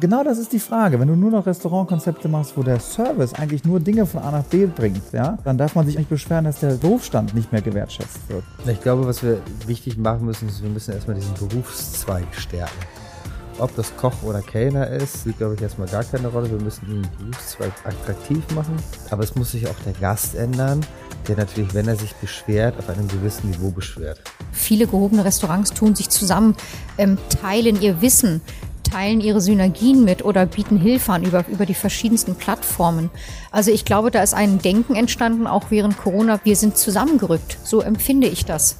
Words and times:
genau 0.00 0.24
das 0.24 0.38
ist 0.38 0.52
die 0.52 0.58
Frage. 0.58 0.98
Wenn 1.00 1.08
du 1.08 1.16
nur 1.16 1.30
noch 1.30 1.46
Restaurantkonzepte 1.46 2.28
machst, 2.28 2.56
wo 2.56 2.62
der 2.62 2.80
Service 2.80 3.34
eigentlich 3.34 3.64
nur 3.64 3.80
Dinge 3.80 4.06
von 4.06 4.22
A 4.22 4.30
nach 4.30 4.44
B 4.44 4.66
bringt, 4.66 5.12
ja, 5.12 5.38
dann 5.44 5.58
darf 5.58 5.74
man 5.74 5.86
sich 5.86 5.96
nicht 5.96 6.08
beschweren, 6.08 6.44
dass 6.44 6.60
der 6.60 6.74
Berufsstand 6.74 7.34
nicht 7.34 7.52
mehr 7.52 7.62
gewertschätzt 7.62 8.20
wird. 8.28 8.44
Ich 8.66 8.80
glaube, 8.80 9.06
was 9.06 9.22
wir 9.22 9.40
wichtig 9.66 9.98
machen 9.98 10.26
müssen, 10.26 10.48
ist, 10.48 10.62
wir 10.62 10.70
müssen 10.70 10.94
erstmal 10.94 11.16
diesen 11.16 11.34
Berufszweig 11.34 12.26
stärken. 12.32 12.78
Ob 13.58 13.74
das 13.74 13.96
Koch 13.96 14.22
oder 14.22 14.40
Kellner 14.40 14.86
ist, 14.86 15.20
spielt, 15.20 15.38
glaube 15.38 15.54
ich, 15.54 15.62
erstmal 15.62 15.88
gar 15.88 16.04
keine 16.04 16.28
Rolle. 16.28 16.48
Wir 16.48 16.60
müssen 16.60 16.86
den 16.86 17.02
Berufszweig 17.18 17.72
attraktiv 17.84 18.44
machen. 18.54 18.76
Aber 19.10 19.24
es 19.24 19.34
muss 19.34 19.50
sich 19.50 19.66
auch 19.66 19.74
der 19.84 19.94
Gast 19.94 20.36
ändern, 20.36 20.80
der 21.26 21.36
natürlich, 21.36 21.74
wenn 21.74 21.88
er 21.88 21.96
sich 21.96 22.14
beschwert, 22.14 22.78
auf 22.78 22.88
einem 22.88 23.08
gewissen 23.08 23.50
Niveau 23.50 23.70
beschwert. 23.70 24.20
Viele 24.52 24.86
gehobene 24.86 25.24
Restaurants 25.24 25.72
tun 25.72 25.96
sich 25.96 26.08
zusammen, 26.08 26.54
ähm, 26.98 27.18
teilen 27.42 27.82
ihr 27.82 28.00
Wissen, 28.00 28.42
teilen 28.90 29.20
ihre 29.20 29.40
Synergien 29.40 30.04
mit 30.04 30.24
oder 30.24 30.46
bieten 30.46 30.78
Hilfe 30.78 31.12
an 31.12 31.24
über, 31.24 31.44
über 31.48 31.66
die 31.66 31.74
verschiedensten 31.74 32.34
Plattformen. 32.34 33.10
Also 33.50 33.70
ich 33.70 33.84
glaube, 33.84 34.10
da 34.10 34.22
ist 34.22 34.34
ein 34.34 34.58
Denken 34.58 34.94
entstanden, 34.94 35.46
auch 35.46 35.70
während 35.70 35.98
Corona. 35.98 36.40
Wir 36.44 36.56
sind 36.56 36.76
zusammengerückt. 36.76 37.58
So 37.64 37.80
empfinde 37.80 38.28
ich 38.28 38.44
das. 38.44 38.76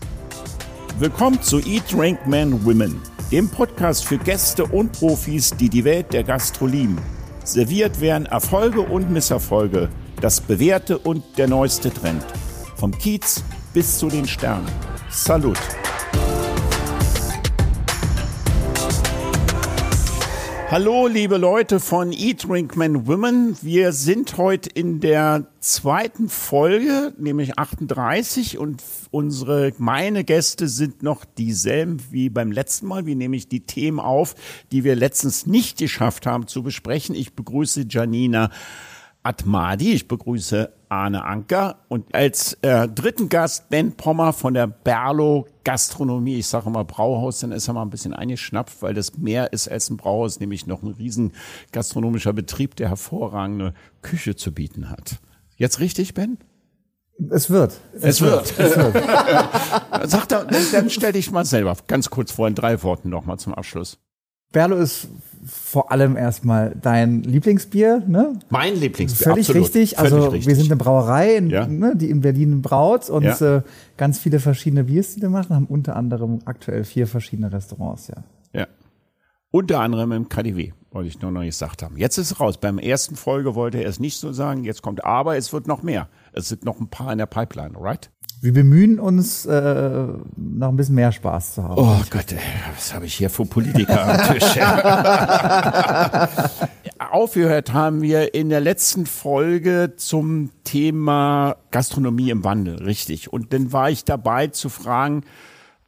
Willkommen 0.99 1.41
zu 1.43 1.59
Eat, 1.61 1.93
Drink, 1.93 2.27
Men, 2.27 2.65
Women, 2.65 3.01
dem 3.31 3.49
Podcast 3.49 4.05
für 4.05 4.19
Gäste 4.19 4.65
und 4.65 4.93
Profis, 4.93 5.51
die 5.51 5.69
die 5.69 5.85
Welt 5.85 6.13
der 6.13 6.25
Gastro. 6.25 6.69
Serviert 7.45 8.01
werden 8.01 8.27
Erfolge 8.27 8.81
und 8.81 9.11
Misserfolge, 9.11 9.89
das 10.21 10.41
Bewährte 10.41 10.99
und 10.99 11.23
der 11.39 11.49
neueste 11.49 11.93
Trend. 11.93 12.25
Vom 12.77 12.93
Kiez 12.93 13.43
bis 13.73 13.99
zu 13.99 14.09
den 14.09 14.27
Sternen. 14.27 14.67
Salut! 15.09 15.59
Hallo, 20.71 21.07
liebe 21.07 21.39
Leute 21.39 21.81
von 21.81 22.13
Eat, 22.13 22.47
Drink, 22.47 22.77
Men, 22.77 23.07
Women. 23.07 23.57
Wir 23.63 23.93
sind 23.93 24.37
heute 24.37 24.69
in 24.69 25.01
der 25.01 25.47
zweiten 25.61 26.29
Folge, 26.29 27.15
nämlich 27.17 27.59
38 27.59 28.59
und 28.59 28.83
unsere, 29.11 29.73
meine 29.79 30.25
Gäste 30.25 30.69
sind 30.69 31.03
noch 31.03 31.25
dieselben 31.25 32.03
wie 32.11 32.29
beim 32.29 32.53
letzten 32.53 32.87
Mal. 32.87 33.07
Wir 33.07 33.17
nehmen 33.17 33.43
die 33.51 33.61
Themen 33.61 33.99
auf, 33.99 34.35
die 34.71 34.85
wir 34.85 34.95
letztens 34.95 35.47
nicht 35.47 35.79
geschafft 35.79 36.27
haben 36.27 36.47
zu 36.47 36.63
besprechen. 36.63 37.15
Ich 37.15 37.33
begrüße 37.33 37.87
Janina 37.89 38.51
Atmadi. 39.23 39.95
Ich 39.95 40.07
begrüße 40.07 40.71
Arne 40.89 41.25
Anker 41.25 41.85
und 41.89 42.15
als 42.15 42.55
äh, 42.63 42.89
dritten 42.89 43.29
Gast 43.29 43.69
Ben 43.69 43.93
Pommer 43.93 44.33
von 44.33 44.55
der 44.55 44.67
Berlo 44.67 45.47
Gastronomie. 45.65 46.39
Ich 46.39 46.47
sage 46.47 46.71
mal 46.71 46.85
Brauhaus, 46.85 47.41
dann 47.41 47.53
ist 47.53 47.69
er 47.69 47.75
mal 47.75 47.83
ein 47.83 47.91
bisschen 47.91 48.15
eingeschnappt, 48.15 48.83
weil 48.83 48.95
das 48.95 49.17
mehr 49.19 49.53
ist 49.53 49.69
als 49.69 49.91
ein 49.91 49.97
Brauhaus, 49.97 50.41
nämlich 50.41 50.67
noch 50.67 50.83
ein 50.83 50.93
riesen 50.93 51.33
gastronomischer 51.73 52.33
Betrieb, 52.33 52.77
der 52.77 52.89
hervorragende 52.89 53.75
Küche 54.03 54.37
zu 54.37 54.53
bieten 54.53 54.91
hat. 54.91 55.19
Jetzt 55.57 55.81
richtig, 55.81 56.15
Ben? 56.15 56.39
Es 57.31 57.51
wird. 57.51 57.81
Es, 57.95 58.05
es 58.05 58.21
wird. 58.21 58.59
wird. 58.59 58.71
Es 58.71 58.77
wird. 58.77 58.95
Sag 60.11 60.29
da, 60.29 60.45
dann, 60.45 60.63
dann 60.73 60.91
stell 60.91 61.13
dich 61.13 61.31
mal 61.31 61.45
selber 61.45 61.77
ganz 61.87 62.11
kurz 62.11 62.33
vor 62.33 62.47
in 62.47 62.55
drei 62.55 62.83
Worten 62.83 63.09
nochmal 63.09 63.39
zum 63.39 63.55
Abschluss. 63.55 63.99
Berlo 64.53 64.77
ist 64.77 65.09
vor 65.45 65.93
allem 65.93 66.17
erstmal 66.17 66.75
dein 66.81 67.23
Lieblingsbier, 67.23 68.03
ne? 68.07 68.39
Mein 68.51 68.77
Lieblingsbier. 68.77 69.25
Völlig 69.25 69.49
absolut. 69.49 69.65
richtig. 69.65 69.99
Also 69.99 70.17
Völlig 70.17 70.33
richtig. 70.33 70.47
wir 70.49 70.57
sind 70.57 70.67
eine 70.67 70.77
Brauerei, 70.77 71.37
in, 71.37 71.51
ja. 71.51 71.67
ne, 71.67 71.95
die 71.97 72.11
in 72.11 72.21
Berlin 72.21 72.63
braut 72.63 73.09
und 73.09 73.25
ja. 73.25 73.57
äh, 73.57 73.63
ganz 73.97 74.19
viele 74.19 74.41
verschiedene 74.41 74.85
Biers, 74.85 75.15
die 75.15 75.23
wir 75.23 75.31
machen, 75.31 75.55
haben 75.55 75.67
unter 75.67 75.97
anderem 75.97 76.41
aktuell 76.45 76.85
vier 76.85 77.07
verschiedene 77.07 77.53
Restaurants, 77.53 78.09
ja. 78.09 78.25
Ja. 78.53 78.67
Unter 79.51 79.81
anderem 79.81 80.13
im 80.13 80.29
KDW, 80.29 80.73
wollte 80.91 81.09
ich 81.09 81.21
nur 81.23 81.31
noch 81.31 81.43
gesagt 81.43 81.83
haben. 81.83 81.97
Jetzt 81.97 82.19
ist 82.19 82.33
es 82.33 82.41
raus. 82.41 82.59
Beim 82.59 82.79
ersten 82.79 83.17
Folge 83.17 83.55
wollte 83.55 83.79
er 83.79 83.89
es 83.89 83.99
nicht 83.99 84.19
so 84.19 84.33
sagen, 84.33 84.65
jetzt 84.65 84.83
kommt 84.83 85.05
aber, 85.05 85.37
es 85.37 85.53
wird 85.53 85.67
noch 85.67 85.83
mehr. 85.83 86.09
Es 86.33 86.49
sind 86.49 86.65
noch 86.65 86.81
ein 86.81 86.89
paar 86.89 87.13
in 87.13 87.19
der 87.19 87.27
Pipeline, 87.27 87.75
right? 87.79 88.11
Wir 88.41 88.53
bemühen 88.53 89.01
uns, 89.01 89.47
äh, 89.47 90.07
noch 90.37 90.69
ein 90.69 90.77
bisschen 90.77 90.95
mehr 90.95 91.11
Spaß 91.11 91.55
zu 91.55 91.65
haben. 91.65 91.75
Oh 91.77 92.01
Gott, 92.11 92.31
ey, 92.33 92.39
was 92.75 92.95
habe 92.95 93.07
ich 93.07 93.15
hier 93.15 93.31
für 93.31 93.45
Politiker 93.47 94.07
am 94.07 94.35
Tisch? 94.35 94.59
Aufgehört 97.11 97.73
haben 97.73 98.01
wir 98.03 98.35
in 98.35 98.49
der 98.49 98.61
letzten 98.61 99.07
Folge 99.07 99.95
zum 99.97 100.51
Thema 100.63 101.57
Gastronomie 101.71 102.31
im 102.31 102.45
Wandel, 102.45 102.83
richtig. 102.83 103.33
Und 103.33 103.53
dann 103.53 103.73
war 103.73 103.91
ich 103.91 104.05
dabei 104.05 104.49
zu 104.49 104.69
fragen, 104.69 105.25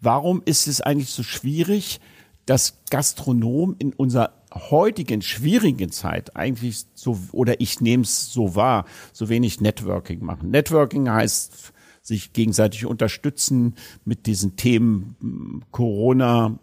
warum 0.01 0.43
ist 0.45 0.67
es 0.67 0.81
eigentlich 0.81 1.11
so 1.11 1.23
schwierig, 1.23 2.01
dass 2.47 2.79
Gastronomen 2.91 3.77
in 3.79 3.93
unserer 3.93 4.33
heutigen 4.53 5.23
schwierigen 5.23 5.93
Zeit 5.93 6.35
eigentlich 6.35 6.87
so, 6.95 7.17
oder 7.31 7.61
ich 7.61 7.81
nehme 7.81 8.03
es 8.03 8.33
so 8.33 8.57
wahr, 8.57 8.87
so 9.13 9.29
wenig 9.29 9.61
Networking 9.61 10.25
machen. 10.25 10.51
Networking 10.51 11.09
heißt 11.09 11.70
sich 12.03 12.33
gegenseitig 12.33 12.87
unterstützen 12.87 13.75
mit 14.05 14.27
diesen 14.27 14.57
Themen 14.57 15.65
Corona. 15.71 16.59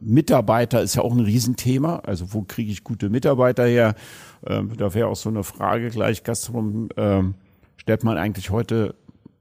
Mitarbeiter 0.00 0.82
ist 0.82 0.94
ja 0.94 1.02
auch 1.02 1.12
ein 1.12 1.20
Riesenthema. 1.20 1.96
Also 2.00 2.32
wo 2.32 2.42
kriege 2.42 2.72
ich 2.72 2.84
gute 2.84 3.10
Mitarbeiter 3.10 3.66
her? 3.66 3.94
Ähm, 4.46 4.76
da 4.76 4.94
wäre 4.94 5.08
auch 5.08 5.16
so 5.16 5.28
eine 5.28 5.44
Frage 5.44 5.90
gleich, 5.90 6.24
Gastron, 6.24 6.88
ähm, 6.96 7.34
stellt 7.76 8.02
man 8.02 8.16
eigentlich 8.16 8.50
heute 8.50 8.94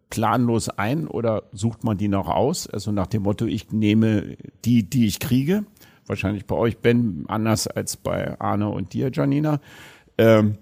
planlos 0.10 0.70
ein 0.70 1.08
oder 1.08 1.44
sucht 1.54 1.84
man 1.84 1.98
die 1.98 2.08
noch 2.08 2.28
aus? 2.28 2.68
Also 2.68 2.92
nach 2.92 3.08
dem 3.08 3.24
Motto, 3.24 3.46
ich 3.46 3.72
nehme 3.72 4.38
die, 4.66 4.84
die 4.84 5.08
ich 5.08 5.20
kriege. 5.20 5.64
Wahrscheinlich 6.06 6.46
bei 6.46 6.56
euch, 6.56 6.78
Ben, 6.78 7.26
anders 7.28 7.68
als 7.68 7.98
bei 7.98 8.40
Arne 8.40 8.70
und 8.70 8.94
dir, 8.94 9.10
Janina. 9.12 9.62
Ähm, 10.18 10.58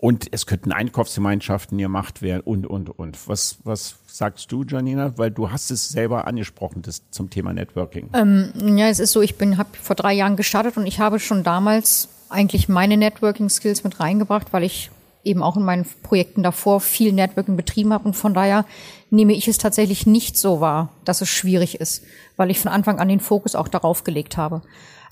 und 0.00 0.28
es 0.30 0.46
könnten 0.46 0.70
Einkaufsgemeinschaften 0.70 1.76
gemacht 1.76 2.22
werden 2.22 2.42
und, 2.44 2.66
und, 2.66 2.88
und. 2.88 3.28
Was, 3.28 3.58
was 3.64 3.96
sagst 4.06 4.50
du, 4.52 4.62
Janina? 4.62 5.18
Weil 5.18 5.32
du 5.32 5.50
hast 5.50 5.72
es 5.72 5.88
selber 5.88 6.28
angesprochen 6.28 6.82
das, 6.82 7.02
zum 7.10 7.30
Thema 7.30 7.52
Networking. 7.52 8.08
Ähm, 8.14 8.52
ja, 8.78 8.88
es 8.88 9.00
ist 9.00 9.10
so, 9.10 9.20
ich 9.20 9.36
bin, 9.36 9.58
habe 9.58 9.70
vor 9.80 9.96
drei 9.96 10.12
Jahren 10.14 10.36
gestartet 10.36 10.76
und 10.76 10.86
ich 10.86 11.00
habe 11.00 11.18
schon 11.18 11.42
damals 11.42 12.08
eigentlich 12.28 12.68
meine 12.68 12.96
Networking-Skills 12.96 13.82
mit 13.82 13.98
reingebracht, 13.98 14.52
weil 14.52 14.62
ich 14.62 14.92
eben 15.24 15.42
auch 15.42 15.56
in 15.56 15.64
meinen 15.64 15.84
Projekten 16.04 16.44
davor 16.44 16.80
viel 16.80 17.12
Networking 17.12 17.56
betrieben 17.56 17.92
habe 17.92 18.04
und 18.04 18.14
von 18.14 18.34
daher 18.34 18.64
nehme 19.10 19.32
ich 19.32 19.48
es 19.48 19.58
tatsächlich 19.58 20.06
nicht 20.06 20.36
so 20.36 20.60
wahr, 20.60 20.90
dass 21.04 21.22
es 21.22 21.28
schwierig 21.28 21.80
ist, 21.80 22.04
weil 22.36 22.52
ich 22.52 22.60
von 22.60 22.70
Anfang 22.70 23.00
an 23.00 23.08
den 23.08 23.20
Fokus 23.20 23.56
auch 23.56 23.68
darauf 23.68 24.04
gelegt 24.04 24.36
habe. 24.36 24.62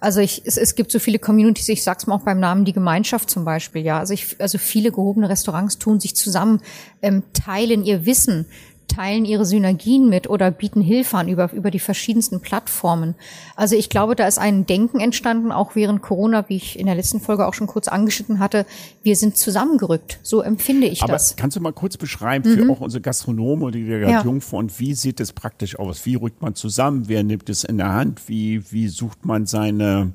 Also 0.01 0.21
ich, 0.21 0.43
es, 0.45 0.57
es 0.57 0.75
gibt 0.75 0.93
so 0.93 0.99
viele 0.99 1.19
Communities, 1.19 1.69
ich 1.69 1.83
sag's 1.83 2.07
mal 2.07 2.15
auch 2.17 2.23
beim 2.23 2.41
Namen 2.41 2.65
die 2.65 2.73
Gemeinschaft 2.73 3.31
zum 3.31 3.45
Beispiel, 3.45 3.83
ja. 3.83 3.99
Also 3.99 4.15
ich, 4.15 4.37
also 4.41 4.59
viele 4.59 4.91
gehobene 4.91 5.29
Restaurants 5.29 5.79
tun 5.79 6.01
sich 6.01 6.15
zusammen, 6.17 6.61
ähm, 7.03 7.23
teilen 7.33 7.84
ihr 7.84 8.07
Wissen, 8.07 8.47
teilen 8.89 9.25
ihre 9.25 9.45
Synergien 9.45 10.09
mit 10.09 10.29
oder 10.29 10.51
bieten 10.51 10.81
Hilfe 10.81 11.17
an 11.17 11.29
über, 11.29 11.53
über 11.53 11.71
die 11.71 11.79
verschiedensten 11.79 12.41
Plattformen. 12.41 13.15
Also 13.55 13.77
ich 13.77 13.89
glaube, 13.89 14.17
da 14.17 14.27
ist 14.27 14.39
ein 14.39 14.67
Denken 14.67 15.01
entstanden, 15.01 15.53
auch 15.53 15.75
während 15.75 16.03
Corona, 16.03 16.49
wie 16.49 16.57
ich 16.57 16.79
in 16.79 16.87
der 16.87 16.95
letzten 16.95 17.21
Folge 17.21 17.47
auch 17.47 17.55
schon 17.55 17.67
kurz 17.67 17.89
angeschnitten 17.89 18.39
hatte. 18.39 18.67
Wir 19.03 19.17
sind 19.17 19.37
zusammengerückt. 19.37 20.19
So 20.23 20.41
empfinde 20.41 20.87
ich 20.87 21.03
Aber 21.03 21.13
das. 21.13 21.37
Kannst 21.37 21.57
du 21.57 21.61
mal 21.61 21.73
kurz 21.73 21.97
beschreiben 21.97 22.45
für 22.45 22.65
mhm. 22.65 22.71
auch 22.71 22.81
unsere 22.81 23.01
Gastronomen 23.01 23.65
oder 23.65 23.73
die 23.73 23.87
ja. 23.87 24.23
und 24.23 24.81
wie 24.81 24.95
sieht 24.95 25.21
es 25.21 25.33
praktisch 25.33 25.79
aus? 25.79 26.05
Wie 26.07 26.15
rückt 26.15 26.43
man 26.43 26.55
zusammen? 26.55 27.05
Wer 27.09 27.23
nimmt 27.23 27.49
es 27.49 27.65
in 27.65 27.79
der 27.79 27.93
Hand? 27.93 28.29
Wie, 28.29 28.71
wie 28.73 28.89
sucht 28.89 29.25
man 29.25 29.47
seine 29.47 30.13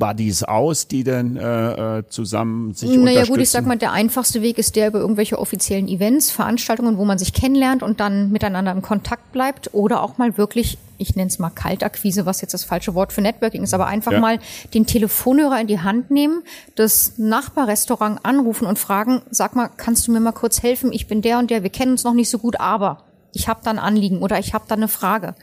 Buddies 0.00 0.42
aus, 0.42 0.88
die 0.88 1.04
dann 1.04 1.36
äh, 1.36 1.98
äh, 1.98 2.08
zusammen 2.08 2.74
sich 2.74 2.88
naja, 2.88 2.98
unterstützen? 2.98 3.04
Naja 3.04 3.26
gut, 3.26 3.40
ich 3.40 3.50
sag 3.50 3.66
mal, 3.66 3.78
der 3.78 3.92
einfachste 3.92 4.42
Weg 4.42 4.58
ist 4.58 4.74
der 4.74 4.88
über 4.88 4.98
irgendwelche 4.98 5.38
offiziellen 5.38 5.86
Events, 5.86 6.32
Veranstaltungen, 6.32 6.98
wo 6.98 7.04
man 7.04 7.18
sich 7.18 7.32
kennenlernt 7.32 7.84
und 7.84 8.00
dann 8.00 8.32
miteinander 8.32 8.72
im 8.72 8.82
Kontakt 8.82 9.30
bleibt 9.30 9.72
oder 9.72 10.02
auch 10.02 10.18
mal 10.18 10.36
wirklich, 10.36 10.78
ich 10.98 11.14
nenne 11.14 11.28
es 11.28 11.38
mal 11.38 11.50
Kaltakquise, 11.50 12.26
was 12.26 12.40
jetzt 12.40 12.54
das 12.54 12.64
falsche 12.64 12.96
Wort 12.96 13.12
für 13.12 13.20
Networking 13.20 13.62
ist, 13.62 13.72
aber 13.72 13.86
einfach 13.86 14.12
ja. 14.12 14.18
mal 14.18 14.40
den 14.74 14.86
Telefonhörer 14.86 15.60
in 15.60 15.68
die 15.68 15.78
Hand 15.78 16.10
nehmen, 16.10 16.42
das 16.74 17.18
Nachbarrestaurant 17.18 18.24
anrufen 18.24 18.66
und 18.66 18.80
fragen, 18.80 19.22
sag 19.30 19.54
mal, 19.54 19.68
kannst 19.68 20.08
du 20.08 20.12
mir 20.12 20.20
mal 20.20 20.32
kurz 20.32 20.64
helfen? 20.64 20.92
Ich 20.92 21.06
bin 21.06 21.22
der 21.22 21.38
und 21.38 21.50
der, 21.50 21.62
wir 21.62 21.70
kennen 21.70 21.92
uns 21.92 22.02
noch 22.02 22.14
nicht 22.14 22.30
so 22.30 22.38
gut, 22.38 22.58
aber 22.58 23.04
ich 23.32 23.46
habe 23.46 23.60
da 23.62 23.70
ein 23.70 23.78
Anliegen 23.78 24.22
oder 24.22 24.38
ich 24.40 24.54
habe 24.54 24.64
da 24.66 24.74
eine 24.74 24.88
Frage. 24.88 25.36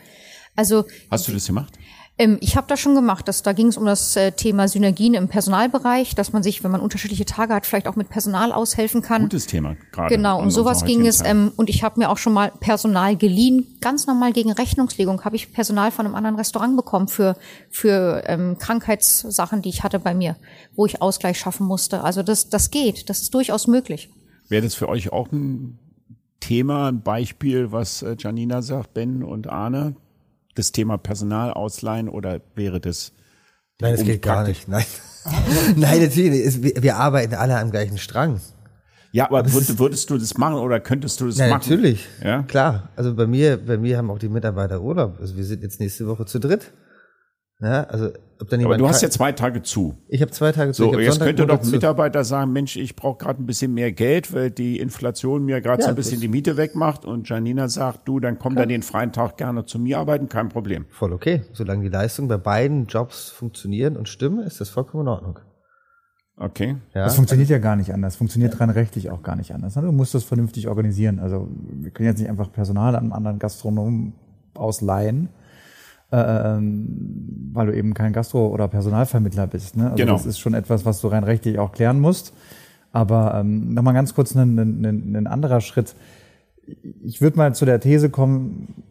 Also 0.58 0.86
Hast 1.12 1.28
du 1.28 1.32
das 1.32 1.46
gemacht? 1.46 1.77
Ähm, 2.20 2.38
ich 2.42 2.58
habe 2.58 2.68
das 2.68 2.80
schon 2.80 2.96
gemacht. 2.96 3.28
Das, 3.28 3.44
da 3.44 3.54
ging 3.54 3.68
es 3.68 3.78
um 3.78 3.86
das 3.86 4.16
äh, 4.16 4.32
Thema 4.32 4.68
Synergien 4.68 5.14
im 5.14 5.28
Personalbereich, 5.28 6.16
dass 6.16 6.34
man 6.34 6.42
sich, 6.42 6.64
wenn 6.64 6.72
man 6.72 6.82
unterschiedliche 6.82 7.26
Tage 7.26 7.54
hat, 7.54 7.66
vielleicht 7.66 7.88
auch 7.88 7.96
mit 7.96 8.10
Personal 8.10 8.52
aushelfen 8.52 9.02
kann. 9.02 9.24
Gutes 9.24 9.46
Thema 9.46 9.76
gerade. 9.92 10.16
Genau, 10.16 10.42
um 10.42 10.50
sowas 10.50 10.84
ging 10.84 11.06
es. 11.06 11.24
Ähm, 11.24 11.52
und 11.58 11.70
ich 11.70 11.84
habe 11.84 12.00
mir 12.00 12.10
auch 12.10 12.18
schon 12.18 12.34
mal 12.34 12.52
Personal 12.60 13.16
geliehen. 13.16 13.78
Ganz 13.82 14.08
normal 14.08 14.34
gegen 14.34 14.52
Rechnungslegung 14.52 15.24
habe 15.26 15.36
ich 15.36 15.54
Personal 15.54 15.92
von 15.92 16.06
einem 16.06 16.16
anderen 16.16 16.38
Restaurant 16.38 16.76
bekommen 16.76 17.08
für, 17.08 17.36
für 17.70 18.24
ähm, 18.26 18.58
Krankheitssachen, 18.58 19.62
die 19.62 19.70
ich 19.70 19.84
hatte 19.84 20.00
bei 20.00 20.16
mir, 20.16 20.38
wo 20.76 20.86
ich 20.86 21.02
Ausgleich 21.02 21.38
schaffen 21.38 21.68
musste. 21.68 22.04
Also 22.04 22.24
das, 22.24 22.50
das 22.50 22.72
geht, 22.72 23.10
das 23.10 23.22
ist 23.22 23.34
durchaus 23.34 23.68
möglich. 23.68 24.10
Wäre 24.50 24.64
das 24.64 24.74
für 24.74 24.90
euch 24.90 25.12
auch 25.12 25.32
ein 25.32 25.78
Thema, 26.40 26.88
ein 26.88 27.02
Beispiel, 27.02 27.72
was 27.72 28.02
äh, 28.02 28.16
Janina 28.18 28.62
sagt, 28.62 28.94
Ben 28.94 29.24
und 29.24 29.48
Arne, 29.48 29.96
das 30.58 30.72
Thema 30.72 30.98
Personal 30.98 31.52
ausleihen 31.52 32.10
oder 32.10 32.42
wäre 32.56 32.80
das? 32.80 33.14
Nein, 33.80 33.96
das 33.96 34.04
geht 34.04 34.22
gar 34.22 34.48
nicht. 34.48 34.68
Nein. 34.68 34.86
Nein, 35.76 36.02
natürlich. 36.02 36.64
Wir, 36.64 36.82
wir 36.82 36.96
arbeiten 36.98 37.36
alle 37.36 37.58
am 37.60 37.70
gleichen 37.72 37.98
Strang. 37.98 38.40
Ja, 39.12 39.26
aber 39.26 39.52
würd, 39.52 39.80
würdest 39.80 40.10
du 40.10 40.18
das 40.18 40.38
machen 40.38 40.56
oder 40.56 40.80
könntest 40.80 41.22
du 41.22 41.28
das 41.28 41.38
ja, 41.38 41.48
machen? 41.48 41.70
Natürlich. 41.70 42.08
Ja, 42.24 42.44
klar. 42.44 42.90
Also 42.96 43.16
bei 43.16 43.28
mir, 43.28 43.58
bei 43.58 43.78
mir 43.78 43.98
haben 43.98 44.10
auch 44.10 44.20
die 44.20 44.30
Mitarbeiter 44.30 44.82
Urlaub. 44.82 45.18
Also 45.20 45.38
wir 45.38 45.44
sind 45.44 45.64
jetzt 45.64 45.80
nächste 45.80 46.08
Woche 46.08 46.26
zu 46.26 46.40
dritt. 46.40 46.72
Ja, 47.60 47.84
also 47.86 48.12
ob 48.40 48.50
dann 48.50 48.64
Aber 48.64 48.78
du 48.78 48.88
hast 48.88 49.02
ja 49.02 49.10
zwei 49.10 49.32
Tage 49.32 49.64
zu. 49.64 49.96
Ich 50.08 50.22
habe 50.22 50.32
zwei 50.32 50.52
Tage 50.52 50.72
zu. 50.72 50.84
So, 50.84 51.00
jetzt 51.00 51.14
Sonntag, 51.14 51.26
könnte 51.26 51.48
doch 51.48 51.64
ein 51.64 51.70
Mitarbeiter 51.72 52.24
sagen, 52.24 52.54
Mensch, 52.54 52.76
ich 52.76 52.96
brauche 52.96 53.18
gerade 53.18 53.42
ein 53.42 53.48
bisschen 53.48 53.74
mehr 53.74 53.92
Geld, 53.92 54.32
weil 54.32 54.52
die 54.52 54.80
Inflation 54.80 55.44
mir 55.44 55.60
gerade 55.62 55.82
ja, 55.82 55.86
so 55.86 55.90
ein 55.90 55.96
bisschen 55.96 56.22
die 56.22 56.28
Miete 56.28 56.56
wegmacht. 56.56 57.04
Und 57.04 57.28
Janina 57.28 57.68
sagt, 57.68 58.08
du, 58.08 58.20
dann 58.20 58.38
komm 58.38 58.56
da 58.56 58.68
den 58.68 58.84
freien 58.84 59.12
Tag 59.12 59.38
gerne 59.38 59.66
zu 59.66 59.80
mir 59.80 59.98
arbeiten, 59.98 60.30
kein 60.30 60.50
Problem. 60.50 60.86
Voll 60.90 61.14
okay. 61.14 61.42
Solange 61.54 61.84
die 61.84 61.90
Leistungen 61.90 62.28
bei 62.28 62.38
beiden 62.38 62.86
Jobs 62.86 63.30
funktionieren 63.30 63.98
und 63.98 64.08
stimmen, 64.08 64.40
ist 64.40 64.62
das 64.62 64.70
vollkommen 64.70 65.04
in 65.04 65.10
Ordnung. 65.10 65.40
Okay. 66.40 66.76
Ja. 66.94 67.06
Das 67.06 67.16
funktioniert 67.16 67.50
ja 67.50 67.58
gar 67.58 67.76
nicht 67.76 67.92
anders. 67.92 68.16
Funktioniert 68.16 68.60
rein 68.60 68.70
rechtlich 68.70 69.10
auch 69.10 69.24
gar 69.24 69.36
nicht 69.36 69.56
anders. 69.56 69.74
Du 69.74 69.92
musst 69.92 70.14
das 70.14 70.24
vernünftig 70.24 70.68
organisieren. 70.68 71.18
Also 71.18 71.48
wir 71.72 71.90
können 71.90 72.10
jetzt 72.10 72.20
nicht 72.20 72.30
einfach 72.30 72.52
Personal 72.52 72.96
an 72.96 73.12
anderen 73.12 73.40
Gastronomen 73.40 74.14
ausleihen 74.54 75.30
ähm, 76.12 77.52
weil 77.54 77.68
du 77.68 77.76
eben 77.76 77.94
kein 77.94 78.14
Gastro- 78.14 78.48
oder 78.48 78.68
Personalvermittler 78.68 79.48
bist. 79.48 79.76
Ne? 79.76 79.86
Also 79.86 79.96
genau. 79.96 80.14
Das 80.14 80.26
ist 80.26 80.40
schon 80.40 80.54
etwas, 80.54 80.86
was 80.86 81.02
du 81.02 81.08
rein 81.08 81.24
rechtlich 81.24 81.60
auch 81.60 81.72
klären 81.72 82.00
musst. 82.00 82.34
Aber 82.92 83.36
ähm, 83.36 83.74
nochmal 83.74 83.94
ganz 83.94 84.14
kurz 84.14 84.36
ein, 84.36 84.58
ein, 84.58 85.16
ein 85.16 85.28
anderer 85.28 85.62
Schritt. 85.62 85.96
Ich 87.04 87.22
würde 87.22 87.38
mal 87.38 87.54
zu 87.54 87.66
der 87.66 87.80
These 87.80 88.10
kommen 88.10 88.84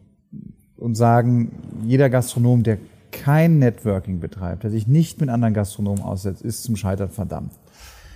und 0.77 0.95
sagen, 0.95 1.51
jeder 1.83 2.09
Gastronom, 2.09 2.63
der 2.63 2.77
kein 3.11 3.59
Networking 3.59 4.19
betreibt, 4.19 4.63
der 4.63 4.69
sich 4.69 4.87
nicht 4.87 5.19
mit 5.19 5.29
anderen 5.29 5.53
Gastronomen 5.53 6.03
aussetzt, 6.03 6.41
ist 6.41 6.63
zum 6.63 6.75
Scheitern 6.75 7.09
verdammt. 7.09 7.51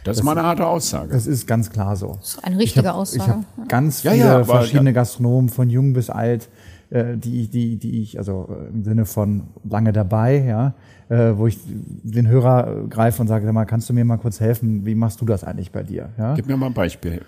Das, 0.03 0.15
das 0.15 0.17
ist 0.17 0.23
mal 0.23 0.37
eine 0.37 0.47
harte 0.47 0.65
Aussage. 0.65 1.13
Das 1.13 1.27
ist 1.27 1.45
ganz 1.45 1.69
klar 1.69 1.95
so. 1.95 2.15
Das 2.19 2.29
ist 2.29 2.43
eine 2.43 2.57
richtige 2.57 2.81
ich 2.81 2.87
hab, 2.87 2.95
Aussage. 2.95 3.23
Ich 3.23 3.27
habe 3.57 3.67
ganz 3.67 4.01
viele 4.01 4.17
ja, 4.17 4.39
ja, 4.39 4.43
verschiedene 4.43 4.89
ja. 4.89 4.93
Gastronomen, 4.93 5.49
von 5.49 5.69
jung 5.69 5.93
bis 5.93 6.09
alt, 6.09 6.49
äh, 6.91 7.17
die, 7.17 7.47
die, 7.47 7.77
die 7.77 8.01
ich, 8.01 8.17
also 8.17 8.49
äh, 8.49 8.69
im 8.69 8.83
Sinne 8.83 9.05
von 9.05 9.43
lange 9.67 9.93
dabei, 9.93 10.43
ja, 10.45 10.73
äh, 11.09 11.37
wo 11.37 11.47
ich 11.47 11.57
den 11.65 12.27
Hörer 12.27 12.85
greife 12.89 13.21
und 13.21 13.27
sage, 13.27 13.45
sag 13.45 13.53
mal, 13.53 13.65
kannst 13.65 13.89
du 13.89 13.93
mir 13.93 14.05
mal 14.05 14.17
kurz 14.17 14.39
helfen, 14.39 14.85
wie 14.85 14.95
machst 14.95 15.19
du 15.21 15.25
das 15.25 15.43
eigentlich 15.43 15.71
bei 15.71 15.83
dir? 15.83 16.09
Ja? 16.17 16.33
Gib 16.35 16.47
mir 16.47 16.57
mal 16.57 16.67
ein 16.67 16.73
Beispiel. 16.73 17.21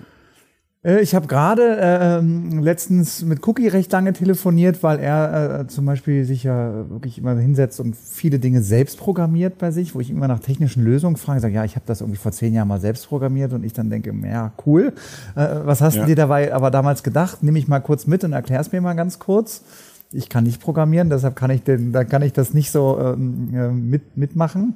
Äh, 0.83 1.01
ich 1.01 1.15
habe 1.15 1.27
gerade 1.27 1.77
äh, 1.77 2.19
letztens 2.59 3.23
mit 3.23 3.45
Cookie 3.47 3.67
recht 3.67 3.91
lange 3.91 4.13
telefoniert, 4.13 4.83
weil 4.83 4.99
er 4.99 5.61
äh, 5.61 5.67
zum 5.67 5.85
Beispiel 5.85 6.25
sich 6.25 6.43
ja 6.43 6.89
wirklich 6.89 7.17
immer 7.17 7.35
hinsetzt 7.35 7.79
und 7.79 7.95
viele 7.95 8.39
Dinge 8.39 8.61
selbst 8.61 8.97
programmiert 8.97 9.57
bei 9.57 9.71
sich, 9.71 9.95
wo 9.95 9.99
ich 9.99 10.09
immer 10.09 10.27
nach 10.27 10.39
technischen 10.39 10.83
Lösungen 10.83 11.17
frage, 11.17 11.39
sage, 11.39 11.53
ja, 11.53 11.63
ich 11.63 11.75
habe 11.75 11.85
das 11.85 12.01
irgendwie 12.01 12.19
vor 12.19 12.31
zehn 12.31 12.53
Jahren 12.53 12.67
mal 12.67 12.79
selbst 12.79 13.07
programmiert 13.07 13.53
und 13.53 13.63
ich 13.63 13.73
dann 13.73 13.89
denke, 13.89 14.13
ja, 14.23 14.51
cool. 14.65 14.93
Äh, 15.35 15.47
was 15.63 15.81
hast 15.81 15.95
ja. 15.95 16.01
du 16.01 16.07
dir 16.07 16.15
dabei 16.15 16.53
aber 16.53 16.71
damals 16.71 17.03
gedacht? 17.03 17.39
Nimm 17.41 17.55
ich 17.55 17.67
mal 17.67 17.79
kurz 17.79 18.07
mit 18.07 18.23
und 18.23 18.33
erklär 18.33 18.59
es 18.59 18.71
mir 18.71 18.81
mal 18.81 18.93
ganz 18.93 19.19
kurz. 19.19 19.63
Ich 20.11 20.29
kann 20.29 20.43
nicht 20.43 20.61
programmieren, 20.61 21.09
deshalb 21.09 21.35
kann 21.35 21.49
ich 21.49 21.63
den, 21.63 21.91
da 21.91 22.03
kann 22.03 22.21
ich 22.21 22.33
das 22.33 22.53
nicht 22.53 22.71
so 22.71 22.99
ähm, 22.99 23.49
äh, 23.53 23.69
mit, 23.69 24.15
mitmachen. 24.15 24.75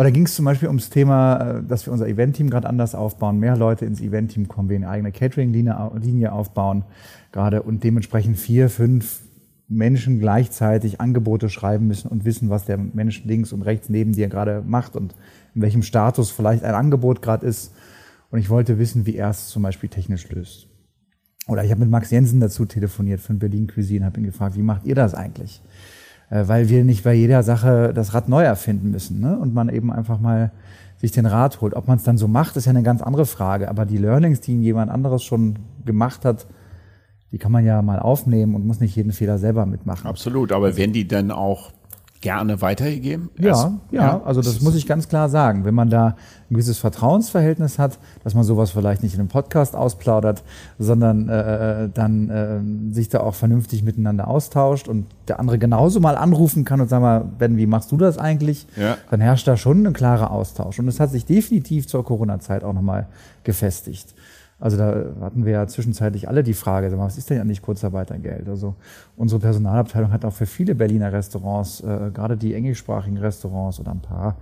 Aber 0.00 0.04
da 0.04 0.12
ging 0.12 0.24
es 0.24 0.34
zum 0.34 0.46
Beispiel 0.46 0.68
ums 0.68 0.88
Thema, 0.88 1.58
äh, 1.58 1.62
dass 1.62 1.84
wir 1.84 1.92
unser 1.92 2.08
Event-Team 2.08 2.48
gerade 2.48 2.66
anders 2.66 2.94
aufbauen, 2.94 3.38
mehr 3.38 3.54
Leute 3.54 3.84
ins 3.84 4.00
Event-Team 4.00 4.48
kommen, 4.48 4.70
wir 4.70 4.76
eine 4.76 4.88
eigene 4.88 5.12
Catering-Linie 5.12 6.32
aufbauen 6.32 6.84
gerade 7.32 7.62
und 7.62 7.84
dementsprechend 7.84 8.38
vier, 8.38 8.70
fünf 8.70 9.20
Menschen 9.68 10.18
gleichzeitig 10.18 11.02
Angebote 11.02 11.50
schreiben 11.50 11.86
müssen 11.86 12.08
und 12.08 12.24
wissen, 12.24 12.48
was 12.48 12.64
der 12.64 12.78
Mensch 12.78 13.24
links 13.26 13.52
und 13.52 13.60
rechts 13.60 13.90
neben 13.90 14.12
dir 14.12 14.28
gerade 14.28 14.64
macht 14.66 14.96
und 14.96 15.14
in 15.54 15.60
welchem 15.60 15.82
Status 15.82 16.30
vielleicht 16.30 16.64
ein 16.64 16.74
Angebot 16.74 17.20
gerade 17.20 17.44
ist. 17.44 17.74
Und 18.30 18.38
ich 18.38 18.48
wollte 18.48 18.78
wissen, 18.78 19.04
wie 19.04 19.16
er 19.16 19.28
es 19.28 19.48
zum 19.48 19.62
Beispiel 19.64 19.90
technisch 19.90 20.30
löst. 20.30 20.66
Oder 21.46 21.62
ich 21.62 21.70
habe 21.70 21.82
mit 21.82 21.90
Max 21.90 22.10
Jensen 22.10 22.40
dazu 22.40 22.64
telefoniert 22.64 23.20
von 23.20 23.38
Berlin 23.38 23.66
Cuisine, 23.66 24.06
habe 24.06 24.18
ihn 24.18 24.24
gefragt, 24.24 24.56
wie 24.56 24.62
macht 24.62 24.86
ihr 24.86 24.94
das 24.94 25.12
eigentlich? 25.12 25.60
Äh, 26.30 26.46
weil 26.46 26.68
wir 26.68 26.84
nicht 26.84 27.04
bei 27.04 27.12
jeder 27.12 27.42
Sache 27.42 27.92
das 27.92 28.14
Rad 28.14 28.28
neu 28.28 28.42
erfinden 28.42 28.90
müssen 28.90 29.20
ne? 29.20 29.36
und 29.38 29.52
man 29.52 29.68
eben 29.68 29.92
einfach 29.92 30.20
mal 30.20 30.52
sich 30.96 31.12
den 31.12 31.26
Rat 31.26 31.60
holt. 31.60 31.74
Ob 31.74 31.88
man 31.88 31.98
es 31.98 32.04
dann 32.04 32.18
so 32.18 32.28
macht, 32.28 32.56
ist 32.56 32.66
ja 32.66 32.70
eine 32.70 32.82
ganz 32.82 33.02
andere 33.02 33.26
Frage. 33.26 33.68
Aber 33.68 33.86
die 33.86 33.96
Learnings, 33.96 34.40
die 34.40 34.60
jemand 34.60 34.90
anderes 34.90 35.22
schon 35.22 35.58
gemacht 35.84 36.24
hat, 36.24 36.46
die 37.32 37.38
kann 37.38 37.52
man 37.52 37.64
ja 37.64 37.80
mal 37.82 37.98
aufnehmen 37.98 38.54
und 38.54 38.66
muss 38.66 38.80
nicht 38.80 38.96
jeden 38.96 39.12
Fehler 39.12 39.38
selber 39.38 39.66
mitmachen. 39.66 40.06
Absolut, 40.06 40.52
aber 40.52 40.76
werden 40.76 40.92
die 40.92 41.08
dann 41.08 41.30
auch 41.30 41.72
gerne 42.20 42.60
weitergegeben? 42.60 43.30
Ja, 43.38 43.52
also, 43.52 43.78
ja, 43.90 44.02
ja, 44.02 44.22
also 44.24 44.42
das 44.42 44.60
muss 44.60 44.74
ich 44.74 44.86
ganz 44.86 45.08
klar 45.08 45.28
sagen. 45.28 45.64
Wenn 45.64 45.74
man 45.74 45.88
da 45.88 46.08
ein 46.08 46.54
gewisses 46.54 46.78
Vertrauensverhältnis 46.78 47.78
hat, 47.78 47.98
dass 48.24 48.34
man 48.34 48.44
sowas 48.44 48.70
vielleicht 48.70 49.02
nicht 49.02 49.14
in 49.14 49.20
einem 49.20 49.28
Podcast 49.28 49.74
ausplaudert, 49.74 50.42
sondern 50.78 51.28
äh, 51.28 51.84
äh, 51.84 51.88
dann 51.92 52.28
äh, 52.28 52.94
sich 52.94 53.08
da 53.08 53.20
auch 53.20 53.34
vernünftig 53.34 53.82
miteinander 53.82 54.28
austauscht 54.28 54.86
und 54.86 55.06
der 55.28 55.40
andere 55.40 55.58
genauso 55.58 56.00
mal 56.00 56.16
anrufen 56.16 56.64
kann 56.64 56.80
und 56.80 56.88
sagen 56.88 57.02
mal, 57.02 57.24
Ben, 57.38 57.56
wie 57.56 57.66
machst 57.66 57.90
du 57.90 57.96
das 57.96 58.18
eigentlich? 58.18 58.66
Ja. 58.76 58.98
Dann 59.10 59.20
herrscht 59.20 59.48
da 59.48 59.56
schon 59.56 59.86
ein 59.86 59.92
klarer 59.94 60.30
Austausch. 60.30 60.78
Und 60.78 60.88
es 60.88 61.00
hat 61.00 61.10
sich 61.10 61.24
definitiv 61.24 61.86
zur 61.88 62.04
Corona-Zeit 62.04 62.64
auch 62.64 62.74
nochmal 62.74 63.06
gefestigt. 63.44 64.14
Also 64.60 64.76
da 64.76 65.06
hatten 65.22 65.46
wir 65.46 65.52
ja 65.52 65.66
zwischenzeitlich 65.66 66.28
alle 66.28 66.42
die 66.42 66.52
Frage, 66.52 66.96
was 66.98 67.16
ist 67.16 67.30
denn 67.30 67.40
eigentlich 67.40 67.62
Kurzarbeitergeld? 67.62 68.48
Also 68.48 68.74
unsere 69.16 69.40
Personalabteilung 69.40 70.12
hat 70.12 70.24
auch 70.26 70.34
für 70.34 70.46
viele 70.46 70.74
Berliner 70.74 71.12
Restaurants, 71.12 71.80
äh, 71.80 72.10
gerade 72.12 72.36
die 72.36 72.54
englischsprachigen 72.54 73.16
Restaurants 73.16 73.80
oder 73.80 73.92
ein 73.92 74.00
paar, 74.00 74.36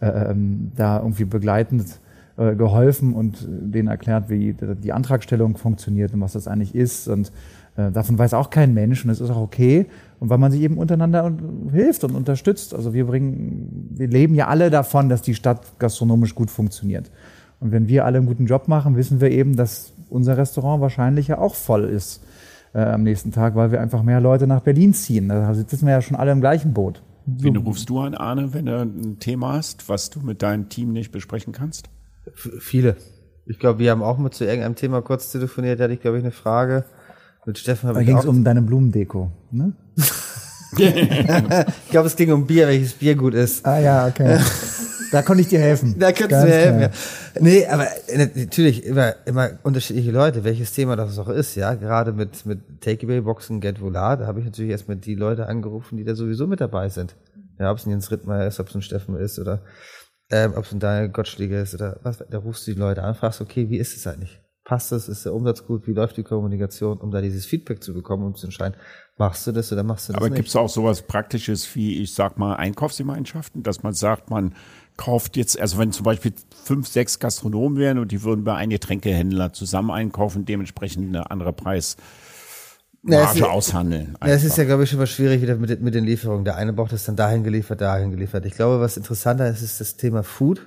äh, 0.00 0.30
ähm, 0.30 0.70
da 0.76 0.98
irgendwie 1.00 1.24
begleitend 1.24 2.00
äh, 2.36 2.54
geholfen 2.54 3.12
und 3.12 3.46
denen 3.48 3.88
erklärt, 3.88 4.28
wie 4.28 4.54
die 4.54 4.92
Antragstellung 4.92 5.56
funktioniert 5.56 6.14
und 6.14 6.20
was 6.20 6.34
das 6.34 6.46
eigentlich 6.46 6.74
ist. 6.74 7.08
Und 7.08 7.32
äh, 7.76 7.90
davon 7.90 8.18
weiß 8.18 8.34
auch 8.34 8.50
kein 8.50 8.72
Mensch 8.72 9.04
und 9.04 9.10
es 9.10 9.20
ist 9.20 9.30
auch 9.30 9.40
okay. 9.40 9.86
Und 10.20 10.30
weil 10.30 10.38
man 10.38 10.52
sich 10.52 10.60
eben 10.60 10.78
untereinander 10.78 11.32
hilft 11.72 12.04
und 12.04 12.14
unterstützt. 12.14 12.72
Also 12.72 12.94
wir 12.94 13.06
bringen, 13.06 13.88
wir 13.94 14.06
leben 14.06 14.34
ja 14.34 14.46
alle 14.46 14.70
davon, 14.70 15.08
dass 15.08 15.22
die 15.22 15.34
Stadt 15.34 15.78
gastronomisch 15.78 16.34
gut 16.34 16.50
funktioniert. 16.50 17.10
Und 17.60 17.72
wenn 17.72 17.88
wir 17.88 18.04
alle 18.04 18.18
einen 18.18 18.26
guten 18.26 18.46
Job 18.46 18.68
machen, 18.68 18.96
wissen 18.96 19.20
wir 19.20 19.30
eben, 19.30 19.56
dass 19.56 19.92
unser 20.08 20.36
Restaurant 20.36 20.80
wahrscheinlich 20.80 21.28
ja 21.28 21.38
auch 21.38 21.54
voll 21.54 21.84
ist 21.84 22.22
äh, 22.74 22.80
am 22.80 23.02
nächsten 23.02 23.32
Tag, 23.32 23.54
weil 23.54 23.72
wir 23.72 23.80
einfach 23.80 24.02
mehr 24.02 24.20
Leute 24.20 24.46
nach 24.46 24.60
Berlin 24.60 24.94
ziehen. 24.94 25.28
Da 25.28 25.52
sitzen 25.54 25.86
wir 25.86 25.92
ja 25.92 26.02
schon 26.02 26.16
alle 26.16 26.32
im 26.32 26.40
gleichen 26.40 26.74
Boot. 26.74 27.02
Wen 27.26 27.56
rufst 27.56 27.88
du 27.88 27.98
an, 27.98 28.14
Arne, 28.14 28.54
wenn 28.54 28.66
du 28.66 28.78
ein 28.78 29.18
Thema 29.18 29.54
hast, 29.54 29.88
was 29.88 30.10
du 30.10 30.20
mit 30.20 30.42
deinem 30.42 30.68
Team 30.68 30.92
nicht 30.92 31.10
besprechen 31.10 31.52
kannst? 31.52 31.88
F 32.26 32.50
viele. 32.60 32.96
Ich 33.46 33.58
glaube, 33.58 33.80
wir 33.80 33.90
haben 33.90 34.02
auch 34.02 34.18
mal 34.18 34.30
zu 34.30 34.44
irgendeinem 34.44 34.76
Thema 34.76 35.02
kurz 35.02 35.32
telefoniert. 35.32 35.80
Da 35.80 35.84
hatte 35.84 35.94
ich, 35.94 36.00
glaube 36.00 36.18
ich, 36.18 36.24
eine 36.24 36.32
Frage. 36.32 36.84
Mit 37.44 37.58
Steffen 37.58 37.88
habe 37.88 38.00
Da 38.00 38.04
ging 38.04 38.18
es 38.18 38.26
um 38.26 38.44
deine 38.44 38.62
Blumendeko, 38.62 39.30
ne? 39.50 39.72
ich 40.76 41.90
glaube, 41.90 42.06
es 42.06 42.16
ging 42.16 42.32
um 42.32 42.46
Bier, 42.46 42.66
welches 42.68 42.92
Bier 42.92 43.14
gut 43.14 43.34
ist. 43.34 43.64
Ah 43.64 43.78
ja, 43.78 44.06
okay. 44.06 44.38
Da 45.12 45.22
konnte 45.22 45.42
ich 45.42 45.48
dir 45.48 45.60
helfen. 45.60 45.96
Da 45.98 46.12
könntest 46.12 46.42
du 46.42 46.46
mir 46.46 46.54
helfen, 46.54 46.80
ja. 46.80 46.90
Nee, 47.40 47.66
aber 47.66 47.86
äh, 48.08 48.28
natürlich 48.34 48.84
immer, 48.84 49.14
immer 49.24 49.50
unterschiedliche 49.62 50.10
Leute, 50.10 50.44
welches 50.44 50.72
Thema 50.72 50.96
das 50.96 51.18
auch 51.18 51.28
ist, 51.28 51.54
ja. 51.54 51.74
Gerade 51.74 52.12
mit, 52.12 52.44
mit 52.44 52.80
Takeaway-Boxen, 52.80 53.60
Get 53.60 53.80
Volar, 53.80 54.16
da 54.16 54.26
habe 54.26 54.40
ich 54.40 54.44
natürlich 54.44 54.70
erstmal 54.72 54.96
die 54.96 55.14
Leute 55.14 55.46
angerufen, 55.46 55.96
die 55.96 56.04
da 56.04 56.14
sowieso 56.14 56.46
mit 56.46 56.60
dabei 56.60 56.88
sind. 56.88 57.14
Ja, 57.58 57.70
ob 57.70 57.78
es 57.78 57.86
ein 57.86 57.90
Jens 57.90 58.10
Rittmeier 58.10 58.46
ist, 58.46 58.60
ob 58.60 58.68
es 58.68 58.74
ein 58.74 58.82
Steffen 58.82 59.16
ist 59.16 59.38
oder 59.38 59.62
ähm, 60.30 60.54
ob 60.56 60.64
es 60.64 60.72
ein 60.72 60.80
Daniel 60.80 61.08
Gottschläger 61.10 61.62
ist 61.62 61.74
oder 61.74 61.98
was, 62.02 62.18
da 62.28 62.38
rufst 62.38 62.66
du 62.66 62.72
die 62.72 62.78
Leute 62.78 63.02
an, 63.02 63.14
fragst, 63.14 63.40
okay, 63.40 63.70
wie 63.70 63.78
ist 63.78 63.96
es 63.96 64.06
eigentlich? 64.06 64.40
Passt 64.66 64.90
es? 64.90 65.08
Ist 65.08 65.24
der 65.24 65.32
Umsatz 65.32 65.64
gut? 65.64 65.86
Wie 65.86 65.92
läuft 65.92 66.16
die 66.16 66.24
Kommunikation, 66.24 66.98
um 66.98 67.12
da 67.12 67.20
dieses 67.20 67.46
Feedback 67.46 67.84
zu 67.84 67.94
bekommen, 67.94 68.24
um 68.24 68.34
zu 68.34 68.46
entscheiden, 68.46 68.76
machst 69.16 69.46
du 69.46 69.52
das 69.52 69.72
oder 69.72 69.84
machst 69.84 70.08
du 70.08 70.12
das 70.12 70.16
Aber 70.16 70.26
nicht? 70.26 70.32
Aber 70.32 70.36
gibt 70.38 70.48
es 70.48 70.56
auch 70.56 70.68
sowas 70.68 71.02
Praktisches 71.02 71.72
wie, 71.76 72.02
ich 72.02 72.12
sag 72.12 72.36
mal, 72.36 72.56
Einkaufsgemeinschaften, 72.56 73.62
dass 73.62 73.84
man 73.84 73.92
sagt, 73.92 74.28
man 74.28 74.56
kauft 74.96 75.36
jetzt, 75.36 75.60
also 75.60 75.78
wenn 75.78 75.92
zum 75.92 76.02
Beispiel 76.02 76.32
fünf, 76.64 76.88
sechs 76.88 77.20
Gastronomen 77.20 77.78
wären 77.78 77.98
und 78.00 78.10
die 78.10 78.24
würden 78.24 78.42
bei 78.42 78.56
einem 78.56 78.70
Getränkehändler 78.70 79.52
zusammen 79.52 79.92
einkaufen, 79.92 80.46
dementsprechend 80.46 81.14
eine 81.14 81.30
andere 81.30 81.52
Preis. 81.52 81.96
Marge 83.02 83.38
ja, 83.38 83.46
aushandeln. 83.46 84.16
Ja, 84.20 84.32
es 84.32 84.42
ist 84.42 84.58
ja, 84.58 84.64
glaube 84.64 84.82
ich, 84.82 84.90
schon 84.90 84.98
mal 84.98 85.06
schwierig 85.06 85.42
wieder 85.42 85.54
mit, 85.54 85.80
mit 85.80 85.94
den 85.94 86.04
Lieferungen. 86.04 86.44
Der 86.44 86.56
eine 86.56 86.72
braucht 86.72 86.92
es 86.92 87.04
dann 87.04 87.14
dahin 87.14 87.44
geliefert, 87.44 87.80
dahin 87.80 88.10
geliefert. 88.10 88.44
Ich 88.46 88.54
glaube, 88.54 88.80
was 88.80 88.96
interessanter 88.96 89.48
ist, 89.48 89.62
ist 89.62 89.80
das 89.80 89.96
Thema 89.96 90.24
Food. 90.24 90.66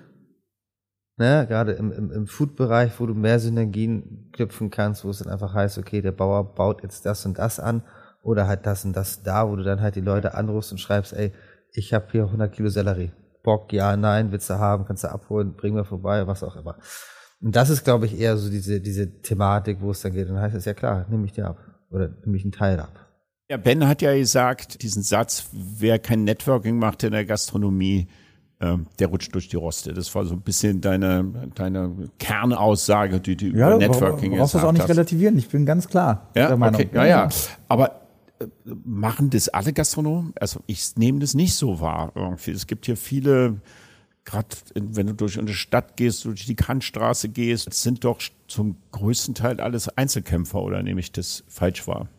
Ne, 1.20 1.46
gerade 1.50 1.74
im, 1.74 1.92
im, 1.92 2.12
im 2.14 2.28
Food-Bereich, 2.28 2.98
wo 2.98 3.06
du 3.06 3.14
mehr 3.14 3.40
Synergien 3.40 4.30
knüpfen 4.32 4.70
kannst, 4.70 5.04
wo 5.04 5.10
es 5.10 5.20
dann 5.20 5.28
einfach 5.28 5.54
heißt, 5.54 5.78
okay, 5.78 6.02
der 6.02 6.14
Bauer 6.14 6.56
baut 6.56 6.82
jetzt 6.82 7.06
das 7.06 7.26
und 7.26 7.38
das 7.38 7.60
an 7.60 7.84
oder 8.24 8.48
halt 8.48 8.66
das 8.66 8.86
und 8.86 8.96
das 8.96 9.22
da, 9.22 9.50
wo 9.50 9.58
du 9.58 9.64
dann 9.64 9.82
halt 9.82 9.96
die 9.96 10.02
Leute 10.02 10.34
anrufst 10.34 10.72
und 10.72 10.78
schreibst, 10.78 11.12
ey, 11.12 11.34
ich 11.74 11.94
habe 11.94 12.08
hier 12.14 12.24
100 12.24 12.54
Kilo 12.54 12.70
Sellerie. 12.70 13.12
Bock, 13.44 13.74
ja, 13.74 13.98
nein, 13.98 14.32
willst 14.32 14.50
du 14.50 14.60
haben, 14.60 14.86
kannst 14.86 15.04
du 15.04 15.12
abholen, 15.12 15.56
bring 15.58 15.74
mir 15.74 15.84
vorbei, 15.84 16.26
was 16.26 16.42
auch 16.42 16.56
immer. 16.56 16.78
Und 17.42 17.54
das 17.54 17.70
ist, 17.70 17.84
glaube 17.84 18.06
ich, 18.06 18.18
eher 18.18 18.38
so 18.38 18.50
diese, 18.50 18.80
diese 18.80 19.22
Thematik, 19.22 19.82
wo 19.82 19.92
es 19.92 20.00
dann 20.00 20.14
geht. 20.14 20.30
Und 20.30 20.36
dann 20.36 20.44
heißt 20.44 20.56
es 20.56 20.64
ja 20.64 20.74
klar, 20.74 21.06
nehme 21.10 21.26
ich 21.26 21.34
dir 21.34 21.48
ab. 21.48 21.58
Oder 21.90 22.10
nehme 22.24 22.38
ich 22.38 22.44
einen 22.44 22.54
Teil 22.54 22.80
ab. 22.80 23.08
Ja, 23.50 23.58
Ben 23.58 23.86
hat 23.86 24.02
ja 24.02 24.16
gesagt, 24.16 24.84
diesen 24.84 25.04
Satz, 25.04 25.50
wer 25.52 26.00
kein 26.00 26.24
Networking 26.24 26.80
macht 26.80 27.04
in 27.04 27.12
der 27.12 27.26
Gastronomie, 27.26 28.08
ähm, 28.62 28.88
der 29.00 29.08
rutscht 29.08 29.34
durch 29.34 29.48
die 29.48 29.56
Roste. 29.56 29.94
Das 29.94 30.14
war 30.16 30.26
so 30.26 30.34
ein 30.36 30.42
bisschen 30.42 30.82
deine, 30.82 31.50
deine 31.56 32.10
Kernaussage, 32.20 33.20
die 33.22 33.36
du 33.38 33.46
Ja, 33.48 33.70
über 33.70 33.78
Networking 33.78 34.32
du 34.32 34.38
brauchst 34.38 34.54
das 34.56 34.62
gesagt 34.62 34.66
auch 34.70 34.72
nicht 34.74 34.82
hast. 34.84 34.90
relativieren. 34.90 35.38
Ich 35.38 35.48
bin 35.50 35.66
ganz 35.66 35.88
klar 35.88 36.28
Ja, 36.36 36.48
der 36.50 36.58
Meinung. 36.58 36.82
okay, 36.82 36.90
ja, 36.94 37.06
ja. 37.06 37.30
Aber 37.70 38.02
äh, 38.40 38.46
machen 38.84 39.30
das 39.30 39.48
alle 39.50 39.72
Gastronomen? 39.74 40.34
Also 40.40 40.60
ich 40.68 40.96
nehme 40.98 41.20
das 41.20 41.34
nicht 41.36 41.56
so 41.56 41.80
wahr. 41.80 42.12
Irgendwie. 42.16 42.52
Es 42.52 42.68
gibt 42.68 42.86
hier 42.86 42.98
viele, 42.98 43.62
gerade 44.26 44.48
wenn 44.76 45.08
du 45.08 45.14
durch 45.14 45.40
eine 45.40 45.54
Stadt 45.54 45.96
gehst, 45.96 46.26
durch 46.26 46.46
die 46.46 46.56
Kantstraße 46.56 47.30
gehst, 47.30 47.68
das 47.68 47.82
sind 47.82 48.04
doch 48.04 48.20
zum 48.48 48.76
größten 48.92 49.36
Teil 49.36 49.62
alles 49.62 49.88
Einzelkämpfer, 49.98 50.62
oder 50.62 50.84
nehme 50.84 51.00
ich 51.00 51.12
das 51.14 51.44
falsch 51.48 51.88
wahr? 51.88 52.10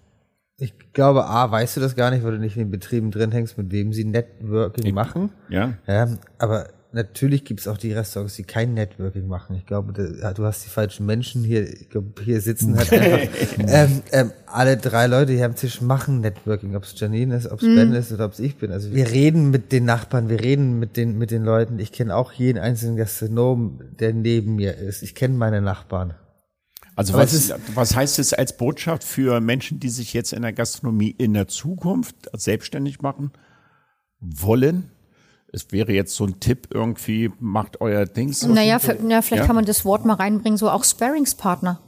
Ich 0.61 0.75
glaube, 0.93 1.25
A, 1.25 1.50
weißt 1.50 1.79
du 1.79 1.81
das 1.81 1.97
gar 1.97 2.11
nicht, 2.11 2.23
weil 2.23 2.33
du 2.33 2.38
nicht 2.38 2.57
in 2.57 2.64
den 2.64 2.71
Betrieben 2.71 3.11
drin 3.11 3.33
hängst, 3.33 3.57
mit 3.57 3.73
wem 3.73 3.95
sie 3.95 4.05
Networking 4.05 4.95
machen. 4.95 5.31
Ja. 5.49 5.73
Ja, 5.87 6.09
aber 6.38 6.69
natürlich 6.93 7.45
gibt 7.45 7.61
es 7.61 7.69
auch 7.69 7.79
die 7.79 7.93
Restaurants, 7.93 8.37
die 8.37 8.43
kein 8.43 8.75
Networking 8.75 9.26
machen. 9.26 9.57
Ich 9.57 9.64
glaube, 9.64 9.93
da, 9.93 10.33
du 10.35 10.45
hast 10.45 10.64
die 10.64 10.69
falschen 10.69 11.07
Menschen 11.07 11.45
hier. 11.45 11.62
Ich 11.62 11.88
glaube, 11.88 12.09
hier 12.23 12.43
sitzen 12.43 12.76
halt 12.76 12.93
einfach 12.93 13.21
ähm, 13.59 14.02
ähm, 14.12 14.33
alle 14.47 14.76
drei 14.76 15.07
Leute 15.07 15.33
hier 15.33 15.47
am 15.47 15.55
Tisch 15.55 15.81
machen 15.81 16.21
Networking, 16.21 16.76
ob 16.76 16.85
es 16.85 16.99
Janine 16.99 17.37
ist, 17.37 17.50
ob 17.50 17.62
es 17.62 17.75
Ben 17.75 17.93
ist 17.93 18.12
oder 18.12 18.26
ob 18.26 18.33
es 18.33 18.40
ich 18.40 18.57
bin. 18.57 18.73
Also 18.73 18.93
wir 18.93 19.11
reden 19.11 19.50
mit 19.50 19.73
den 19.73 19.85
Nachbarn, 19.85 20.29
wir 20.29 20.40
reden 20.40 20.79
mit 20.79 20.97
den 20.97 21.17
mit 21.17 21.31
den 21.31 21.45
Leuten. 21.45 21.79
Ich 21.79 21.93
kenne 21.93 22.14
auch 22.14 22.33
jeden 22.33 22.59
einzelnen 22.59 22.97
Gastronom, 22.97 23.81
der 23.99 24.12
neben 24.12 24.57
mir 24.57 24.76
ist. 24.76 25.02
Ich 25.02 25.14
kenne 25.14 25.35
meine 25.35 25.62
Nachbarn. 25.62 26.14
Also 27.00 27.14
was, 27.14 27.33
ist- 27.33 27.54
was 27.75 27.97
heißt 27.97 28.19
es 28.19 28.33
als 28.35 28.57
Botschaft 28.57 29.04
für 29.04 29.40
Menschen, 29.40 29.80
die 29.80 29.88
sich 29.88 30.12
jetzt 30.12 30.33
in 30.35 30.42
der 30.42 30.52
Gastronomie 30.52 31.14
in 31.16 31.33
der 31.33 31.49
Zukunft 31.49 32.14
selbstständig 32.35 33.00
machen 33.00 33.33
wollen? 34.21 34.90
Es 35.52 35.73
wäre 35.73 35.92
jetzt 35.92 36.14
so 36.14 36.25
ein 36.26 36.38
Tipp 36.40 36.69
irgendwie, 36.73 37.33
macht 37.40 37.80
euer 37.80 38.04
Dings. 38.07 38.47
Naja, 38.47 38.78
für, 38.78 38.97
na, 39.02 39.21
vielleicht 39.23 39.42
Ja. 39.42 39.47
kann 39.47 39.57
man 39.57 39.64
das 39.64 39.85
Wort 39.85 40.04
mal 40.04 40.14
reinbringen, 40.14 40.57
so 40.59 40.71
auch 40.71 40.85
Sparringspartner. 40.85 41.80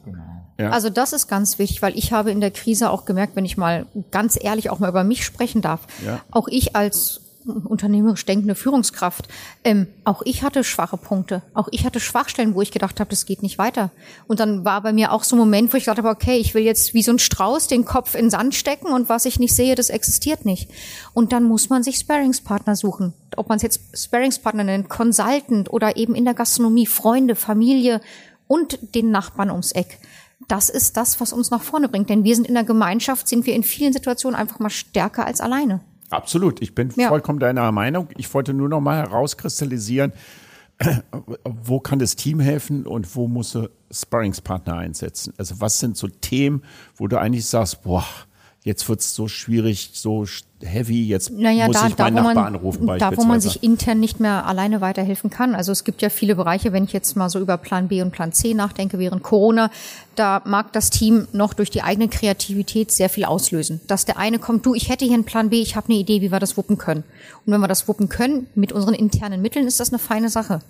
Ja. 0.59 0.71
Also 0.71 0.91
das 0.91 1.13
ist 1.13 1.29
ganz 1.29 1.59
wichtig, 1.59 1.81
weil 1.83 1.97
ich 1.97 2.13
habe 2.13 2.31
in 2.31 2.41
der 2.41 2.51
Krise 2.51 2.91
auch 2.91 3.05
gemerkt, 3.05 3.37
wenn 3.37 3.45
ich 3.45 3.57
mal 3.57 3.87
ganz 4.11 4.39
ehrlich 4.41 4.71
auch 4.71 4.79
mal 4.81 4.89
über 4.89 5.05
mich 5.05 5.25
sprechen 5.25 5.63
darf, 5.63 5.87
Ja. 6.05 6.21
auch 6.31 6.49
ich 6.49 6.75
als 6.77 7.22
unternehmerisch 7.45 8.25
denkende 8.25 8.55
Führungskraft, 8.55 9.29
ähm, 9.65 9.87
auch 10.05 10.23
ich 10.25 10.43
hatte 10.43 10.65
schwache 10.65 10.97
Punkte, 10.97 11.43
auch 11.55 11.69
ich 11.71 11.85
hatte 11.85 12.01
Schwachstellen, 12.01 12.55
wo 12.55 12.63
ich 12.63 12.71
gedacht 12.71 13.01
habe, 13.01 13.11
das 13.11 13.27
geht 13.27 13.43
nicht 13.43 13.59
weiter. 13.59 13.91
Und 14.27 14.41
dann 14.41 14.65
war 14.65 14.81
bei 14.83 14.93
mir 14.93 15.13
auch 15.13 15.25
so 15.25 15.37
ein 15.37 15.39
Moment, 15.39 15.73
wo 15.73 15.77
ich 15.77 15.85
gedacht 15.85 15.99
habe, 15.99 16.09
okay, 16.09 16.37
ich 16.37 16.55
will 16.55 16.63
jetzt 16.63 16.95
wie 16.95 17.03
so 17.03 17.13
ein 17.13 17.19
Strauß 17.19 17.67
den 17.67 17.85
Kopf 17.85 18.15
in 18.15 18.27
den 18.27 18.31
Sand 18.31 18.55
stecken 18.55 18.89
und 18.89 19.09
was 19.09 19.25
ich 19.25 19.39
nicht 19.39 19.55
sehe, 19.55 19.75
das 19.75 19.91
existiert 19.91 20.45
nicht. 20.45 20.71
Und 21.15 21.33
dann 21.33 21.45
muss 21.45 21.69
man 21.69 21.83
sich 21.83 21.97
Sparringspartner 21.97 22.77
suchen. 22.77 23.13
Ob 23.37 23.49
man 23.49 23.57
es 23.57 23.63
jetzt 23.63 23.81
Sparringspartner 23.95 24.65
nennt, 24.65 24.89
Consultant 24.89 25.73
oder 25.73 25.97
eben 25.97 26.15
in 26.15 26.25
der 26.25 26.35
Gastronomie, 26.35 26.87
Freunde, 26.87 27.37
Familie 27.37 28.01
und 28.47 28.79
den 28.95 29.11
Nachbarn 29.11 29.51
ums 29.51 29.73
Eck. 29.73 29.99
Das 30.49 30.69
ist 30.69 30.97
das, 30.97 31.21
was 31.21 31.33
uns 31.33 31.51
nach 31.51 31.63
vorne 31.63 31.89
bringt. 31.89 32.11
Denn 32.11 32.25
wir 32.25 32.35
sind 32.35 32.47
in 32.47 32.55
der 32.55 32.65
Gemeinschaft, 32.65 33.29
sind 33.29 33.47
wir 33.47 33.55
in 33.55 33.63
vielen 33.63 33.93
Situationen 33.93 34.39
einfach 34.39 34.59
mal 34.59 34.71
stärker 34.71 35.27
als 35.27 35.41
alleine. 35.41 35.81
Absolut, 36.13 36.61
ich 36.63 36.75
bin 36.75 36.91
Ja. 36.97 37.09
vollkommen 37.09 37.39
deiner 37.39 37.71
Meinung. 37.73 38.09
Ich 38.17 38.33
wollte 38.35 38.53
nur 38.55 38.69
noch 38.69 38.81
mal 38.81 38.99
herauskristallisieren, 38.99 40.13
wo 41.45 41.81
kann 41.81 41.99
das 41.99 42.17
Team 42.17 42.41
helfen 42.41 42.87
und 42.87 43.15
wo 43.17 43.29
muss 43.29 43.53
du 43.53 43.69
Sparringspartner 43.91 44.77
einsetzen? 44.77 45.33
Also 45.39 45.61
was 45.61 45.79
sind 45.79 45.97
so 45.97 46.09
Themen, 46.09 46.63
wo 46.97 47.07
du 47.09 47.19
eigentlich 47.19 47.47
sagst, 47.47 47.83
boah, 47.83 48.05
jetzt 48.65 48.89
wird's 48.89 49.15
so 49.15 49.27
schwierig, 49.27 49.91
so 49.95 50.25
heavy, 50.61 51.05
jetzt 51.05 51.31
Naja, 51.33 51.67
muss 51.67 51.81
da, 51.81 51.89
ich 51.89 51.95
da, 51.95 52.05
meinen 52.05 52.15
wo 52.15 52.21
Nachbar 52.21 52.45
man, 52.45 52.55
anrufen 52.55 52.87
da, 52.99 53.17
wo 53.17 53.25
man 53.25 53.41
sich 53.41 53.63
intern 53.63 53.99
nicht 53.99 54.21
mehr 54.21 54.47
alleine 54.47 54.81
weiterhelfen 54.81 55.31
kann. 55.31 55.57
Also 55.57 55.73
es 55.73 55.83
gibt 55.83 56.01
ja 56.01 56.11
viele 56.11 56.37
Bereiche, 56.37 56.73
wenn 56.73 56.85
ich 56.85 56.93
jetzt 56.93 57.17
mal 57.17 57.29
so 57.29 57.41
über 57.41 57.57
Plan 57.57 57.89
B 57.89 58.03
und 58.03 58.13
Plan 58.13 58.33
C 58.33 58.55
nachdenke 58.55 58.99
während 58.99 59.25
Corona, 59.25 59.71
da 60.15 60.43
mag 60.45 60.73
das 60.73 60.91
Team 60.91 61.27
noch 61.33 61.55
durch 61.55 61.71
die 61.71 61.83
eigene 61.83 62.09
Kreativität 62.09 62.93
sehr 62.93 63.09
viel 63.09 63.25
auslösen. 63.25 63.81
Dass 63.89 64.05
der 64.05 64.19
eine 64.19 64.39
kommt, 64.39 64.65
du, 64.65 64.75
ich 64.75 64.89
hätte 64.89 65.05
hier 65.05 65.15
einen 65.15 65.25
Plan 65.25 65.51
B, 65.51 65.61
ich 65.61 65.75
habe 65.75 65.89
eine 65.89 65.99
Idee, 65.99 66.21
wie 66.21 66.31
wir 66.31 66.39
das 66.39 66.57
wuppen 66.57 66.79
können. 66.79 67.03
Und 67.45 67.53
wenn 67.53 67.61
wir 67.61 67.69
das 67.69 67.89
wuppen 67.89 68.09
können, 68.09 68.47
mit 68.55 68.73
unseren 68.73 68.95
internen 68.95 69.43
Mitteln, 69.43 69.67
ist 69.67 69.81
das 69.81 69.91
eine 69.91 69.99
feine 69.99 70.29
Sache. 70.29 70.61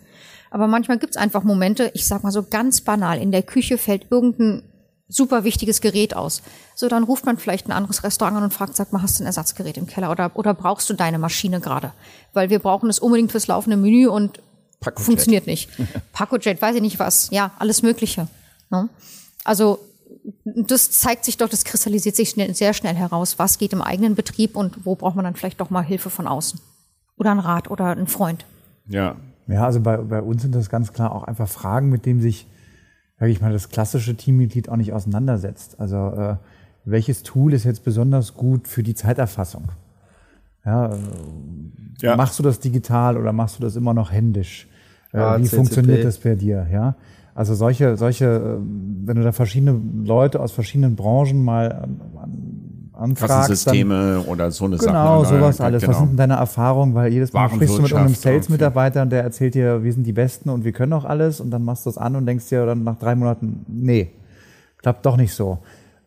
Aber 0.50 0.66
manchmal 0.66 0.99
gibt's 0.99 1.16
einfach 1.16 1.44
Momente, 1.44 1.90
ich 1.94 2.06
sag 2.06 2.22
mal 2.22 2.30
so 2.30 2.42
ganz 2.42 2.80
banal, 2.82 3.18
in 3.20 3.32
der 3.32 3.42
Küche 3.42 3.78
fällt 3.78 4.06
irgendein 4.11 4.62
super 5.12 5.45
wichtiges 5.45 5.81
Gerät 5.81 6.16
aus. 6.16 6.42
So, 6.75 6.88
dann 6.88 7.04
ruft 7.04 7.26
man 7.26 7.37
vielleicht 7.37 7.69
ein 7.69 7.73
anderes 7.73 8.02
Restaurant 8.02 8.37
an 8.38 8.45
und 8.45 8.52
fragt, 8.52 8.76
sag 8.76 8.92
mal, 8.92 9.02
hast 9.02 9.19
du 9.19 9.25
ein 9.25 9.26
Ersatzgerät 9.26 9.76
im 9.76 9.87
Keller 9.87 10.11
oder, 10.11 10.33
oder 10.35 10.54
brauchst 10.54 10.88
du 10.90 10.95
deine 10.95 11.19
Maschine 11.19 11.61
gerade? 11.61 11.92
Weil 12.33 12.50
wir 12.50 12.59
brauchen 12.59 12.88
es 12.88 12.99
unbedingt 12.99 13.31
fürs 13.31 13.47
laufende 13.47 13.76
Menü 13.76 14.09
und 14.09 14.40
Pacojet. 14.81 15.04
funktioniert 15.04 15.47
nicht. 15.47 15.69
Pacojet, 16.12 16.61
weiß 16.61 16.76
ich 16.76 16.83
nicht 16.83 16.99
was. 16.99 17.28
Ja, 17.31 17.52
alles 17.59 17.83
Mögliche. 17.83 18.26
Ne? 18.71 18.88
Also, 19.45 19.78
das 20.45 20.90
zeigt 20.90 21.25
sich 21.25 21.37
doch, 21.37 21.49
das 21.49 21.64
kristallisiert 21.64 22.16
sich 22.16 22.31
schnell, 22.31 22.54
sehr 22.54 22.75
schnell 22.75 22.95
heraus, 22.95 23.38
was 23.38 23.59
geht 23.59 23.73
im 23.73 23.83
eigenen 23.83 24.14
Betrieb 24.14 24.57
und 24.57 24.85
wo 24.85 24.95
braucht 24.95 25.16
man 25.16 25.25
dann 25.25 25.35
vielleicht 25.35 25.61
doch 25.61 25.71
mal 25.71 25.83
Hilfe 25.83 26.11
von 26.11 26.26
außen. 26.26 26.61
Oder 27.19 27.33
ein 27.33 27.38
Rat 27.38 27.71
oder 27.71 27.87
ein 27.87 28.07
Freund. 28.07 28.47
ja, 28.87 29.16
Ja, 29.47 29.64
also 29.64 29.81
bei, 29.81 29.97
bei 29.97 30.23
uns 30.23 30.42
sind 30.42 30.54
das 30.54 30.71
ganz 30.71 30.92
klar 30.92 31.12
auch 31.12 31.25
einfach 31.25 31.49
Fragen, 31.49 31.90
mit 31.90 32.07
denen 32.07 32.21
sich, 32.21 32.47
sag 33.23 33.31
ich 33.31 33.41
mal, 33.41 33.52
das 33.52 33.69
klassische 33.69 34.17
Teammitglied 34.17 34.69
auch 34.69 34.75
nicht 34.75 34.93
auseinandersetzt. 34.93 35.79
Also 35.79 35.97
äh, 36.09 36.37
welches 36.85 37.23
Tool 37.23 37.52
ist 37.52 37.62
jetzt 37.62 37.85
besonders 37.85 38.35
gut 38.35 38.67
für 38.67 38.83
die 38.83 38.97
Zeiterfassung? 38.97 39.69
Ja, 40.64 40.93
äh, 40.93 40.99
ja. 42.00 42.17
Machst 42.17 42.37
du 42.41 42.43
das 42.43 42.59
digital 42.59 43.17
oder 43.17 43.33
machst 43.33 43.61
du 43.61 43.62
das 43.62 43.76
immer 43.76 43.95
noch 43.95 44.11
händisch? 44.11 44.67
Äh, 45.12 45.19
Ah, 45.19 45.38
wie 45.38 45.45
CCP. 45.45 45.57
funktioniert 45.57 46.05
das 46.05 46.19
bei 46.19 46.35
dir? 46.35 46.67
Ja, 46.73 46.97
also 47.33 47.55
solche, 47.55 47.97
solche, 47.97 48.25
äh, 48.25 48.57
wenn 49.07 49.14
du 49.17 49.23
da 49.23 49.31
verschiedene 49.31 49.81
Leute 50.05 50.41
aus 50.41 50.50
verschiedenen 50.50 50.97
Branchen 50.97 51.45
mal 51.45 51.81
ähm, 51.85 52.00
an- 52.21 52.62
anfragst, 53.02 53.30
dann, 53.30 53.38
Kassensysteme 53.40 54.21
oder 54.26 54.50
so 54.50 54.64
eine 54.64 54.76
Sache. 54.76 54.87
Genau, 54.88 55.25
sowas 55.25 55.61
alles. 55.61 55.82
Genau. 55.82 55.92
Was 55.92 55.99
sind 55.99 56.11
denn 56.11 56.16
deine 56.16 56.35
Erfahrungen? 56.35 56.94
Weil 56.94 57.12
jedes 57.12 57.32
Mal 57.32 57.49
sprichst 57.50 57.76
du 57.78 57.82
mit 57.82 57.92
Warenwirtschaft 57.92 58.23
Sales-Mitarbeiter 58.23 59.02
und 59.02 59.11
der 59.11 59.23
erzählt 59.23 59.54
dir, 59.54 59.82
wir 59.85 59.92
sind 59.92 60.04
die 60.06 60.12
Besten 60.12 60.49
und 60.50 60.64
wir 60.64 60.73
können 60.73 60.92
auch 60.92 61.04
alles 61.04 61.40
und 61.40 61.50
dann 61.50 61.64
machst 61.64 61.85
du 61.87 61.90
es 61.90 61.99
an 61.99 62.16
und 62.16 62.26
denkst 62.26 62.49
dir 62.49 62.64
dann 62.66 62.85
nach 62.85 62.99
drei 62.99 63.14
Monaten, 63.14 63.64
nee, 63.68 64.11
klappt 64.78 65.04
doch 65.06 65.16
nicht 65.16 65.35
so. 65.35 65.59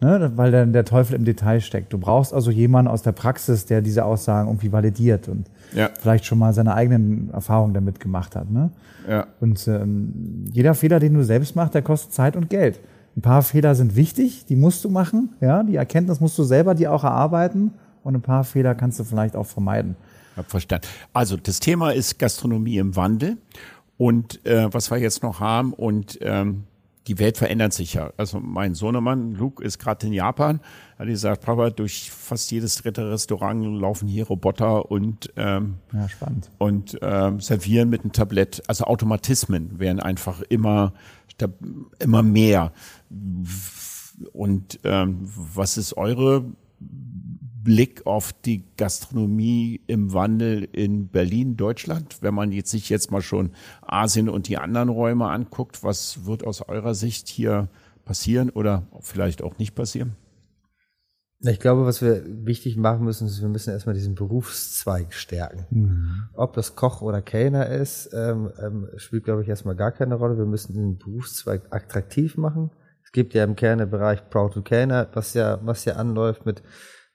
Ne? 0.02 0.32
Weil 0.36 0.52
dann 0.52 0.74
der 0.74 0.84
Teufel 0.84 1.16
im 1.16 1.24
Detail 1.24 1.62
steckt. 1.62 1.94
Du 1.94 1.98
brauchst 1.98 2.34
also 2.34 2.52
jemanden 2.52 2.92
aus 2.92 3.02
der 3.02 3.14
Praxis, 3.14 3.66
der 3.66 3.82
diese 3.82 4.04
Aussagen 4.04 4.50
irgendwie 4.50 4.72
validiert 4.72 5.30
und 5.30 5.46
Ja. 5.74 5.90
vielleicht 6.00 6.26
schon 6.26 6.38
mal 6.38 6.54
seine 6.54 6.74
eigenen 6.76 7.30
Erfahrungen 7.32 7.74
damit 7.74 8.00
gemacht 8.02 8.36
hat. 8.36 8.52
Ne? 8.52 8.72
Ja. 9.10 9.28
Und 9.40 9.66
ähm, 9.68 10.46
jeder 10.52 10.74
Fehler, 10.74 11.00
den 11.00 11.14
du 11.14 11.24
selbst 11.24 11.56
machst, 11.56 11.74
der 11.74 11.82
kostet 11.82 12.14
Zeit 12.14 12.36
und 12.36 12.50
Geld. 12.50 12.80
Ein 13.16 13.22
paar 13.22 13.42
Fehler 13.44 13.76
sind 13.76 13.96
wichtig, 13.96 14.46
die 14.46 14.56
musst 14.56 14.84
du 14.84 14.90
machen. 14.90 15.36
Ja, 15.40 15.64
die 15.64 15.76
Erkenntnis 15.76 16.20
musst 16.20 16.38
du 16.38 16.44
selber 16.44 16.76
dir 16.76 16.92
auch 16.92 17.04
erarbeiten. 17.04 17.74
Und 18.04 18.16
ein 18.16 18.22
paar 18.22 18.44
Fehler 18.44 18.76
kannst 18.76 19.00
du 19.00 19.04
vielleicht 19.04 19.36
auch 19.36 19.46
vermeiden. 19.46 19.96
Hab 20.36 20.50
verstanden. 20.50 20.86
Also 21.14 21.38
das 21.38 21.60
Thema 21.60 21.92
ist 21.92 22.20
Gastronomie 22.20 22.78
im 22.78 22.96
Wandel 22.96 23.38
und 23.98 24.46
äh, 24.46 24.72
was 24.74 24.92
wir 24.92 24.98
jetzt 24.98 25.24
noch 25.24 25.40
haben 25.40 25.74
und 25.74 26.20
ähm, 26.22 26.66
die 27.08 27.20
Welt 27.20 27.38
verändert 27.38 27.74
sich 27.74 27.94
ja. 27.94 28.12
Also 28.18 28.40
mein 28.40 28.74
Sohnemann 28.74 29.34
Luke 29.34 29.64
ist 29.64 29.78
gerade 29.80 30.08
in 30.08 30.14
Japan, 30.14 30.60
hat 30.98 31.08
gesagt, 31.08 31.42
Papa, 31.46 31.70
durch 31.70 32.10
fast 32.12 32.52
jedes 32.52 32.76
dritte 32.78 33.10
Restaurant 33.12 33.80
laufen 33.80 34.08
hier 34.08 34.26
Roboter 34.28 34.90
und 34.90 35.32
ähm, 35.36 35.76
Ja, 35.94 36.10
spannend. 36.10 36.50
und 36.58 36.98
ähm, 37.02 37.40
servieren 37.40 37.90
mit 37.90 38.02
einem 38.04 38.12
Tablett. 38.12 38.64
Also 38.68 38.86
Automatismen 38.86 39.80
werden 39.80 40.00
einfach 40.00 40.42
immer 40.50 40.94
immer 42.00 42.24
mehr. 42.24 42.72
Und 44.34 44.80
ähm, 44.84 45.20
was 45.54 45.78
ist 45.78 45.98
eure 45.98 46.46
Blick 47.66 48.06
auf 48.06 48.32
die 48.32 48.64
Gastronomie 48.78 49.82
im 49.88 50.14
Wandel 50.14 50.64
in 50.72 51.08
Berlin, 51.08 51.58
Deutschland? 51.58 52.18
Wenn 52.22 52.36
man 52.36 52.52
jetzt 52.52 52.72
sich 52.72 52.90
jetzt 52.90 53.12
mal 53.12 53.22
schon 53.22 53.52
Asien 53.82 54.30
und 54.30 54.48
die 54.48 54.58
anderen 54.58 54.90
Räume 54.90 55.30
anguckt, 55.30 55.84
was 55.84 56.26
wird 56.26 56.46
aus 56.46 56.62
eurer 56.62 56.94
Sicht 56.94 57.28
hier 57.28 57.68
passieren 58.06 58.52
oder 58.52 58.84
vielleicht 59.02 59.42
auch 59.42 59.58
nicht 59.58 59.74
passieren? 59.74 60.16
Ich 61.40 61.60
glaube, 61.60 61.86
was 61.86 62.02
wir 62.02 62.24
wichtig 62.46 62.78
machen 62.78 63.04
müssen, 63.04 63.28
ist, 63.28 63.42
wir 63.42 63.50
müssen 63.50 63.72
erstmal 63.72 63.96
diesen 63.96 64.16
Berufszweig 64.16 65.14
stärken. 65.14 65.66
Ob 66.34 66.54
das 66.54 66.76
Koch 66.76 67.02
oder 67.02 67.22
Kellner 67.22 67.68
ist, 67.68 68.10
ähm, 68.14 68.52
ähm, 68.60 68.88
spielt, 68.96 69.26
glaube 69.26 69.44
ich, 69.44 69.50
erstmal 69.50 69.76
gar 69.76 69.92
keine 69.92 70.16
Rolle. 70.16 70.38
Wir 70.38 70.46
müssen 70.46 70.74
den 70.74 70.98
Berufszweig 70.98 71.64
attraktiv 71.72 72.38
machen. 72.38 72.72
Es 73.16 73.18
gibt 73.18 73.34
ja 73.34 73.46
im 73.46 73.56
Kern 73.56 73.78
den 73.78 73.90
Bereich 73.90 74.30
Proud 74.30 74.56
to 74.56 74.62
Kellner, 74.62 75.08
was 75.14 75.34
ja, 75.36 75.62
was 75.64 75.86
ja 75.86 75.94
anläuft 75.94 76.46
mit, 76.46 76.62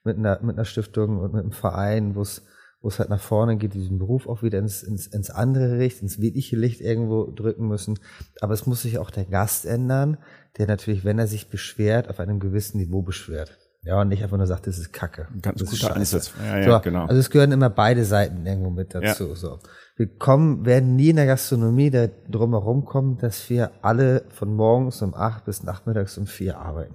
mit 0.03 0.17
einer, 0.17 0.41
mit 0.43 0.57
einer 0.57 0.65
Stiftung 0.65 1.19
und 1.19 1.35
mit 1.35 1.43
einem 1.43 1.53
Verein, 1.53 2.15
wo 2.15 2.23
es, 2.23 2.43
wo 2.81 2.89
es 2.89 2.99
halt 2.99 3.11
nach 3.11 3.21
vorne 3.21 3.59
geht, 3.59 3.75
diesen 3.75 3.99
Beruf 3.99 4.27
auch 4.27 4.43
wieder 4.43 4.61
ins, 4.61 4.83
ins, 4.83 5.09
ins 5.09 5.29
andere 5.29 5.77
Licht, 5.77 6.01
ins 6.01 6.19
wirkliche 6.19 6.57
Licht 6.57 6.81
irgendwo 6.81 7.31
drücken 7.31 7.69
müssen. 7.69 7.99
Aber 8.41 8.55
es 8.55 8.65
muss 8.65 8.81
sich 8.81 8.97
auch 8.97 9.11
der 9.11 9.27
Gast 9.27 9.67
ändern, 9.67 10.17
der 10.57 10.67
natürlich, 10.67 11.05
wenn 11.05 11.19
er 11.19 11.27
sich 11.27 11.51
beschwert, 11.51 12.09
auf 12.09 12.19
einem 12.19 12.41
gewissen 12.41 12.79
Niveau 12.79 13.03
beschwert. 13.03 13.59
Ja, 13.83 14.01
und 14.01 14.09
nicht 14.09 14.23
einfach 14.23 14.37
nur 14.37 14.47
sagt, 14.47 14.67
das 14.67 14.79
ist 14.79 14.93
Kacke. 14.93 15.27
Ganz 15.41 15.61
das 15.61 15.73
ist 15.73 15.81
guter. 15.81 15.97
Ansatz. 15.97 16.33
Ja, 16.39 16.59
ja, 16.59 16.77
so, 16.77 16.81
genau. 16.81 17.07
Also 17.07 17.19
es 17.19 17.31
gehören 17.31 17.53
immer 17.53 17.71
beide 17.71 18.05
Seiten 18.05 18.45
irgendwo 18.45 18.71
mit 18.71 18.95
dazu. 18.95 19.35
So. 19.35 19.59
Wir 19.97 20.07
kommen, 20.19 20.67
werden 20.67 20.97
nie 20.97 21.11
in 21.11 21.17
der 21.17 21.27
Gastronomie 21.27 21.91
da 21.91 22.09
drum 22.29 22.51
herum 22.51 22.85
kommen, 22.85 23.17
dass 23.19 23.49
wir 23.49 23.71
alle 23.81 24.25
von 24.29 24.55
morgens 24.55 25.01
um 25.01 25.15
acht 25.15 25.47
bis 25.47 25.63
nachmittags 25.63 26.19
um 26.19 26.27
vier 26.27 26.59
arbeiten. 26.59 26.95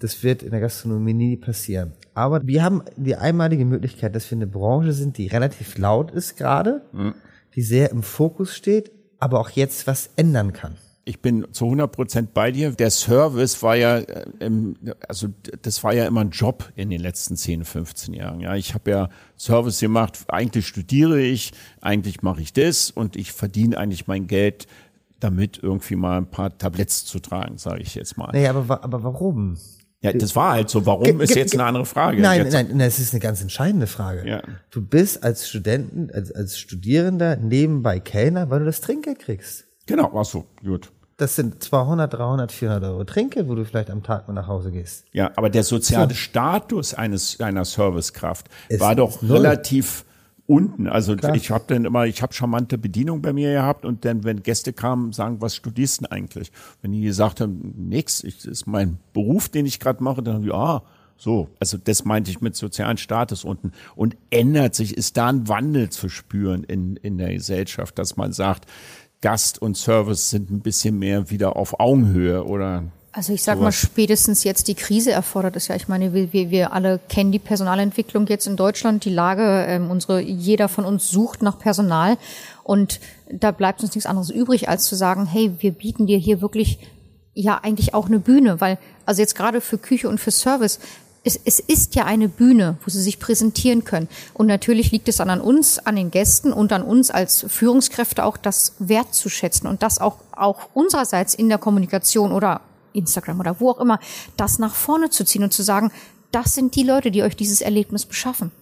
Das 0.00 0.22
wird 0.22 0.42
in 0.42 0.50
der 0.50 0.60
Gastronomie 0.60 1.14
nie 1.14 1.36
passieren. 1.36 1.92
Aber 2.14 2.46
wir 2.46 2.64
haben 2.64 2.82
die 2.96 3.16
einmalige 3.16 3.64
Möglichkeit, 3.64 4.14
dass 4.14 4.30
wir 4.30 4.36
eine 4.36 4.46
Branche 4.46 4.92
sind, 4.92 5.16
die 5.18 5.26
relativ 5.26 5.78
laut 5.78 6.10
ist 6.10 6.36
gerade, 6.36 6.82
die 7.54 7.62
sehr 7.62 7.90
im 7.90 8.02
Fokus 8.02 8.54
steht, 8.54 8.90
aber 9.18 9.38
auch 9.40 9.50
jetzt 9.50 9.86
was 9.86 10.10
ändern 10.16 10.52
kann. 10.52 10.76
Ich 11.04 11.20
bin 11.20 11.46
zu 11.52 11.64
100 11.64 11.90
Prozent 11.90 12.34
bei 12.34 12.52
dir. 12.52 12.70
Der 12.72 12.90
Service 12.90 13.62
war 13.62 13.74
ja, 13.74 13.98
äh, 13.98 14.24
also 15.08 15.28
das 15.62 15.82
war 15.82 15.94
ja 15.94 16.06
immer 16.06 16.20
ein 16.20 16.30
Job 16.30 16.70
in 16.76 16.90
den 16.90 17.00
letzten 17.00 17.36
10, 17.36 17.64
15 17.64 18.14
Jahren. 18.14 18.40
Ja, 18.40 18.54
ich 18.54 18.74
habe 18.74 18.90
ja 18.90 19.08
Service 19.38 19.80
gemacht. 19.80 20.18
Eigentlich 20.28 20.66
studiere 20.66 21.20
ich, 21.20 21.52
eigentlich 21.80 22.22
mache 22.22 22.42
ich 22.42 22.52
das 22.52 22.90
und 22.90 23.16
ich 23.16 23.32
verdiene 23.32 23.78
eigentlich 23.78 24.06
mein 24.06 24.26
Geld 24.26 24.66
damit 25.18 25.58
irgendwie 25.62 25.96
mal 25.96 26.18
ein 26.18 26.30
paar 26.30 26.56
Tabletts 26.56 27.04
zu 27.04 27.18
tragen, 27.18 27.58
sage 27.58 27.82
ich 27.82 27.94
jetzt 27.94 28.16
mal. 28.16 28.30
Naja, 28.32 28.50
aber, 28.50 28.84
aber 28.84 29.02
warum? 29.02 29.58
Ja, 30.02 30.14
das 30.14 30.34
war 30.34 30.52
halt 30.52 30.70
so. 30.70 30.86
Warum 30.86 31.04
Ge- 31.04 31.22
ist 31.22 31.34
jetzt 31.34 31.52
eine 31.52 31.64
andere 31.64 31.84
Frage? 31.84 32.22
Nein, 32.22 32.44
jetzt, 32.44 32.52
nein, 32.54 32.68
nein, 32.68 32.78
das 32.78 32.98
ist 32.98 33.12
eine 33.12 33.20
ganz 33.20 33.42
entscheidende 33.42 33.86
Frage. 33.86 34.26
Ja. 34.26 34.42
Du 34.70 34.80
bist 34.80 35.22
als 35.22 35.46
Studenten, 35.48 36.10
als, 36.10 36.32
als 36.32 36.58
Studierender 36.58 37.36
nebenbei 37.36 38.00
Kellner, 38.00 38.48
weil 38.48 38.60
du 38.60 38.64
das 38.64 38.80
Trinkgeld 38.80 39.18
kriegst. 39.18 39.66
Genau, 39.90 40.12
ach 40.14 40.24
so, 40.24 40.44
gut. 40.64 40.92
Das 41.16 41.34
sind 41.34 41.64
200, 41.64 42.14
300, 42.14 42.52
400 42.52 42.90
Euro 42.92 43.02
Trinkgeld, 43.02 43.48
wo 43.48 43.56
du 43.56 43.64
vielleicht 43.64 43.90
am 43.90 44.04
Tag 44.04 44.28
mal 44.28 44.34
nach 44.34 44.46
Hause 44.46 44.70
gehst. 44.70 45.04
Ja, 45.12 45.32
aber 45.34 45.50
der 45.50 45.64
soziale 45.64 46.14
Status 46.14 46.94
eines 46.94 47.40
einer 47.40 47.64
Servicekraft 47.64 48.48
Ist 48.68 48.80
war 48.80 48.94
doch 48.94 49.20
relativ 49.20 50.04
unten. 50.46 50.86
Also 50.86 51.16
ich 51.34 51.50
habe 51.50 51.64
dann 51.66 51.86
immer, 51.86 52.06
ich 52.06 52.22
habe 52.22 52.32
charmante 52.32 52.78
Bedienung 52.78 53.20
bei 53.20 53.32
mir 53.32 53.52
gehabt 53.52 53.84
und 53.84 54.04
dann, 54.04 54.22
wenn 54.22 54.44
Gäste 54.44 54.72
kamen, 54.72 55.12
sagen, 55.12 55.40
was 55.40 55.56
studierst 55.56 56.02
du 56.02 56.04
denn 56.04 56.12
eigentlich? 56.12 56.52
Wenn 56.82 56.92
die 56.92 57.02
gesagt 57.02 57.40
haben, 57.40 57.74
nix, 57.76 58.22
ich, 58.22 58.36
das 58.36 58.46
ist 58.46 58.66
mein 58.68 58.98
Beruf, 59.12 59.48
den 59.48 59.66
ich 59.66 59.80
gerade 59.80 60.04
mache, 60.04 60.22
dann 60.22 60.44
ja, 60.44 60.54
ah, 60.54 60.82
so. 61.16 61.48
Also 61.58 61.76
das 61.76 62.04
meinte 62.04 62.30
ich 62.30 62.40
mit 62.40 62.54
sozialen 62.54 62.96
Status 62.96 63.44
unten. 63.44 63.72
Und 63.96 64.16
ändert 64.30 64.76
sich, 64.76 64.96
ist 64.96 65.16
da 65.16 65.28
ein 65.28 65.48
Wandel 65.48 65.90
zu 65.90 66.08
spüren 66.08 66.64
in, 66.64 66.94
in 66.96 67.18
der 67.18 67.34
Gesellschaft, 67.34 67.98
dass 67.98 68.16
man 68.16 68.32
sagt, 68.32 68.66
Gast 69.20 69.60
und 69.60 69.76
Service 69.76 70.30
sind 70.30 70.50
ein 70.50 70.60
bisschen 70.60 70.98
mehr 70.98 71.30
wieder 71.30 71.56
auf 71.56 71.78
Augenhöhe 71.78 72.44
oder 72.44 72.84
Also 73.12 73.32
ich 73.32 73.42
sag 73.42 73.56
mal, 73.56 73.72
sowas. 73.72 73.76
spätestens 73.76 74.44
jetzt 74.44 74.68
die 74.68 74.74
Krise 74.74 75.12
erfordert 75.12 75.56
es 75.56 75.68
ja. 75.68 75.76
Ich 75.76 75.88
meine, 75.88 76.14
wir, 76.14 76.32
wir, 76.32 76.50
wir 76.50 76.72
alle 76.72 76.98
kennen 77.08 77.32
die 77.32 77.38
Personalentwicklung 77.38 78.26
jetzt 78.28 78.46
in 78.46 78.56
Deutschland, 78.56 79.04
die 79.04 79.10
Lage, 79.10 79.66
ähm, 79.68 79.90
unsere, 79.90 80.20
jeder 80.20 80.68
von 80.68 80.84
uns 80.84 81.10
sucht 81.10 81.42
nach 81.42 81.58
Personal 81.58 82.16
und 82.64 83.00
da 83.30 83.50
bleibt 83.50 83.82
uns 83.82 83.94
nichts 83.94 84.06
anderes 84.06 84.30
übrig, 84.30 84.68
als 84.68 84.84
zu 84.84 84.96
sagen, 84.96 85.26
hey, 85.26 85.52
wir 85.58 85.72
bieten 85.72 86.06
dir 86.06 86.18
hier 86.18 86.40
wirklich 86.40 86.78
ja 87.34 87.58
eigentlich 87.62 87.94
auch 87.94 88.06
eine 88.06 88.18
Bühne, 88.18 88.60
weil, 88.60 88.78
also 89.06 89.20
jetzt 89.20 89.34
gerade 89.34 89.60
für 89.60 89.78
Küche 89.78 90.08
und 90.08 90.18
für 90.18 90.30
Service, 90.30 90.80
es, 91.22 91.38
es 91.44 91.60
ist 91.60 91.94
ja 91.94 92.04
eine 92.04 92.28
Bühne, 92.28 92.76
wo 92.84 92.90
sie 92.90 93.00
sich 93.00 93.18
präsentieren 93.18 93.84
können. 93.84 94.08
Und 94.34 94.46
natürlich 94.46 94.90
liegt 94.90 95.08
es 95.08 95.16
dann 95.16 95.30
an 95.30 95.40
uns, 95.40 95.78
an 95.78 95.96
den 95.96 96.10
Gästen 96.10 96.52
und 96.52 96.72
an 96.72 96.82
uns 96.82 97.10
als 97.10 97.44
Führungskräfte 97.48 98.24
auch 98.24 98.36
das 98.36 98.74
wertzuschätzen 98.78 99.68
und 99.68 99.82
das 99.82 100.00
auch, 100.00 100.18
auch 100.32 100.68
unsererseits 100.72 101.34
in 101.34 101.48
der 101.48 101.58
Kommunikation 101.58 102.32
oder 102.32 102.62
Instagram 102.92 103.40
oder 103.40 103.60
wo 103.60 103.70
auch 103.70 103.80
immer, 103.80 104.00
das 104.36 104.58
nach 104.58 104.74
vorne 104.74 105.10
zu 105.10 105.24
ziehen 105.24 105.44
und 105.44 105.52
zu 105.52 105.62
sagen, 105.62 105.92
das 106.32 106.54
sind 106.54 106.74
die 106.74 106.84
Leute, 106.84 107.10
die 107.10 107.22
euch 107.22 107.36
dieses 107.36 107.60
Erlebnis 107.60 108.06
beschaffen. 108.06 108.52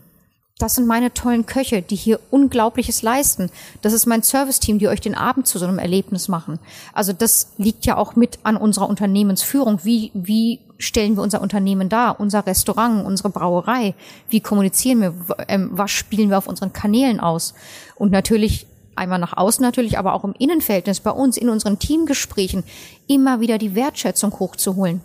Das 0.58 0.74
sind 0.74 0.88
meine 0.88 1.14
tollen 1.14 1.46
Köche, 1.46 1.82
die 1.82 1.94
hier 1.94 2.18
Unglaubliches 2.30 3.02
leisten. 3.02 3.48
Das 3.80 3.92
ist 3.92 4.06
mein 4.06 4.22
Serviceteam, 4.22 4.80
die 4.80 4.88
euch 4.88 5.00
den 5.00 5.14
Abend 5.14 5.46
zu 5.46 5.56
so 5.56 5.66
einem 5.66 5.78
Erlebnis 5.78 6.26
machen. 6.26 6.58
Also 6.92 7.12
das 7.12 7.52
liegt 7.58 7.86
ja 7.86 7.96
auch 7.96 8.16
mit 8.16 8.40
an 8.42 8.56
unserer 8.56 8.88
Unternehmensführung. 8.88 9.84
Wie, 9.84 10.10
wie 10.14 10.58
stellen 10.76 11.16
wir 11.16 11.22
unser 11.22 11.42
Unternehmen 11.42 11.88
dar? 11.88 12.18
Unser 12.18 12.44
Restaurant, 12.44 13.06
unsere 13.06 13.30
Brauerei? 13.30 13.94
Wie 14.30 14.40
kommunizieren 14.40 15.00
wir? 15.00 15.14
Ähm, 15.46 15.70
was 15.74 15.92
spielen 15.92 16.28
wir 16.28 16.38
auf 16.38 16.48
unseren 16.48 16.72
Kanälen 16.72 17.20
aus? 17.20 17.54
Und 17.94 18.10
natürlich 18.10 18.66
einmal 18.96 19.20
nach 19.20 19.36
außen 19.36 19.62
natürlich, 19.62 19.96
aber 19.96 20.12
auch 20.12 20.24
im 20.24 20.34
Innenverhältnis 20.36 20.98
bei 20.98 21.12
uns, 21.12 21.36
in 21.36 21.50
unseren 21.50 21.78
Teamgesprächen, 21.78 22.64
immer 23.06 23.38
wieder 23.38 23.58
die 23.58 23.76
Wertschätzung 23.76 24.36
hochzuholen. 24.40 25.02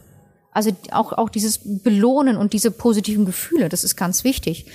Also 0.51 0.71
auch, 0.91 1.13
auch 1.13 1.29
dieses 1.29 1.59
Belohnen 1.63 2.37
und 2.37 2.53
diese 2.53 2.71
positiven 2.71 3.25
Gefühle, 3.25 3.69
das 3.69 3.83
ist 3.83 3.95
ganz 3.95 4.23
wichtig. 4.23 4.65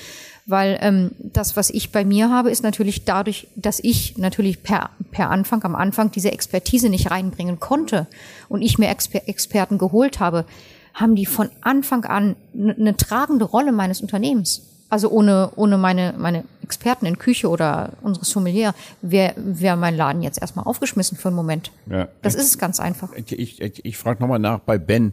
Weil 0.48 0.78
ähm, 0.80 1.10
das, 1.18 1.56
was 1.56 1.68
ich 1.68 1.92
bei 1.92 2.06
mir 2.06 2.30
habe, 2.30 2.50
ist 2.50 2.62
natürlich 2.62 3.04
dadurch, 3.04 3.48
dass 3.54 3.80
ich 3.80 4.16
natürlich 4.16 4.62
per, 4.62 4.88
per 5.10 5.28
Anfang, 5.28 5.62
am 5.62 5.74
Anfang 5.74 6.10
diese 6.10 6.32
Expertise 6.32 6.88
nicht 6.88 7.10
reinbringen 7.10 7.60
konnte 7.60 8.06
und 8.48 8.62
ich 8.62 8.78
mir 8.78 8.88
Exper 8.88 9.28
Experten 9.28 9.76
geholt 9.76 10.20
habe, 10.20 10.46
haben 10.94 11.16
die 11.16 11.26
von 11.26 11.50
Anfang 11.60 12.06
an 12.06 12.34
eine 12.54 12.74
ne 12.78 12.96
tragende 12.96 13.44
Rolle 13.44 13.72
meines 13.72 14.00
Unternehmens. 14.00 14.62
Also 14.88 15.10
ohne, 15.10 15.52
ohne 15.56 15.76
meine, 15.76 16.14
meine 16.16 16.44
Experten 16.62 17.04
in 17.04 17.18
Küche 17.18 17.50
oder 17.50 17.92
unsere 18.00 18.24
Sommelier 18.24 18.74
wäre 19.02 19.34
wär 19.36 19.76
mein 19.76 19.98
Laden 19.98 20.22
jetzt 20.22 20.40
erstmal 20.40 20.64
aufgeschmissen 20.64 21.18
für 21.18 21.28
einen 21.28 21.36
Moment. 21.36 21.72
Ja. 21.90 22.08
Das 22.22 22.34
ist 22.34 22.46
es 22.46 22.58
ganz 22.58 22.80
einfach. 22.80 23.12
Ich, 23.12 23.38
ich, 23.38 23.84
ich 23.84 23.96
frage 23.98 24.22
nochmal 24.22 24.38
nach 24.38 24.60
bei 24.60 24.78
Ben. 24.78 25.12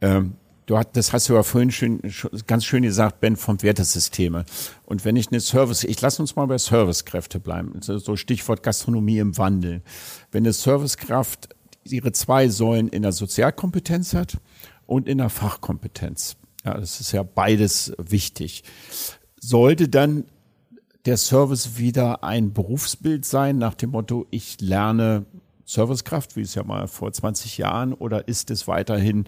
Ähm, 0.00 0.32
du 0.68 0.76
hast, 0.78 0.90
das 0.92 1.12
hast 1.12 1.28
du 1.28 1.34
ja 1.34 1.42
vorhin 1.42 1.72
schön, 1.72 2.00
sch- 2.02 2.46
ganz 2.46 2.64
schön 2.64 2.82
gesagt, 2.84 3.20
Ben, 3.20 3.36
vom 3.36 3.60
Wertesysteme. 3.62 4.44
Und 4.84 5.04
wenn 5.04 5.16
ich 5.16 5.28
eine 5.32 5.40
Service, 5.40 5.82
ich 5.82 6.00
lass 6.00 6.20
uns 6.20 6.36
mal 6.36 6.46
bei 6.46 6.58
Servicekräfte 6.58 7.40
bleiben. 7.40 7.72
So 7.80 8.14
Stichwort 8.16 8.62
Gastronomie 8.62 9.18
im 9.18 9.36
Wandel. 9.36 9.82
Wenn 10.30 10.44
eine 10.44 10.52
Servicekraft 10.52 11.48
ihre 11.84 12.12
zwei 12.12 12.48
Säulen 12.48 12.88
in 12.88 13.02
der 13.02 13.12
Sozialkompetenz 13.12 14.14
hat 14.14 14.38
und 14.86 15.08
in 15.08 15.18
der 15.18 15.30
Fachkompetenz. 15.30 16.36
Ja, 16.64 16.74
das 16.74 17.00
ist 17.00 17.12
ja 17.12 17.22
beides 17.22 17.92
wichtig. 17.98 18.62
Sollte 19.40 19.88
dann 19.88 20.24
der 21.06 21.16
Service 21.16 21.78
wieder 21.78 22.22
ein 22.22 22.52
Berufsbild 22.52 23.24
sein 23.24 23.56
nach 23.56 23.74
dem 23.74 23.90
Motto, 23.90 24.26
ich 24.30 24.60
lerne 24.60 25.24
Servicekraft, 25.64 26.36
wie 26.36 26.42
es 26.42 26.54
ja 26.54 26.64
mal 26.64 26.88
vor 26.88 27.12
20 27.12 27.56
Jahren, 27.56 27.94
oder 27.94 28.28
ist 28.28 28.50
es 28.50 28.68
weiterhin 28.68 29.24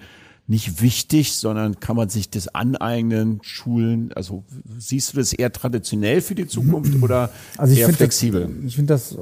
nicht 0.51 0.83
wichtig, 0.83 1.35
sondern 1.35 1.79
kann 1.79 1.95
man 1.95 2.09
sich 2.09 2.29
das 2.29 2.49
aneignen, 2.49 3.39
schulen? 3.43 4.11
Also 4.17 4.43
siehst 4.79 5.13
du 5.13 5.19
das 5.19 5.33
eher 5.33 5.53
traditionell 5.53 6.21
für 6.21 6.35
die 6.35 6.49
Zukunft 6.49 7.01
oder 7.01 7.31
Also 7.57 7.77
eher 7.77 7.89
flexibel? 7.91 8.47
Das, 8.47 8.65
ich 8.65 8.75
finde 8.75 8.95
das 8.95 9.17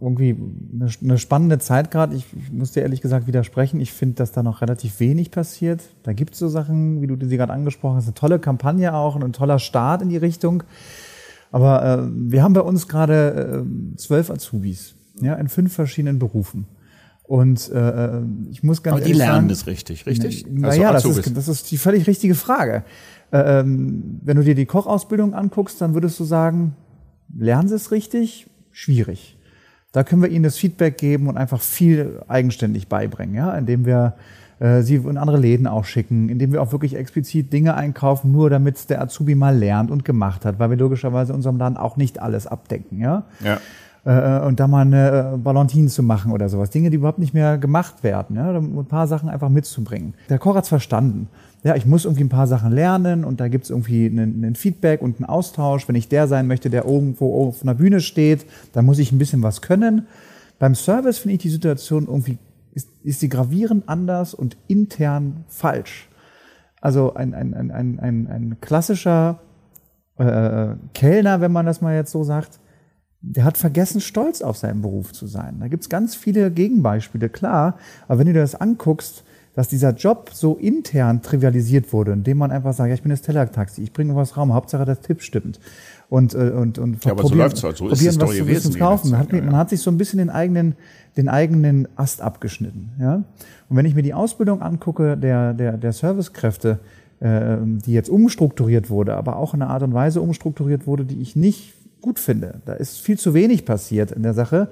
irgendwie 0.00 0.34
eine, 0.72 0.90
eine 1.02 1.18
spannende 1.18 1.58
Zeit 1.58 1.90
gerade. 1.90 2.16
Ich, 2.16 2.24
ich 2.34 2.50
muss 2.50 2.72
dir 2.72 2.80
ehrlich 2.80 3.02
gesagt 3.02 3.26
widersprechen. 3.26 3.80
Ich 3.80 3.92
finde, 3.92 4.14
dass 4.14 4.32
da 4.32 4.42
noch 4.42 4.62
relativ 4.62 4.98
wenig 4.98 5.30
passiert. 5.30 5.82
Da 6.04 6.14
gibt 6.14 6.32
es 6.32 6.38
so 6.38 6.48
Sachen, 6.48 7.02
wie 7.02 7.06
du 7.06 7.18
sie 7.26 7.36
gerade 7.36 7.52
angesprochen 7.52 7.96
hast, 7.96 8.06
eine 8.06 8.14
tolle 8.14 8.38
Kampagne 8.38 8.94
auch 8.94 9.14
und 9.14 9.22
ein 9.24 9.34
toller 9.34 9.58
Start 9.58 10.00
in 10.00 10.08
die 10.08 10.16
Richtung. 10.16 10.62
Aber 11.52 11.84
äh, 11.84 12.08
wir 12.10 12.42
haben 12.42 12.54
bei 12.54 12.62
uns 12.62 12.88
gerade 12.88 13.62
äh, 13.62 13.96
zwölf 13.98 14.30
Azubis, 14.30 14.94
ja, 15.20 15.34
in 15.34 15.48
fünf 15.48 15.74
verschiedenen 15.74 16.18
Berufen. 16.18 16.64
Und 17.26 17.70
äh, 17.72 18.20
ich 18.50 18.62
muss 18.62 18.82
ganz 18.82 18.96
Aber 18.96 19.00
die 19.04 19.10
ehrlich 19.10 19.18
lernen 19.18 19.34
sagen, 19.34 19.48
das 19.48 19.66
richtig, 19.66 20.06
richtig? 20.06 20.46
naja, 20.48 20.92
das 20.92 21.04
Azubis. 21.04 21.26
ist, 21.26 21.36
das 21.36 21.48
ist 21.48 21.70
die 21.70 21.76
völlig 21.76 22.06
richtige 22.06 22.34
Frage. 22.34 22.84
Äh, 23.32 23.60
Ähm, 23.60 24.20
wenn 24.22 24.36
du 24.36 24.44
dir 24.44 24.54
die 24.54 24.66
Kochausbildung 24.66 25.34
anguckst, 25.34 25.80
dann 25.80 25.94
würdest 25.94 26.20
du 26.20 26.24
sagen, 26.24 26.76
lernen 27.36 27.68
sie 27.68 27.74
es 27.74 27.90
richtig? 27.90 28.46
Schwierig. 28.70 29.36
Da 29.90 30.04
können 30.04 30.22
wir 30.22 30.28
ihnen 30.28 30.44
das 30.44 30.56
Feedback 30.56 30.98
geben 30.98 31.26
und 31.26 31.36
einfach 31.36 31.60
viel 31.60 32.22
eigenständig 32.28 32.86
beibringen, 32.86 33.34
ja, 33.34 33.52
indem 33.56 33.86
wir 33.86 34.14
äh, 34.60 34.82
sie 34.82 34.96
in 34.96 35.16
andere 35.16 35.38
Läden 35.38 35.66
auch 35.66 35.84
schicken, 35.84 36.28
indem 36.28 36.52
wir 36.52 36.62
auch 36.62 36.70
wirklich 36.70 36.94
explizit 36.94 37.52
Dinge 37.52 37.74
einkaufen, 37.74 38.30
nur 38.30 38.48
damit 38.50 38.88
der 38.90 39.00
Azubi 39.02 39.34
mal 39.34 39.56
lernt 39.56 39.90
und 39.90 40.04
gemacht 40.04 40.44
hat, 40.44 40.58
weil 40.58 40.70
wir 40.70 40.76
logischerweise 40.76 41.32
in 41.32 41.36
unserem 41.36 41.56
Laden 41.58 41.76
auch 41.76 41.96
nicht 41.96 42.20
alles 42.22 42.46
abdecken, 42.46 43.00
ja 43.00 43.24
ja. 43.44 43.58
Äh, 44.06 44.38
und 44.40 44.60
da 44.60 44.68
mal 44.68 44.82
eine 44.82 45.32
äh, 45.34 45.36
Ballontin 45.36 45.88
zu 45.88 46.02
machen 46.02 46.30
oder 46.30 46.48
sowas. 46.48 46.70
Dinge, 46.70 46.90
die 46.90 46.96
überhaupt 46.96 47.18
nicht 47.18 47.34
mehr 47.34 47.58
gemacht 47.58 48.04
werden. 48.04 48.36
Ja? 48.36 48.56
Um 48.56 48.78
ein 48.78 48.86
paar 48.86 49.08
Sachen 49.08 49.28
einfach 49.28 49.48
mitzubringen. 49.48 50.14
Der 50.30 50.38
Koch 50.38 50.54
hat's 50.54 50.68
verstanden. 50.68 51.28
Ja, 51.64 51.74
ich 51.74 51.86
muss 51.86 52.04
irgendwie 52.04 52.22
ein 52.22 52.28
paar 52.28 52.46
Sachen 52.46 52.70
lernen 52.70 53.24
und 53.24 53.40
da 53.40 53.48
gibt's 53.48 53.68
irgendwie 53.68 54.06
einen, 54.06 54.44
einen 54.44 54.54
Feedback 54.54 55.02
und 55.02 55.16
einen 55.16 55.28
Austausch. 55.28 55.88
Wenn 55.88 55.96
ich 55.96 56.08
der 56.08 56.28
sein 56.28 56.46
möchte, 56.46 56.70
der 56.70 56.84
irgendwo 56.84 57.48
auf 57.48 57.62
einer 57.62 57.74
Bühne 57.74 58.00
steht, 58.00 58.46
dann 58.72 58.84
muss 58.84 59.00
ich 59.00 59.10
ein 59.10 59.18
bisschen 59.18 59.42
was 59.42 59.60
können. 59.60 60.06
Beim 60.60 60.76
Service 60.76 61.18
finde 61.18 61.34
ich 61.34 61.42
die 61.42 61.50
Situation 61.50 62.06
irgendwie, 62.06 62.38
ist, 62.74 62.88
ist 63.02 63.18
sie 63.18 63.28
gravierend 63.28 63.88
anders 63.88 64.34
und 64.34 64.56
intern 64.68 65.44
falsch. 65.48 66.08
Also 66.80 67.14
ein, 67.14 67.34
ein, 67.34 67.54
ein, 67.54 67.72
ein, 67.72 67.98
ein, 67.98 68.26
ein 68.28 68.56
klassischer 68.60 69.40
äh, 70.18 70.68
Kellner, 70.94 71.40
wenn 71.40 71.50
man 71.50 71.66
das 71.66 71.80
mal 71.80 71.96
jetzt 71.96 72.12
so 72.12 72.22
sagt, 72.22 72.60
der 73.20 73.44
hat 73.44 73.56
vergessen, 73.58 74.00
stolz 74.00 74.42
auf 74.42 74.56
seinen 74.56 74.82
Beruf 74.82 75.12
zu 75.12 75.26
sein. 75.26 75.56
Da 75.60 75.68
gibt's 75.68 75.88
ganz 75.88 76.14
viele 76.14 76.50
Gegenbeispiele, 76.50 77.28
klar. 77.28 77.76
Aber 78.08 78.18
wenn 78.18 78.26
du 78.26 78.32
dir 78.34 78.40
das 78.40 78.54
anguckst, 78.54 79.24
dass 79.54 79.68
dieser 79.68 79.94
Job 79.94 80.30
so 80.34 80.56
intern 80.56 81.22
trivialisiert 81.22 81.92
wurde, 81.92 82.12
indem 82.12 82.36
man 82.38 82.50
einfach 82.50 82.74
sagt, 82.74 82.88
ja, 82.88 82.94
ich 82.94 83.02
bin 83.02 83.10
das 83.10 83.22
Tellertaxi, 83.22 83.82
ich 83.82 83.92
bringe 83.92 84.14
was 84.14 84.36
Raum, 84.36 84.52
Hauptsache 84.52 84.84
der 84.84 85.00
Tipp 85.00 85.22
stimmt. 85.22 85.58
Und, 86.10 86.34
äh, 86.34 86.50
und, 86.50 86.78
und 86.78 87.02
Ja, 87.04 87.12
aber 87.12 87.26
so 87.26 87.34
läuft's 87.34 87.64
halt, 87.64 87.78
so 87.78 87.88
ist 87.88 87.94
probieren, 87.94 88.10
es 88.10 88.18
doch 88.18 88.28
was 88.28 88.36
zu 88.36 88.44
gewesen 88.44 88.72
die 88.72 88.78
kaufen. 88.78 89.10
Man 89.10 89.20
hat, 89.20 89.30
Zeit, 89.30 89.40
ja, 89.40 89.46
man 89.46 89.56
hat 89.56 89.70
sich 89.70 89.80
so 89.80 89.90
ein 89.90 89.96
bisschen 89.96 90.18
den 90.18 90.28
eigenen, 90.28 90.74
den 91.16 91.30
eigenen 91.30 91.88
Ast 91.96 92.20
abgeschnitten. 92.20 92.90
Ja? 93.00 93.24
Und 93.68 93.76
wenn 93.76 93.86
ich 93.86 93.94
mir 93.94 94.02
die 94.02 94.12
Ausbildung 94.12 94.60
angucke 94.60 95.16
der, 95.16 95.54
der, 95.54 95.78
der 95.78 95.92
Servicekräfte, 95.94 96.78
äh, 97.20 97.56
die 97.64 97.92
jetzt 97.92 98.10
umstrukturiert 98.10 98.90
wurde, 98.90 99.16
aber 99.16 99.36
auch 99.36 99.54
in 99.54 99.62
einer 99.62 99.70
Art 99.70 99.82
und 99.82 99.94
Weise 99.94 100.20
umstrukturiert 100.20 100.86
wurde, 100.86 101.06
die 101.06 101.20
ich 101.22 101.34
nicht 101.34 101.75
gut 102.00 102.18
finde. 102.18 102.60
Da 102.64 102.74
ist 102.74 103.00
viel 103.00 103.18
zu 103.18 103.34
wenig 103.34 103.64
passiert 103.64 104.12
in 104.12 104.22
der 104.22 104.34
Sache. 104.34 104.68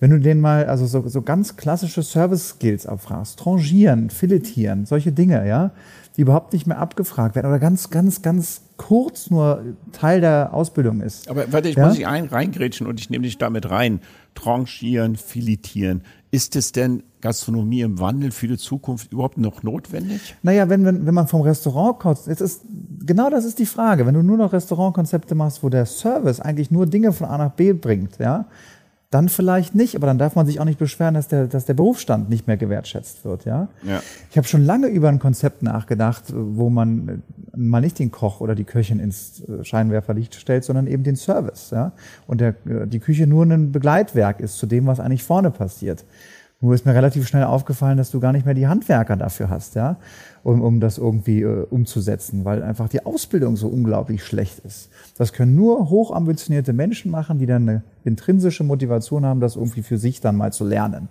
Wenn 0.00 0.10
du 0.10 0.20
den 0.20 0.40
mal, 0.40 0.66
also 0.66 0.86
so, 0.86 1.08
so 1.08 1.22
ganz 1.22 1.56
klassische 1.56 2.02
Service-Skills 2.02 2.86
abfragst, 2.86 3.38
trangieren, 3.38 4.10
filetieren, 4.10 4.86
solche 4.86 5.10
Dinge, 5.10 5.46
ja, 5.48 5.72
die 6.16 6.22
überhaupt 6.22 6.52
nicht 6.52 6.66
mehr 6.66 6.78
abgefragt 6.78 7.34
werden 7.34 7.48
oder 7.48 7.58
ganz, 7.58 7.90
ganz, 7.90 8.22
ganz 8.22 8.62
kurz 8.78 9.28
nur 9.28 9.62
Teil 9.92 10.22
der 10.22 10.54
Ausbildung 10.54 11.02
ist. 11.02 11.28
Aber 11.28 11.52
warte, 11.52 11.68
ich 11.68 11.76
Ja? 11.76 11.86
muss 11.86 11.96
dich 11.96 12.06
ein, 12.06 12.24
reingrätschen 12.24 12.86
und 12.86 12.98
ich 12.98 13.10
nehme 13.10 13.24
dich 13.24 13.36
damit 13.36 13.68
rein. 13.70 14.00
Tranchieren, 14.34 15.16
filetieren. 15.16 16.02
Ist 16.30 16.56
es 16.56 16.72
denn 16.72 17.02
Gastronomie 17.20 17.80
im 17.80 17.98
Wandel 17.98 18.30
für 18.30 18.46
die 18.48 18.56
Zukunft 18.56 19.12
überhaupt 19.12 19.36
noch 19.38 19.62
notwendig? 19.62 20.36
Naja, 20.42 20.68
wenn, 20.68 20.84
wenn, 20.84 21.06
wenn 21.06 21.14
man 21.14 21.26
vom 21.26 21.40
Restaurant 21.40 21.98
kommt, 21.98 22.26
jetzt 22.26 22.40
ist, 22.40 22.62
genau 23.04 23.30
das 23.30 23.44
ist 23.44 23.58
die 23.58 23.66
Frage. 23.66 24.06
Wenn 24.06 24.14
du 24.14 24.22
nur 24.22 24.36
noch 24.36 24.52
Restaurantkonzepte 24.52 25.34
machst, 25.34 25.62
wo 25.62 25.68
der 25.68 25.86
Service 25.86 26.40
eigentlich 26.40 26.70
nur 26.70 26.86
Dinge 26.86 27.12
von 27.12 27.26
A 27.28 27.36
nach 27.38 27.50
B 27.52 27.72
bringt, 27.72 28.18
ja, 28.18 28.46
dann 29.10 29.30
vielleicht 29.30 29.74
nicht, 29.74 29.96
aber 29.96 30.06
dann 30.06 30.18
darf 30.18 30.34
man 30.36 30.44
sich 30.44 30.60
auch 30.60 30.66
nicht 30.66 30.78
beschweren, 30.78 31.14
dass 31.14 31.28
der, 31.28 31.46
dass 31.46 31.64
der 31.64 31.72
Berufsstand 31.72 32.28
nicht 32.28 32.46
mehr 32.46 32.58
gewertschätzt 32.58 33.24
wird, 33.24 33.46
ja. 33.46 33.68
Ja. 33.82 34.02
Ich 34.30 34.36
habe 34.36 34.46
schon 34.46 34.64
lange 34.64 34.88
über 34.88 35.08
ein 35.08 35.18
Konzept 35.18 35.62
nachgedacht, 35.62 36.24
wo 36.34 36.68
man 36.68 37.08
äh, 37.08 37.56
mal 37.56 37.80
nicht 37.80 37.98
den 37.98 38.10
Koch 38.10 38.42
oder 38.42 38.54
die 38.54 38.64
Köchin 38.64 39.00
ins 39.00 39.42
äh, 39.48 39.64
Scheinwerferlicht 39.64 40.34
stellt, 40.34 40.64
sondern 40.64 40.86
eben 40.86 41.04
den 41.04 41.16
Service, 41.16 41.70
ja. 41.70 41.92
Und 42.26 42.42
der, 42.42 42.50
äh, 42.66 42.86
die 42.86 42.98
Küche 42.98 43.26
nur 43.26 43.46
ein 43.46 43.72
Begleitwerk 43.72 44.40
ist 44.40 44.58
zu 44.58 44.66
dem, 44.66 44.86
was 44.86 45.00
eigentlich 45.00 45.24
vorne 45.24 45.50
passiert. 45.50 46.04
Nur 46.60 46.74
ist 46.74 46.84
mir 46.84 46.94
relativ 46.94 47.28
schnell 47.28 47.44
aufgefallen, 47.44 47.98
dass 47.98 48.10
du 48.10 48.18
gar 48.18 48.32
nicht 48.32 48.44
mehr 48.44 48.54
die 48.54 48.66
Handwerker 48.66 49.16
dafür 49.16 49.48
hast, 49.48 49.76
ja, 49.76 49.96
um, 50.42 50.60
um 50.60 50.80
das 50.80 50.98
irgendwie 50.98 51.42
äh, 51.42 51.64
umzusetzen, 51.70 52.44
weil 52.44 52.64
einfach 52.64 52.88
die 52.88 53.06
Ausbildung 53.06 53.56
so 53.56 53.68
unglaublich 53.68 54.24
schlecht 54.24 54.58
ist. 54.60 54.90
Das 55.16 55.32
können 55.32 55.54
nur 55.54 55.88
hochambitionierte 55.88 56.72
Menschen 56.72 57.12
machen, 57.12 57.38
die 57.38 57.46
dann 57.46 57.68
eine 57.68 57.82
intrinsische 58.02 58.64
Motivation 58.64 59.24
haben, 59.24 59.38
das 59.38 59.54
irgendwie 59.54 59.82
für 59.82 59.98
sich 59.98 60.20
dann 60.20 60.36
mal 60.36 60.52
zu 60.52 60.64
lernen. 60.64 61.08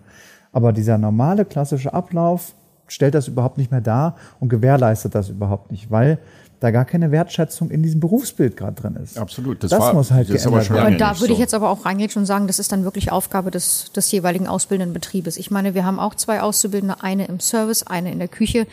Aber 0.52 0.74
dieser 0.74 0.98
normale 0.98 1.46
klassische 1.46 1.94
Ablauf 1.94 2.54
stellt 2.88 3.16
das 3.16 3.30
überhaupt 3.30 3.58
nicht 3.58 3.72
mehr 3.72 3.82
dar 3.82 4.16
und 4.42 4.50
gewährleistet 4.50 5.16
das 5.16 5.30
überhaupt 5.30 5.72
nicht, 5.72 5.92
weil 5.92 6.20
da 6.60 6.72
gar 6.72 6.86
keine 6.86 7.12
Wertschätzung 7.12 7.70
in 7.70 7.84
diesem 7.84 8.00
Berufsbild 8.00 8.58
gerade 8.58 8.82
drin 8.82 8.96
ist. 8.96 9.18
Absolut. 9.18 9.64
Das 9.64 9.70
Das, 9.72 9.80
war- 9.80 9.94
muss 9.94 10.10
halt 10.12 10.28
das 10.30 10.38
ist 10.38 10.48
aber 10.48 10.58
geändert 10.60 10.66
schon 10.68 10.76
werden. 10.78 10.94
Und 10.94 11.00
da 11.02 11.20
würde 11.20 11.34
ich 11.34 11.40
jetzt 11.40 11.54
aber 11.54 11.70
auch 11.70 11.86
reingehen 11.86 12.10
und 12.16 12.26
sagen, 12.26 12.48
das 12.48 12.58
ist 12.60 12.72
dann 12.72 12.84
wirklich 12.84 13.12
Aufgabe 13.12 13.52
des, 13.52 13.92
des 13.94 14.12
jeweiligen 14.12 14.48
ausbildenden 14.48 14.94
Betriebes. 14.94 15.38
Ich 15.38 15.52
meine, 15.52 15.76
wir 15.76 15.86
haben 15.86 16.00
auch 16.00 16.16
zwei 16.16 16.42
Auszubildende, 16.42 17.04
eine 17.04 17.26
im 17.28 17.40
Service, 17.40 17.84
eine 17.84 18.12
in 18.12 18.18
der 18.20 18.28
Küche. 18.28 18.66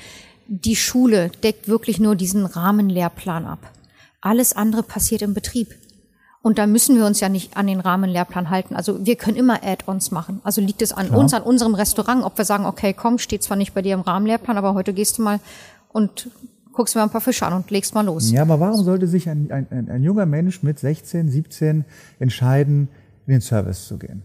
Die 0.48 0.76
Schule 0.76 1.30
deckt 1.42 1.68
wirklich 1.68 2.00
nur 2.00 2.16
diesen 2.16 2.46
Rahmenlehrplan 2.46 3.44
ab. 3.44 3.58
Alles 4.20 4.54
andere 4.54 4.82
passiert 4.82 5.20
im 5.22 5.34
Betrieb. 5.34 5.74
Und 6.40 6.58
da 6.58 6.66
müssen 6.66 6.96
wir 6.96 7.06
uns 7.06 7.20
ja 7.20 7.28
nicht 7.30 7.56
an 7.56 7.66
den 7.66 7.80
Rahmenlehrplan 7.80 8.50
halten. 8.50 8.76
Also 8.76 9.04
wir 9.06 9.16
können 9.16 9.36
immer 9.38 9.60
Add-ons 9.62 10.10
machen. 10.10 10.40
Also 10.44 10.60
liegt 10.60 10.82
es 10.82 10.92
an 10.92 11.08
uns, 11.08 11.32
an 11.32 11.42
unserem 11.42 11.74
Restaurant, 11.74 12.22
ob 12.24 12.36
wir 12.36 12.44
sagen, 12.44 12.66
okay, 12.66 12.92
komm, 12.92 13.18
steht 13.18 13.42
zwar 13.42 13.56
nicht 13.56 13.72
bei 13.74 13.80
dir 13.82 13.94
im 13.94 14.00
Rahmenlehrplan, 14.02 14.58
aber 14.58 14.74
heute 14.74 14.92
gehst 14.92 15.16
du 15.18 15.22
mal 15.22 15.40
und 15.92 16.28
guckst 16.74 16.94
mir 16.94 17.02
ein 17.02 17.10
paar 17.10 17.20
Fische 17.20 17.46
an 17.46 17.52
und 17.54 17.70
legst 17.70 17.94
mal 17.94 18.04
los. 18.04 18.30
Ja, 18.30 18.42
aber 18.42 18.60
warum 18.60 18.84
sollte 18.84 19.06
sich 19.06 19.28
ein, 19.28 19.50
ein, 19.50 19.88
ein 19.88 20.02
junger 20.02 20.26
Mensch 20.26 20.62
mit 20.62 20.78
16, 20.78 21.28
17 21.28 21.84
entscheiden, 22.18 22.88
in 23.26 23.32
den 23.32 23.40
Service 23.40 23.86
zu 23.86 23.98
gehen? 23.98 24.22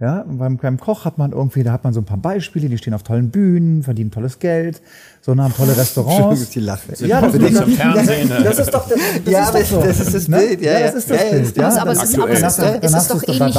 Ja, 0.00 0.24
beim, 0.28 0.58
beim 0.58 0.78
Koch 0.78 1.04
hat 1.04 1.18
man 1.18 1.32
irgendwie, 1.32 1.64
da 1.64 1.72
hat 1.72 1.82
man 1.82 1.92
so 1.92 2.00
ein 2.00 2.04
paar 2.04 2.18
Beispiele, 2.18 2.68
die 2.68 2.78
stehen 2.78 2.94
auf 2.94 3.02
tollen 3.02 3.30
Bühnen, 3.30 3.82
verdienen 3.82 4.12
tolles 4.12 4.38
Geld, 4.38 4.80
so 5.22 5.36
haben 5.36 5.52
tolle 5.52 5.76
Restaurants. 5.76 6.50
Die 6.50 6.60
lachen. 6.60 6.94
Ja, 7.00 7.20
das, 7.20 7.32
das, 7.32 7.42
im 7.42 7.72
Fernsehen. 7.72 8.28
ne? 8.28 8.40
das 8.44 8.58
ist 8.60 8.72
doch 8.72 8.88
das, 8.88 8.96
das 9.24 9.32
Ja, 9.34 9.48
ist 9.48 9.54
doch 9.54 9.64
so. 9.64 9.80
das 9.84 9.98
ist 9.98 10.14
das 10.14 10.28
Ne? 10.28 10.36
Bild, 10.36 10.60
ja, 10.62 10.72
ja, 10.74 10.80
das 10.86 10.94
ist 10.94 11.10
das 11.10 11.20
Ja, 11.24 11.30
Bild. 11.32 11.56
Ja, 11.56 11.66
aber- 11.68 11.80
aber 11.80 11.90
es 11.90 12.02
ist- 12.04 12.16
aber 12.16 12.30
es 12.30 12.40
ist 12.42 12.58
doch- 12.60 12.66
es 12.80 12.94
ist 12.94 13.10
doch 13.10 13.22
ähnlich- 13.26 13.56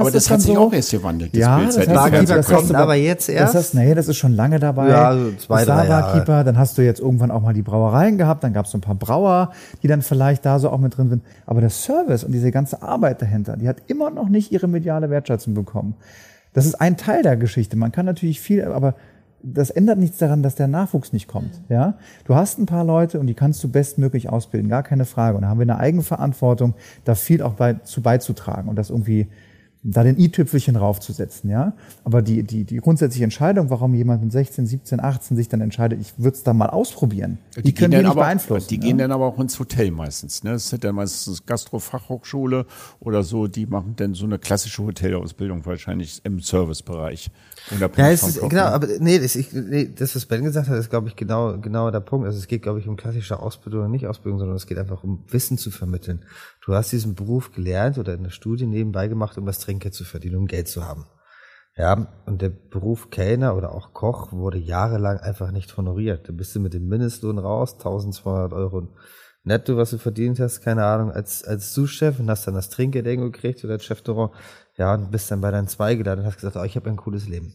Aber 0.00 0.10
das 0.10 0.30
hat 0.30 0.40
sich 0.40 0.52
so, 0.54 0.58
auch 0.60 0.72
erst 0.72 0.90
gewandelt, 0.90 1.32
das 1.32 1.40
ja, 1.40 1.56
Bild, 1.58 1.68
das 1.68 1.86
Barkeeper 1.86 2.34
das 2.34 2.46
kommt 2.48 2.74
aber 2.74 2.94
jetzt 2.96 3.28
Das 3.28 3.34
erst. 3.36 3.54
heißt, 3.54 3.74
nee, 3.76 3.94
das 3.94 4.08
ist 4.08 4.16
schon 4.16 4.32
lange 4.34 4.58
dabei. 4.58 4.88
Ja, 4.88 5.14
so 5.16 5.30
zwei, 5.38 5.64
Das 5.64 5.66
drei. 5.66 5.86
Barkeeper, 5.86 6.42
dann 6.42 6.58
hast 6.58 6.76
du 6.76 6.82
jetzt 6.82 6.98
irgendwann 6.98 7.30
auch 7.30 7.42
mal 7.42 7.54
die 7.54 7.62
Brauereien 7.62 8.18
gehabt, 8.18 8.42
dann 8.42 8.52
gab 8.52 8.66
es 8.66 8.72
so 8.72 8.78
ein 8.78 8.80
paar 8.80 8.96
Brauer, 8.96 9.52
die 9.84 9.86
dann 9.86 10.02
vielleicht 10.02 10.44
da 10.44 10.58
so 10.58 10.70
auch 10.70 10.78
mit 10.80 10.96
drin 10.98 11.08
sind. 11.08 11.22
Aber 11.46 11.60
der 11.60 11.70
Service 11.70 12.24
und 12.24 12.32
diese 12.32 12.50
ganze 12.50 12.82
Arbeit 12.82 13.22
dahinter, 13.22 13.56
die 13.56 13.68
hat 13.68 13.76
immer 13.86 14.10
noch 14.10 14.28
nicht 14.28 14.50
ihre 14.50 14.66
mediale 14.66 15.08
Wertschätzung 15.08 15.54
bekommen. 15.54 15.67
Das 16.52 16.66
ist 16.66 16.74
ein 16.76 16.96
Teil 16.96 17.22
der 17.22 17.36
Geschichte. 17.36 17.76
Man 17.76 17.92
kann 17.92 18.06
natürlich 18.06 18.40
viel, 18.40 18.64
aber 18.64 18.94
das 19.42 19.70
ändert 19.70 19.98
nichts 19.98 20.18
daran, 20.18 20.42
dass 20.42 20.56
der 20.56 20.66
Nachwuchs 20.68 21.12
nicht 21.12 21.28
kommt. 21.28 21.60
Ja, 21.68 21.94
du 22.24 22.34
hast 22.34 22.58
ein 22.58 22.66
paar 22.66 22.84
Leute 22.84 23.20
und 23.20 23.26
die 23.26 23.34
kannst 23.34 23.62
du 23.62 23.68
bestmöglich 23.68 24.28
ausbilden, 24.28 24.68
gar 24.68 24.82
keine 24.82 25.04
Frage. 25.04 25.36
Und 25.36 25.42
da 25.42 25.48
haben 25.48 25.58
wir 25.58 25.64
eine 25.64 25.78
Eigenverantwortung, 25.78 26.74
da 27.04 27.14
viel 27.14 27.42
auch 27.42 27.54
bei, 27.54 27.74
zu 27.74 28.02
beizutragen 28.02 28.68
und 28.68 28.76
das 28.76 28.90
irgendwie 28.90 29.28
da 29.82 30.02
den 30.02 30.18
i-Tüpfelchen 30.18 30.76
raufzusetzen, 30.76 31.50
ja. 31.50 31.72
Aber 32.04 32.20
die, 32.20 32.42
die, 32.42 32.64
die 32.64 32.76
grundsätzliche 32.78 33.24
Entscheidung, 33.24 33.70
warum 33.70 33.94
jemand 33.94 34.22
mit 34.22 34.32
16, 34.32 34.66
17, 34.66 35.00
18 35.00 35.36
sich 35.36 35.48
dann 35.48 35.60
entscheidet, 35.60 36.00
ich 36.00 36.18
würde 36.18 36.36
es 36.36 36.42
da 36.42 36.52
mal 36.52 36.68
ausprobieren, 36.68 37.38
die, 37.56 37.72
können 37.72 37.92
wir 37.92 37.98
dann 37.98 38.06
nicht 38.06 38.10
aber, 38.12 38.22
beeinflussen. 38.22 38.68
Die 38.68 38.76
ja? 38.76 38.80
gehen 38.80 38.98
dann 38.98 39.12
aber 39.12 39.26
auch 39.26 39.38
ins 39.38 39.58
Hotel 39.58 39.90
meistens. 39.90 40.42
Ne? 40.42 40.52
Das 40.52 40.72
ist 40.72 40.84
dann 40.84 40.94
meistens 40.96 41.46
Gastrofachhochschule 41.46 42.66
oder 43.00 43.22
so. 43.22 43.46
Die 43.46 43.66
machen 43.66 43.94
dann 43.96 44.14
so 44.14 44.24
eine 44.24 44.38
klassische 44.38 44.82
Hotelausbildung 44.82 45.64
wahrscheinlich 45.64 46.20
im 46.24 46.40
Servicebereich. 46.40 47.30
Unabhängig 47.70 48.20
Ja, 48.20 48.28
es 48.28 48.36
ist, 48.36 48.40
genau, 48.40 48.50
ne? 48.50 48.64
aber 48.64 48.88
nee 48.98 49.18
das, 49.18 49.36
ich, 49.36 49.52
nee, 49.52 49.90
das, 49.94 50.16
was 50.16 50.26
Ben 50.26 50.42
gesagt 50.42 50.68
hat, 50.68 50.78
ist, 50.78 50.90
glaube 50.90 51.08
ich, 51.08 51.16
genau, 51.16 51.58
genau 51.58 51.90
der 51.90 52.00
Punkt. 52.00 52.26
Also 52.26 52.38
es 52.38 52.48
geht, 52.48 52.62
glaube 52.62 52.80
ich, 52.80 52.88
um 52.88 52.96
klassische 52.96 53.38
Ausbildung 53.38 53.80
oder 53.80 53.88
nicht 53.88 54.06
Ausbildung, 54.06 54.38
sondern 54.38 54.56
es 54.56 54.66
geht 54.66 54.78
einfach 54.78 55.04
um 55.04 55.22
Wissen 55.28 55.56
zu 55.56 55.70
vermitteln. 55.70 56.24
Du 56.68 56.74
hast 56.74 56.92
diesen 56.92 57.14
Beruf 57.14 57.50
gelernt 57.52 57.96
oder 57.96 58.12
in 58.12 58.24
der 58.24 58.30
Studie 58.30 58.66
nebenbei 58.66 59.08
gemacht, 59.08 59.38
um 59.38 59.46
das 59.46 59.58
Trinkgeld 59.58 59.94
zu 59.94 60.04
verdienen, 60.04 60.36
um 60.36 60.46
Geld 60.46 60.68
zu 60.68 60.84
haben. 60.84 61.06
Ja, 61.74 62.12
und 62.26 62.42
der 62.42 62.50
Beruf 62.50 63.08
Kellner 63.08 63.56
oder 63.56 63.72
auch 63.72 63.94
Koch 63.94 64.32
wurde 64.32 64.58
jahrelang 64.58 65.16
einfach 65.16 65.50
nicht 65.50 65.74
honoriert. 65.78 66.28
Da 66.28 66.32
bist 66.34 66.54
du 66.54 66.60
mit 66.60 66.74
dem 66.74 66.86
Mindestlohn 66.86 67.38
raus, 67.38 67.72
1200 67.78 68.52
Euro 68.52 68.86
netto, 69.44 69.78
was 69.78 69.92
du 69.92 69.98
verdient 69.98 70.40
hast, 70.40 70.60
keine 70.60 70.84
Ahnung, 70.84 71.10
als, 71.10 71.42
als 71.42 71.72
Sous-Chef 71.72 72.20
und 72.20 72.28
hast 72.28 72.46
dann 72.46 72.54
das 72.54 72.68
Trinkgeld 72.68 73.06
irgendwo 73.06 73.30
gekriegt 73.30 73.64
oder 73.64 73.72
als 73.72 73.86
Chefterror. 73.86 74.34
Ja, 74.76 74.92
und 74.92 75.10
bist 75.10 75.30
dann 75.30 75.40
bei 75.40 75.50
deinen 75.50 75.68
zwei 75.68 75.94
geladen 75.94 76.20
und 76.20 76.26
hast 76.26 76.36
gesagt, 76.36 76.56
oh, 76.56 76.64
ich 76.64 76.76
habe 76.76 76.90
ein 76.90 76.96
cooles 76.96 77.26
Leben. 77.26 77.54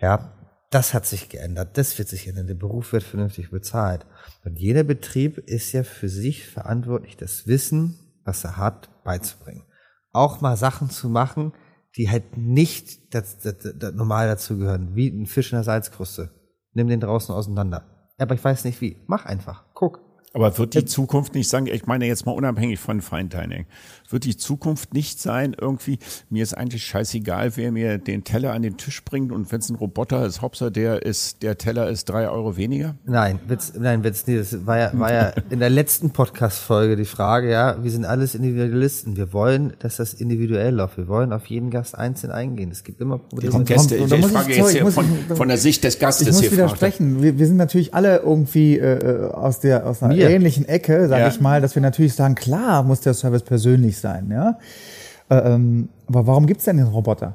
Ja, 0.00 0.32
das 0.70 0.92
hat 0.92 1.06
sich 1.06 1.28
geändert. 1.28 1.78
Das 1.78 1.96
wird 1.98 2.08
sich 2.08 2.26
ändern. 2.26 2.48
Der 2.48 2.54
Beruf 2.54 2.92
wird 2.92 3.04
vernünftig 3.04 3.52
bezahlt. 3.52 4.06
Und 4.44 4.58
jeder 4.58 4.82
Betrieb 4.82 5.38
ist 5.38 5.70
ja 5.70 5.84
für 5.84 6.08
sich 6.08 6.48
verantwortlich, 6.48 7.16
das 7.16 7.46
Wissen, 7.46 8.00
was 8.24 8.44
er 8.44 8.56
hat, 8.56 8.88
beizubringen. 9.04 9.64
Auch 10.12 10.40
mal 10.40 10.56
Sachen 10.56 10.90
zu 10.90 11.08
machen, 11.08 11.52
die 11.96 12.10
halt 12.10 12.36
nicht 12.36 13.14
das, 13.14 13.38
das, 13.38 13.56
das 13.76 13.94
normal 13.94 14.26
dazugehören, 14.26 14.94
wie 14.94 15.08
ein 15.08 15.26
Fisch 15.26 15.52
in 15.52 15.56
der 15.56 15.64
Salzkruste. 15.64 16.30
Nimm 16.72 16.88
den 16.88 17.00
draußen 17.00 17.34
auseinander. 17.34 18.12
Aber 18.18 18.34
ich 18.34 18.44
weiß 18.44 18.64
nicht 18.64 18.80
wie. 18.80 18.96
Mach 19.06 19.26
einfach. 19.26 19.64
Guck. 19.74 20.00
Aber 20.32 20.58
wird 20.58 20.74
die 20.74 20.84
Zukunft 20.84 21.34
nicht 21.34 21.48
sagen, 21.48 21.66
ich 21.66 21.86
meine 21.86 22.06
jetzt 22.06 22.26
mal 22.26 22.32
unabhängig 22.32 22.80
von 22.80 23.00
Fine 23.00 23.28
Dining, 23.28 23.66
wird 24.10 24.24
die 24.24 24.36
Zukunft 24.36 24.92
nicht 24.94 25.20
sein, 25.20 25.56
irgendwie, 25.58 25.98
mir 26.30 26.42
ist 26.42 26.54
eigentlich 26.56 26.84
scheißegal, 26.84 27.56
wer 27.56 27.72
mir 27.72 27.98
den 27.98 28.22
Teller 28.24 28.52
an 28.52 28.62
den 28.62 28.76
Tisch 28.76 29.02
bringt 29.04 29.32
und 29.32 29.50
wenn 29.50 29.60
es 29.60 29.70
ein 29.70 29.76
Roboter 29.76 30.24
ist, 30.26 30.42
Hopsa, 30.42 30.70
der 30.70 31.02
ist, 31.02 31.42
der 31.42 31.58
Teller 31.58 31.88
ist 31.88 32.04
drei 32.10 32.28
Euro 32.28 32.56
weniger? 32.56 32.94
Nein, 33.06 33.38
Witz, 33.48 33.72
nein, 33.78 34.04
Witz, 34.04 34.24
nee, 34.26 34.36
das 34.36 34.66
war 34.66 34.78
ja, 34.78 34.90
war 34.94 35.12
ja 35.12 35.32
in 35.50 35.58
der 35.60 35.70
letzten 35.70 36.10
Podcast-Folge 36.10 36.96
die 36.96 37.04
Frage, 37.04 37.50
ja, 37.50 37.82
wir 37.82 37.90
sind 37.90 38.04
alles 38.04 38.34
Individualisten. 38.34 39.16
Wir 39.16 39.32
wollen, 39.32 39.72
dass 39.78 39.96
das 39.96 40.14
individuell 40.14 40.74
läuft. 40.74 40.96
Wir 40.98 41.08
wollen 41.08 41.32
auf 41.32 41.46
jeden 41.46 41.70
Gast 41.70 41.96
einzeln 41.96 42.30
eingehen. 42.32 42.70
Es 42.70 42.84
gibt 42.84 43.00
immer 43.00 43.18
Probleme. 43.18 43.64
Gäste, 43.64 43.96
ich, 43.96 44.04
ich 44.12 44.20
muss 44.20 44.30
frage 44.30 44.50
ich- 44.52 44.58
jetzt 44.58 44.70
hier 44.72 44.86
von, 44.86 45.04
von 45.34 45.48
der 45.48 45.58
Sicht 45.58 45.82
des 45.84 45.98
Gastes 45.98 46.26
Ich 46.28 46.32
muss 46.34 46.40
hier. 46.42 46.50
er. 46.50 46.56
widersprechen. 46.58 47.22
Wir, 47.22 47.38
wir 47.38 47.46
sind 47.46 47.56
natürlich 47.56 47.94
alle 47.94 48.18
irgendwie 48.18 48.78
äh, 48.78 49.30
aus 49.30 49.60
der 49.60 49.86
aus 49.86 50.02
einer 50.02 50.14
Wir. 50.16 50.30
ähnlichen 50.30 50.68
Ecke, 50.68 51.08
sage 51.08 51.22
Ja. 51.22 51.28
ich 51.28 51.40
mal, 51.40 51.60
dass 51.60 51.74
wir 51.74 51.82
natürlich 51.82 52.14
sagen, 52.14 52.34
klar 52.34 52.82
muss 52.82 53.00
der 53.00 53.14
Service 53.14 53.42
persönlich 53.42 53.93
sein, 53.98 54.30
ja. 54.30 54.58
Äh, 55.28 55.54
ähm, 55.54 55.88
aber 56.06 56.26
warum 56.26 56.46
gibt's 56.46 56.64
denn 56.64 56.76
den 56.76 56.86
Roboter? 56.86 57.34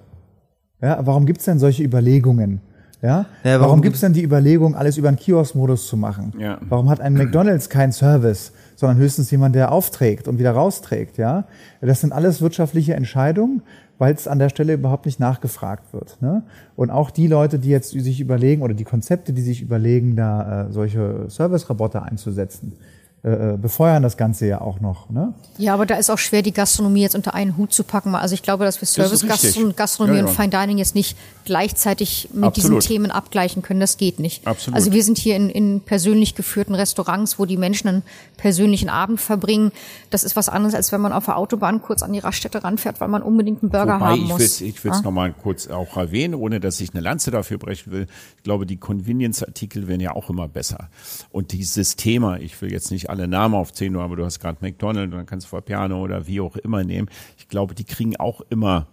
Ja, 0.82 1.06
warum 1.06 1.26
gibt's 1.26 1.46
denn 1.46 1.60
solche 1.60 1.84
Überlegungen? 1.84 2.62
Ja, 3.02 3.28
Ja, 3.44 3.54
warum, 3.54 3.62
warum 3.62 3.82
gibt's 3.82 4.02
denn 4.02 4.12
die 4.12 4.24
Überlegung, 4.24 4.76
alles 4.76 4.98
über 4.98 5.08
einen 5.08 5.18
Kiosk-Modus 5.18 5.88
zu 5.88 5.96
machen? 5.96 6.34
Ja. 6.38 6.58
Warum 6.68 6.90
hat 6.90 7.00
ein 7.00 7.14
McDonalds 7.14 7.70
keinen 7.70 7.94
Service, 7.94 8.52
sondern 8.76 8.98
höchstens 8.98 9.32
jemand, 9.32 9.56
der 9.56 9.72
aufträgt 9.72 10.28
und 10.28 10.38
wieder 10.38 10.52
rausträgt? 10.52 11.18
Ja, 11.18 11.46
das 11.80 12.02
sind 12.02 12.12
alles 12.12 12.42
wirtschaftliche 12.42 12.96
Entscheidungen, 12.96 13.62
weil 14.00 14.14
es 14.14 14.28
an 14.28 14.40
der 14.40 14.50
Stelle 14.50 14.74
überhaupt 14.74 15.06
nicht 15.06 15.20
nachgefragt 15.20 15.94
wird. 15.94 16.22
Ne? 16.22 16.44
Und 16.76 16.90
auch 16.90 17.10
die 17.10 17.28
Leute, 17.28 17.58
die 17.58 17.70
jetzt 17.70 17.92
sich 17.92 18.20
überlegen 18.20 18.62
oder 18.64 18.74
die 18.74 18.84
Konzepte, 18.84 19.32
die 19.32 19.42
sich 19.42 19.62
überlegen, 19.62 20.18
da 20.18 20.68
äh, 20.68 20.72
solche 20.72 21.30
Service-Roboter 21.30 22.04
einzusetzen, 22.04 22.74
äh, 23.22 23.54
äh, 23.54 23.58
befeuern 23.58 24.02
das 24.02 24.16
Ganze 24.16 24.48
ja 24.48 24.62
auch 24.62 24.80
noch. 24.80 25.10
Ne? 25.10 25.34
Ja, 25.58 25.74
aber 25.74 25.86
da 25.86 25.96
ist 25.96 26.10
auch 26.10 26.18
schwer, 26.18 26.42
die 26.42 26.54
Gastronomie 26.54 27.02
jetzt 27.02 27.16
unter 27.16 27.34
einen 27.34 27.58
Hut 27.58 27.74
zu 27.74 27.84
packen. 27.84 28.16
Also 28.16 28.34
ich 28.34 28.44
glaube, 28.44 28.64
dass 28.64 28.80
wir 28.80 28.88
Service, 28.88 29.28
Gastron 29.28 29.76
Gastronomie 29.76 30.20
ja, 30.20 30.24
ja. 30.24 30.30
und 30.30 30.34
Fine 30.34 30.50
Dining 30.50 30.78
jetzt 30.78 30.96
nicht 30.96 31.18
gleichzeitig 31.44 32.30
mit 32.32 32.46
Absolut. 32.46 32.78
diesen 32.78 32.80
Themen 32.80 33.12
abgleichen 33.12 33.62
können. 33.62 33.82
Das 33.82 33.98
geht 33.98 34.20
nicht. 34.20 34.48
Absolut. 34.48 34.78
Also 34.78 34.94
wir 34.94 35.04
sind 35.04 35.18
hier 35.18 35.36
in, 35.36 35.50
in 35.50 35.82
persönlich 35.82 36.36
geführten 36.36 36.76
Restaurants, 36.76 37.40
wo 37.40 37.46
die 37.46 37.58
Menschen 37.58 37.90
einen 37.90 38.04
persönlichen 38.38 38.88
Abend 38.88 39.20
verbringen. 39.20 39.74
Das 40.12 40.24
ist 40.24 40.38
was 40.38 40.48
anderes, 40.48 40.74
als 40.74 40.94
wenn 40.94 41.02
man 41.02 41.12
auf 41.12 41.26
der 41.26 41.38
Autobahn 41.38 41.82
kurz 41.82 42.04
an 42.04 42.14
die 42.14 42.20
Raststätte 42.20 42.64
ranfährt, 42.64 43.02
weil 43.02 43.10
man 43.10 43.22
unbedingt 43.22 43.62
einen 43.62 43.70
Burger 43.70 43.96
Wobei 43.96 44.12
haben 44.12 44.28
muss. 44.28 44.62
Will, 44.62 44.68
ich 44.70 44.82
will 44.86 44.92
es 44.92 45.00
ja? 45.00 45.04
nochmal 45.04 45.34
kurz 45.34 45.68
auch 45.68 45.98
erwähnen, 45.98 46.36
ohne 46.36 46.62
dass 46.62 46.80
ich 46.80 46.94
eine 46.94 47.02
Lanze 47.02 47.32
dafür 47.32 47.58
brechen 47.58 47.92
will. 47.92 48.08
Ich 48.38 48.44
glaube, 48.44 48.66
die 48.66 48.78
Convenience-Artikel 48.78 49.90
werden 49.90 50.00
ja 50.00 50.16
auch 50.16 50.30
immer 50.30 50.48
besser. 50.48 50.90
Und 51.32 51.52
dieses 51.52 51.98
Thema, 51.98 52.38
ich 52.40 52.62
will 52.62 52.72
jetzt 52.72 52.92
nicht 52.92 53.09
alle 53.10 53.28
Namen 53.28 53.56
aufzählen, 53.56 53.96
aber 53.98 54.16
du 54.16 54.26
hast 54.26 54.40
gerade 54.40 54.58
McDonald's 54.62 55.12
und 55.12 55.18
dann 55.18 55.26
kannst 55.26 55.48
du 55.48 55.52
Vapiano 55.52 56.02
oder 56.02 56.28
wie 56.28 56.42
auch 56.42 56.56
immer 56.56 56.84
nehmen. 56.84 57.10
Ich 57.38 57.48
glaube, 57.48 57.76
die 57.76 57.84
kriegen 57.84 58.16
auch 58.18 58.42
immer 58.50 58.88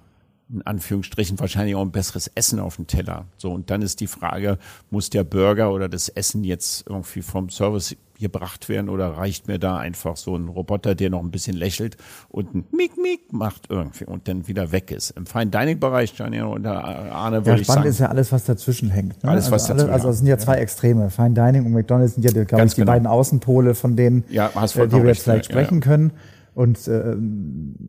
in 0.49 0.63
Anführungsstrichen 0.63 1.39
wahrscheinlich 1.41 1.75
auch 1.75 1.83
ein 1.83 1.91
besseres 1.91 2.31
Essen 2.35 2.61
auf 2.61 2.77
dem 2.77 2.87
Teller. 2.87 3.27
So, 3.37 3.51
und 3.51 3.71
dann 3.71 3.83
ist 3.83 4.01
die 4.01 4.07
Frage, 4.07 4.59
muss 4.91 5.11
der 5.11 5.25
Burger 5.25 5.73
oder 5.73 5.89
das 5.89 6.09
Essen 6.09 6.45
jetzt 6.45 6.87
irgendwie 6.89 7.23
vom 7.23 7.51
Service 7.51 7.97
gebracht 8.19 8.69
werden 8.69 8.89
oder 8.89 9.17
reicht 9.17 9.49
mir 9.49 9.59
da 9.59 9.77
einfach 9.77 10.17
so 10.17 10.37
ein 10.37 10.49
Roboter, 10.49 10.95
der 10.95 11.11
noch 11.11 11.21
ein 11.21 11.31
bisschen 11.31 11.57
lächelt 11.57 11.97
und 12.29 12.55
ein 12.55 12.65
Mick 12.73 12.97
Mick 12.97 13.33
macht 13.33 13.67
irgendwie 13.69 14.05
und 14.05 14.29
dann 14.29 14.49
wieder 14.49 14.73
weg 14.73 14.91
ist. 14.91 15.11
Im 15.11 15.27
Fine 15.27 15.47
Dining 15.47 15.79
Bereich, 15.79 16.17
Janine 16.17 16.49
und 16.49 16.67
Arne, 16.67 17.39
würde 17.39 17.51
ja, 17.51 17.57
ich 17.57 17.67
sagen. 17.67 17.81
Spannend 17.81 17.91
ist 17.91 18.01
ja 18.01 18.09
alles, 18.09 18.33
was 18.33 18.45
dazwischen 18.45 18.91
hängt. 18.91 19.23
Ne? 19.23 19.31
Alles, 19.31 19.51
was 19.51 19.71
also, 19.71 19.75
dazwischen 19.75 19.93
Also 19.93 20.09
es 20.09 20.19
sind 20.19 20.27
ja 20.27 20.39
zwei 20.39 20.57
Extreme. 20.57 21.11
Fine 21.11 21.35
Dining 21.35 21.67
und 21.67 21.73
McDonald's 21.73 22.15
sind 22.15 22.25
ja, 22.25 22.45
glaube 22.45 22.65
ich, 22.65 22.75
die 22.75 22.81
genau. 22.81 22.93
beiden 22.93 23.07
Außenpole 23.07 23.75
von 23.75 23.97
denen, 23.97 24.25
ja, 24.31 24.49
äh, 24.49 24.89
die 24.89 24.93
wir 24.93 25.07
jetzt 25.07 25.23
vielleicht 25.23 25.47
sprechen 25.47 25.77
ja, 25.77 25.81
können. 25.81 26.13
Und 26.55 26.89
äh, 26.89 27.15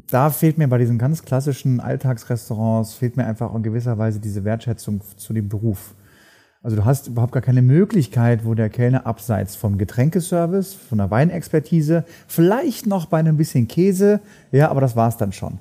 da 0.10 0.30
fehlt 0.30 0.58
mir 0.58 0.68
bei 0.68 0.78
diesen 0.78 0.98
ganz 0.98 1.24
klassischen 1.24 1.80
Alltagsrestaurants, 1.80 2.96
fehlt 2.96 3.16
mir 3.16 3.26
einfach 3.26 3.56
in 3.56 3.64
gewisser 3.64 3.98
Weise 3.98 4.20
diese 4.20 4.44
Wertschätzung 4.44 5.00
zu 5.16 5.32
dem 5.32 5.48
Beruf. 5.48 5.96
Also 6.64 6.76
du 6.76 6.86
hast 6.86 7.08
überhaupt 7.08 7.32
gar 7.32 7.42
keine 7.42 7.62
Möglichkeit, 7.62 8.44
wo 8.44 8.54
der 8.54 8.70
Kellner 8.70 9.06
abseits 9.06 9.56
vom 9.56 9.78
Getränkeservice, 9.78 10.74
von 10.74 10.98
der 10.98 11.12
Weinexpertise, 11.12 12.04
vielleicht 12.28 12.88
noch 12.88 13.06
bei 13.06 13.20
einem 13.20 13.38
bisschen 13.38 13.68
Käse, 13.68 14.20
ja, 14.52 14.70
aber 14.70 14.82
das 14.82 14.96
war's 14.96 15.18
dann 15.18 15.32
schon. 15.32 15.60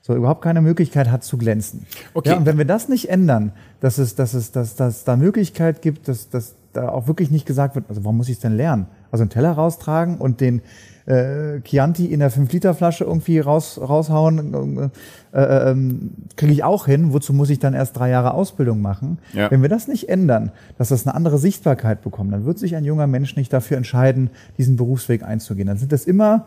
So 0.00 0.14
überhaupt 0.14 0.40
keine 0.42 0.62
Möglichkeit 0.62 1.10
hat 1.10 1.22
zu 1.22 1.36
glänzen. 1.36 1.86
Okay. 2.14 2.30
Ja, 2.30 2.36
und 2.36 2.46
wenn 2.46 2.56
wir 2.56 2.64
das 2.64 2.88
nicht 2.88 3.10
ändern, 3.10 3.52
dass 3.80 3.98
es, 3.98 4.14
dass 4.14 4.32
es, 4.32 4.52
dass, 4.52 4.74
dass 4.74 5.04
da 5.04 5.16
Möglichkeit 5.16 5.82
gibt, 5.82 6.08
dass, 6.08 6.30
dass 6.30 6.54
da 6.72 6.88
auch 6.88 7.08
wirklich 7.08 7.30
nicht 7.30 7.46
gesagt 7.46 7.74
wird, 7.74 7.84
also 7.88 8.04
warum 8.04 8.16
muss 8.16 8.28
ich 8.28 8.36
es 8.36 8.40
denn 8.40 8.56
lernen? 8.56 8.86
Also 9.10 9.22
einen 9.22 9.30
Teller 9.30 9.52
raustragen 9.52 10.16
und 10.16 10.40
den 10.40 10.62
äh, 11.08 11.60
Chianti 11.62 12.06
in 12.06 12.20
der 12.20 12.30
5-Liter-Flasche 12.30 13.04
irgendwie 13.04 13.38
raus, 13.38 13.80
raushauen, 13.80 14.90
äh, 15.32 15.38
äh, 15.38 15.70
ähm, 15.70 16.10
kriege 16.36 16.52
ich 16.52 16.64
auch 16.64 16.86
hin. 16.86 17.12
Wozu 17.14 17.32
muss 17.32 17.48
ich 17.48 17.58
dann 17.58 17.72
erst 17.72 17.96
drei 17.96 18.10
Jahre 18.10 18.34
Ausbildung 18.34 18.82
machen? 18.82 19.18
Ja. 19.32 19.50
Wenn 19.50 19.62
wir 19.62 19.70
das 19.70 19.88
nicht 19.88 20.10
ändern, 20.10 20.52
dass 20.76 20.88
das 20.88 21.06
eine 21.06 21.14
andere 21.14 21.38
Sichtbarkeit 21.38 22.02
bekommt, 22.02 22.32
dann 22.32 22.44
wird 22.44 22.58
sich 22.58 22.76
ein 22.76 22.84
junger 22.84 23.06
Mensch 23.06 23.36
nicht 23.36 23.52
dafür 23.52 23.78
entscheiden, 23.78 24.30
diesen 24.58 24.76
Berufsweg 24.76 25.22
einzugehen. 25.22 25.66
Dann 25.66 25.78
sind 25.78 25.92
das 25.92 26.04
immer 26.04 26.46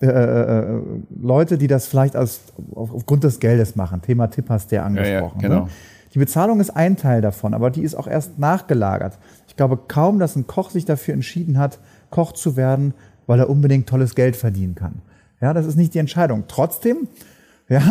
äh, 0.00 0.06
äh, 0.06 0.10
äh 0.10 0.80
Leute, 1.20 1.58
die 1.58 1.66
das 1.66 1.86
vielleicht 1.86 2.16
als, 2.16 2.40
auf, 2.74 2.94
aufgrund 2.94 3.24
des 3.24 3.40
Geldes 3.40 3.76
machen. 3.76 4.00
Thema 4.00 4.28
Tipp 4.28 4.46
hast 4.48 4.72
du 4.72 4.76
ja 4.76 4.84
angesprochen. 4.84 5.40
Ja, 5.40 5.48
ja, 5.48 5.54
genau. 5.54 5.64
Ne? 5.66 5.70
Die 6.14 6.18
Bezahlung 6.18 6.60
ist 6.60 6.70
ein 6.70 6.96
Teil 6.96 7.20
davon, 7.20 7.52
aber 7.52 7.70
die 7.70 7.82
ist 7.82 7.94
auch 7.94 8.06
erst 8.06 8.38
nachgelagert. 8.38 9.18
Ich 9.48 9.56
glaube 9.56 9.78
kaum, 9.88 10.18
dass 10.18 10.36
ein 10.36 10.46
Koch 10.46 10.70
sich 10.70 10.86
dafür 10.86 11.12
entschieden 11.12 11.58
hat, 11.58 11.78
Koch 12.10 12.32
zu 12.32 12.56
werden, 12.56 12.94
weil 13.28 13.38
er 13.38 13.48
unbedingt 13.48 13.88
tolles 13.88 14.16
Geld 14.16 14.34
verdienen 14.34 14.74
kann. 14.74 14.94
Ja, 15.40 15.54
das 15.54 15.66
ist 15.66 15.76
nicht 15.76 15.94
die 15.94 15.98
Entscheidung. 15.98 16.44
Trotzdem, 16.48 17.06
ja, 17.68 17.82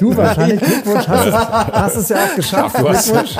du 0.00 0.14
wahrscheinlich 0.16 0.60
Glückwunsch, 0.60 1.08
hast 1.08 1.26
es, 1.26 1.34
hast 1.72 1.96
es 1.96 2.08
ja 2.10 2.24
auch 2.24 2.34
geschafft. 2.34 2.76
Glückwunsch. 2.76 3.36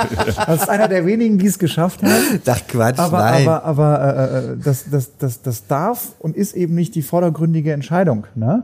Das 0.47 0.63
ist 0.63 0.69
einer 0.69 0.87
der 0.87 1.05
wenigen, 1.05 1.37
die 1.37 1.47
es 1.47 1.59
geschafft 1.59 2.01
haben. 2.01 2.41
Ach 2.47 2.61
Quatsch, 2.67 2.97
aber, 2.97 3.19
nein. 3.19 3.47
Aber, 3.47 3.63
aber 3.65 4.15
äh, 4.15 4.37
äh, 4.37 4.57
das, 4.63 4.89
das, 4.89 5.17
das, 5.17 5.41
das 5.41 5.67
darf 5.67 6.13
und 6.19 6.35
ist 6.35 6.55
eben 6.55 6.73
nicht 6.73 6.95
die 6.95 7.01
vordergründige 7.01 7.73
Entscheidung. 7.73 8.25
Ne? 8.33 8.63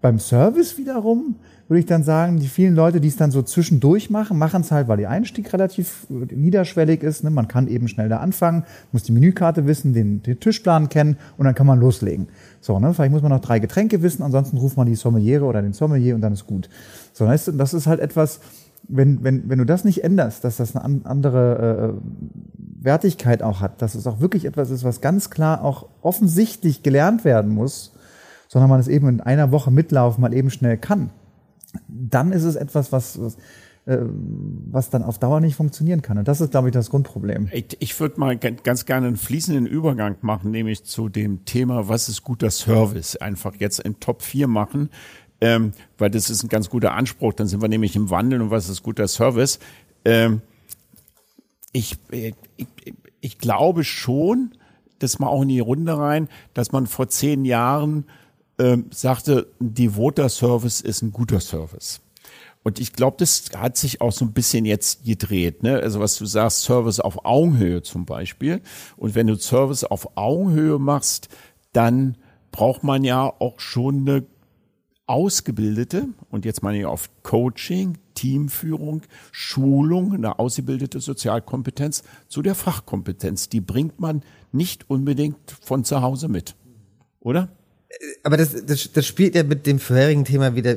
Beim 0.00 0.18
Service 0.20 0.78
wiederum 0.78 1.34
würde 1.70 1.78
ich 1.78 1.86
dann 1.86 2.02
sagen, 2.02 2.40
die 2.40 2.48
vielen 2.48 2.74
Leute, 2.74 3.00
die 3.00 3.06
es 3.06 3.14
dann 3.14 3.30
so 3.30 3.42
zwischendurch 3.42 4.10
machen, 4.10 4.36
machen 4.36 4.62
es 4.62 4.72
halt, 4.72 4.88
weil 4.88 4.96
der 4.96 5.08
Einstieg 5.08 5.52
relativ 5.52 6.04
niederschwellig 6.08 7.04
ist. 7.04 7.22
Ne? 7.22 7.30
Man 7.30 7.46
kann 7.46 7.68
eben 7.68 7.86
schnell 7.86 8.08
da 8.08 8.16
anfangen, 8.16 8.64
muss 8.90 9.04
die 9.04 9.12
Menükarte 9.12 9.68
wissen, 9.68 9.94
den, 9.94 10.20
den 10.20 10.40
Tischplan 10.40 10.88
kennen 10.88 11.16
und 11.38 11.44
dann 11.44 11.54
kann 11.54 11.68
man 11.68 11.78
loslegen. 11.78 12.26
So, 12.60 12.80
ne? 12.80 12.92
Vielleicht 12.92 13.12
muss 13.12 13.22
man 13.22 13.30
noch 13.30 13.38
drei 13.38 13.60
Getränke 13.60 14.02
wissen, 14.02 14.24
ansonsten 14.24 14.56
ruft 14.56 14.76
man 14.76 14.88
die 14.88 14.96
Sommeliere 14.96 15.44
oder 15.44 15.62
den 15.62 15.72
Sommelier 15.72 16.16
und 16.16 16.22
dann 16.22 16.32
ist 16.32 16.44
gut. 16.44 16.68
So, 17.12 17.24
das 17.24 17.46
ist, 17.46 17.56
das 17.56 17.72
ist 17.72 17.86
halt 17.86 18.00
etwas, 18.00 18.40
wenn, 18.88 19.22
wenn, 19.22 19.48
wenn 19.48 19.58
du 19.58 19.64
das 19.64 19.84
nicht 19.84 20.02
änderst, 20.02 20.42
dass 20.42 20.56
das 20.56 20.74
eine 20.74 21.06
andere 21.06 21.94
äh, 21.94 22.84
Wertigkeit 22.84 23.44
auch 23.44 23.60
hat, 23.60 23.80
dass 23.80 23.94
es 23.94 24.08
auch 24.08 24.18
wirklich 24.18 24.44
etwas 24.44 24.70
ist, 24.70 24.82
was 24.82 25.00
ganz 25.00 25.30
klar 25.30 25.62
auch 25.62 25.86
offensichtlich 26.02 26.82
gelernt 26.82 27.24
werden 27.24 27.54
muss, 27.54 27.92
sondern 28.48 28.68
man 28.68 28.80
es 28.80 28.88
eben 28.88 29.06
in 29.08 29.20
einer 29.20 29.52
Woche 29.52 29.70
mitlaufen 29.70 30.20
mal 30.20 30.34
eben 30.34 30.50
schnell 30.50 30.76
kann, 30.76 31.10
dann 31.88 32.32
ist 32.32 32.44
es 32.44 32.56
etwas, 32.56 32.92
was, 32.92 33.20
was 33.20 33.36
äh, 33.86 33.98
was 34.70 34.90
dann 34.90 35.02
auf 35.02 35.18
Dauer 35.18 35.40
nicht 35.40 35.56
funktionieren 35.56 36.02
kann. 36.02 36.18
Und 36.18 36.28
das 36.28 36.40
ist, 36.40 36.50
glaube 36.50 36.68
ich, 36.68 36.72
das 36.74 36.90
Grundproblem. 36.90 37.48
Ich, 37.50 37.76
ich 37.80 37.98
würde 37.98 38.20
mal 38.20 38.36
ganz 38.36 38.84
gerne 38.84 39.06
einen 39.06 39.16
fließenden 39.16 39.66
Übergang 39.66 40.16
machen, 40.20 40.50
nämlich 40.50 40.84
zu 40.84 41.08
dem 41.08 41.46
Thema, 41.46 41.88
was 41.88 42.08
ist 42.08 42.22
guter 42.22 42.50
Service? 42.50 43.16
Einfach 43.16 43.54
jetzt 43.56 43.80
in 43.80 43.98
Top 43.98 44.22
4 44.22 44.48
machen, 44.48 44.90
ähm, 45.40 45.72
weil 45.96 46.10
das 46.10 46.28
ist 46.28 46.42
ein 46.42 46.48
ganz 46.48 46.68
guter 46.68 46.92
Anspruch. 46.92 47.32
Dann 47.32 47.46
sind 47.46 47.62
wir 47.62 47.68
nämlich 47.68 47.96
im 47.96 48.10
Wandel 48.10 48.42
und 48.42 48.50
was 48.50 48.68
ist 48.68 48.82
guter 48.82 49.08
Service? 49.08 49.58
Ähm, 50.04 50.42
ich, 51.72 51.96
ich, 52.10 52.34
ich 53.20 53.38
glaube 53.38 53.82
schon, 53.82 54.52
das 54.98 55.18
mal 55.18 55.28
auch 55.28 55.42
in 55.42 55.48
die 55.48 55.60
Runde 55.60 55.96
rein, 55.96 56.28
dass 56.52 56.70
man 56.70 56.86
vor 56.86 57.08
zehn 57.08 57.46
Jahren 57.46 58.04
ähm, 58.60 58.86
sagte, 58.90 59.48
ein 59.60 59.74
devoter 59.74 60.28
Service 60.28 60.80
ist 60.80 61.02
ein 61.02 61.12
guter 61.12 61.40
Service. 61.40 62.00
Und 62.62 62.78
ich 62.78 62.92
glaube, 62.92 63.16
das 63.18 63.44
hat 63.56 63.78
sich 63.78 64.02
auch 64.02 64.12
so 64.12 64.26
ein 64.26 64.32
bisschen 64.32 64.66
jetzt 64.66 65.04
gedreht. 65.04 65.62
Ne? 65.62 65.80
Also 65.80 65.98
was 65.98 66.16
du 66.16 66.26
sagst, 66.26 66.62
Service 66.62 67.00
auf 67.00 67.24
Augenhöhe 67.24 67.82
zum 67.82 68.04
Beispiel. 68.04 68.60
Und 68.98 69.14
wenn 69.14 69.26
du 69.26 69.36
Service 69.36 69.82
auf 69.82 70.16
Augenhöhe 70.16 70.78
machst, 70.78 71.28
dann 71.72 72.18
braucht 72.52 72.84
man 72.84 73.02
ja 73.02 73.32
auch 73.38 73.60
schon 73.60 74.08
eine 74.08 74.26
ausgebildete, 75.06 76.08
und 76.30 76.44
jetzt 76.44 76.62
meine 76.62 76.78
ich 76.78 76.84
auf 76.84 77.10
Coaching, 77.24 77.98
Teamführung, 78.14 79.02
Schulung, 79.32 80.12
eine 80.12 80.38
ausgebildete 80.38 81.00
Sozialkompetenz 81.00 82.04
zu 82.28 82.42
der 82.42 82.54
Fachkompetenz. 82.54 83.48
Die 83.48 83.60
bringt 83.60 83.98
man 83.98 84.22
nicht 84.52 84.88
unbedingt 84.88 85.50
von 85.62 85.82
zu 85.82 86.02
Hause 86.02 86.28
mit. 86.28 86.54
Oder? 87.18 87.48
Aber 88.22 88.36
das, 88.36 88.64
das, 88.66 88.92
das 88.92 89.06
spielt 89.06 89.34
ja 89.34 89.42
mit 89.42 89.66
dem 89.66 89.78
vorherigen 89.78 90.24
Thema 90.24 90.54
wieder 90.54 90.76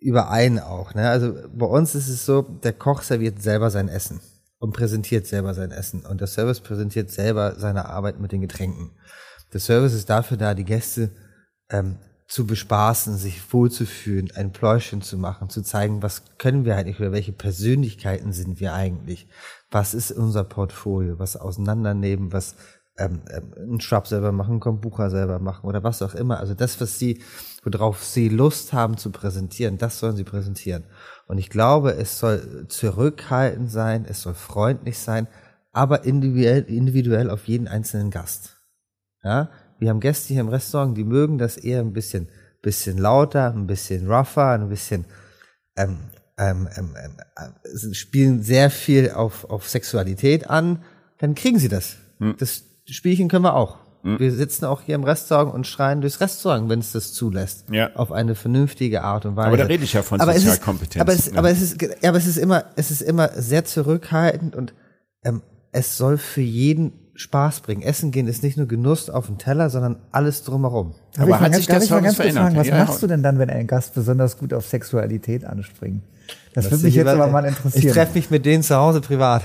überein 0.00 0.58
auch. 0.58 0.94
Ne? 0.94 1.08
Also 1.08 1.34
bei 1.54 1.66
uns 1.66 1.94
ist 1.94 2.08
es 2.08 2.26
so, 2.26 2.42
der 2.42 2.72
Koch 2.72 3.02
serviert 3.02 3.42
selber 3.42 3.70
sein 3.70 3.88
Essen 3.88 4.20
und 4.58 4.72
präsentiert 4.72 5.26
selber 5.26 5.54
sein 5.54 5.70
Essen. 5.70 6.04
Und 6.04 6.20
der 6.20 6.28
Service 6.28 6.60
präsentiert 6.60 7.10
selber 7.10 7.56
seine 7.58 7.86
Arbeit 7.86 8.20
mit 8.20 8.32
den 8.32 8.40
Getränken. 8.40 8.90
Der 9.52 9.60
Service 9.60 9.94
ist 9.94 10.10
dafür 10.10 10.36
da, 10.36 10.54
die 10.54 10.64
Gäste 10.64 11.10
ähm, 11.70 11.96
zu 12.28 12.46
bespaßen, 12.46 13.16
sich 13.16 13.52
wohlzufühlen, 13.52 14.30
ein 14.34 14.52
Pläuschen 14.52 15.00
zu 15.00 15.16
machen, 15.16 15.48
zu 15.48 15.62
zeigen, 15.62 16.02
was 16.02 16.22
können 16.38 16.64
wir 16.64 16.76
eigentlich 16.76 16.98
oder 16.98 17.12
welche 17.12 17.32
Persönlichkeiten 17.32 18.32
sind 18.32 18.58
wir 18.58 18.74
eigentlich, 18.74 19.28
was 19.70 19.94
ist 19.94 20.10
unser 20.10 20.42
Portfolio, 20.42 21.18
was 21.18 21.36
auseinandernehmen, 21.36 22.32
was 22.32 22.56
ähm, 22.98 23.20
ähm, 23.30 23.52
einen 23.56 23.80
Schwab 23.80 24.06
selber 24.06 24.32
machen, 24.32 24.52
einen 24.52 24.60
Kombucha 24.60 25.10
selber 25.10 25.38
machen 25.38 25.66
oder 25.66 25.82
was 25.84 26.02
auch 26.02 26.14
immer. 26.14 26.40
Also 26.40 26.54
das, 26.54 26.80
was 26.80 26.98
sie, 26.98 27.22
worauf 27.64 28.04
sie 28.04 28.28
Lust 28.28 28.72
haben 28.72 28.96
zu 28.96 29.10
präsentieren, 29.10 29.78
das 29.78 29.98
sollen 29.98 30.16
sie 30.16 30.24
präsentieren. 30.24 30.84
Und 31.26 31.38
ich 31.38 31.50
glaube, 31.50 31.92
es 31.92 32.18
soll 32.18 32.66
zurückhaltend 32.68 33.70
sein, 33.70 34.06
es 34.08 34.22
soll 34.22 34.34
freundlich 34.34 34.98
sein, 34.98 35.28
aber 35.72 36.04
individuell, 36.04 36.62
individuell 36.62 37.30
auf 37.30 37.46
jeden 37.48 37.68
einzelnen 37.68 38.10
Gast. 38.10 38.56
Ja, 39.22 39.50
wir 39.78 39.90
haben 39.90 40.00
Gäste 40.00 40.32
hier 40.32 40.40
im 40.40 40.48
Restaurant, 40.48 40.96
die 40.96 41.04
mögen 41.04 41.36
das 41.36 41.56
eher 41.56 41.80
ein 41.80 41.92
bisschen, 41.92 42.28
bisschen 42.62 42.96
lauter, 42.96 43.52
ein 43.52 43.66
bisschen 43.66 44.10
rougher, 44.10 44.52
ein 44.52 44.68
bisschen 44.68 45.04
ähm, 45.76 45.98
ähm, 46.38 46.68
ähm, 46.76 46.96
ähm 46.96 47.16
äh, 47.36 47.94
spielen 47.94 48.42
sehr 48.42 48.70
viel 48.70 49.10
auf, 49.10 49.44
auf 49.50 49.68
Sexualität 49.68 50.48
an, 50.48 50.82
dann 51.18 51.34
kriegen 51.34 51.58
sie 51.58 51.68
das. 51.68 51.96
Hm. 52.18 52.36
Das 52.38 52.64
Spielchen 52.94 53.28
können 53.28 53.44
wir 53.44 53.54
auch. 53.54 53.76
Wir 54.02 54.30
sitzen 54.30 54.66
auch 54.66 54.82
hier 54.82 54.94
im 54.94 55.02
Restaurant 55.02 55.52
und 55.52 55.66
schreien 55.66 56.00
durchs 56.00 56.20
Restaurant, 56.20 56.68
wenn 56.68 56.78
es 56.78 56.92
das 56.92 57.12
zulässt. 57.12 57.64
Ja. 57.72 57.90
Auf 57.96 58.12
eine 58.12 58.36
vernünftige 58.36 59.02
Art 59.02 59.26
und 59.26 59.34
Weise. 59.34 59.48
Aber 59.48 59.56
da 59.56 59.64
rede 59.64 59.82
ich 59.82 59.94
ja 59.94 60.02
von 60.02 60.20
Aber 60.20 60.30
es 60.30 60.38
ist- 60.38 60.44
Sozialkompetenz. 60.44 61.00
Aber 61.00 61.12
es, 61.12 61.26
Ja. 61.26 61.32
aber 61.38 61.50
es 61.50 61.60
ist, 61.60 61.82
ja, 61.82 62.08
aber 62.10 62.18
es 62.18 62.26
ist 62.28 62.36
immer, 62.36 62.64
es 62.76 62.92
ist 62.92 63.00
immer 63.02 63.30
sehr 63.34 63.64
zurückhaltend 63.64 64.54
und 64.54 64.74
ähm, 65.24 65.42
es 65.72 65.96
soll 65.96 66.18
für 66.18 66.40
jeden 66.40 66.92
Spaß 67.16 67.62
bringen. 67.62 67.82
Essen 67.82 68.12
gehen 68.12 68.28
ist 68.28 68.44
nicht 68.44 68.56
nur 68.56 68.68
Genuss 68.68 69.10
auf 69.10 69.26
dem 69.26 69.38
Teller, 69.38 69.70
sondern 69.70 69.96
alles 70.12 70.44
drumherum. 70.44 70.94
Aber 71.18 71.28
ich 71.30 71.34
hat 71.34 71.40
ganz- 71.40 71.56
sich 71.56 71.64
ich 71.64 71.90
mal 71.90 72.00
ganz 72.02 72.04
kurz 72.06 72.16
verändert? 72.16 72.42
fragen, 72.44 72.56
was 72.58 72.66
Ja. 72.68 72.78
machst 72.84 73.02
du 73.02 73.08
denn 73.08 73.24
dann, 73.24 73.40
wenn 73.40 73.50
ein 73.50 73.66
Gast 73.66 73.94
besonders 73.94 74.38
gut 74.38 74.54
auf 74.54 74.68
Sexualität 74.68 75.44
anspringt? 75.44 76.04
Das 76.54 76.64
Das 76.66 76.70
würde 76.74 76.84
mich 76.84 76.94
jetzt 76.94 77.08
aber 77.08 77.26
mal 77.26 77.42
Ich 77.44 77.56
interessieren. 77.56 77.92
treffe 77.92 78.14
mich 78.14 78.30
mit 78.30 78.46
denen 78.46 78.62
zu 78.62 78.76
Hause 78.76 79.00
privat. 79.00 79.42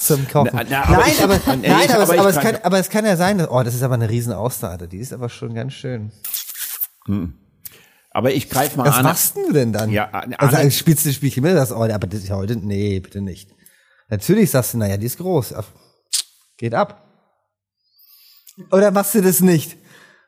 Zum 0.00 0.26
Kochen. 0.28 0.50
Na, 0.54 0.64
na, 0.68 0.90
nein, 0.90 1.10
ich- 1.12 1.22
aber, 1.22 1.34
nee, 1.56 1.68
nein, 1.68 1.82
ich- 1.84 1.90
aber, 1.94 2.02
es- 2.04 2.10
aber 2.10 2.30
ich 2.30 2.36
es 2.36 2.42
kann- 2.42 2.58
aber 2.62 2.78
es 2.78 2.88
kann 2.88 3.04
ja 3.04 3.16
sein, 3.16 3.36
dass, 3.38 3.48
oh, 3.50 3.62
das 3.62 3.74
ist 3.74 3.82
aber 3.82 3.94
eine 3.94 4.08
riesen 4.08 4.32
Aussage. 4.32 4.88
Die 4.88 4.96
ist 4.98 5.12
aber 5.12 5.28
schon 5.28 5.54
ganz 5.54 5.74
schön. 5.74 6.10
Aber 8.12 8.32
ich 8.32 8.48
greife 8.48 8.76
mal 8.78 8.86
Was 8.86 8.96
an. 8.96 9.02
machst 9.04 9.36
du 9.36 9.52
denn 9.52 9.72
dann? 9.72 9.90
Ja, 9.90 10.08
Arne- 10.12 10.38
also 10.40 10.56
Arne- 10.56 10.70
spielst 10.70 11.04
du 11.04 11.10
das 11.10 11.16
Spielchen 11.16 11.42
mit, 11.42 11.54
das, 11.54 11.70
oh, 11.70 11.82
aber 11.82 12.06
das 12.06 12.20
ist 12.24 12.30
heute, 12.30 12.56
nee, 12.56 12.98
bitte 13.00 13.20
nicht. 13.20 13.50
Natürlich 14.08 14.50
sagst 14.50 14.74
du, 14.74 14.78
naja, 14.78 14.96
die 14.96 15.06
ist 15.06 15.18
groß. 15.18 15.54
Geht 16.56 16.74
ab. 16.74 17.06
Oder 18.72 18.90
machst 18.90 19.14
du 19.14 19.20
das 19.22 19.40
nicht? 19.40 19.76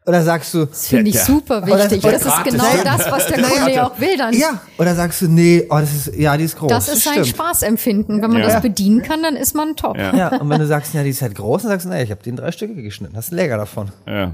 Oder 0.04 0.22
sagst 0.24 0.52
du, 0.54 0.64
Das 0.66 0.88
finde 0.88 1.10
ich 1.10 1.14
Der- 1.16 1.24
super 1.24 1.64
wichtig. 1.64 2.02
oder 2.04 2.12
Das 2.18 2.26
ist 2.26 2.44
genau 2.44 2.64
das, 2.82 3.10
was 3.10 3.26
der. 3.28 3.42
Kunde 3.42 3.72
ja 3.72 3.86
auch 3.86 4.00
will 4.00 4.16
dann. 4.18 4.34
ja, 4.34 4.60
oder 4.78 4.96
sagst 4.96 5.22
du, 5.22 5.28
nee, 5.28 5.64
oh, 5.70 5.76
das 5.78 5.92
ist, 5.94 6.16
ja, 6.16 6.36
die 6.36 6.42
ist 6.44 6.56
groß. 6.58 6.68
Das 6.68 6.88
ist 6.88 7.04
sein. 7.04 7.24
Spaßempfinden. 7.24 8.20
Wenn 8.20 8.30
man 8.30 8.40
Ja. 8.42 8.48
das 8.48 8.62
bedienen 8.62 9.02
kann, 9.02 9.22
dann 9.22 9.36
ist 9.36 9.54
man 9.54 9.76
top. 9.76 9.96
Ja. 9.96 10.14
Ja, 10.16 10.28
und 10.40 10.50
wenn 10.50 10.58
du 10.58 10.66
sagst, 10.66 10.92
ja, 10.94 11.04
die 11.04 11.10
ist 11.10 11.22
halt 11.22 11.36
groß, 11.36 11.62
dann 11.62 11.70
sagst 11.70 11.86
du, 11.86 11.90
naja, 11.90 12.02
ich 12.02 12.10
habe 12.10 12.20
die 12.22 12.30
in 12.30 12.36
drei 12.36 12.50
Stücke 12.50 12.74
geschnitten. 12.82 13.16
Hast 13.16 13.30
einen 13.30 13.38
Lecker 13.38 13.56
davon. 13.58 13.92
Ja. 14.08 14.32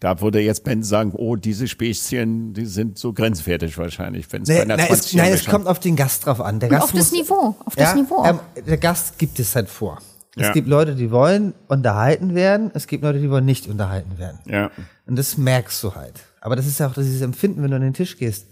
Da 0.00 0.20
würde 0.20 0.40
jetzt 0.40 0.64
Ben 0.64 0.82
sagen, 0.82 1.12
oh, 1.14 1.36
diese 1.36 1.68
Spezien, 1.68 2.52
die 2.52 2.66
sind 2.66 2.98
so 2.98 3.12
grenzwertig 3.12 3.78
wahrscheinlich, 3.78 4.26
wenn 4.32 4.42
es 4.42 4.48
bei 4.48 4.54
Nee, 4.54 4.60
einer 4.62 4.76
nein, 4.76 4.86
20 4.88 5.06
es, 5.06 5.14
nein, 5.16 5.32
es 5.32 5.44
kommt 5.46 5.66
auf 5.68 5.78
den 5.78 5.94
Gast 5.96 6.26
drauf 6.26 6.40
an. 6.40 6.58
Der 6.60 6.68
Gast 6.68 6.82
auf 6.82 6.90
das 6.92 7.12
muss- 7.12 7.12
Niveau. 7.12 7.54
Auf 7.64 7.76
das 7.76 7.90
ja, 7.90 7.94
Niveau. 7.94 8.24
Ähm, 8.24 8.40
der 8.66 8.76
Gast 8.78 9.16
gibt 9.18 9.38
es 9.38 9.54
halt 9.54 9.68
vor. 9.70 9.98
Ja. 10.36 10.48
Es 10.48 10.52
gibt 10.52 10.68
Leute, 10.68 10.94
die 10.94 11.10
wollen 11.10 11.54
unterhalten 11.68 12.34
werden. 12.34 12.70
Es 12.74 12.86
gibt 12.86 13.04
Leute, 13.04 13.20
die 13.20 13.30
wollen 13.30 13.44
nicht 13.44 13.68
unterhalten 13.68 14.18
werden. 14.18 14.38
Ja. 14.46 14.70
Und 15.06 15.16
das 15.16 15.38
merkst 15.38 15.82
du 15.82 15.94
halt. 15.94 16.20
Aber 16.40 16.56
das 16.56 16.66
ist 16.66 16.80
ja 16.80 16.88
auch 16.88 16.94
dieses 16.94 17.20
Empfinden, 17.22 17.62
wenn 17.62 17.70
du 17.70 17.76
an 17.76 17.82
den 17.82 17.94
Tisch 17.94 18.16
gehst. 18.18 18.48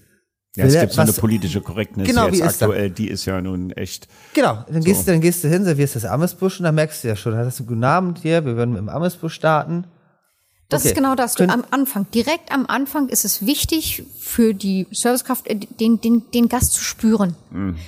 Ja, 0.55 0.67
es 0.67 0.79
gibt 0.79 0.93
so 0.93 1.01
eine 1.01 1.13
politische 1.13 1.63
Korrektness 1.63 2.07
Genau, 2.07 2.27
jetzt 2.27 2.35
wie 2.35 2.39
ist 2.41 2.45
das? 2.45 2.63
aktuell, 2.63 2.91
die 2.91 3.09
ist 3.09 3.25
ja 3.25 3.41
nun 3.41 3.71
echt. 3.71 4.07
Genau, 4.35 4.65
dann 4.71 4.85
gehst, 4.85 5.09
du, 5.09 5.13
dann 5.13 5.23
gehst 5.23 5.43
du 5.43 5.49
hin, 5.49 5.65
servierst 5.65 5.97
das 5.97 6.05
Amesbusch 6.05 6.61
und 6.61 6.65
dann 6.65 6.75
merkst 6.75 7.03
du 7.03 7.09
ja 7.09 7.17
schon, 7.17 7.35
hast 7.35 7.61
du 7.61 7.65
guten 7.65 7.85
Abend 7.85 8.19
hier, 8.19 8.45
wir 8.45 8.57
würden 8.57 8.73
mit 8.73 8.81
dem 8.81 8.91
Amesbusch 8.91 9.33
starten. 9.33 9.87
Das 10.73 10.83
Okay. 10.83 10.89
ist 10.89 10.95
genau 10.97 11.15
das. 11.15 11.35
Du, 11.35 11.49
am 11.49 11.65
Anfang, 11.71 12.07
direkt 12.15 12.51
am 12.53 12.67
Anfang 12.67 13.09
ist 13.09 13.25
es 13.25 13.47
wichtig 13.47 14.05
für 14.19 14.55
die 14.55 14.87
Servicekraft, 14.91 15.47
äh, 15.49 15.55
den, 15.57 16.01
den, 16.01 16.25
den 16.33 16.49
Gast 16.49 16.73
zu 16.73 16.83
spüren. 16.83 17.37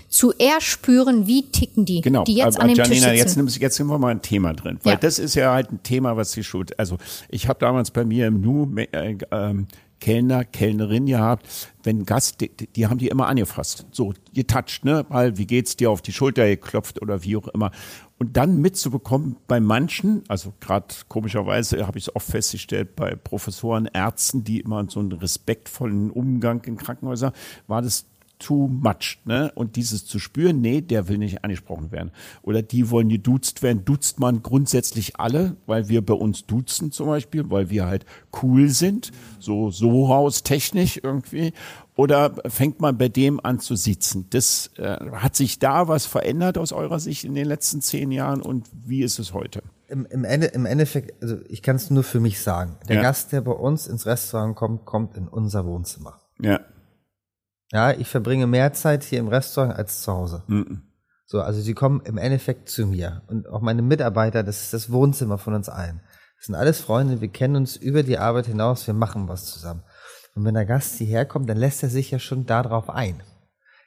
Zuerst 0.09 0.67
spüren, 0.67 1.27
wie 1.27 1.51
ticken 1.51 1.85
die, 1.85 1.99
Mhm. 1.99 2.03
Genau. 2.03 2.25
die 2.25 2.35
jetzt 2.35 2.57
aber 2.57 2.65
an 2.65 2.69
dem 2.69 2.77
Tisch 2.85 3.01
Janina, 3.01 3.17
sitzen. 3.25 3.47
jetzt, 3.47 3.59
jetzt 3.59 3.77
sind 3.77 3.87
wir 3.87 3.99
mal 3.99 4.11
ein 4.11 4.23
Thema 4.23 4.53
drin, 4.53 4.79
weil 4.83 4.93
Ja. 4.95 4.99
das 4.99 5.19
ist 5.19 5.35
ja 5.35 5.53
halt 5.53 5.73
ein 5.73 5.83
Thema, 5.83 6.17
was 6.17 6.33
sie 6.33 6.45
schuld. 6.45 6.79
Also 6.79 6.99
ich 7.29 7.49
habe 7.49 7.59
damals 7.59 7.91
bei 7.91 8.05
mir 8.05 8.27
im 8.29 8.41
Nu 8.41 8.71
äh, 8.77 9.17
ähm, 9.31 9.67
Kellner, 10.05 10.45
Kellnerin 10.45 11.07
gehabt, 11.07 11.47
wenn 11.83 12.05
Gast, 12.05 12.43
die, 12.43 12.51
die 12.51 12.89
haben 12.89 12.99
die 12.99 13.09
immer 13.09 13.27
angefasst, 13.27 13.87
so 13.91 14.13
getoucht, 14.35 14.85
ne, 14.85 15.07
mal 15.09 15.39
wie 15.39 15.47
geht's 15.47 15.77
dir? 15.77 15.91
Auf 15.91 16.03
die 16.03 16.13
Schulter 16.13 16.47
geklopft 16.47 17.01
oder 17.01 17.23
wie 17.23 17.39
auch 17.39 17.49
immer. 17.49 17.71
Und 18.19 18.37
dann 18.37 18.61
mitzubekommen 18.61 19.37
bei 19.49 19.61
manchen, 19.61 20.23
also 20.29 20.53
gerade 20.61 20.95
komischerweise 21.09 21.87
habe 21.87 21.97
ich 21.97 22.05
es 22.05 22.15
oft 22.15 22.27
festgestellt 22.27 22.95
bei 22.97 23.15
Professoren, 23.15 23.87
Ärzten, 23.87 24.45
die 24.45 24.61
immer 24.61 24.85
so 24.91 25.01
einen 25.01 25.13
respektvollen 25.13 26.11
Umgang 26.11 26.63
in 26.65 26.77
Krankenhäusern, 26.77 27.33
war 27.67 27.81
das 27.81 28.05
too 28.39 28.69
much, 28.69 29.19
ne? 29.25 29.53
Und 29.55 29.77
dieses 29.77 30.05
zu 30.07 30.19
spüren, 30.19 30.61
nee, 30.61 30.81
der 30.81 31.09
will 31.09 31.19
nicht 31.19 31.45
angesprochen 31.45 31.93
werden. 31.93 32.11
Oder 32.43 32.63
die 32.63 32.91
wollen 32.91 33.09
geduzt 33.09 33.63
werden. 33.63 33.85
Duzt 33.85 34.21
man 34.21 34.43
grundsätzlich 34.43 35.19
alle, 35.19 35.57
weil 35.67 35.89
wir 35.89 36.05
bei 36.05 36.15
uns 36.15 36.47
duzen 36.47 36.93
zum 36.93 37.07
Beispiel, 37.07 37.51
weil 37.51 37.71
wir 37.71 37.87
halt 37.87 38.05
cool 38.43 38.69
sind, 38.69 39.13
so 39.39 39.71
so 39.71 40.09
haustechnisch 40.09 41.01
irgendwie. 41.03 41.53
Oder 41.97 42.35
fängt 42.49 42.81
man 42.81 42.99
bei 42.99 43.09
dem 43.09 43.39
an 43.45 43.61
zu 43.61 43.77
sitzen? 43.77 44.27
Das 44.31 44.71
äh, 44.79 44.97
hat 45.13 45.37
sich 45.37 45.61
da 45.61 45.87
was 45.87 46.07
verändert 46.07 46.59
aus 46.59 46.73
eurer 46.73 46.99
Sicht 46.99 47.25
in 47.25 47.35
den 47.35 47.47
letzten 47.47 47.81
zehn 47.81 48.11
Jahren 48.11 48.43
und 48.43 48.69
wie 48.73 49.03
ist 49.03 49.21
es 49.21 49.33
heute? 49.33 49.63
Im, 49.87 50.05
im, 50.07 50.25
Ende, 50.25 50.47
Im 50.49 50.67
Endeffekt, 50.67 51.23
also 51.23 51.37
ich 51.49 51.63
kann 51.63 51.77
es 51.77 51.91
nur 51.91 52.03
für 52.03 52.19
mich 52.19 52.41
sagen. 52.41 52.77
Der 52.89 52.97
Ja. 52.97 53.03
Gast, 53.03 53.31
der 53.31 53.43
bei 53.43 53.53
uns 53.53 53.87
ins 53.87 54.07
Restaurant 54.07 54.57
kommt, 54.57 54.85
kommt 54.87 55.17
in 55.17 55.29
unser 55.29 55.67
Wohnzimmer. 55.67 56.19
Ja, 56.41 56.59
Ja, 57.75 57.91
ich 57.91 58.07
verbringe 58.07 58.47
mehr 58.47 58.73
Zeit 58.73 59.03
hier 59.03 59.19
im 59.19 59.27
Restaurant 59.27 59.75
als 59.77 60.03
zu 60.03 60.13
Hause. 60.13 60.45
So, 61.27 61.41
also 61.41 61.61
sie 61.61 61.75
kommen 61.75 62.03
im 62.05 62.19
Endeffekt 62.19 62.69
zu 62.69 62.87
mir. 62.87 63.23
Und 63.27 63.49
auch 63.49 63.63
meine 63.63 63.83
Mitarbeiter, 63.83 64.45
das 64.45 64.63
ist 64.63 64.75
das 64.75 64.93
Wohnzimmer 64.93 65.39
von 65.39 65.55
uns 65.55 65.69
allen. 65.69 66.01
Das 66.37 66.47
sind 66.47 66.55
alles 66.55 66.81
Freunde, 66.81 67.21
wir 67.21 67.29
kennen 67.29 67.57
uns 67.57 67.75
über 67.75 68.05
die 68.05 68.17
Arbeit 68.17 68.47
hinaus, 68.47 68.87
wir 68.87 68.95
machen 68.95 69.27
was 69.27 69.47
zusammen. 69.47 69.83
Und 70.37 70.45
wenn 70.45 70.55
der 70.55 70.67
Gast 70.67 70.99
hierher 70.99 71.27
kommt, 71.27 71.51
dann 71.51 71.57
lässt 71.57 71.83
er 71.83 71.89
sich 71.89 72.13
ja 72.13 72.21
schon 72.21 72.47
darauf 72.47 72.91
ein. 72.91 73.21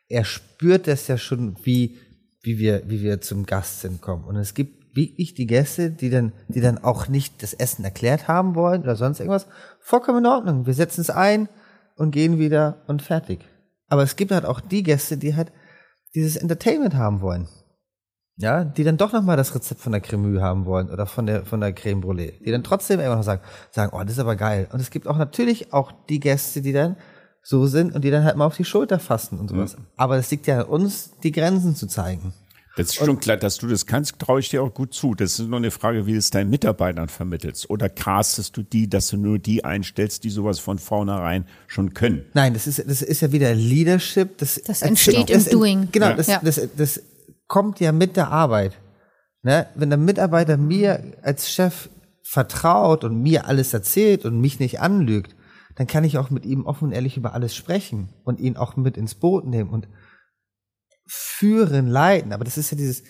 Er 0.10 0.26
spürt 0.26 0.88
das 0.88 1.08
ja 1.08 1.18
schon, 1.18 1.56
wie, 1.64 1.98
wie 2.42 2.58
wir, 2.58 2.90
wie 2.90 3.02
wir 3.02 3.22
zum 3.22 3.46
Gast 3.46 3.80
sind 3.80 4.02
kommen. 4.02 4.26
Und 4.26 4.36
es 4.36 4.54
gibt 4.54 4.98
wirklich 4.98 5.34
die 5.34 5.48
Gäste, 5.48 5.92
die 5.92 6.10
dann, 6.10 6.34
die 6.50 6.60
dann 6.60 6.78
auch 6.78 7.08
nicht 7.08 7.42
das 7.42 7.54
Essen 7.54 7.86
erklärt 7.86 8.28
haben 8.28 8.54
wollen 8.54 8.82
oder 8.82 8.98
sonst 8.98 9.22
irgendwas. 9.22 9.48
Vollkommen 9.80 10.26
in 10.26 10.26
Ordnung. 10.26 10.66
Wir 10.66 10.74
setzen 10.74 11.00
es 11.00 11.10
ein 11.10 11.48
und 11.96 12.12
gehen 12.12 12.38
wieder 12.38 12.84
und 12.88 13.02
fertig. 13.02 13.46
Aber 13.88 14.04
es 14.04 14.16
gibt 14.16 14.32
halt 14.32 14.46
auch 14.46 14.60
die 14.60 14.84
Gäste, 14.84 15.18
die 15.18 15.36
halt 15.36 15.52
dieses 16.14 16.36
Entertainment 16.36 16.96
haben 16.96 17.22
wollen. 17.22 17.48
Ja, 18.40 18.64
die 18.64 18.84
dann 18.84 18.98
doch 18.98 19.14
nochmal 19.14 19.36
das 19.36 19.56
Rezept 19.56 19.82
von 19.82 19.92
der 19.92 20.02
Cremue 20.02 20.42
haben 20.42 20.66
wollen 20.66 20.92
oder 20.92 21.08
von 21.08 21.26
der, 21.26 21.46
von 21.46 21.60
der 21.60 21.74
Creme 21.74 22.02
Brûlée. 22.02 22.44
Die 22.44 22.52
dann 22.52 22.64
trotzdem 22.64 23.00
immer 23.00 23.16
noch 23.16 23.24
sagen, 23.24 23.42
sagen, 23.72 23.94
oh, 23.96 24.04
das 24.04 24.14
ist 24.14 24.20
aber 24.20 24.36
geil. 24.36 24.68
Und 24.72 24.80
es 24.80 24.92
gibt 24.92 25.08
auch 25.08 25.18
natürlich 25.18 25.74
auch 25.74 25.92
die 26.08 26.20
Gäste, 26.20 26.62
die 26.62 26.74
dann 26.74 26.98
so 27.42 27.66
sind 27.66 27.96
und 27.96 28.04
die 28.04 28.12
dann 28.12 28.24
halt 28.24 28.38
mal 28.38 28.46
auf 28.46 28.58
die 28.58 28.66
Schulter 28.66 29.00
fassen 29.00 29.40
und 29.40 29.50
sowas. 29.50 29.78
Aber 29.96 30.18
es 30.18 30.30
liegt 30.30 30.46
ja 30.46 30.62
an 30.62 30.68
uns, 30.68 31.18
die 31.24 31.32
Grenzen 31.32 31.76
zu 31.76 31.88
zeigen. 31.88 32.34
Das 32.78 32.88
ist 32.88 32.96
schon 32.96 33.20
klar, 33.20 33.38
dass 33.38 33.58
du 33.58 33.68
das 33.68 33.86
kannst, 33.86 34.20
traue 34.20 34.40
ich 34.40 34.50
dir 34.50 34.64
auch 34.64 34.74
gut 34.74 34.94
zu. 34.94 35.16
Das 35.16 35.40
ist 35.40 35.48
nur 35.48 35.58
eine 35.58 35.72
Frage, 35.72 36.06
wie 36.06 36.14
du 36.14 36.18
es 36.18 36.30
deinen 36.30 36.50
Mitarbeitern 36.50 37.10
vermittelst. 37.10 37.70
Oder 37.70 37.90
castest 37.90 38.56
du 38.56 38.64
die, 38.64 38.88
dass 38.90 39.10
du 39.10 39.18
nur 39.18 39.40
die 39.40 39.66
einstellst, 39.66 40.24
die 40.24 40.30
sowas 40.30 40.60
von 40.60 40.78
vornherein 40.80 41.46
schon 41.68 41.94
können? 41.94 42.26
Nein, 42.34 42.54
das 42.54 42.68
ist, 42.68 42.80
das 42.88 43.02
ist 43.02 43.22
ja 43.22 43.32
wieder 43.32 43.54
Leadership. 43.56 44.38
Das, 44.38 44.62
Das 44.66 44.82
entsteht 44.84 45.30
im 45.30 45.38
das, 45.38 45.50
Doing. 45.50 45.90
Genau, 45.92 46.08
Ja. 46.10 46.14
das, 46.14 46.28
Ja. 46.28 46.40
das, 46.44 46.62
das 46.78 47.02
kommt 47.48 47.80
ja 47.80 47.92
mit 47.92 48.16
der 48.16 48.30
Arbeit. 48.30 48.78
Ne? 49.44 49.68
Wenn 49.76 49.90
der 49.90 49.98
Mitarbeiter 49.98 50.58
mir 50.58 51.14
als 51.24 51.52
Chef 51.52 51.90
vertraut 52.24 53.04
und 53.04 53.22
mir 53.22 53.48
alles 53.48 53.74
erzählt 53.74 54.26
und 54.26 54.40
mich 54.40 54.60
nicht 54.60 54.80
anlügt, 54.82 55.36
dann 55.76 55.88
kann 55.88 56.04
ich 56.04 56.18
auch 56.18 56.30
mit 56.30 56.46
ihm 56.46 56.66
offen 56.66 56.86
und 56.86 56.92
ehrlich 56.92 57.18
über 57.18 57.34
alles 57.34 57.56
sprechen 57.56 58.10
und 58.24 58.40
ihn 58.40 58.58
auch 58.58 58.76
mit 58.76 58.98
ins 58.98 59.16
Boot 59.16 59.46
nehmen 59.46 59.70
und 59.70 59.88
führen, 61.08 61.88
leiten. 61.88 62.34
Aber 62.34 62.44
das 62.44 62.58
ist 62.58 62.72
ja 62.72 62.78
dieses, 62.78 63.04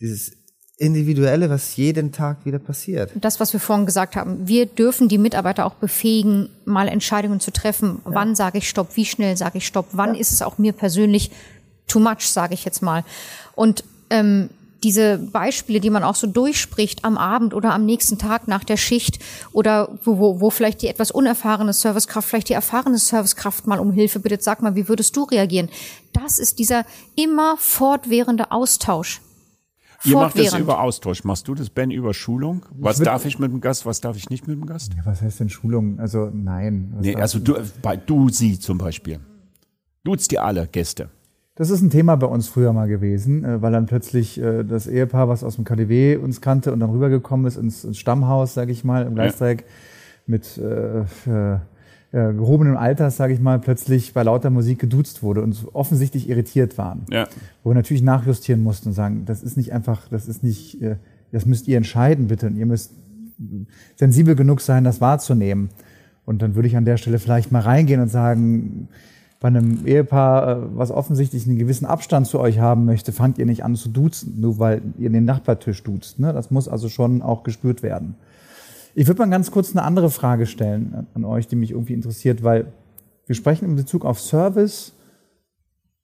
dieses 0.00 0.32
Individuelle, 0.76 1.50
was 1.50 1.76
jeden 1.76 2.10
Tag 2.10 2.44
wieder 2.44 2.58
passiert. 2.58 3.12
das, 3.14 3.38
was 3.38 3.52
wir 3.52 3.60
vorhin 3.60 3.86
gesagt 3.86 4.16
haben, 4.16 4.48
wir 4.48 4.66
dürfen 4.66 5.08
die 5.08 5.18
Mitarbeiter 5.18 5.66
auch 5.66 5.74
befähigen, 5.74 6.48
mal 6.64 6.88
Entscheidungen 6.88 7.38
zu 7.38 7.52
treffen. 7.52 8.00
Wann 8.04 8.34
sage 8.34 8.58
ich 8.58 8.68
Stopp? 8.68 8.96
Wie 8.96 9.04
schnell 9.04 9.36
sage 9.36 9.58
ich 9.58 9.66
Stopp? 9.66 9.86
Wann 9.92 10.16
ist 10.16 10.32
es 10.32 10.42
auch 10.42 10.58
mir 10.58 10.72
persönlich 10.72 11.30
too 11.86 12.00
much, 12.00 12.22
sage 12.28 12.54
ich 12.54 12.64
jetzt 12.64 12.82
mal. 12.82 13.04
Und 13.54 13.84
ähm, 14.10 14.50
diese 14.84 15.18
Beispiele, 15.18 15.80
die 15.80 15.90
man 15.90 16.04
auch 16.04 16.14
so 16.14 16.26
durchspricht 16.28 17.04
am 17.04 17.18
Abend 17.18 17.54
oder 17.54 17.72
am 17.74 17.84
nächsten 17.84 18.18
Tag 18.18 18.46
nach 18.46 18.62
der 18.62 18.76
Schicht 18.76 19.18
oder 19.52 19.98
wo, 20.04 20.18
wo, 20.18 20.40
wo 20.40 20.50
vielleicht 20.50 20.82
die 20.82 20.88
etwas 20.88 21.10
unerfahrene 21.10 21.72
Servicekraft, 21.72 22.28
vielleicht 22.28 22.50
die 22.50 22.52
erfahrene 22.52 22.98
Servicekraft 22.98 23.66
mal 23.66 23.80
um 23.80 23.90
Hilfe 23.92 24.20
bittet, 24.20 24.42
sag 24.42 24.62
mal, 24.62 24.76
wie 24.76 24.88
würdest 24.88 25.16
du 25.16 25.24
reagieren? 25.24 25.68
Das 26.12 26.38
ist 26.38 26.58
dieser 26.60 26.84
immer 27.16 27.56
fortwährende 27.58 28.52
Austausch. 28.52 29.20
Ihr 30.04 30.16
macht 30.16 30.38
das 30.38 30.52
über 30.54 30.80
Austausch. 30.82 31.24
Machst 31.24 31.48
du 31.48 31.54
das, 31.54 31.70
Ben, 31.70 31.90
über 31.90 32.12
Schulung? 32.12 32.66
Was 32.78 33.00
würd- 33.00 33.04
darf 33.04 33.24
ich 33.24 33.38
mit 33.38 33.50
dem 33.50 33.62
Gast, 33.62 33.86
was 33.86 34.02
darf 34.02 34.18
ich 34.18 34.28
nicht 34.28 34.46
mit 34.46 34.54
dem 34.60 34.66
Gast? 34.66 34.92
Ja, 34.94 35.06
was 35.06 35.22
heißt 35.22 35.40
denn 35.40 35.48
Schulung? 35.48 35.98
Also 35.98 36.30
nein. 36.30 36.94
Nee, 37.00 37.16
also 37.16 37.38
du, 37.38 37.54
bei 37.80 37.96
du, 37.96 38.28
sie 38.28 38.58
zum 38.58 38.76
Beispiel. 38.76 39.20
Duzt 40.04 40.30
dir 40.30 40.44
alle 40.44 40.66
Gäste. 40.66 41.08
Das 41.56 41.70
ist 41.70 41.82
ein 41.82 41.90
Thema 41.90 42.16
bei 42.16 42.26
uns 42.26 42.48
früher 42.48 42.72
mal 42.72 42.88
gewesen, 42.88 43.44
äh, 43.44 43.62
weil 43.62 43.72
dann 43.72 43.86
plötzlich 43.86 44.40
äh, 44.40 44.64
das 44.64 44.86
Ehepaar, 44.86 45.28
was 45.28 45.44
aus 45.44 45.56
dem 45.56 45.64
KDW 45.64 46.16
uns 46.16 46.40
kannte 46.40 46.72
und 46.72 46.80
dann 46.80 46.90
rübergekommen 46.90 47.46
ist 47.46 47.56
ins, 47.56 47.84
ins 47.84 47.98
Stammhaus, 47.98 48.54
sage 48.54 48.72
ich 48.72 48.84
mal, 48.84 49.06
im 49.06 49.14
Gleisdreieck 49.14 49.64
mit 50.26 50.58
äh, 50.58 51.00
äh, 52.14 52.32
gehobenem 52.32 52.76
Alter, 52.76 53.10
sage 53.10 53.34
ich 53.34 53.40
mal, 53.40 53.58
plötzlich 53.58 54.14
bei 54.14 54.22
lauter 54.22 54.50
Musik 54.50 54.78
geduzt 54.78 55.22
wurde 55.22 55.42
und 55.42 55.66
offensichtlich 55.72 56.28
irritiert 56.28 56.78
waren. 56.78 57.06
Ja. 57.10 57.26
Wo 57.62 57.70
wir 57.70 57.74
natürlich 57.74 58.02
nachjustieren 58.02 58.62
mussten 58.62 58.90
und 58.90 58.94
sagen, 58.94 59.24
das 59.24 59.42
ist 59.42 59.56
nicht 59.56 59.72
einfach, 59.72 60.08
das 60.08 60.28
ist 60.28 60.42
nicht, 60.42 60.80
äh, 60.80 60.96
das 61.32 61.44
müsst 61.44 61.66
ihr 61.68 61.76
entscheiden 61.76 62.28
bitte 62.28 62.46
und 62.46 62.56
ihr 62.56 62.66
müsst 62.66 62.92
sensibel 63.96 64.36
genug 64.36 64.60
sein, 64.60 64.84
das 64.84 65.00
wahrzunehmen. 65.00 65.70
Und 66.24 66.40
dann 66.40 66.54
würde 66.54 66.68
ich 66.68 66.76
an 66.76 66.84
der 66.84 66.96
Stelle 66.96 67.18
vielleicht 67.18 67.50
mal 67.50 67.60
reingehen 67.60 68.00
und 68.00 68.08
sagen, 68.08 68.88
bei 69.44 69.48
einem 69.48 69.86
Ehepaar, 69.86 70.48
äh, 70.48 70.56
was 70.74 70.90
offensichtlich 70.90 71.46
einen 71.46 71.58
gewissen 71.58 71.84
Abstand 71.84 72.26
zu 72.26 72.40
euch 72.40 72.60
haben 72.60 72.86
möchte, 72.86 73.12
fangt 73.12 73.36
ihr 73.36 73.44
nicht 73.44 73.62
an 73.62 73.76
zu 73.76 73.90
duzen, 73.90 74.40
nur 74.40 74.58
weil 74.58 74.80
ihr 74.96 75.10
den 75.10 75.26
Nachbartisch 75.26 75.82
duzt. 75.82 76.18
Ne? 76.18 76.32
Das 76.32 76.50
muss 76.50 76.66
also 76.66 76.88
schon 76.88 77.20
auch 77.20 77.42
gespürt 77.42 77.82
werden. 77.82 78.14
Ich 78.94 79.06
würde 79.06 79.18
mal 79.18 79.28
ganz 79.28 79.50
kurz 79.50 79.72
eine 79.72 79.82
andere 79.82 80.08
Frage 80.08 80.46
stellen 80.46 81.06
an 81.12 81.26
euch, 81.26 81.46
die 81.46 81.56
mich 81.56 81.72
irgendwie 81.72 81.92
interessiert, 81.92 82.42
weil 82.42 82.72
wir 83.26 83.34
sprechen 83.34 83.66
in 83.66 83.76
Bezug 83.76 84.06
auf 84.06 84.18
Service 84.18 84.94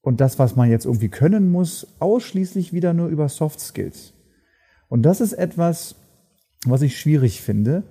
und 0.02 0.20
das, 0.20 0.38
was 0.38 0.54
man 0.54 0.68
jetzt 0.68 0.84
irgendwie 0.84 1.08
können 1.08 1.50
muss, 1.50 1.86
ausschließlich 1.98 2.74
wieder 2.74 2.92
nur 2.92 3.08
über 3.08 3.30
Soft 3.30 3.60
Skills. 3.60 4.12
Und 4.90 5.00
das 5.00 5.22
ist 5.22 5.32
etwas, 5.32 5.94
was 6.66 6.82
ich 6.82 7.00
schwierig 7.00 7.40
finde, 7.40 7.84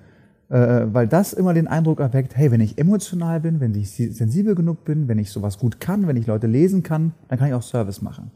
äh, 0.50 0.86
weil 0.92 1.08
das 1.08 1.34
immer 1.34 1.54
den 1.54 1.68
Eindruck 1.68 2.00
erweckt, 2.00 2.36
hey, 2.36 2.52
wenn 2.52 2.62
ich 2.62 2.78
emotional 2.78 3.40
bin, 3.40 3.60
wenn 3.60 3.76
ich 3.76 3.92
sensibel 3.92 4.56
genug 4.56 4.84
bin, 4.84 5.08
wenn 5.08 5.20
ich 5.20 5.32
sowas 5.32 5.60
gut 5.60 5.80
kann, 5.80 6.08
wenn 6.08 6.18
ich 6.18 6.28
Leute 6.28 6.48
lesen 6.48 6.84
kann, 6.84 7.14
dann 7.28 7.38
kann 7.38 7.48
ich 7.48 7.54
auch 7.54 7.64
Service 7.64 8.02
machen. 8.02 8.32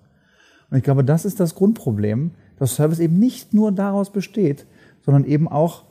Und 0.70 0.78
ich 0.78 0.84
glaube, 0.84 1.04
das 1.04 1.26
ist 1.26 1.40
das 1.40 1.56
Grundproblem, 1.56 2.32
dass 2.58 2.76
Service 2.76 3.00
eben 3.00 3.20
nicht 3.20 3.54
nur 3.54 3.72
daraus 3.72 4.12
besteht, 4.12 4.66
sondern 5.02 5.26
eben 5.26 5.48
auch 5.48 5.86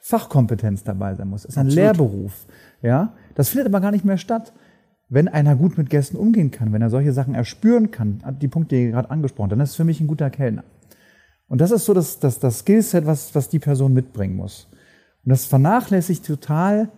Fachkompetenz 0.00 0.84
dabei 0.84 1.14
sein 1.14 1.28
muss. 1.28 1.44
Es 1.44 1.50
ist 1.50 1.58
ein 1.58 1.66
Absolut. 1.66 1.84
Lehrberuf. 1.84 2.46
Ja, 2.82 3.14
das 3.34 3.48
findet 3.48 3.66
aber 3.66 3.80
gar 3.80 3.90
nicht 3.90 4.04
mehr 4.04 4.18
statt. 4.18 4.52
Wenn 5.08 5.26
einer 5.26 5.56
gut 5.56 5.78
mit 5.78 5.90
Gästen 5.90 6.16
umgehen 6.16 6.50
kann, 6.50 6.72
wenn 6.72 6.82
er 6.82 6.90
solche 6.90 7.12
Sachen 7.12 7.34
erspüren 7.34 7.90
kann, 7.90 8.22
die 8.40 8.48
Punkte, 8.48 8.76
die 8.76 8.84
ihr 8.84 8.90
gerade 8.90 9.10
angesprochen, 9.10 9.50
dann 9.50 9.60
ist 9.60 9.70
es 9.70 9.76
für 9.76 9.84
mich 9.84 10.00
ein 10.00 10.06
guter 10.06 10.28
Kellner. 10.28 10.64
Und 11.48 11.60
das 11.60 11.70
ist 11.70 11.86
so 11.86 11.94
das, 11.94 12.18
das, 12.18 12.38
das 12.38 12.60
Skillset, 12.60 13.06
was, 13.06 13.34
was 13.34 13.48
die 13.48 13.58
Person 13.58 13.94
mitbringen 13.94 14.36
muss. 14.36 14.68
Und 15.28 15.32
das 15.32 15.44
vernachlässigt 15.44 16.24
total 16.24 16.88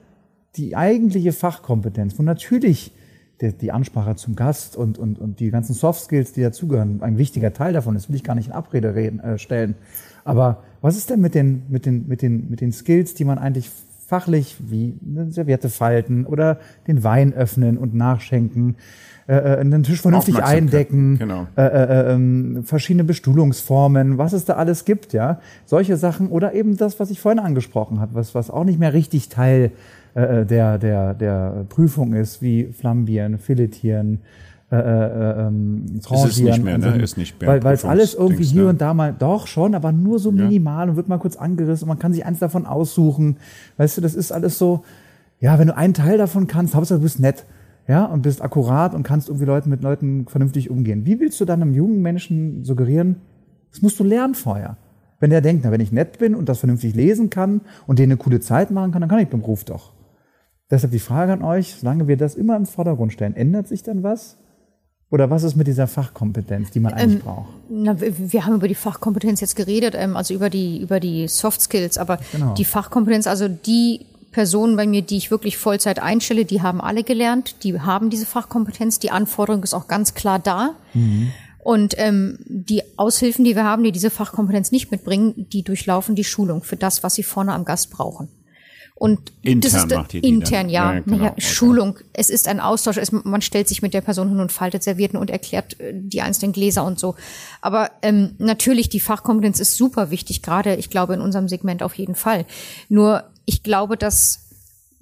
die 0.55 0.76
eigentliche 0.76 1.33
Fachkompetenz, 1.33 2.16
wo 2.16 2.22
natürlich 2.22 2.93
die, 3.41 3.72
Ansprache 3.72 4.14
zum 4.14 4.37
Gast 4.37 4.76
und, 4.76 4.99
und, 4.99 5.18
und 5.18 5.41
die 5.41 5.51
ganzen 5.51 5.74
Soft 5.74 6.05
Skills, 6.05 6.33
die 6.33 6.43
dazugehören, 6.43 7.03
ein 7.03 7.18
wichtiger 7.18 7.53
Teil 7.53 7.72
davon 7.72 7.97
ist, 7.97 8.09
will 8.09 8.14
ich 8.14 8.22
gar 8.22 8.37
nicht 8.37 8.47
in 8.47 8.53
Abrede 8.53 8.95
reden, 8.95 9.18
äh, 9.18 9.37
stellen. 9.37 9.74
Aber 10.22 10.62
was 10.81 10.97
ist 10.97 11.11
denn 11.11 11.20
mit 11.20 11.35
den, 11.35 11.64
mit, 11.70 11.87
den, 11.87 12.07
mit, 12.07 12.22
den, 12.22 12.49
mit 12.49 12.61
den 12.61 12.70
Skills, 12.70 13.14
die 13.14 13.24
man 13.24 13.39
eigentlich 13.39 13.68
fachlich 14.11 14.56
wie 14.58 14.98
eine 15.06 15.30
Serviette 15.30 15.68
falten 15.68 16.26
oder 16.26 16.58
den 16.88 17.04
Wein 17.04 17.32
öffnen 17.32 17.78
und 17.78 17.94
nachschenken, 17.94 18.74
äh, 19.28 19.36
äh 19.36 19.58
einen 19.58 19.84
Tisch 19.84 20.02
vernünftig 20.02 20.42
eindecken, 20.42 21.16
genau. 21.16 21.46
äh, 21.56 21.62
äh, 21.62 22.14
äh, 22.16 22.62
verschiedene 22.64 23.04
Bestuhlungsformen, 23.04 24.18
was 24.18 24.32
es 24.32 24.44
da 24.44 24.54
alles 24.54 24.84
gibt, 24.84 25.12
ja, 25.12 25.38
solche 25.64 25.96
Sachen 25.96 26.28
oder 26.28 26.54
eben 26.54 26.76
das, 26.76 26.98
was 26.98 27.12
ich 27.12 27.20
vorhin 27.20 27.38
angesprochen 27.38 28.00
habe, 28.00 28.16
was 28.16 28.34
was 28.34 28.50
auch 28.50 28.64
nicht 28.64 28.80
mehr 28.80 28.92
richtig 28.92 29.28
Teil 29.28 29.70
äh, 30.14 30.44
der 30.44 30.78
der 30.78 31.14
der 31.14 31.66
Prüfung 31.68 32.12
ist, 32.14 32.42
wie 32.42 32.64
Flambieren, 32.72 33.38
Filetieren, 33.38 34.18
äh, 34.72 34.76
äh, 34.76 35.46
ähm, 35.48 35.84
ist 35.96 36.40
nicht 36.40 36.62
mehr, 36.62 36.78
ne? 36.78 37.02
Ist 37.02 37.16
nicht 37.16 37.40
mehr. 37.40 37.50
Weil 37.50 37.64
weil 37.64 37.74
es 37.74 37.84
alles 37.84 38.14
irgendwie 38.14 38.44
hier 38.44 38.62
ne? 38.62 38.68
und 38.68 38.80
da 38.80 38.94
mal, 38.94 39.12
doch 39.12 39.48
schon, 39.48 39.74
aber 39.74 39.90
nur 39.90 40.18
so 40.20 40.30
minimal 40.30 40.86
ja. 40.86 40.90
und 40.90 40.96
wird 40.96 41.08
mal 41.08 41.18
kurz 41.18 41.36
angerissen 41.36 41.84
und 41.84 41.88
man 41.88 41.98
kann 41.98 42.12
sich 42.12 42.24
eins 42.24 42.38
davon 42.38 42.66
aussuchen. 42.66 43.38
Weißt 43.78 43.96
du, 43.96 44.00
das 44.00 44.14
ist 44.14 44.30
alles 44.30 44.58
so, 44.58 44.84
ja, 45.40 45.58
wenn 45.58 45.66
du 45.66 45.76
einen 45.76 45.94
Teil 45.94 46.18
davon 46.18 46.46
kannst, 46.46 46.74
Hauptsache 46.76 46.98
du 46.98 47.02
bist 47.02 47.18
nett 47.18 47.46
ja, 47.88 48.04
und 48.04 48.22
bist 48.22 48.42
akkurat 48.42 48.94
und 48.94 49.02
kannst 49.02 49.28
irgendwie 49.28 49.46
Leuten 49.46 49.70
mit 49.70 49.82
Leuten 49.82 50.26
vernünftig 50.28 50.70
umgehen. 50.70 51.04
Wie 51.04 51.18
willst 51.18 51.40
du 51.40 51.44
dann 51.44 51.60
einem 51.60 51.74
jungen 51.74 52.00
Menschen 52.00 52.64
suggerieren, 52.64 53.16
das 53.72 53.82
musst 53.82 53.98
du 53.98 54.04
lernen 54.04 54.36
vorher. 54.36 54.76
Wenn 55.18 55.30
der 55.30 55.40
denkt, 55.40 55.64
na, 55.64 55.72
wenn 55.72 55.80
ich 55.80 55.90
nett 55.90 56.18
bin 56.18 56.36
und 56.36 56.48
das 56.48 56.60
vernünftig 56.60 56.94
lesen 56.94 57.28
kann 57.28 57.62
und 57.88 57.98
denen 57.98 58.12
eine 58.12 58.18
coole 58.18 58.38
Zeit 58.38 58.70
machen 58.70 58.92
kann, 58.92 59.00
dann 59.00 59.10
kann 59.10 59.18
ich 59.18 59.28
den 59.28 59.40
Beruf 59.40 59.64
doch. 59.64 59.92
Deshalb 60.70 60.92
die 60.92 61.00
Frage 61.00 61.32
an 61.32 61.42
euch, 61.42 61.74
solange 61.74 62.06
wir 62.06 62.16
das 62.16 62.36
immer 62.36 62.56
im 62.56 62.64
Vordergrund 62.64 63.12
stellen, 63.12 63.34
ändert 63.34 63.66
sich 63.66 63.82
dann 63.82 64.04
was? 64.04 64.38
Oder 65.11 65.28
was 65.28 65.42
ist 65.42 65.56
mit 65.56 65.66
dieser 65.66 65.88
Fachkompetenz, 65.88 66.70
die 66.70 66.78
man 66.78 66.92
eigentlich 66.92 67.20
ähm, 67.20 67.20
braucht? 67.20 67.48
Na, 67.68 67.96
wir, 68.00 68.46
haben 68.46 68.54
über 68.54 68.68
die 68.68 68.76
Fachkompetenz 68.76 69.40
jetzt 69.40 69.56
geredet, 69.56 69.94
ähm, 69.96 70.16
also 70.16 70.34
über 70.34 70.50
die, 70.50 70.80
über 70.80 71.00
die 71.00 71.26
Soft 71.26 71.61
Skills, 71.61 71.98
aber 71.98 72.20
genau. 72.30 72.54
die 72.54 72.64
Fachkompetenz, 72.64 73.26
also 73.26 73.48
die 73.48 74.06
Personen 74.30 74.76
bei 74.76 74.86
mir, 74.86 75.02
die 75.02 75.16
ich 75.16 75.32
wirklich 75.32 75.58
Vollzeit 75.58 76.00
einstelle, 76.00 76.44
die 76.44 76.62
haben 76.62 76.80
alle 76.80 77.02
gelernt, 77.02 77.64
die 77.64 77.80
haben 77.80 78.11
diese 78.11 78.24
Fachkompetenz, 78.24 79.00
die 79.00 79.11
Anforderung 79.11 79.64
ist 79.64 79.74
auch 79.74 79.88
ganz 79.88 80.14
klar 80.14 80.38
da. 80.38 80.76
Mhm. 80.94 81.32
Und 81.62 81.94
ähm, 81.98 82.38
die 82.46 82.82
Aushilfen, 82.96 83.44
die 83.44 83.56
wir 83.56 83.64
haben, 83.64 83.82
die 83.82 83.92
diese 83.92 84.11
Fachkompetenz 84.11 84.70
nicht 84.70 84.92
mitbringen, 84.92 85.46
die 85.52 85.62
durchlaufen 85.62 86.14
die 86.14 86.24
Schulung 86.24 86.62
für 86.62 86.76
das, 86.76 87.02
was 87.02 87.14
sie 87.14 87.22
vorne 87.24 87.52
am 87.52 87.64
Gast 87.64 87.90
brauchen. 87.90 88.28
Und 89.01 89.32
intern 89.40 89.61
das 89.72 89.84
ist 89.84 89.96
macht 89.96 90.12
die 90.12 90.18
intern, 90.18 90.68
die 90.68 90.74
ja. 90.74 90.92
ja 90.92 91.01
genau. 91.01 91.16
naja, 91.16 91.34
Schulung. 91.38 91.98
Es 92.12 92.28
ist 92.28 92.46
ein 92.46 92.61
Austausch. 92.61 92.98
Es, 92.98 93.12
man 93.12 93.40
stellt 93.40 93.66
sich 93.66 93.80
mit 93.80 93.94
der 93.94 94.03
Person 94.03 94.28
hin 94.28 94.40
und 94.40 94.53
faltet 94.53 94.82
Servietten 94.82 95.18
und 95.18 95.30
erklärt 95.30 95.80
äh, 95.80 95.94
die 95.94 96.20
einzelnen 96.20 96.53
Gläser 96.53 96.84
und 96.84 96.98
so. 96.98 97.14
Aber 97.62 97.90
ähm, 98.03 98.34
natürlich, 98.36 98.90
die 98.90 99.01
Fachkompetenz 99.01 99.59
ist 99.59 99.78
super 99.78 100.11
wichtig, 100.11 100.42
gerade 100.42 100.74
ich 100.74 100.90
glaube 100.90 101.14
in 101.14 101.22
unserem 101.22 101.48
Segment 101.48 101.82
auf 101.82 101.94
jeden 101.94 102.14
Fall. 102.14 102.44
Nur 102.90 103.24
ich 103.46 103.62
glaube, 103.62 103.96
dass 103.96 104.51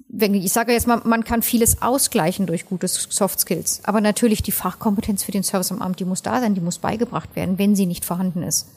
wenn 0.07 0.33
ich 0.33 0.53
sage 0.53 0.71
jetzt 0.71 0.87
mal, 0.87 1.01
man 1.03 1.25
kann 1.25 1.41
vieles 1.41 1.81
ausgleichen 1.81 2.45
durch 2.45 2.65
gute 2.65 2.87
Soft 2.87 3.41
Skills, 3.41 3.81
aber 3.83 3.99
natürlich 3.99 4.41
die 4.41 4.53
Fachkompetenz 4.53 5.23
für 5.23 5.33
den 5.33 5.43
Service 5.43 5.73
am 5.73 5.81
Amt, 5.81 5.99
die 5.99 6.05
muss 6.05 6.21
da 6.21 6.39
sein, 6.39 6.55
die 6.55 6.61
muss 6.61 6.79
beigebracht 6.79 7.35
werden, 7.35 7.59
wenn 7.59 7.75
sie 7.75 7.85
nicht 7.85 8.05
vorhanden 8.05 8.43
ist. 8.43 8.69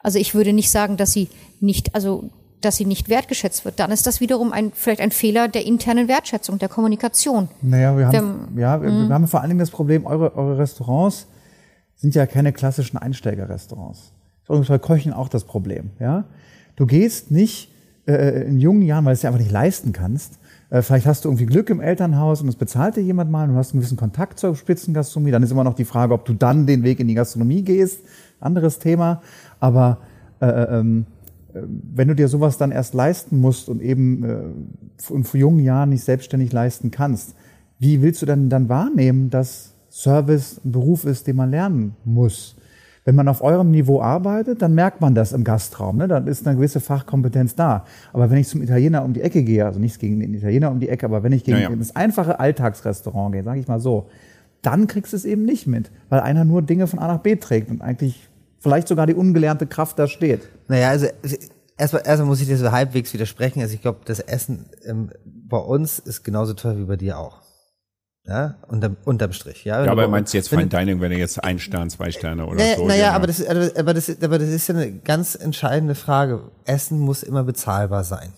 Also 0.00 0.18
ich 0.18 0.34
würde 0.34 0.52
nicht 0.52 0.70
sagen, 0.70 0.98
dass 0.98 1.14
sie 1.14 1.30
nicht, 1.58 1.94
also 1.94 2.28
dass 2.64 2.76
sie 2.76 2.84
nicht 2.84 3.08
wertgeschätzt 3.08 3.64
wird. 3.64 3.78
Dann 3.78 3.90
ist 3.90 4.06
das 4.06 4.20
wiederum 4.20 4.52
ein 4.52 4.72
vielleicht 4.74 5.00
ein 5.00 5.10
Fehler 5.10 5.48
der 5.48 5.66
internen 5.66 6.08
Wertschätzung, 6.08 6.58
der 6.58 6.68
Kommunikation. 6.68 7.48
Naja, 7.60 7.96
wir 7.96 8.06
haben, 8.08 8.48
wir, 8.52 8.62
ja, 8.62 8.80
wir, 8.80 8.88
wir 8.88 8.94
mhm. 8.94 9.12
haben 9.12 9.28
vor 9.28 9.40
allen 9.40 9.50
Dingen 9.50 9.60
das 9.60 9.70
Problem, 9.70 10.06
eure, 10.06 10.36
eure 10.36 10.58
Restaurants 10.58 11.26
sind 11.96 12.14
ja 12.14 12.26
keine 12.26 12.52
klassischen 12.52 12.98
Einsteigerrestaurants. 12.98 14.12
Übrigens 14.46 14.68
bei 14.68 14.78
Köchen 14.78 15.12
auch 15.12 15.28
das 15.28 15.44
Problem. 15.44 15.90
Ja, 16.00 16.24
du 16.76 16.86
gehst 16.86 17.30
nicht 17.30 17.72
äh, 18.06 18.42
in 18.46 18.58
jungen 18.58 18.82
Jahren, 18.82 19.04
weil 19.04 19.12
du 19.12 19.14
es 19.14 19.20
dir 19.20 19.28
einfach 19.28 19.40
nicht 19.40 19.52
leisten 19.52 19.92
kannst. 19.92 20.38
Äh, 20.70 20.82
vielleicht 20.82 21.06
hast 21.06 21.24
du 21.24 21.28
irgendwie 21.28 21.46
Glück 21.46 21.70
im 21.70 21.80
Elternhaus 21.80 22.42
und 22.42 22.48
es 22.48 22.56
bezahlt 22.56 22.96
dir 22.96 23.02
jemand 23.02 23.30
mal 23.30 23.44
und 23.44 23.54
du 23.54 23.58
hast 23.58 23.72
einen 23.72 23.80
gewissen 23.80 23.96
Kontakt 23.96 24.38
zur 24.38 24.56
Spitzengastronomie. 24.56 25.30
Dann 25.30 25.42
ist 25.42 25.52
immer 25.52 25.64
noch 25.64 25.74
die 25.74 25.84
Frage, 25.84 26.14
ob 26.14 26.24
du 26.24 26.32
dann 26.32 26.66
den 26.66 26.82
Weg 26.82 26.98
in 26.98 27.08
die 27.08 27.14
Gastronomie 27.14 27.62
gehst. 27.62 28.00
Anderes 28.40 28.78
Thema. 28.78 29.22
Aber 29.60 29.98
äh, 30.40 30.46
äh 30.46 30.80
ähm, 30.80 31.06
äh, 31.06 31.21
wenn 31.54 32.08
du 32.08 32.14
dir 32.14 32.28
sowas 32.28 32.58
dann 32.58 32.70
erst 32.70 32.94
leisten 32.94 33.40
musst 33.40 33.68
und 33.68 33.82
eben 33.82 34.24
äh, 34.24 35.12
in 35.12 35.24
jungen 35.32 35.60
Jahren 35.60 35.90
nicht 35.90 36.04
selbstständig 36.04 36.52
leisten 36.52 36.90
kannst, 36.90 37.34
wie 37.78 38.00
willst 38.02 38.22
du 38.22 38.26
denn 38.26 38.48
dann 38.48 38.68
wahrnehmen, 38.68 39.30
dass 39.30 39.74
Service 39.90 40.60
ein 40.64 40.72
Beruf 40.72 41.04
ist, 41.04 41.26
den 41.26 41.36
man 41.36 41.50
lernen 41.50 41.96
muss? 42.04 42.56
Wenn 43.04 43.16
man 43.16 43.26
auf 43.26 43.42
eurem 43.42 43.72
Niveau 43.72 44.00
arbeitet, 44.00 44.62
dann 44.62 44.74
merkt 44.74 45.00
man 45.00 45.16
das 45.16 45.32
im 45.32 45.42
Gastraum. 45.42 45.96
Ne? 45.96 46.06
Dann 46.06 46.28
ist 46.28 46.46
eine 46.46 46.56
gewisse 46.56 46.78
Fachkompetenz 46.78 47.56
da. 47.56 47.84
Aber 48.12 48.30
wenn 48.30 48.38
ich 48.38 48.46
zum 48.46 48.62
Italiener 48.62 49.04
um 49.04 49.12
die 49.12 49.22
Ecke 49.22 49.42
gehe, 49.42 49.66
also 49.66 49.80
nichts 49.80 49.98
gegen 49.98 50.20
den 50.20 50.32
Italiener 50.34 50.70
um 50.70 50.78
die 50.78 50.88
Ecke, 50.88 51.06
aber 51.06 51.24
wenn 51.24 51.32
ich 51.32 51.42
gegen 51.42 51.58
ja, 51.58 51.70
ja. 51.70 51.76
das 51.76 51.96
einfache 51.96 52.38
Alltagsrestaurant 52.38 53.32
gehe, 53.32 53.42
sage 53.42 53.58
ich 53.58 53.66
mal 53.66 53.80
so, 53.80 54.06
dann 54.62 54.86
kriegst 54.86 55.12
du 55.12 55.16
es 55.16 55.24
eben 55.24 55.44
nicht 55.44 55.66
mit, 55.66 55.90
weil 56.08 56.20
einer 56.20 56.44
nur 56.44 56.62
Dinge 56.62 56.86
von 56.86 57.00
A 57.00 57.08
nach 57.08 57.18
B 57.18 57.34
trägt 57.34 57.72
und 57.72 57.82
eigentlich 57.82 58.28
vielleicht 58.62 58.88
sogar 58.88 59.06
die 59.06 59.14
ungelernte 59.14 59.66
Kraft 59.66 59.98
da 59.98 60.06
steht. 60.06 60.48
Naja, 60.68 60.88
also 60.88 61.08
erstmal, 61.76 62.02
erstmal 62.06 62.28
muss 62.28 62.40
ich 62.40 62.46
dir 62.46 62.56
so 62.56 62.70
halbwegs 62.70 63.12
widersprechen. 63.12 63.60
Also 63.60 63.74
ich 63.74 63.82
glaube, 63.82 64.00
das 64.04 64.20
Essen 64.20 64.70
ähm, 64.84 65.10
bei 65.24 65.58
uns 65.58 65.98
ist 65.98 66.22
genauso 66.22 66.54
teuer 66.54 66.78
wie 66.78 66.84
bei 66.84 66.96
dir 66.96 67.18
auch. 67.18 67.42
Ja, 68.24 68.54
unterm, 68.68 68.96
unterm 69.04 69.32
Strich. 69.32 69.64
Ja, 69.64 69.84
ja 69.84 69.90
aber 69.90 70.06
meinst 70.06 70.32
du 70.32 70.38
jetzt 70.38 70.48
Fine 70.48 70.68
Dining, 70.68 71.00
wenn 71.00 71.10
er 71.10 71.18
jetzt 71.18 71.42
ein 71.42 71.58
Stern, 71.58 71.90
zwei 71.90 72.12
Sterne 72.12 72.46
oder 72.46 72.54
naja, 72.54 72.76
so? 72.76 72.86
Naja, 72.86 73.02
ja. 73.02 73.12
aber 73.14 73.26
das, 73.26 73.44
aber, 73.44 73.94
das, 73.94 74.22
aber 74.22 74.38
das 74.38 74.48
ist 74.48 74.68
ja 74.68 74.76
eine 74.76 74.92
ganz 74.92 75.34
entscheidende 75.34 75.96
Frage. 75.96 76.52
Essen 76.64 77.00
muss 77.00 77.24
immer 77.24 77.42
bezahlbar 77.42 78.04
sein. 78.04 78.32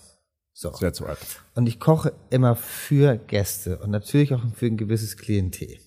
So. 0.53 0.73
Sehr 0.73 0.93
zu 0.93 1.05
alt. 1.05 1.19
Und 1.53 1.67
ich 1.67 1.79
koche 1.79 2.13
immer 2.31 2.55
für 2.55 3.17
Gäste 3.17 3.77
und 3.77 3.91
natürlich 3.91 4.33
auch 4.33 4.41
für 4.55 4.65
ein 4.65 4.77
gewisses 4.77 5.17
Klientel. 5.17 5.77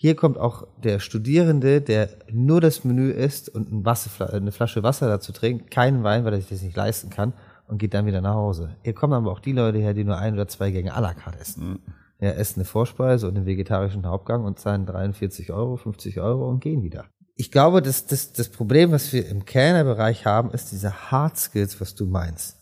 Hier 0.00 0.14
kommt 0.14 0.38
auch 0.38 0.68
der 0.82 1.00
Studierende, 1.00 1.80
der 1.80 2.10
nur 2.30 2.60
das 2.60 2.84
Menü 2.84 3.10
isst 3.10 3.48
und 3.48 3.72
ein 3.72 3.84
Wasser, 3.84 4.32
eine 4.32 4.52
Flasche 4.52 4.84
Wasser 4.84 5.08
dazu 5.08 5.32
trinkt, 5.32 5.72
keinen 5.72 6.04
Wein, 6.04 6.24
weil 6.24 6.34
er 6.34 6.40
sich 6.40 6.48
das 6.48 6.62
nicht 6.62 6.76
leisten 6.76 7.10
kann 7.10 7.32
und 7.66 7.78
geht 7.78 7.94
dann 7.94 8.06
wieder 8.06 8.20
nach 8.20 8.34
Hause. 8.34 8.76
Hier 8.82 8.94
kommen 8.94 9.12
aber 9.12 9.32
auch 9.32 9.40
die 9.40 9.52
Leute 9.52 9.78
her, 9.78 9.94
die 9.94 10.04
nur 10.04 10.16
ein 10.16 10.34
oder 10.34 10.46
zwei 10.46 10.70
Gänge 10.70 10.96
à 10.96 11.00
la 11.00 11.14
carte 11.14 11.40
essen. 11.40 11.68
Mhm 11.68 11.78
ja, 12.20 12.30
essen 12.30 12.60
eine 12.60 12.64
Vorspeise 12.64 13.28
und 13.28 13.36
einen 13.36 13.46
vegetarischen 13.46 14.06
Hauptgang 14.06 14.44
und 14.44 14.58
zahlen 14.58 14.86
43 14.86 15.52
Euro, 15.52 15.76
50 15.76 16.20
Euro 16.20 16.48
und 16.48 16.60
gehen 16.60 16.82
wieder. 16.82 17.06
Ich 17.36 17.52
glaube, 17.52 17.82
dass 17.82 18.06
das, 18.06 18.32
das 18.32 18.48
Problem, 18.48 18.90
was 18.90 19.12
wir 19.12 19.28
im 19.28 19.44
Kellnerbereich 19.44 20.26
haben, 20.26 20.50
ist 20.50 20.72
diese 20.72 21.10
Hard 21.10 21.36
Skills, 21.36 21.80
was 21.80 21.94
du 21.94 22.06
meinst. 22.06 22.56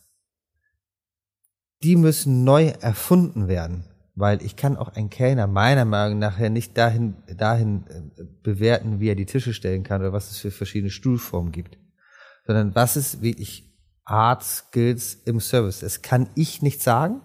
Die 1.82 1.97
müssen 1.97 2.45
neu 2.45 2.66
erfunden 2.80 3.49
werden, 3.49 3.84
weil 4.16 4.42
ich 4.42 4.56
kann 4.56 4.78
auch 4.78 4.88
einen 4.88 5.10
Kellner 5.10 5.46
meiner 5.46 5.84
Meinung 5.84 6.18
nach 6.18 6.38
nicht 6.38 6.76
dahin, 6.76 7.16
dahin 7.36 7.84
äh, 7.88 8.24
bewerten, 8.42 8.98
wie 8.98 9.10
er 9.10 9.14
die 9.14 9.26
Tische 9.26 9.52
stellen 9.52 9.84
kann 9.84 10.00
oder 10.00 10.12
was 10.12 10.30
es 10.30 10.38
für 10.38 10.50
verschiedene 10.50 10.90
Stuhlformen 10.90 11.52
gibt, 11.52 11.78
sondern 12.46 12.74
was 12.74 12.96
ist 12.96 13.20
wirklich 13.20 13.64
Art 14.06 14.42
Skills 14.42 15.14
im 15.26 15.38
Service. 15.38 15.80
Das 15.80 16.00
kann 16.00 16.30
ich 16.34 16.62
nicht 16.62 16.82
sagen. 16.82 17.20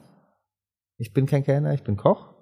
Ich 0.97 1.13
bin 1.13 1.27
kein 1.27 1.45
Kellner, 1.45 1.73
ich 1.73 1.83
bin 1.83 1.95
Koch. 1.95 2.33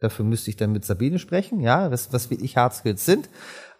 Dafür 0.00 0.24
müsste 0.24 0.50
ich 0.50 0.56
dann 0.56 0.72
mit 0.72 0.84
Sabine 0.84 1.18
sprechen, 1.18 1.60
ja, 1.60 1.90
was, 1.90 2.12
was 2.12 2.30
wirklich 2.30 2.56
Hard 2.56 2.74
Skills 2.74 3.04
sind. 3.04 3.28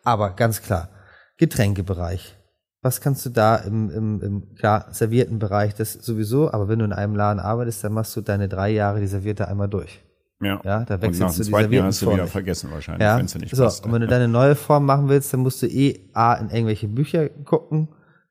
Aber 0.05 0.31
ganz 0.31 0.63
klar, 0.63 0.91
Getränkebereich. 1.39 2.37
Was 2.85 3.01
kannst 3.01 3.25
du 3.25 3.31
da 3.31 3.57
im, 3.57 3.89
im, 3.91 4.21
im 4.21 4.55
klar, 4.57 4.89
servierten 4.91 5.39
Bereich, 5.39 5.75
das 5.75 5.95
sowieso, 5.95 6.53
aber 6.53 6.69
wenn 6.69 6.81
du 6.81 6.85
in 6.85 6.93
einem 6.93 7.17
Laden 7.17 7.41
arbeitest, 7.41 7.83
dann 7.83 7.95
machst 7.95 8.15
du 8.15 8.21
deine 8.21 8.47
drei 8.47 8.69
Jahre 8.71 9.01
die 9.01 9.07
Servierte 9.07 9.49
einmal 9.49 9.69
durch. 9.69 10.05
Ja. 10.43 10.61
Ja, 10.65 10.85
da 10.85 10.97
und 10.97 11.01
nach 11.01 11.03
wechselst 11.03 11.39
du 11.39 11.43
die 11.45 11.51
zweiten 11.51 11.73
Jahr 11.73 11.83
Servietten 11.83 11.87
hast 11.87 12.03
du 12.03 12.07
wieder 12.13 12.23
nicht. 12.25 12.33
vergessen 12.33 12.71
wahrscheinlich, 12.71 13.03
Ja, 13.03 13.17
wenn 13.17 13.25
es 13.25 13.35
nicht 13.37 13.57
so, 13.57 13.65
passt. 13.65 13.87
und 13.87 13.93
wenn 13.93 14.03
du 14.03 14.07
deine 14.07 14.29
neue 14.29 14.55
Form 14.55 14.85
machen 14.85 15.09
willst, 15.09 15.33
dann 15.33 15.41
musst 15.41 15.63
du 15.63 15.67
eh 15.67 16.11
A, 16.13 16.35
in 16.35 16.51
irgendwelche 16.51 16.87
Bücher 16.89 17.31
gucken, 17.31 17.89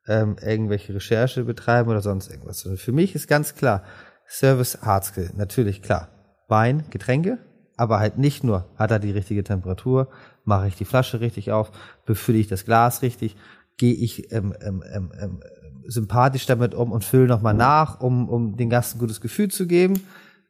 ähm, 0.07 0.35
irgendwelche 0.39 0.93
Recherche 0.93 1.43
betreiben 1.45 1.89
oder 1.89 2.01
sonst 2.01 2.29
irgendwas. 2.29 2.63
Und 2.65 2.77
für 2.79 2.91
mich 2.91 3.15
ist 3.15 3.27
ganz 3.27 3.55
klar, 3.55 3.81
Service 4.27 4.79
Hard 4.83 5.05
Skill, 5.05 5.31
natürlich 5.35 5.81
klar. 5.81 6.09
Wein, 6.47 6.83
Getränke, 6.91 7.39
aber 7.77 7.99
halt 7.99 8.19
nicht 8.19 8.43
nur, 8.43 8.67
hat 8.75 8.91
er 8.91 8.99
die 8.99 9.11
richtige 9.11 9.43
Temperatur, 9.43 10.09
mache 10.43 10.67
ich 10.67 10.75
die 10.75 10.85
Flasche 10.85 11.21
richtig 11.21 11.51
auf, 11.51 11.71
befülle 12.05 12.37
ich 12.37 12.47
das 12.47 12.65
Glas 12.65 13.01
richtig, 13.01 13.35
gehe 13.77 13.93
ich 13.93 14.31
ähm, 14.31 14.53
ähm, 14.61 14.83
ähm, 14.93 15.11
ähm, 15.19 15.39
sympathisch 15.85 16.45
damit 16.45 16.73
um 16.75 16.91
und 16.91 17.03
fülle 17.03 17.27
nochmal 17.27 17.53
nach, 17.53 17.99
um, 17.99 18.29
um 18.29 18.55
den 18.55 18.69
Gast 18.69 18.95
ein 18.95 18.99
gutes 18.99 19.21
Gefühl 19.21 19.49
zu 19.49 19.67
geben 19.67 20.01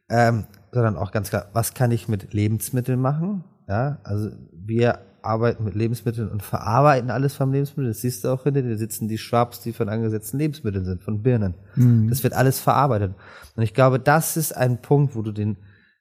ähm, 0.08 0.44
sondern 0.72 0.96
auch 0.96 1.12
ganz 1.12 1.30
klar, 1.30 1.48
was 1.52 1.74
kann 1.74 1.90
ich 1.90 2.08
mit 2.08 2.32
Lebensmitteln 2.32 3.00
machen? 3.00 3.44
Ja, 3.68 3.98
also 4.04 4.30
wir 4.52 4.98
arbeiten 5.22 5.64
mit 5.64 5.74
Lebensmitteln 5.74 6.28
und 6.28 6.42
verarbeiten 6.42 7.10
alles 7.10 7.34
vom 7.34 7.50
Lebensmittel. 7.52 7.90
Das 7.90 8.02
siehst 8.02 8.24
du 8.24 8.28
auch 8.28 8.42
hinter 8.42 8.60
dir, 8.60 8.76
sitzen 8.76 9.08
die 9.08 9.16
Schwabs, 9.16 9.60
die 9.60 9.72
von 9.72 9.88
angesetzten 9.88 10.38
Lebensmitteln 10.38 10.84
sind, 10.84 11.02
von 11.02 11.22
Birnen. 11.22 11.54
Das 12.10 12.22
wird 12.22 12.34
alles 12.34 12.60
verarbeitet. 12.60 13.14
Und 13.56 13.62
ich 13.62 13.72
glaube, 13.72 13.98
das 13.98 14.36
ist 14.36 14.54
ein 14.54 14.82
Punkt, 14.82 15.16
wo 15.16 15.22
du 15.22 15.32
den, 15.32 15.56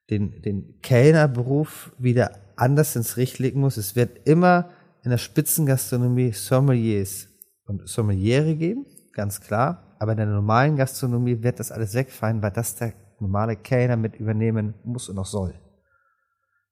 den, 0.10 0.42
den 0.42 0.82
Kellnerberuf 0.82 1.94
wieder 1.98 2.32
anders 2.58 2.98
ins 2.98 3.16
Licht 3.16 3.40
legen 3.40 3.62
musst. 3.62 3.78
Es 3.78 3.96
wird 3.96 4.28
immer 4.28 4.70
in 5.04 5.12
der 5.12 5.18
Spitzengastronomie 5.18 6.32
Sommeliers 6.32 7.28
und 7.66 7.88
Sommeliere 7.88 8.56
geben, 8.56 8.86
ganz 9.14 9.42
klar. 9.42 9.96
Aber 10.00 10.14
in 10.14 10.18
der 10.18 10.28
normalen 10.28 10.76
Gastronomie 10.76 11.44
wird 11.44 11.60
das 11.60 11.72
alles 11.72 11.94
wegfallen, 11.94 12.42
weil 12.42 12.52
das 12.52 12.76
der 12.76 12.94
normale 13.20 13.56
Kellner 13.56 13.96
mit 13.96 14.16
übernehmen 14.16 14.74
muss 14.84 15.10
und 15.10 15.18
auch 15.18 15.26
soll. 15.26 15.54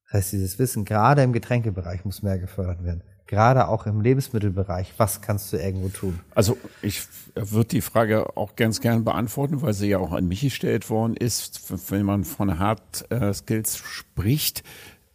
Das 0.04 0.14
heißt, 0.14 0.32
dieses 0.32 0.58
Wissen 0.58 0.84
gerade 0.84 1.22
im 1.22 1.32
Getränkebereich 1.32 2.04
muss 2.04 2.22
mehr 2.22 2.38
gefördert 2.38 2.84
werden. 2.84 3.02
Gerade 3.26 3.68
auch 3.68 3.86
im 3.86 4.02
Lebensmittelbereich. 4.02 4.92
Was 4.98 5.22
kannst 5.22 5.52
du 5.52 5.56
irgendwo 5.56 5.88
tun? 5.88 6.20
Also 6.34 6.58
ich 6.82 7.02
würde 7.34 7.68
die 7.68 7.80
Frage 7.80 8.36
auch 8.36 8.56
ganz 8.56 8.82
gern 8.82 9.04
beantworten, 9.04 9.62
weil 9.62 9.72
sie 9.72 9.88
ja 9.88 9.98
auch 9.98 10.12
an 10.12 10.28
mich 10.28 10.42
gestellt 10.42 10.90
worden 10.90 11.16
ist. 11.16 11.90
Wenn 11.90 12.04
man 12.04 12.24
von 12.24 12.58
Hard 12.58 13.10
äh, 13.10 13.32
Skills 13.32 13.78
spricht, 13.78 14.62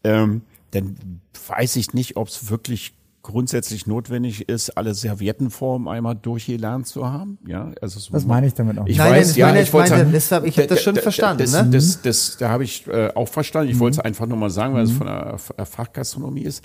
ähm, 0.04 0.42
dann 0.72 1.22
weiß 1.48 1.76
ich 1.76 1.94
nicht, 1.94 2.18
ob 2.18 2.30
es 2.30 2.50
wirklich 2.50 2.97
grundsätzlich 3.28 3.86
notwendig 3.88 4.48
ist, 4.50 4.78
alle 4.78 4.94
Serviettenformen 4.94 5.88
einmal 5.88 6.16
durchgelernt 6.16 6.88
zu 6.88 7.06
haben. 7.06 7.38
Ja, 7.46 7.72
also 7.82 8.00
so 8.00 8.14
Was 8.14 8.26
meine 8.26 8.48
ich 8.48 8.54
damit 8.54 8.80
auch? 8.80 8.88
Ich 8.88 8.98
Nein, 8.98 9.12
weiß, 9.12 9.28
nein, 9.28 9.32
ich 9.32 9.38
ja, 9.38 9.46
meine- 9.48 9.62
ich 9.62 9.74
wollte 9.74 9.90
meine, 9.92 10.02
sagen, 10.04 10.12
deshalb- 10.14 10.46
ich 10.46 10.58
hab 10.58 10.68
das 10.68 10.82
schon 10.82 10.96
verstanden, 10.96 11.44
Das, 11.44 11.52
ne? 11.52 11.70
das, 11.70 12.02
das, 12.02 12.38
da 12.38 12.50
habe 12.50 12.64
ich 12.64 12.88
äh, 12.88 13.10
auch 13.14 13.28
verstanden. 13.28 13.70
Ich 13.70 13.76
Mhm. 13.76 13.80
wollte 13.82 14.00
es 14.00 14.06
einfach 14.06 14.26
nur 14.26 14.38
mal 14.38 14.50
sagen, 14.50 14.74
weil 14.74 14.84
es 14.86 14.92
von 14.92 15.08
der 15.08 15.38
äh, 15.58 15.66
Fachgastronomie 15.66 16.42
ist. 16.44 16.64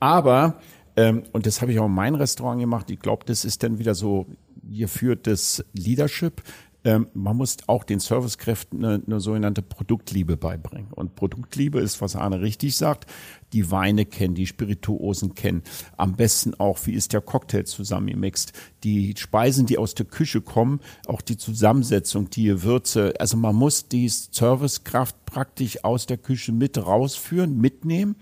Aber 0.00 0.54
ähm, 0.96 1.24
und 1.32 1.46
das 1.46 1.60
habe 1.60 1.72
ich 1.72 1.78
auch 1.80 1.86
in 1.86 1.92
meinem 1.92 2.14
Restaurant 2.14 2.60
gemacht. 2.60 2.88
Ich 2.90 3.00
glaube, 3.00 3.24
das 3.26 3.44
ist 3.44 3.62
dann 3.64 3.78
wieder 3.80 3.94
so 3.96 4.26
geführtes 4.62 5.64
Leadership. 5.72 6.42
Ähm, 6.84 7.08
man 7.14 7.36
muss 7.36 7.56
auch 7.66 7.82
den 7.82 7.98
Servicekräften 7.98 8.84
eine, 8.84 9.02
eine 9.04 9.20
sogenannte 9.20 9.62
Produktliebe 9.62 10.36
beibringen. 10.36 10.92
Und 10.92 11.14
Produktliebe 11.14 11.80
ist, 11.80 12.00
was 12.02 12.14
Arne 12.14 12.42
richtig 12.42 12.76
sagt, 12.76 13.10
die 13.54 13.70
Weine 13.70 14.04
kennen, 14.04 14.34
die 14.34 14.46
Spirituosen 14.46 15.34
kennen. 15.34 15.62
Am 15.96 16.14
besten 16.14 16.54
auch, 16.54 16.78
wie 16.84 16.92
ist 16.92 17.14
der 17.14 17.22
Cocktail 17.22 17.64
zusammengemixt. 17.64 18.52
Die 18.82 19.14
Speisen, 19.16 19.64
die 19.64 19.78
aus 19.78 19.94
der 19.94 20.06
Küche 20.06 20.42
kommen, 20.42 20.80
auch 21.06 21.22
die 21.22 21.38
Zusammensetzung, 21.38 22.28
die 22.28 22.62
Würze. 22.62 23.14
Also 23.18 23.38
man 23.38 23.56
muss 23.56 23.88
die 23.88 24.08
Servicekraft 24.08 25.24
praktisch 25.24 25.84
aus 25.84 26.04
der 26.04 26.18
Küche 26.18 26.52
mit 26.52 26.76
rausführen, 26.76 27.58
mitnehmen. 27.58 28.16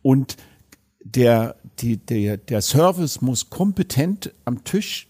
Und 0.00 0.36
der, 1.04 1.56
die, 1.80 1.98
der, 1.98 2.38
der 2.38 2.62
Service 2.62 3.20
muss 3.20 3.50
kompetent 3.50 4.32
am 4.44 4.64
Tisch 4.64 5.07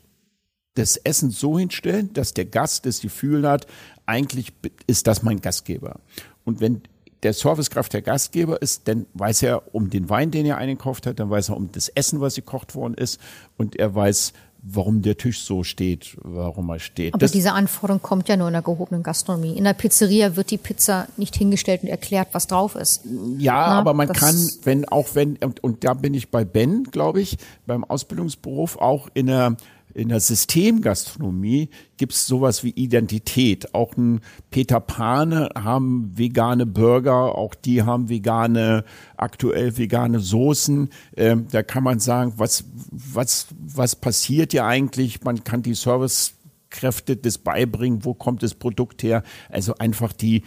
das 0.78 0.96
Essen 0.96 1.30
so 1.30 1.58
hinstellen, 1.58 2.12
dass 2.12 2.34
der 2.34 2.44
Gast 2.46 2.86
das 2.86 3.00
Gefühl 3.00 3.46
hat, 3.48 3.66
eigentlich 4.06 4.52
ist 4.86 5.06
das 5.06 5.22
mein 5.22 5.40
Gastgeber. 5.40 5.96
Und 6.44 6.60
wenn 6.60 6.82
der 7.22 7.32
Servicekraft 7.34 7.92
der 7.92 8.02
Gastgeber 8.02 8.62
ist, 8.62 8.86
dann 8.88 9.06
weiß 9.14 9.42
er 9.42 9.74
um 9.74 9.90
den 9.90 10.08
Wein, 10.08 10.30
den 10.30 10.46
er 10.46 10.56
eingekauft 10.56 11.06
hat, 11.06 11.18
dann 11.18 11.30
weiß 11.30 11.48
er 11.50 11.56
um 11.56 11.70
das 11.72 11.88
Essen, 11.88 12.20
was 12.20 12.36
gekocht 12.36 12.74
worden 12.76 12.94
ist 12.94 13.20
und 13.56 13.76
er 13.76 13.94
weiß, 13.94 14.32
warum 14.62 15.02
der 15.02 15.16
Tisch 15.16 15.40
so 15.42 15.62
steht, 15.62 16.16
warum 16.22 16.68
er 16.70 16.78
steht. 16.80 17.14
Aber 17.14 17.18
Das- 17.20 17.32
diese 17.32 17.52
Anforderung 17.52 18.02
kommt 18.02 18.28
ja 18.28 18.36
nur 18.36 18.48
in 18.48 18.52
der 18.54 18.62
gehobenen 18.62 19.02
Gastronomie. 19.02 19.56
In 19.56 19.64
der 19.64 19.72
Pizzeria 19.72 20.36
wird 20.36 20.50
die 20.50 20.58
Pizza 20.58 21.06
nicht 21.16 21.36
hingestellt 21.36 21.82
und 21.82 21.88
erklärt, 21.88 22.28
was 22.32 22.46
drauf 22.48 22.74
ist. 22.76 23.04
Ja, 23.38 23.52
Na, 23.52 23.78
aber 23.78 23.94
man 23.94 24.08
kann, 24.12 24.36
wenn 24.64 24.88
auch 24.88 25.14
wenn 25.14 25.36
und, 25.36 25.62
und 25.62 25.84
da 25.84 25.94
bin 25.94 26.14
ich 26.14 26.30
bei 26.30 26.44
Ben, 26.44 26.84
glaube 26.84 27.20
ich, 27.20 27.36
beim 27.66 27.84
Ausbildungsberuf 27.84 28.78
auch 28.78 29.08
in 29.14 29.26
der 29.26 29.56
in 29.98 30.10
der 30.10 30.20
Systemgastronomie 30.20 31.70
gibt's 31.96 32.26
sowas 32.26 32.62
wie 32.62 32.70
Identität. 32.70 33.74
Auch 33.74 33.96
ein 33.96 34.20
Peter 34.50 34.78
Pane 34.78 35.48
haben 35.56 36.16
vegane 36.16 36.66
Burger, 36.66 37.36
auch 37.36 37.54
die 37.54 37.82
haben 37.82 38.08
vegane, 38.08 38.84
aktuell 39.16 39.76
vegane 39.76 40.20
Soßen. 40.20 40.90
Ähm, 41.16 41.46
da 41.50 41.64
kann 41.64 41.82
man 41.82 41.98
sagen, 41.98 42.34
was, 42.36 42.64
was, 42.90 43.48
was 43.60 43.96
passiert 43.96 44.52
ja 44.52 44.66
eigentlich? 44.66 45.24
Man 45.24 45.42
kann 45.42 45.62
die 45.62 45.74
Servicekräfte 45.74 47.16
das 47.16 47.38
beibringen, 47.38 48.04
wo 48.04 48.14
kommt 48.14 48.44
das 48.44 48.54
Produkt 48.54 49.02
her? 49.02 49.24
Also 49.50 49.74
einfach 49.78 50.12
die 50.12 50.44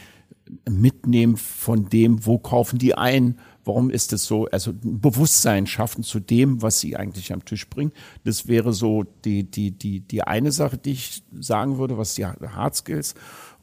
mitnehmen 0.69 1.35
von 1.35 1.89
dem, 1.89 2.25
wo 2.25 2.37
kaufen 2.37 2.79
die 2.79 2.95
ein, 2.95 3.37
warum 3.64 3.89
ist 3.89 4.14
es 4.14 4.26
so, 4.26 4.45
also 4.47 4.72
ein 4.72 4.99
Bewusstsein 4.99 5.68
schaffen 5.68 6.03
zu 6.03 6.20
dem, 6.20 6.62
was 6.62 6.80
sie 6.80 6.95
eigentlich 6.95 7.34
am 7.34 7.45
Tisch 7.45 7.70
bringen. 7.70 7.91
Das 8.24 8.47
wäre 8.47 8.74
so 8.74 9.03
die, 9.26 9.43
die, 9.43 9.72
die, 9.72 10.01
die 10.01 10.24
eine 10.24 10.51
Sache, 10.51 10.78
die 10.78 10.91
ich 10.91 11.24
sagen 11.39 11.78
würde, 11.78 11.97
was 11.97 12.16
die 12.16 12.26
Hard 12.26 12.76
Skills 12.76 13.16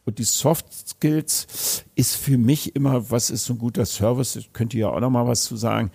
und 0.08 0.18
die 0.18 0.24
Soft 0.24 0.72
Skills 0.72 1.84
ist 1.94 2.16
für 2.16 2.38
mich 2.38 2.74
immer, 2.74 3.10
was 3.10 3.28
ist 3.28 3.44
so 3.44 3.52
ein 3.52 3.58
guter 3.58 3.84
Service, 3.84 4.38
könnt 4.54 4.72
ihr 4.72 4.80
ja 4.80 4.88
auch 4.88 5.00
noch 5.00 5.10
mal 5.10 5.26
was 5.26 5.44
zu 5.44 5.56
sagen, 5.56 5.90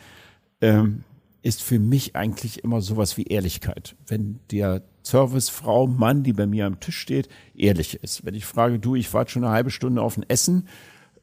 ähm, 0.62 1.04
ist 1.42 1.64
für 1.64 1.80
mich 1.80 2.16
eigentlich 2.16 2.64
immer 2.64 2.80
sowas 2.82 3.18
wie 3.18 3.24
Ehrlichkeit. 3.24 3.96
Wenn 4.06 4.40
der 4.52 4.84
Servicefrau, 5.02 5.88
Mann, 5.88 6.22
die 6.22 6.32
bei 6.32 6.46
mir 6.46 6.68
am 6.68 6.80
Tisch 6.80 6.98
steht, 6.98 7.28
ehrlich 7.56 8.04
ist. 8.04 8.24
Wenn 8.24 8.36
ich 8.36 8.46
frage, 8.46 8.78
du, 8.78 8.94
ich 8.94 9.12
warte 9.14 9.32
schon 9.32 9.44
eine 9.44 9.54
halbe 9.54 9.72
Stunde 9.72 10.02
auf 10.02 10.16
ein 10.16 10.30
Essen, 10.30 10.68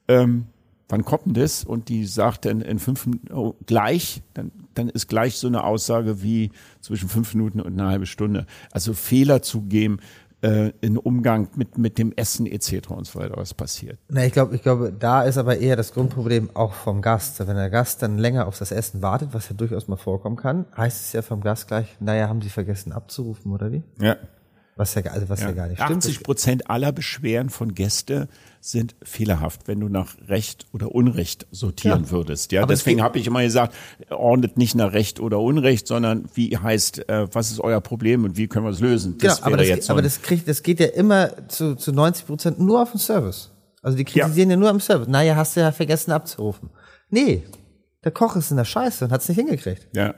ähm, 0.09 0.47
wann 0.91 1.05
kommt 1.05 1.27
denn 1.27 1.35
das? 1.35 1.65
Und 1.65 1.89
die 1.89 2.05
sagt 2.05 2.45
dann 2.45 2.61
in 2.61 2.79
fünf 2.79 3.07
Minuten 3.07 3.33
oh, 3.33 3.55
gleich, 3.67 4.23
dann, 4.35 4.53
dann 4.75 4.89
ist 4.89 5.09
gleich 5.09 5.37
so 5.37 5.47
eine 5.47 5.65
Aussage 5.65 6.23
wie 6.23 6.51
zwischen 6.81 7.09
fünf 7.09 7.35
Minuten 7.35 7.61
und 7.61 7.79
eine 7.79 7.89
halbe 7.89 8.07
Stunde. 8.07 8.47
Also 8.73 8.93
Fehler 8.93 9.43
zugeben 9.43 9.99
äh, 10.43 10.73
in 10.81 10.97
Umgang 10.97 11.49
mit, 11.55 11.79
mit 11.79 11.99
dem 11.99 12.13
Essen 12.13 12.47
etc. 12.47 12.91
und 12.91 13.07
so 13.07 13.19
weiter, 13.19 13.37
was 13.37 13.55
passiert. 13.55 13.99
Na, 14.09 14.25
ich 14.25 14.33
glaube, 14.33 14.55
ich 14.55 14.63
glaube, 14.63 14.93
da 14.97 15.23
ist 15.23 15.39
aber 15.39 15.59
eher 15.59 15.77
das 15.77 15.93
Grundproblem 15.93 16.51
auch 16.55 16.73
vom 16.73 17.03
Gast. 17.03 17.41
Wenn 17.41 17.57
der 17.57 17.71
Gast 17.71 18.03
dann 18.03 18.19
länger 18.19 18.47
auf 18.47 18.59
das 18.59 18.73
Essen 18.73 19.03
wartet, 19.03 19.31
was 19.33 19.49
ja 19.49 19.55
durchaus 19.55 19.89
mal 19.89 19.97
vorkommen 19.97 20.37
kann, 20.37 20.67
heißt 20.77 21.07
es 21.07 21.13
ja 21.13 21.23
vom 21.23 21.41
Gast 21.41 21.69
gleich, 21.69 21.97
naja, 22.01 22.29
haben 22.29 22.41
Sie 22.43 22.51
vergessen 22.51 22.93
abzurufen 22.93 23.53
oder 23.53 23.73
wie? 23.73 23.83
Ja. 24.01 24.17
Was 24.77 24.95
ja, 24.95 25.03
also 25.03 25.29
was 25.29 25.43
ja, 25.43 25.53
gar 25.53 25.69
nicht 25.69 25.83
stimmt. 25.83 26.05
80 26.05 26.23
Prozent 26.23 26.71
aller 26.71 26.91
Beschwerden 26.91 27.51
von 27.51 27.75
Gäste 27.75 28.29
sind 28.63 28.95
fehlerhaft, 29.03 29.69
wenn 29.69 29.81
du 29.81 29.89
nach 29.89 30.17
Recht 30.29 30.67
oder 30.73 30.95
Unrecht 30.95 31.47
sortieren 31.51 32.05
Ja. 32.05 32.11
würdest. 32.11 32.53
Ja, 32.53 32.63
Aber 32.63 32.75
es 32.75 32.81
deswegen 32.81 33.03
habe 33.03 33.19
ich 33.19 33.27
immer 33.27 33.43
gesagt, 33.43 33.75
ordnet 34.11 34.59
nicht 34.59 34.75
nach 34.75 34.93
Recht 34.93 35.19
oder 35.19 35.41
Unrecht, 35.41 35.87
sondern 35.87 36.27
wie 36.35 36.57
heißt, 36.57 37.09
äh, 37.09 37.27
was 37.35 37.51
ist 37.51 37.61
euer 37.61 37.81
Problem 37.81 38.25
und 38.25 38.37
wie 38.37 38.49
können 38.49 38.67
wir 38.67 38.71
es 38.71 38.81
lösen? 38.81 39.17
Genau, 39.19 39.33
Das 39.33 39.43
aber, 39.43 39.53
wäre 39.53 39.59
das, 39.63 39.69
jetzt 39.69 39.91
aber 39.91 40.03
das, 40.03 40.21
kriegt, 40.21 40.47
das 40.47 40.63
geht 40.63 40.79
ja 40.79 40.87
immer 40.89 41.49
zu, 41.49 41.75
zu 41.75 41.93
90 41.93 42.27
Prozent 42.27 42.59
nur 42.61 42.83
auf 42.83 42.91
den 42.91 43.01
Service. 43.01 43.51
Also 43.83 43.97
die 43.97 44.05
kritisieren 44.05 44.51
ja. 44.51 44.57
nur 44.57 44.69
am 44.69 44.79
Service. 44.81 45.09
Naja, 45.09 45.37
hast 45.37 45.57
du 45.57 45.61
ja 45.61 45.73
vergessen 45.73 46.13
abzurufen. 46.13 46.69
Nee, 47.09 47.45
der 48.05 48.13
Koch 48.13 48.37
ist 48.37 48.51
in 48.51 48.59
der 48.59 48.67
Scheiße 48.67 49.07
und 49.07 49.11
hat 49.11 49.23
es 49.23 49.29
nicht 49.29 49.39
hingekriegt. 49.39 49.89
ja. 49.97 50.15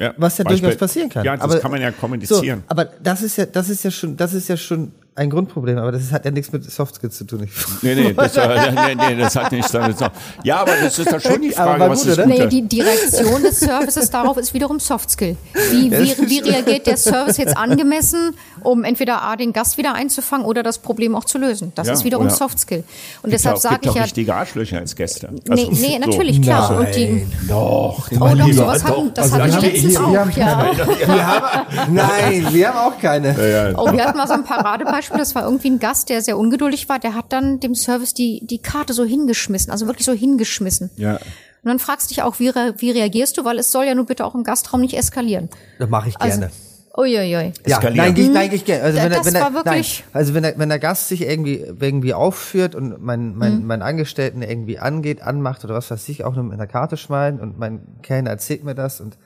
Ja, 0.00 0.14
Was 0.16 0.38
ja 0.38 0.44
Beispiel- 0.44 0.60
durchaus 0.62 0.78
passieren 0.78 1.08
kann. 1.08 1.24
Ja, 1.24 1.34
das 1.36 1.42
aber, 1.44 1.58
kann 1.58 1.72
man 1.72 1.80
ja 1.80 1.90
kommunizieren. 1.90 2.60
So, 2.60 2.64
aber 2.68 2.84
das 2.84 3.20
ist 3.20 3.36
ja, 3.36 3.46
das 3.46 3.68
ist 3.68 3.82
ja 3.82 3.90
schon, 3.90 4.16
das 4.16 4.32
ist 4.32 4.46
ja 4.46 4.56
schon 4.56 4.92
ein 5.18 5.30
Grundproblem, 5.30 5.78
aber 5.78 5.92
das 5.92 6.12
hat 6.12 6.24
ja 6.24 6.30
nichts 6.30 6.52
mit 6.52 6.70
Soft 6.70 6.94
Skills 6.94 7.18
zu 7.18 7.24
tun. 7.24 7.48
Nee, 7.82 7.94
nee, 7.94 8.12
das, 8.14 8.36
äh, 8.36 8.72
nee, 8.72 8.94
nee, 8.94 9.16
das 9.20 9.36
hat 9.36 9.52
nichts 9.52 9.72
damit 9.72 9.98
zu 9.98 10.04
tun. 10.04 10.12
Ja, 10.44 10.60
aber 10.60 10.72
das 10.82 10.98
ist 10.98 11.10
dann 11.10 11.20
schon 11.20 11.42
die 11.42 11.50
Frage, 11.50 11.80
war 11.80 11.90
was 11.90 12.02
gut, 12.02 12.12
ist 12.12 12.16
gut? 12.18 12.26
Nee, 12.26 12.62
die, 12.62 12.80
Reaktion 12.80 13.42
des 13.42 13.60
Services 13.60 14.10
darauf 14.10 14.36
ist 14.36 14.54
wiederum 14.54 14.78
Soft 14.80 15.10
Skill. 15.10 15.36
Wie, 15.70 15.90
wie, 15.90 16.30
wie 16.30 16.38
reagiert 16.40 16.86
der 16.86 16.96
Service 16.96 17.36
jetzt 17.36 17.56
angemessen, 17.56 18.34
um 18.62 18.84
entweder 18.84 19.22
A, 19.22 19.36
den 19.36 19.52
Gast 19.52 19.76
wieder 19.78 19.94
einzufangen 19.94 20.46
oder 20.46 20.62
das 20.62 20.78
Problem 20.78 21.14
auch 21.14 21.24
zu 21.24 21.38
lösen? 21.38 21.72
Das 21.74 21.88
Ja, 21.88 21.92
ist 21.94 22.04
wiederum 22.04 22.26
oder- 22.26 22.34
Soft 22.34 22.60
Skill. 22.60 22.84
Und 23.22 23.30
Gibt 23.30 23.34
deshalb 23.34 23.58
sage 23.58 23.78
ich 23.82 23.90
auch 23.90 23.96
ja, 23.96 24.02
richtige 24.02 24.34
Arschlöcher 24.34 24.78
als 24.78 24.94
Gäste. 24.94 25.28
nee, 25.32 25.40
Also, 25.50 25.70
nee, 25.72 25.98
so. 26.00 26.10
natürlich, 26.10 26.42
klar. 26.42 26.78
Und 26.78 26.94
die, 26.94 27.26
Doch, 27.48 28.08
oh 28.12 28.34
doch, 28.34 28.52
sowas 28.52 28.84
hatten, 28.84 29.12
das 29.14 29.32
hatte 29.32 29.48
ich 29.48 29.54
wir 29.54 29.60
letztens 29.62 29.92
wir 29.94 30.00
auch, 30.06 30.16
haben 30.16 30.30
ja. 30.36 30.70
Wir 31.06 31.26
haben, 31.26 31.94
nein, 31.94 32.46
wir 32.52 32.68
haben 32.68 32.92
auch 32.92 32.98
keine. 33.00 33.74
Oh, 33.76 33.90
wir 33.92 34.04
hatten 34.04 34.16
mal 34.16 34.26
so 34.26 34.34
ein 34.34 34.44
Paradebeispiel, 34.44 35.07
das 35.16 35.34
war 35.34 35.44
irgendwie 35.44 35.70
ein 35.70 35.78
Gast, 35.78 36.08
der 36.08 36.20
sehr 36.22 36.36
ungeduldig 36.36 36.88
war, 36.88 36.98
der 36.98 37.14
hat 37.14 37.32
dann 37.32 37.60
dem 37.60 37.74
Service 37.74 38.12
die, 38.14 38.44
die 38.46 38.58
Karte 38.58 38.92
so 38.92 39.04
hingeschmissen, 39.04 39.70
also 39.72 39.86
wirklich 39.86 40.04
so 40.04 40.12
hingeschmissen. 40.12 40.90
Ja. 40.96 41.14
Und 41.14 41.70
dann 41.70 41.78
fragst 41.78 42.10
du 42.10 42.14
dich 42.14 42.22
auch, 42.22 42.38
wie, 42.38 42.48
re- 42.48 42.74
wie 42.78 42.90
reagierst 42.90 43.36
du, 43.38 43.44
weil 43.44 43.58
es 43.58 43.72
soll 43.72 43.84
ja 43.84 43.94
nur 43.94 44.06
bitte 44.06 44.24
auch 44.24 44.34
im 44.34 44.44
Gastraum 44.44 44.80
nicht 44.80 44.94
eskalieren. 44.96 45.48
Das 45.78 45.88
mache 45.88 46.08
ich 46.10 46.16
Also, 46.20 46.38
gerne. 46.40 46.52
Uiuiui. 46.96 47.52
Ja, 47.66 47.76
Eskalieren. 47.76 47.96
nein, 47.96 48.16
ich, 48.16 48.28
nein, 48.30 48.50
ich 48.52 48.64
gerne. 48.64 48.82
Also 48.82 48.98
wenn, 48.98 49.12
er- 49.12 49.18
das 49.18 49.26
wenn 49.26 49.34
er, 49.36 49.40
war 49.42 49.54
wirklich- 49.54 50.04
nein, 50.06 50.10
also 50.14 50.34
wenn 50.34 50.42
der, 50.42 50.58
wenn 50.58 50.68
der 50.68 50.78
Gast 50.80 51.08
sich 51.08 51.22
irgendwie, 51.22 51.56
irgendwie 51.80 52.12
aufführt 52.14 52.74
und 52.74 53.00
mein, 53.02 53.36
mein, 53.36 53.60
Mhm. 53.60 53.66
mein 53.66 53.82
Angestellten 53.82 54.42
irgendwie 54.42 54.78
angeht, 54.80 55.22
anmacht 55.22 55.64
oder 55.64 55.74
was 55.74 55.90
weiß 55.90 56.08
ich, 56.08 56.24
auch 56.24 56.34
nur 56.34 56.44
mit 56.44 56.54
einer 56.54 56.66
Karte 56.66 56.96
schmeißen 56.96 57.38
und 57.40 57.58
mein 57.58 58.00
Kellner 58.02 58.30
erzählt 58.30 58.64
mir 58.64 58.74
das 58.74 59.00
und 59.00 59.16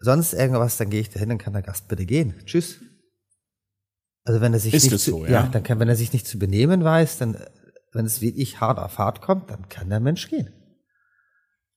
sonst 0.00 0.32
irgendwas, 0.32 0.78
dann 0.78 0.90
gehe 0.90 1.00
ich 1.00 1.10
dahin, 1.10 1.28
dann 1.28 1.38
kann 1.38 1.52
der 1.52 1.62
Gast 1.62 1.86
bitte 1.86 2.06
gehen. 2.06 2.34
Tschüss. 2.44 2.76
Also 4.24 4.40
wenn 4.40 4.52
er 4.52 4.60
sich 4.60 4.72
Ist 4.74 4.84
nicht 4.84 4.92
es 4.94 5.04
zu, 5.04 5.10
so, 5.12 5.24
ja? 5.26 5.30
ja? 5.32 5.48
dann 5.50 5.62
kann, 5.62 5.80
wenn 5.80 5.88
er 5.88 5.96
sich 5.96 6.12
nicht 6.12 6.26
zu 6.26 6.38
benehmen 6.38 6.84
weiß, 6.84 7.18
dann, 7.18 7.36
wenn 7.92 8.06
es 8.06 8.20
wirklich 8.20 8.60
hart 8.60 8.78
auf 8.78 8.98
hart 8.98 9.20
kommt, 9.20 9.50
dann 9.50 9.68
kann 9.68 9.88
der 9.90 10.00
Mensch 10.00 10.28
gehen. 10.28 10.50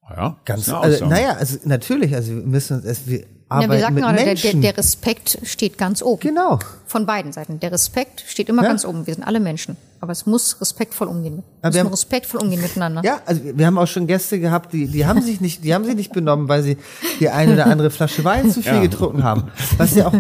Ja, 0.08 0.38
Ganz, 0.46 0.62
ist 0.68 0.70
eine 0.70 0.80
also, 0.82 1.06
naja, 1.08 1.32
also 1.34 1.58
natürlich, 1.64 2.14
also 2.14 2.36
wir 2.36 2.44
müssen 2.44 2.78
uns, 2.78 2.86
es, 2.86 3.08
wir 3.08 3.22
Ja, 3.22 3.26
arbeiten 3.50 3.72
wir 3.72 3.80
sagten 3.80 3.94
mit 3.96 4.04
gerade, 4.04 4.16
der, 4.18 4.26
der, 4.26 4.34
Menschen. 4.36 4.62
der 4.62 4.78
Respekt 4.78 5.40
steht 5.44 5.80
ganz 5.80 6.04
oben. 6.04 6.20
genau. 6.22 6.60
Von 6.86 7.08
beiden 7.08 7.32
Seiten. 7.34 7.60
Der 7.60 7.72
Respekt 7.72 8.24
steht 8.28 8.48
immer 8.50 8.62
Ja. 8.62 8.68
ganz 8.70 8.86
oben. 8.86 9.08
Wir 9.08 9.16
sind 9.16 9.24
alle 9.24 9.40
Menschen. 9.40 9.78
Aber 10.02 10.12
es 10.12 10.28
muss 10.28 10.62
respektvoll 10.62 11.08
umgehen. 11.08 11.38
Wir 11.38 11.44
wir 11.64 11.70
müssen 11.70 11.80
haben- 11.80 11.88
respektvoll 11.88 12.42
umgehen 12.42 12.62
miteinander. 12.62 13.02
Ja, 13.04 13.22
also 13.26 13.42
wir 13.44 13.66
haben 13.66 13.80
auch 13.80 13.88
schon 13.88 14.06
Gäste 14.06 14.40
gehabt, 14.40 14.74
die, 14.74 14.86
die 14.88 15.08
haben 15.08 15.24
sich 15.24 15.42
nicht, 15.42 15.64
die 15.64 15.74
haben 15.74 15.86
sich 15.86 15.96
nicht 15.96 16.14
benommen, 16.14 16.48
weil 16.50 16.62
sie 16.62 16.78
die 17.20 17.30
eine 17.30 17.54
oder 17.54 17.66
andere 17.66 17.90
Flasche 17.90 18.24
Wein 18.24 18.52
zu 18.52 18.62
viel 18.62 18.74
Ja. 18.76 18.82
getrunken 18.82 19.24
haben. 19.24 19.50
Was 19.78 19.96
ja 19.96 20.06
auch, 20.08 20.14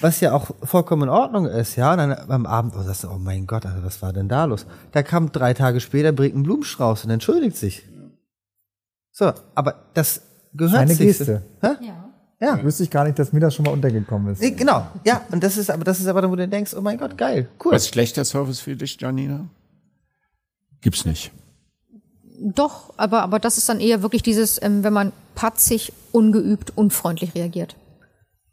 was 0.00 0.20
ja 0.20 0.32
auch 0.32 0.50
vollkommen 0.62 1.04
in 1.04 1.08
Ordnung 1.08 1.46
ist, 1.46 1.76
ja. 1.76 1.92
Und 1.92 1.98
dann 1.98 2.12
am 2.12 2.46
Abend, 2.46 2.74
oh, 2.76 2.82
sagst 2.82 3.04
du, 3.04 3.08
oh 3.08 3.18
mein 3.18 3.46
Gott, 3.46 3.66
also 3.66 3.82
was 3.82 4.00
war 4.02 4.12
denn 4.12 4.28
da 4.28 4.44
los? 4.44 4.66
Da 4.92 5.02
kam 5.02 5.32
drei 5.32 5.54
Tage 5.54 5.80
später, 5.80 6.12
bringt 6.12 6.34
einen 6.34 6.44
Blumenstrauß 6.44 7.04
und 7.04 7.10
entschuldigt 7.10 7.56
sich. 7.56 7.84
So, 9.10 9.32
aber 9.54 9.74
das 9.94 10.22
gehört 10.54 10.80
Eine 10.80 10.94
sich. 10.94 11.18
Geste. 11.18 11.42
Hä? 11.60 11.68
Ja. 11.80 12.10
Ja. 12.42 12.62
Wüsste 12.64 12.84
ich 12.84 12.90
gar 12.90 13.04
nicht, 13.04 13.18
dass 13.18 13.34
mir 13.34 13.40
das 13.40 13.54
schon 13.54 13.66
mal 13.66 13.72
untergekommen 13.72 14.32
ist. 14.32 14.40
Nee, 14.40 14.52
Genau, 14.52 14.86
ja, 15.04 15.20
und 15.30 15.44
das 15.44 15.58
ist 15.58 15.70
aber, 15.70 15.84
das 15.84 16.00
ist 16.00 16.06
aber 16.06 16.22
dann, 16.22 16.30
wo 16.30 16.36
du 16.36 16.48
denkst, 16.48 16.72
oh 16.74 16.80
mein 16.80 16.96
Gott, 16.96 17.18
geil, 17.18 17.48
cool. 17.62 17.72
Was 17.72 17.82
ist 17.82 17.88
schlechter 17.88 18.24
Service 18.24 18.60
für 18.60 18.74
dich, 18.74 18.98
Janina? 18.98 19.46
Gibt's 20.80 21.04
nicht. 21.04 21.32
Doch, 22.40 22.94
aber, 22.96 23.20
aber 23.22 23.38
das 23.38 23.58
ist 23.58 23.68
dann 23.68 23.80
eher 23.80 24.00
wirklich 24.00 24.22
dieses, 24.22 24.60
ähm, 24.62 24.82
wenn 24.82 24.94
man 24.94 25.12
patzig, 25.34 25.92
ungeübt, 26.12 26.72
unfreundlich 26.74 27.34
reagiert. 27.34 27.76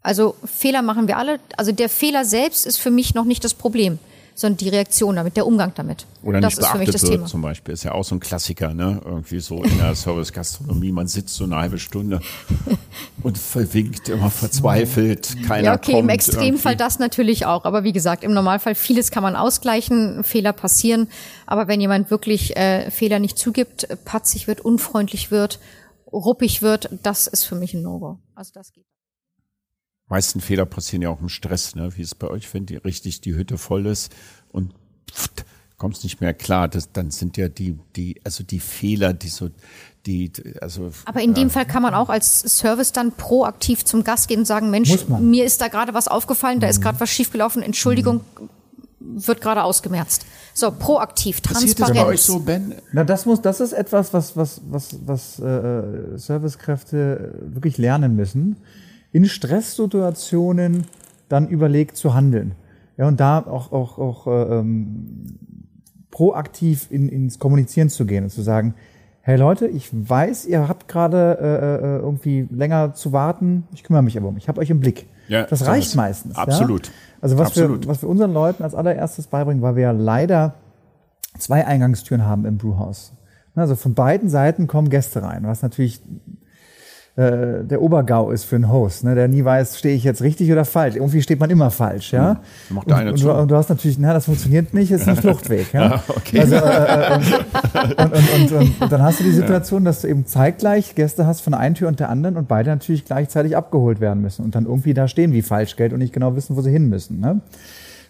Also 0.07 0.35
Fehler 0.45 0.83
machen 0.83 1.09
wir 1.09 1.17
alle. 1.17 1.41
Also 1.57 1.73
der 1.73 1.89
Fehler 1.89 2.23
selbst 2.23 2.65
ist 2.65 2.77
für 2.77 2.91
mich 2.91 3.13
noch 3.13 3.25
nicht 3.25 3.43
das 3.43 3.53
Problem, 3.53 3.99
sondern 4.35 4.55
die 4.55 4.69
Reaktion 4.69 5.17
damit, 5.17 5.35
der 5.35 5.45
Umgang 5.45 5.73
damit. 5.75 6.05
Oder 6.23 6.39
das 6.39 6.55
nicht 6.55 6.63
ist 6.63 6.71
für 6.71 6.77
mich 6.77 6.89
das 6.91 7.01
wird 7.01 7.11
Thema. 7.11 7.25
zum 7.25 7.41
Beispiel. 7.41 7.73
Ist 7.73 7.83
ja 7.83 7.91
auch 7.91 8.05
so 8.05 8.15
ein 8.15 8.21
Klassiker, 8.21 8.73
ne? 8.73 9.01
Irgendwie 9.03 9.41
so 9.41 9.61
in 9.61 9.77
der 9.77 9.95
Service-Gastronomie. 9.95 10.93
Man 10.93 11.07
sitzt 11.07 11.35
so 11.35 11.43
eine 11.43 11.57
halbe 11.57 11.77
Stunde 11.77 12.21
und 13.21 13.37
verwinkt, 13.37 14.07
immer 14.07 14.29
verzweifelt. 14.29 15.35
Keiner 15.45 15.65
Ja, 15.65 15.73
okay, 15.75 15.91
kommt 15.91 16.03
im 16.03 16.09
Extremfall 16.09 16.71
irgendwie. 16.71 16.85
das 16.85 16.99
natürlich 16.99 17.45
auch. 17.45 17.65
Aber 17.65 17.83
wie 17.83 17.91
gesagt, 17.91 18.23
im 18.23 18.33
Normalfall 18.33 18.75
vieles 18.75 19.11
kann 19.11 19.23
man 19.23 19.35
ausgleichen, 19.35 20.23
Fehler 20.23 20.53
passieren. 20.53 21.09
Aber 21.45 21.67
wenn 21.67 21.81
jemand 21.81 22.11
wirklich 22.11 22.55
äh, 22.55 22.91
Fehler 22.91 23.19
nicht 23.19 23.37
zugibt, 23.37 23.89
patzig 24.05 24.47
wird, 24.47 24.61
unfreundlich 24.61 25.31
wird, 25.31 25.59
ruppig 26.13 26.61
wird, 26.61 26.91
das 27.03 27.27
ist 27.27 27.43
für 27.43 27.55
mich 27.55 27.73
ein 27.73 27.81
No-Go. 27.81 28.19
Also 28.35 28.51
das 28.53 28.71
geht. 28.71 28.85
Meisten 30.07 30.41
Fehler 30.41 30.65
passieren 30.65 31.01
ja 31.01 31.09
auch 31.09 31.21
im 31.21 31.29
Stress, 31.29 31.75
ne? 31.75 31.95
Wie 31.95 32.01
es 32.01 32.15
bei 32.15 32.27
euch, 32.27 32.53
wenn 32.53 32.65
die 32.65 32.77
richtig 32.77 33.21
die 33.21 33.35
Hütte 33.35 33.57
voll 33.57 33.85
ist 33.85 34.13
und 34.51 34.73
pft, 35.11 35.45
kommst 35.77 36.03
nicht 36.03 36.21
mehr 36.21 36.33
klar. 36.33 36.67
Das, 36.67 36.91
dann 36.91 37.11
sind 37.11 37.37
ja 37.37 37.49
die, 37.49 37.77
die, 37.95 38.19
also 38.23 38.43
die 38.43 38.59
Fehler, 38.59 39.13
die 39.13 39.29
so, 39.29 39.49
die, 40.05 40.31
also 40.61 40.91
Aber 41.05 41.21
in 41.21 41.33
dem 41.33 41.49
Fall 41.49 41.65
kann 41.65 41.83
man 41.83 41.93
auch 41.93 42.09
als 42.09 42.39
Service 42.39 42.93
dann 42.93 43.11
proaktiv 43.11 43.85
zum 43.85 44.03
Gast 44.03 44.27
gehen 44.27 44.39
und 44.39 44.45
sagen, 44.45 44.69
Mensch, 44.69 44.91
mir 45.07 45.45
ist 45.45 45.61
da 45.61 45.67
gerade 45.67 45.93
was 45.93 46.07
aufgefallen, 46.07 46.59
da 46.59 46.67
ist 46.67 46.81
gerade 46.81 46.99
was 46.99 47.09
schiefgelaufen, 47.09 47.61
Entschuldigung, 47.61 48.21
wird 48.99 49.41
gerade 49.41 49.63
ausgemerzt. 49.63 50.25
So, 50.53 50.71
proaktiv, 50.71 51.41
passiert 51.41 51.79
das 51.79 51.93
bei 51.93 52.05
euch 52.05 52.21
so, 52.21 52.39
Ben? 52.39 52.75
Na, 52.91 53.03
das 53.03 53.25
muss, 53.25 53.41
das 53.41 53.59
ist 53.59 53.73
etwas, 53.73 54.13
was, 54.13 54.35
was, 54.35 54.61
was, 54.67 54.97
was 55.05 55.39
äh, 55.39 56.17
Servicekräfte 56.17 57.35
wirklich 57.41 57.77
lernen 57.77 58.15
müssen, 58.15 58.57
in 59.17 59.25
Stresssituationen 59.25 60.85
dann 61.27 61.47
überlegt 61.47 61.97
zu 61.97 62.13
handeln. 62.13 62.51
Ja, 62.97 63.07
und 63.07 63.19
da 63.19 63.39
auch, 63.39 63.71
auch, 63.71 63.97
auch 63.97 64.27
äh, 64.27 64.59
ähm, 64.59 65.39
proaktiv 66.11 66.87
in, 66.91 67.09
ins 67.09 67.39
Kommunizieren 67.39 67.89
zu 67.89 68.05
gehen 68.05 68.25
und 68.25 68.29
zu 68.29 68.43
sagen, 68.43 68.75
hey 69.21 69.35
Leute, 69.35 69.67
ich 69.67 69.89
weiß, 69.91 70.45
ihr 70.45 70.67
habt 70.67 70.87
gerade 70.87 71.39
äh, 71.41 71.45
äh, 71.45 71.97
irgendwie 71.97 72.47
länger 72.51 72.93
zu 72.93 73.11
warten, 73.11 73.63
ich 73.73 73.83
kümmere 73.83 74.03
mich 74.03 74.15
aber 74.17 74.27
um, 74.27 74.37
ich 74.37 74.47
habe 74.47 74.61
euch 74.61 74.69
im 74.69 74.79
Blick. 74.79 75.07
Ja, 75.27 75.45
das 75.45 75.59
so 75.59 75.65
reicht 75.65 75.89
was. 75.89 75.95
meistens. 75.95 76.35
Absolut. 76.35 76.85
Ja? 76.85 76.93
Also 77.19 77.39
was 77.39 77.47
Absolut. 77.47 77.85
wir, 77.85 77.89
was 77.89 78.03
wir 78.03 78.09
unseren 78.09 78.33
Leuten 78.33 78.61
als 78.61 78.75
allererstes 78.75 79.25
beibringen, 79.25 79.63
weil 79.63 79.75
wir 79.75 79.83
ja 79.83 79.91
leider 79.91 80.53
zwei 81.39 81.65
Eingangstüren 81.65 82.23
haben 82.23 82.45
im 82.45 82.59
Brewhaus. 82.59 83.13
Also 83.55 83.75
von 83.75 83.95
beiden 83.95 84.29
Seiten 84.29 84.67
kommen 84.67 84.89
Gäste 84.91 85.23
rein, 85.23 85.41
was 85.43 85.63
natürlich 85.63 86.01
äh, 87.17 87.63
der 87.63 87.81
Obergau 87.81 88.29
ist 88.29 88.43
für 88.43 88.57
einen 88.57 88.71
Host, 88.71 89.03
ne, 89.03 89.15
der 89.15 89.27
nie 89.27 89.43
weiß, 89.43 89.79
stehe 89.79 89.95
ich 89.95 90.03
jetzt 90.03 90.21
richtig 90.21 90.51
oder 90.51 90.65
falsch. 90.65 90.95
Irgendwie 90.95 91.23
steht 91.23 91.39
man 91.39 91.49
immer 91.49 91.71
falsch, 91.71 92.13
ja. 92.13 92.39
Hm, 92.67 92.75
macht 92.75 92.91
eine 92.91 93.09
und, 93.09 93.17
zu. 93.17 93.33
und, 93.33 93.49
du, 93.49 93.55
hast 93.55 93.69
natürlich, 93.69 93.97
na, 93.97 94.13
das 94.13 94.25
funktioniert 94.25 94.75
nicht, 94.75 94.91
ist 94.91 95.07
ein 95.07 95.15
Fluchtweg, 95.17 95.73
ja. 95.73 95.95
Ah, 95.95 96.03
okay. 96.09 96.41
Also, 96.41 96.55
äh, 96.57 96.59
äh, 96.59 97.19
und, 98.03 98.51
und, 98.51 98.81
und, 98.81 98.91
dann 98.91 99.01
hast 99.01 99.19
du 99.19 99.23
die 99.23 99.31
Situation, 99.31 99.83
dass 99.83 100.01
du 100.01 100.07
eben 100.09 100.27
zeitgleich 100.27 100.93
Gäste 100.93 101.25
hast 101.25 101.41
von 101.41 101.53
der 101.53 101.59
einen 101.59 101.73
Tür 101.73 101.87
und 101.87 101.99
der 101.99 102.09
anderen 102.09 102.37
und 102.37 102.47
beide 102.47 102.69
natürlich 102.69 103.03
gleichzeitig 103.03 103.57
abgeholt 103.57 103.99
werden 103.99 104.21
müssen 104.21 104.45
und 104.45 104.53
dann 104.53 104.67
irgendwie 104.67 104.93
da 104.93 105.07
stehen 105.07 105.33
wie 105.33 105.41
Falschgeld 105.41 105.93
und 105.93 105.99
nicht 105.99 106.13
genau 106.13 106.35
wissen, 106.35 106.55
wo 106.55 106.61
sie 106.61 106.69
hin 106.69 106.87
müssen. 106.87 107.19
Ne? 107.19 107.41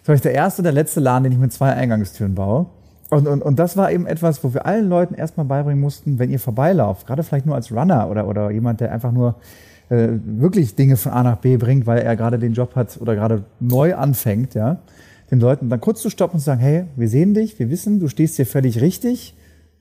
Das 0.02 0.08
war 0.08 0.14
ich 0.16 0.20
der 0.20 0.34
erste 0.34 0.60
und 0.60 0.64
der 0.64 0.72
letzte 0.72 1.00
Laden, 1.00 1.24
den 1.24 1.32
ich 1.32 1.38
mit 1.38 1.54
zwei 1.54 1.72
Eingangstüren 1.72 2.34
baue. 2.34 2.66
Und, 3.10 3.26
und, 3.26 3.42
und 3.42 3.58
das 3.58 3.76
war 3.76 3.90
eben 3.90 4.06
etwas, 4.06 4.44
wo 4.44 4.52
wir 4.52 4.66
allen 4.66 4.88
Leuten 4.88 5.14
erstmal 5.14 5.46
beibringen 5.46 5.80
mussten, 5.80 6.18
wenn 6.18 6.30
ihr 6.30 6.38
vorbeilauft, 6.38 7.06
gerade 7.06 7.22
vielleicht 7.22 7.46
nur 7.46 7.54
als 7.54 7.72
Runner 7.72 8.08
oder, 8.10 8.28
oder 8.28 8.50
jemand, 8.50 8.80
der 8.80 8.92
einfach 8.92 9.12
nur 9.12 9.36
äh, 9.88 10.08
wirklich 10.24 10.74
Dinge 10.74 10.96
von 10.96 11.12
A 11.12 11.22
nach 11.22 11.38
B 11.38 11.56
bringt, 11.56 11.86
weil 11.86 12.00
er 12.00 12.16
gerade 12.16 12.38
den 12.38 12.52
Job 12.52 12.74
hat 12.76 12.98
oder 13.00 13.14
gerade 13.14 13.44
neu 13.60 13.94
anfängt, 13.94 14.54
ja, 14.54 14.80
den 15.30 15.40
Leuten 15.40 15.70
dann 15.70 15.80
kurz 15.80 16.02
zu 16.02 16.10
stoppen 16.10 16.34
und 16.34 16.40
zu 16.40 16.46
sagen, 16.46 16.60
hey, 16.60 16.84
wir 16.96 17.08
sehen 17.08 17.32
dich, 17.32 17.58
wir 17.58 17.70
wissen, 17.70 17.98
du 17.98 18.08
stehst 18.08 18.36
hier 18.36 18.46
völlig 18.46 18.80
richtig, 18.82 19.34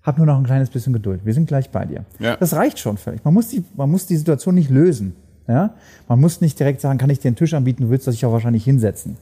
hab 0.03 0.17
nur 0.17 0.25
noch 0.25 0.37
ein 0.37 0.45
kleines 0.45 0.69
bisschen 0.69 0.93
Geduld, 0.93 1.25
wir 1.25 1.33
sind 1.33 1.47
gleich 1.47 1.69
bei 1.69 1.85
dir. 1.85 2.05
Ja. 2.19 2.37
Das 2.37 2.53
reicht 2.53 2.79
schon 2.79 2.95
völlig. 2.95 3.25
Man 3.25 3.33
muss 3.33 3.49
die, 3.49 3.63
man 3.75 3.91
muss 3.91 4.05
die 4.07 4.15
Situation 4.15 4.55
nicht 4.55 4.69
lösen. 4.69 5.15
Ja? 5.47 5.73
Man 6.07 6.19
muss 6.19 6.41
nicht 6.41 6.59
direkt 6.59 6.81
sagen, 6.81 6.97
kann 6.97 7.09
ich 7.09 7.19
dir 7.19 7.27
einen 7.27 7.35
Tisch 7.35 7.53
anbieten, 7.53 7.83
du 7.83 7.89
willst 7.89 8.07
dich 8.07 8.25
auch 8.25 8.31
wahrscheinlich 8.31 8.63
hinsetzen. 8.63 9.17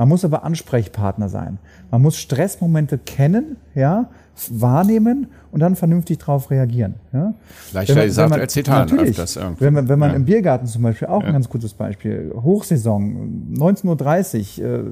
Man 0.00 0.08
muss 0.08 0.24
aber 0.24 0.44
Ansprechpartner 0.44 1.28
sein. 1.28 1.58
Man 1.90 2.00
muss 2.00 2.16
Stressmomente 2.16 2.96
kennen, 2.96 3.58
ja, 3.74 4.08
wahrnehmen 4.48 5.26
und 5.52 5.60
dann 5.60 5.76
vernünftig 5.76 6.16
darauf 6.20 6.50
reagieren. 6.50 6.94
Ja? 7.12 7.34
Leichter 7.74 7.90
Wenn 7.94 7.98
man- 7.98 8.06
gesagt 8.06 8.24
wenn 8.24 8.30
man- 8.30 8.40
als 8.40 8.54
getan, 8.54 8.78
Natürlich. 8.88 9.10
öfters 9.10 9.36
irgendwie. 9.36 9.60
Wenn 9.62 9.74
man, 9.74 9.88
wenn 9.90 9.98
man 9.98 10.10
Ja. 10.12 10.16
im 10.16 10.24
Biergarten 10.24 10.66
zum 10.66 10.80
Beispiel, 10.84 11.08
auch 11.08 11.22
ein 11.22 11.34
ganz 11.34 11.50
gutes 11.50 11.74
Beispiel, 11.74 12.32
Hochsaison, 12.34 13.52
19.30 13.52 14.58
Uhr, 14.62 14.66
äh, 14.66 14.84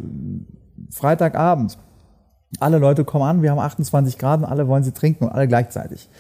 Freitagabend, 0.90 1.78
alle 2.60 2.76
Leute 2.76 3.06
kommen 3.06 3.24
an, 3.24 3.42
wir 3.42 3.50
haben 3.50 3.60
28 3.60 4.18
Grad 4.18 4.40
und 4.40 4.44
alle 4.44 4.68
wollen 4.68 4.82
sie 4.82 4.92
trinken 4.92 5.24
und 5.24 5.30
alle 5.30 5.48
gleichzeitig. 5.48 6.10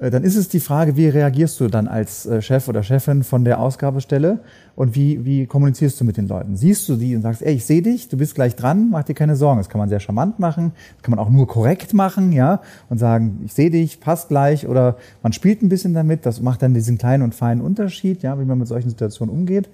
Äh, 0.00 0.10
Dann 0.10 0.24
ist 0.24 0.36
es 0.36 0.48
die 0.48 0.60
Frage, 0.60 0.96
wie 0.96 1.08
reagierst 1.08 1.60
du 1.60 1.68
dann 1.68 1.86
als 1.86 2.26
äh, 2.26 2.40
Chef 2.42 2.68
oder 2.68 2.82
Chefin 2.82 3.22
von 3.22 3.44
der 3.44 3.60
Ausgabestelle 3.60 4.40
und 4.74 4.94
wie, 4.94 5.24
wie 5.24 5.46
kommunizierst 5.46 6.00
du 6.00 6.04
mit 6.04 6.16
den 6.16 6.26
Leuten? 6.26 6.56
Siehst 6.56 6.88
du 6.88 6.96
die 6.96 7.14
und 7.14 7.22
sagst, 7.22 7.42
ey, 7.42 7.54
ich 7.54 7.66
sehe 7.66 7.82
dich, 7.82 8.08
du 8.08 8.16
bist 8.16 8.34
gleich 8.34 8.56
dran, 8.56 8.88
mach 8.90 9.04
dir 9.04 9.14
keine 9.14 9.36
Sorgen. 9.36 9.58
Das 9.58 9.68
kann 9.68 9.78
man 9.78 9.88
sehr 9.88 10.00
charmant 10.00 10.38
machen, 10.38 10.72
das 10.96 11.02
kann 11.02 11.14
man 11.14 11.18
auch 11.18 11.30
nur 11.30 11.46
korrekt 11.46 11.92
machen, 11.92 12.32
ja, 12.32 12.60
und 12.88 12.98
sagen, 12.98 13.40
ich 13.44 13.52
sehe 13.52 13.70
dich, 13.70 14.00
passt 14.00 14.28
gleich 14.28 14.66
oder 14.66 14.96
man 15.22 15.32
spielt 15.32 15.62
ein 15.62 15.68
bisschen 15.68 15.94
damit, 15.94 16.24
das 16.26 16.40
macht 16.40 16.62
dann 16.62 16.74
diesen 16.74 16.98
kleinen 16.98 17.22
und 17.22 17.34
feinen 17.34 17.62
Unterschied, 17.62 18.22
ja, 18.22 18.38
wie 18.40 18.44
man 18.44 18.58
mit 18.58 18.68
solchen 18.68 18.88
Situationen 18.88 19.34
umgeht. 19.34 19.68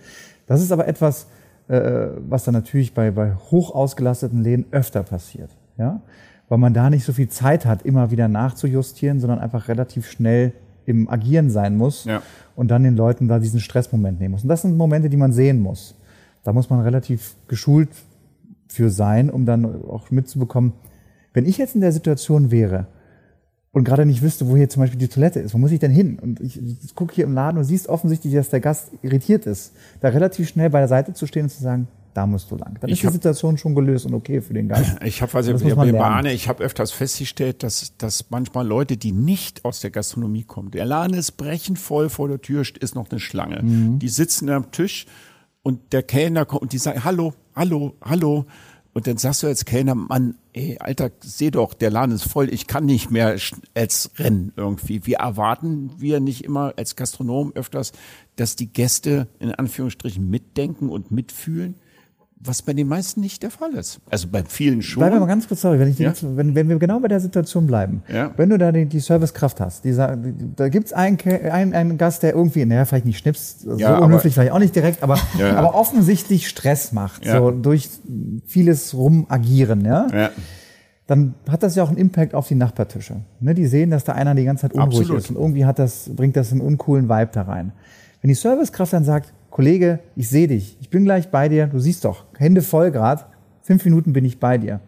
Das 0.46 0.60
ist 0.60 0.72
aber 0.72 0.88
etwas, 0.88 1.26
äh, 1.68 2.08
was 2.28 2.44
dann 2.44 2.54
natürlich 2.54 2.94
bei, 2.94 3.10
bei 3.10 3.34
hoch 3.50 3.74
ausgelasteten 3.74 4.42
Läden 4.42 4.66
öfter 4.70 5.02
passiert. 5.02 5.50
Ja? 5.78 6.00
Weil 6.48 6.58
man 6.58 6.74
da 6.74 6.90
nicht 6.90 7.04
so 7.04 7.12
viel 7.12 7.28
Zeit 7.28 7.66
hat, 7.66 7.82
immer 7.82 8.10
wieder 8.10 8.28
nachzujustieren, 8.28 9.20
sondern 9.20 9.38
einfach 9.40 9.68
relativ 9.68 10.08
schnell 10.10 10.52
im 10.84 11.08
Agieren 11.10 11.50
sein 11.50 11.76
muss 11.76 12.04
Ja. 12.04 12.22
und 12.54 12.70
dann 12.70 12.84
den 12.84 12.96
Leuten 12.96 13.26
da 13.26 13.38
diesen 13.40 13.58
Stressmoment 13.60 14.20
nehmen 14.20 14.32
muss. 14.32 14.42
Und 14.44 14.48
das 14.48 14.62
sind 14.62 14.76
Momente, 14.76 15.08
die 15.10 15.16
man 15.16 15.32
sehen 15.32 15.58
muss. 15.60 15.96
Da 16.44 16.52
muss 16.52 16.70
man 16.70 16.80
relativ 16.80 17.34
geschult 17.48 17.88
für 18.68 18.90
sein, 18.90 19.30
um 19.30 19.46
dann 19.46 19.64
auch 19.84 20.10
mitzubekommen, 20.12 20.72
wenn 21.32 21.44
ich 21.46 21.58
jetzt 21.58 21.74
in 21.74 21.80
der 21.80 21.90
Situation 21.92 22.50
wäre 22.52 22.86
und 23.72 23.82
gerade 23.84 24.06
nicht 24.06 24.22
wüsste, 24.22 24.48
wo 24.48 24.56
hier 24.56 24.68
zum 24.68 24.82
Beispiel 24.82 24.98
die 24.98 25.08
Toilette 25.08 25.40
ist, 25.40 25.52
wo 25.54 25.58
muss 25.58 25.72
ich 25.72 25.80
denn 25.80 25.90
hin? 25.90 26.18
Und 26.20 26.40
ich, 26.40 26.58
ich 26.84 26.94
gucke 26.94 27.14
hier 27.14 27.24
im 27.24 27.34
Laden 27.34 27.58
und 27.58 27.64
siehst 27.64 27.88
offensichtlich, 27.88 28.32
dass 28.34 28.48
der 28.48 28.60
Gast 28.60 28.92
irritiert 29.02 29.44
ist, 29.46 29.74
da 30.00 30.08
relativ 30.08 30.48
schnell 30.48 30.70
bei 30.70 30.78
der 30.78 30.88
Seite 30.88 31.12
zu 31.12 31.26
stehen 31.26 31.42
und 31.44 31.50
zu 31.50 31.62
sagen, 31.62 31.88
da 32.16 32.26
musst 32.26 32.50
du 32.50 32.56
lang. 32.56 32.78
Dann 32.80 32.88
Ich 32.88 33.02
ist 33.02 33.10
die 33.10 33.14
Situation 33.14 33.58
schon 33.58 33.74
gelöst 33.74 34.06
und 34.06 34.14
okay 34.14 34.40
für 34.40 34.54
den 34.54 34.68
Gast. 34.68 34.96
Ich 35.04 35.20
habe 35.20 35.34
also 35.34 35.52
lernen. 35.52 35.96
Arne, 35.96 36.32
ich 36.32 36.48
habe 36.48 36.64
öfters 36.64 36.90
festgestellt, 36.90 37.62
dass, 37.62 37.96
dass 37.98 38.30
manchmal 38.30 38.66
Leute, 38.66 38.96
die 38.96 39.12
nicht 39.12 39.64
aus 39.64 39.80
der 39.80 39.90
Gastronomie 39.90 40.44
kommen, 40.44 40.70
der 40.70 40.86
Laden 40.86 41.14
ist 41.14 41.32
brechend 41.32 41.78
voll, 41.78 42.08
vor 42.08 42.28
der 42.28 42.40
Tür 42.40 42.62
ist 42.80 42.94
noch 42.94 43.10
eine 43.10 43.20
Schlange. 43.20 43.62
Mhm. 43.62 43.98
Die 43.98 44.08
sitzen 44.08 44.48
am 44.48 44.70
Tisch 44.70 45.06
und 45.62 45.92
der 45.92 46.02
Kellner 46.02 46.46
kommt 46.46 46.62
und 46.62 46.72
die 46.72 46.78
sagen, 46.78 47.04
hallo, 47.04 47.34
hallo, 47.54 47.94
hallo. 48.02 48.46
Und 48.94 49.06
dann 49.06 49.18
sagst 49.18 49.42
du 49.42 49.46
als 49.46 49.66
Kellner, 49.66 49.94
Mann, 49.94 50.36
ey, 50.54 50.78
Alter, 50.80 51.10
seh 51.20 51.50
doch, 51.50 51.74
der 51.74 51.90
Laden 51.90 52.14
ist 52.14 52.24
voll, 52.24 52.48
ich 52.48 52.66
kann 52.66 52.86
nicht 52.86 53.10
mehr 53.10 53.36
als 53.74 54.10
rennen 54.16 54.52
irgendwie. 54.56 55.04
Wir 55.04 55.18
erwarten 55.18 55.90
wir 55.98 56.18
nicht 56.20 56.44
immer 56.44 56.72
als 56.78 56.96
Gastronom 56.96 57.52
öfters, 57.54 57.92
dass 58.36 58.56
die 58.56 58.72
Gäste 58.72 59.28
in 59.38 59.50
Anführungsstrichen 59.52 60.30
mitdenken 60.30 60.88
und 60.88 61.10
mitfühlen, 61.10 61.74
was 62.38 62.60
bei 62.62 62.74
den 62.74 62.86
meisten 62.86 63.20
nicht 63.22 63.42
der 63.42 63.50
Fall 63.50 63.72
ist. 63.74 63.98
Also 64.10 64.28
bei 64.28 64.44
vielen 64.46 64.82
schon. 64.82 65.00
Bleiben 65.00 65.16
wir 65.16 65.20
mal 65.20 65.26
ganz 65.26 65.48
kurz, 65.48 65.62
sorry, 65.62 65.78
wenn, 65.78 65.88
ich 65.88 65.96
die 65.96 66.02
Ja. 66.02 66.10
jetzt, 66.10 66.22
wenn, 66.36 66.54
wenn 66.54 66.68
wir 66.68 66.78
genau 66.78 67.00
bei 67.00 67.08
der 67.08 67.18
Situation 67.18 67.66
bleiben. 67.66 68.02
Ja. 68.12 68.30
Wenn 68.36 68.50
du 68.50 68.58
da 68.58 68.72
die, 68.72 68.84
die 68.86 69.00
Servicekraft 69.00 69.58
hast, 69.60 69.84
die, 69.84 69.92
die, 69.92 70.54
da 70.54 70.68
gibt's 70.68 70.92
einen, 70.92 71.16
Ke- 71.16 71.50
einen, 71.52 71.72
einen 71.74 71.96
Gast, 71.98 72.22
der 72.22 72.34
irgendwie, 72.34 72.64
naja, 72.66 72.84
vielleicht 72.84 73.06
nicht 73.06 73.18
schnips, 73.18 73.60
so 73.60 73.76
Ja, 73.78 73.98
unhöflich 73.98 74.34
vielleicht 74.34 74.52
auch 74.52 74.58
nicht 74.58 74.76
direkt, 74.76 75.02
aber, 75.02 75.18
Ja, 75.38 75.48
ja. 75.48 75.56
aber 75.56 75.74
offensichtlich 75.74 76.46
Stress 76.46 76.92
macht, 76.92 77.24
Ja. 77.24 77.38
so 77.38 77.50
durch 77.50 77.88
vieles 78.46 78.92
rumagieren, 78.94 79.84
ja? 79.84 80.06
Ja. 80.12 80.30
dann 81.06 81.34
hat 81.48 81.62
das 81.62 81.74
ja 81.74 81.82
auch 81.84 81.88
einen 81.88 81.98
Impact 81.98 82.34
auf 82.34 82.48
die 82.48 82.54
Nachbartische. 82.54 83.16
Ne, 83.40 83.54
die 83.54 83.66
sehen, 83.66 83.90
dass 83.90 84.04
da 84.04 84.12
einer 84.12 84.34
die 84.34 84.44
ganze 84.44 84.62
Zeit 84.62 84.74
unruhig 84.74 84.98
Absolut. 85.00 85.22
ist 85.22 85.30
und 85.30 85.36
irgendwie 85.36 85.64
hat 85.64 85.78
das, 85.78 86.10
bringt 86.14 86.36
das 86.36 86.52
einen 86.52 86.60
uncoolen 86.60 87.08
Vibe 87.08 87.30
da 87.32 87.42
rein. 87.42 87.72
Wenn 88.20 88.28
die 88.28 88.34
Servicekraft 88.34 88.92
dann 88.92 89.04
sagt, 89.04 89.32
Kollege, 89.56 90.00
ich 90.16 90.28
sehe 90.28 90.48
dich, 90.48 90.76
ich 90.82 90.90
bin 90.90 91.06
gleich 91.06 91.30
bei 91.30 91.48
dir, 91.48 91.66
du 91.66 91.78
siehst 91.78 92.04
doch, 92.04 92.24
Hände 92.36 92.60
voll 92.60 92.90
grad, 92.90 93.24
fünf 93.62 93.86
Minuten 93.86 94.12
bin 94.12 94.22
ich 94.26 94.38
bei 94.38 94.58
dir. 94.58 94.80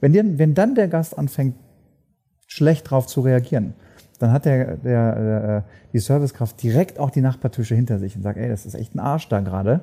Wenn, 0.00 0.14
dir, 0.14 0.24
wenn 0.38 0.54
dann 0.54 0.74
der 0.74 0.88
Gast 0.88 1.18
anfängt, 1.18 1.56
schlecht 2.46 2.90
drauf 2.90 3.06
zu 3.06 3.20
reagieren, 3.20 3.74
dann 4.20 4.32
hat 4.32 4.46
der, 4.46 4.78
der, 4.78 5.64
äh, 5.66 5.70
die 5.92 5.98
Servicekraft 5.98 6.62
direkt 6.62 6.98
auch 6.98 7.10
die 7.10 7.20
Nachbartische 7.20 7.74
hinter 7.74 7.98
sich 7.98 8.16
und 8.16 8.22
sagt, 8.22 8.38
ey, 8.38 8.48
das 8.48 8.64
ist 8.64 8.72
echt 8.72 8.94
ein 8.94 8.98
Arsch 8.98 9.28
da 9.28 9.40
gerade. 9.40 9.80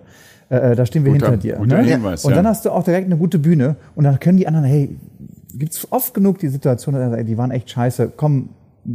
Äh, 0.50 0.72
äh, 0.72 0.76
da 0.76 0.88
stehen 0.88 1.06
wir 1.06 1.12
Guter- 1.12 1.30
hinter 1.30 1.38
dir. 1.38 1.60
ne? 1.60 1.84
Hinweis, 1.84 2.26
und 2.26 2.32
ja. 2.32 2.38
dann 2.38 2.48
hast 2.48 2.66
du 2.66 2.72
auch 2.72 2.84
direkt 2.84 3.06
eine 3.06 3.18
gute 3.18 3.38
Bühne 3.38 3.76
und 3.94 4.06
dann 4.06 4.20
können 4.20 4.40
die 4.40 4.48
anderen, 4.48 4.66
hey, 4.66 4.98
gibt's 5.54 5.88
oft 5.92 6.16
genug 6.16 6.40
die 6.40 6.48
Situation, 6.48 6.96
die 7.28 7.38
waren 7.38 7.52
echt 7.52 7.70
scheiße, 7.70 8.14
komm, 8.18 8.50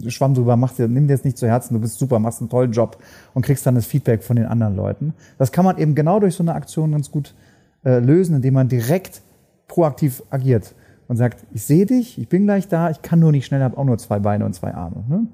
schwamm 0.08 0.34
drüber, 0.34 0.56
mach 0.56 0.72
dir, 0.72 0.88
nimm 0.88 1.06
dir 1.06 1.14
das 1.14 1.24
nicht 1.24 1.38
zu 1.38 1.46
Herzen, 1.46 1.74
du 1.74 1.80
bist 1.80 1.98
super, 1.98 2.18
machst 2.18 2.40
einen 2.40 2.50
tollen 2.50 2.72
Job 2.72 2.98
und 3.34 3.44
kriegst 3.44 3.66
dann 3.66 3.74
das 3.74 3.86
Feedback 3.86 4.22
von 4.22 4.36
den 4.36 4.46
anderen 4.46 4.76
Leuten. 4.76 5.14
Das 5.38 5.52
kann 5.52 5.64
man 5.64 5.78
eben 5.78 5.94
genau 5.94 6.20
durch 6.20 6.34
so 6.34 6.42
eine 6.42 6.54
Aktion 6.54 6.92
ganz 6.92 7.10
gut 7.10 7.34
äh, 7.84 7.98
lösen, 7.98 8.36
indem 8.36 8.54
man 8.54 8.68
direkt 8.68 9.22
proaktiv 9.68 10.22
agiert 10.30 10.74
und 11.08 11.16
sagt, 11.16 11.46
ich 11.52 11.62
sehe 11.64 11.86
dich, 11.86 12.18
ich 12.18 12.28
bin 12.28 12.44
gleich 12.44 12.68
da, 12.68 12.90
ich 12.90 13.02
kann 13.02 13.20
nur 13.20 13.32
nicht 13.32 13.46
schnell, 13.46 13.62
habe 13.62 13.78
auch 13.78 13.84
nur 13.84 13.98
zwei 13.98 14.18
Beine 14.18 14.44
und 14.44 14.54
zwei 14.54 14.74
Arme. 14.74 15.04
Ne? 15.08 15.26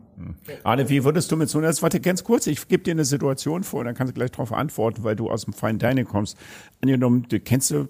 Arne, 0.62 0.88
wie 0.88 1.04
würdest 1.04 1.32
du 1.32 1.36
mit 1.36 1.48
so 1.48 1.58
einer, 1.58 1.72
warte 1.82 2.00
ganz 2.00 2.24
kurz, 2.24 2.46
ich 2.46 2.68
gebe 2.68 2.82
dir 2.82 2.92
eine 2.92 3.04
Situation 3.04 3.64
vor, 3.64 3.84
dann 3.84 3.94
kannst 3.94 4.12
du 4.12 4.14
gleich 4.14 4.30
darauf 4.30 4.52
antworten, 4.52 5.02
weil 5.04 5.16
du 5.16 5.30
aus 5.30 5.44
dem 5.44 5.54
Fine 5.54 5.78
Dining 5.78 6.04
kommst. 6.04 6.36
Angenommen, 6.82 7.26
du 7.28 7.40
kennst 7.40 7.70
du, 7.70 7.88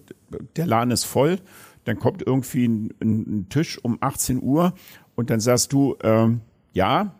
der 0.56 0.66
Laden 0.66 0.90
ist 0.90 1.04
voll, 1.04 1.38
dann 1.84 1.98
kommt 1.98 2.22
irgendwie 2.24 2.68
ein, 2.68 2.94
ein, 3.00 3.20
ein 3.20 3.48
Tisch 3.48 3.82
um 3.82 3.98
18 4.00 4.42
Uhr 4.42 4.74
und 5.14 5.30
dann 5.30 5.40
sagst 5.40 5.72
du, 5.72 5.96
ähm, 6.02 6.40
ja, 6.72 7.14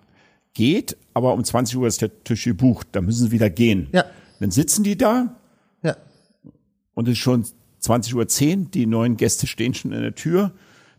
geht, 0.55 0.96
aber 1.14 1.34
um 1.34 1.42
20 1.44 1.76
Uhr 1.76 1.86
ist 1.86 2.03
der 2.03 2.24
Tisch 2.24 2.44
gebucht, 2.44 2.88
da 2.92 3.00
müssen 3.00 3.26
sie 3.26 3.32
wieder 3.32 3.50
gehen. 3.50 3.88
Ja. 3.92 4.05
Dann 4.40 4.50
sitzen 4.50 4.82
die 4.84 4.96
da 4.96 5.34
Ja. 5.82 5.96
und 6.94 7.09
es 7.09 7.12
ist 7.12 7.18
schon 7.18 7.44
20.10 7.82 8.14
Uhr, 8.59 8.66
die 8.70 8.86
neuen 8.86 9.16
Gäste 9.16 9.46
stehen 9.46 9.74
schon 9.74 9.92
in 9.92 10.03
der 10.03 10.14
Tür. 10.14 10.53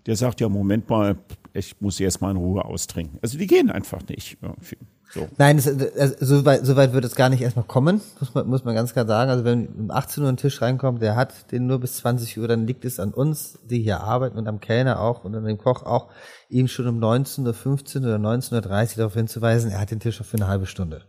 Der 0.05 0.15
sagt, 0.15 0.41
ja, 0.41 0.49
Moment 0.49 0.89
mal, 0.89 1.17
ich 1.53 1.79
muss 1.79 1.97
sie 1.97 2.03
erst 2.03 2.19
mal 2.21 2.31
in 2.31 2.37
Ruhe 2.37 2.65
austrinken. 2.65 3.19
Also 3.21 3.37
die 3.37 3.47
gehen 3.47 3.69
einfach 3.71 4.05
nicht. 4.07 4.37
Irgendwie. 4.41 4.77
So. 5.14 5.28
Nein, 5.38 5.57
das, 5.57 5.68
also, 5.68 6.16
so, 6.20 6.45
weit, 6.45 6.66
so 6.66 6.76
weit 6.76 6.93
wird 6.93 7.05
es 7.05 7.16
gar 7.16 7.30
nicht 7.30 7.41
erstmal 7.41 7.66
kommen, 7.66 8.01
muss 8.20 8.34
man, 8.34 8.47
muss 8.47 8.64
man 8.64 8.74
ganz 8.74 8.93
klar 8.93 9.05
sagen. 9.05 9.30
Also 9.30 9.45
wenn 9.45 9.68
um 9.68 9.91
18 9.91 10.24
Uhr 10.24 10.30
ein 10.30 10.38
Tisch 10.38 10.59
reinkommt, 10.61 11.03
der 11.03 11.16
hat 11.16 11.51
den 11.51 11.68
nur 11.68 11.80
bis 11.80 11.97
20 11.97 12.39
Uhr, 12.39 12.47
dann 12.47 12.66
liegt 12.66 12.84
es 12.84 12.99
an 12.99 13.14
uns, 13.14 13.59
die 13.64 13.82
hier 13.82 14.01
arbeiten 14.01 14.39
und 14.39 14.47
am 14.47 14.59
Kellner 14.59 14.99
auch 14.99 15.24
und 15.24 15.36
an 15.36 15.45
dem 15.45 15.59
Koch 15.59 15.84
auch, 15.84 16.09
ihm 16.49 16.68
schon 16.68 16.88
um 16.88 16.99
19.15 16.99 17.97
Uhr 17.97 18.16
oder 18.16 18.16
19.30 18.16 18.53
Uhr 18.53 18.97
darauf 18.97 19.14
hinzuweisen, 19.14 19.70
er 19.70 19.82
hat 19.82 19.91
den 19.91 19.99
Tisch 19.99 20.20
noch 20.20 20.26
für 20.26 20.38
eine 20.38 20.47
halbe 20.47 20.66
Stunde. 20.66 21.03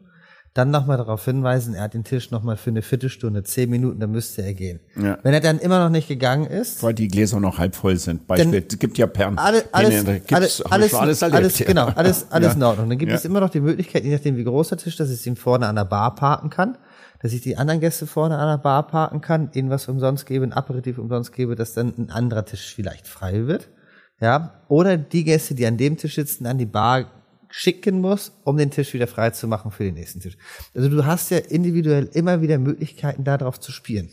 Dann 0.57 0.71
nochmal 0.71 0.97
darauf 0.99 1.25
hinweisen, 1.25 1.75
er 1.75 1.83
hat 1.83 1.95
den 1.95 2.05
Tisch 2.05 2.31
nochmal 2.31 2.57
für 2.57 2.71
eine 2.71 2.81
Viertelstunde, 2.83 3.43
zehn 3.43 3.69
Minuten, 3.69 3.99
dann 3.99 4.13
müsste 4.13 4.43
er 4.43 4.55
gehen. 4.55 4.79
Ja. 4.95 5.19
Wenn 5.25 5.35
er 5.35 5.41
dann 5.41 5.59
immer 5.59 5.81
noch 5.83 5.91
nicht 5.91 6.07
gegangen 6.07 6.47
ist, 6.47 6.81
Weil 6.81 6.95
die 6.95 7.09
Gläser 7.09 7.41
noch 7.41 7.59
halb 7.59 7.75
voll 7.75 7.97
sind. 7.97 8.29
Beispiel, 8.29 8.65
es 8.69 8.79
gibt 8.79 8.97
ja 8.97 9.09
Perlen. 9.09 9.37
alle, 9.37 9.65
alles, 9.73 10.07
alles, 10.31 10.63
alles, 10.63 10.95
alles 10.95 11.23
alles, 11.23 11.23
erlebt. 11.23 11.59
ja. 11.59 11.67
genau, 11.67 11.87
alles, 11.97 12.27
alles 12.31 12.49
Ja. 12.51 12.55
in 12.55 12.63
Ordnung. 12.63 12.89
Dann 12.89 12.99
gibt 12.99 13.11
Ja. 13.11 13.17
es 13.17 13.25
immer 13.25 13.41
noch 13.41 13.51
die 13.51 13.59
Möglichkeit, 13.61 14.05
je 14.05 14.13
nachdem 14.15 14.37
wie 14.37 14.45
groß 14.45 14.69
der 14.69 14.79
Tisch, 14.79 14.97
dass 14.97 15.11
ich 15.11 15.27
ihn 15.27 15.35
vorne 15.35 15.67
an 15.67 15.75
der 15.75 15.87
Bar 15.87 16.15
parken 16.15 16.51
kann, 16.51 16.79
dass 17.21 17.33
ich 17.33 17.41
die 17.41 17.57
anderen 17.57 17.81
Gäste 17.81 18.07
vorne 18.07 18.39
an 18.39 18.47
der 18.57 18.63
Bar 18.63 18.87
parken 18.87 19.21
kann, 19.21 19.51
ihnen 19.55 19.71
was 19.71 19.89
umsonst 19.89 20.25
gebe, 20.25 20.45
ein 20.45 20.53
Aperitif 20.53 20.99
umsonst 20.99 21.33
gebe, 21.33 21.57
dass 21.57 21.73
dann 21.75 21.93
ein 21.99 22.11
anderer 22.11 22.45
Tisch 22.45 22.73
vielleicht 22.77 23.09
frei 23.09 23.49
wird. 23.49 23.71
Ja, 24.21 24.61
oder 24.69 24.97
die 24.99 25.25
Gäste, 25.25 25.57
die 25.57 25.67
an 25.67 25.79
dem 25.79 25.97
Tisch 25.97 26.15
sitzen, 26.15 26.47
an 26.47 26.59
die 26.59 26.67
Bar 26.67 27.07
schicken 27.57 28.01
muss, 28.01 28.33
um 28.43 28.57
den 28.57 28.73
Tisch 28.73 28.95
wieder 28.95 29.07
frei 29.07 29.31
zu 29.31 29.47
machen 29.47 29.71
für 29.71 29.85
den 29.85 29.95
nächsten 29.95 30.19
Tisch. 30.19 30.37
Also 30.75 30.89
du 30.89 31.07
hast 31.07 31.31
ja 31.31 31.39
individuell 31.39 32.11
immer 32.13 32.41
wieder 32.41 32.59
Möglichkeiten, 32.59 33.23
darauf 33.23 33.61
zu 33.61 33.71
spielen. 33.71 34.11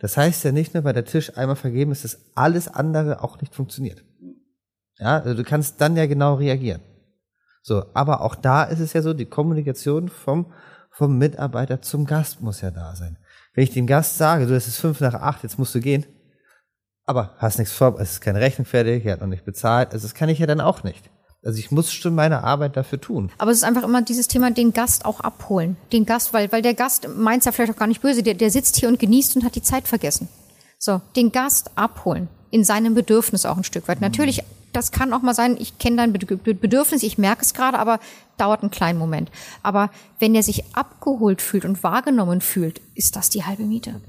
Das 0.00 0.18
heißt 0.18 0.44
ja 0.44 0.52
nicht 0.52 0.74
nur, 0.74 0.84
weil 0.84 0.92
der 0.92 1.06
Tisch 1.06 1.34
einmal 1.38 1.56
vergeben 1.56 1.92
ist, 1.92 2.04
dass 2.04 2.20
alles 2.34 2.68
andere 2.68 3.24
auch 3.24 3.40
nicht 3.40 3.54
funktioniert. 3.54 4.04
Ja, 4.98 5.20
also 5.20 5.32
du 5.32 5.44
kannst 5.44 5.80
dann 5.80 5.96
ja 5.96 6.04
genau 6.04 6.34
reagieren. 6.34 6.82
So, 7.62 7.86
aber 7.94 8.20
auch 8.20 8.34
da 8.34 8.64
ist 8.64 8.80
es 8.80 8.92
ja 8.92 9.00
so, 9.00 9.14
die 9.14 9.24
Kommunikation 9.24 10.10
vom, 10.10 10.52
vom 10.90 11.16
Mitarbeiter 11.16 11.80
zum 11.80 12.04
Gast 12.04 12.42
muss 12.42 12.60
ja 12.60 12.70
da 12.70 12.94
sein. 12.96 13.16
Wenn 13.54 13.64
ich 13.64 13.72
dem 13.72 13.86
Gast 13.86 14.18
sage, 14.18 14.46
du, 14.46 14.54
es 14.54 14.68
ist 14.68 14.76
fünf 14.76 15.00
nach 15.00 15.14
acht, 15.14 15.42
jetzt 15.42 15.58
musst 15.58 15.74
du 15.74 15.80
gehen, 15.80 16.04
aber 17.06 17.34
hast 17.38 17.58
nichts 17.58 17.72
vor, 17.72 17.98
es 17.98 18.12
ist 18.12 18.20
keine 18.20 18.40
Rechnung 18.40 18.66
fertig, 18.66 19.06
er 19.06 19.14
hat 19.14 19.20
noch 19.22 19.26
nicht 19.26 19.46
bezahlt, 19.46 19.94
also 19.94 20.06
das 20.06 20.14
kann 20.14 20.28
ich 20.28 20.38
ja 20.38 20.46
dann 20.46 20.60
auch 20.60 20.82
nicht. 20.82 21.10
Also 21.44 21.58
ich 21.58 21.70
muss 21.70 21.92
schon 21.92 22.14
meine 22.14 22.42
Arbeit 22.42 22.76
dafür 22.76 23.00
tun. 23.00 23.30
Aber 23.38 23.50
es 23.50 23.58
ist 23.58 23.64
einfach 23.64 23.82
immer 23.82 24.02
dieses 24.02 24.28
Thema, 24.28 24.50
den 24.50 24.72
Gast 24.72 25.04
auch 25.04 25.20
abholen. 25.20 25.76
Den 25.92 26.06
Gast, 26.06 26.32
weil, 26.32 26.50
weil 26.52 26.62
der 26.62 26.74
Gast 26.74 27.08
meint 27.16 27.44
ja 27.44 27.52
vielleicht 27.52 27.72
auch 27.72 27.76
gar 27.78 27.86
nicht 27.86 28.00
böse, 28.02 28.22
der, 28.22 28.34
der 28.34 28.50
sitzt 28.50 28.76
hier 28.76 28.88
und 28.88 28.98
genießt 28.98 29.36
und 29.36 29.44
hat 29.44 29.54
die 29.54 29.62
Zeit 29.62 29.86
vergessen. 29.86 30.28
So, 30.78 31.00
den 31.16 31.32
Gast 31.32 31.70
abholen. 31.76 32.28
In 32.50 32.64
seinem 32.64 32.94
Bedürfnis 32.94 33.46
auch 33.46 33.56
ein 33.56 33.64
Stück 33.64 33.88
weit. 33.88 34.00
Natürlich, 34.00 34.42
das 34.72 34.92
kann 34.92 35.12
auch 35.12 35.22
mal 35.22 35.34
sein, 35.34 35.56
ich 35.58 35.78
kenne 35.78 35.96
dein 35.96 36.12
Bed- 36.12 36.26
Bed- 36.44 36.60
Bedürfnis, 36.60 37.02
ich 37.02 37.18
merke 37.18 37.42
es 37.42 37.52
gerade, 37.52 37.78
aber 37.78 37.98
dauert 38.36 38.62
einen 38.62 38.70
kleinen 38.70 38.98
Moment. 38.98 39.30
Aber 39.62 39.90
wenn 40.20 40.34
er 40.34 40.42
sich 40.42 40.64
abgeholt 40.74 41.42
fühlt 41.42 41.64
und 41.64 41.82
wahrgenommen 41.82 42.40
fühlt, 42.40 42.80
ist 42.94 43.16
das 43.16 43.28
die 43.28 43.44
halbe 43.44 43.64
Miete. 43.64 44.00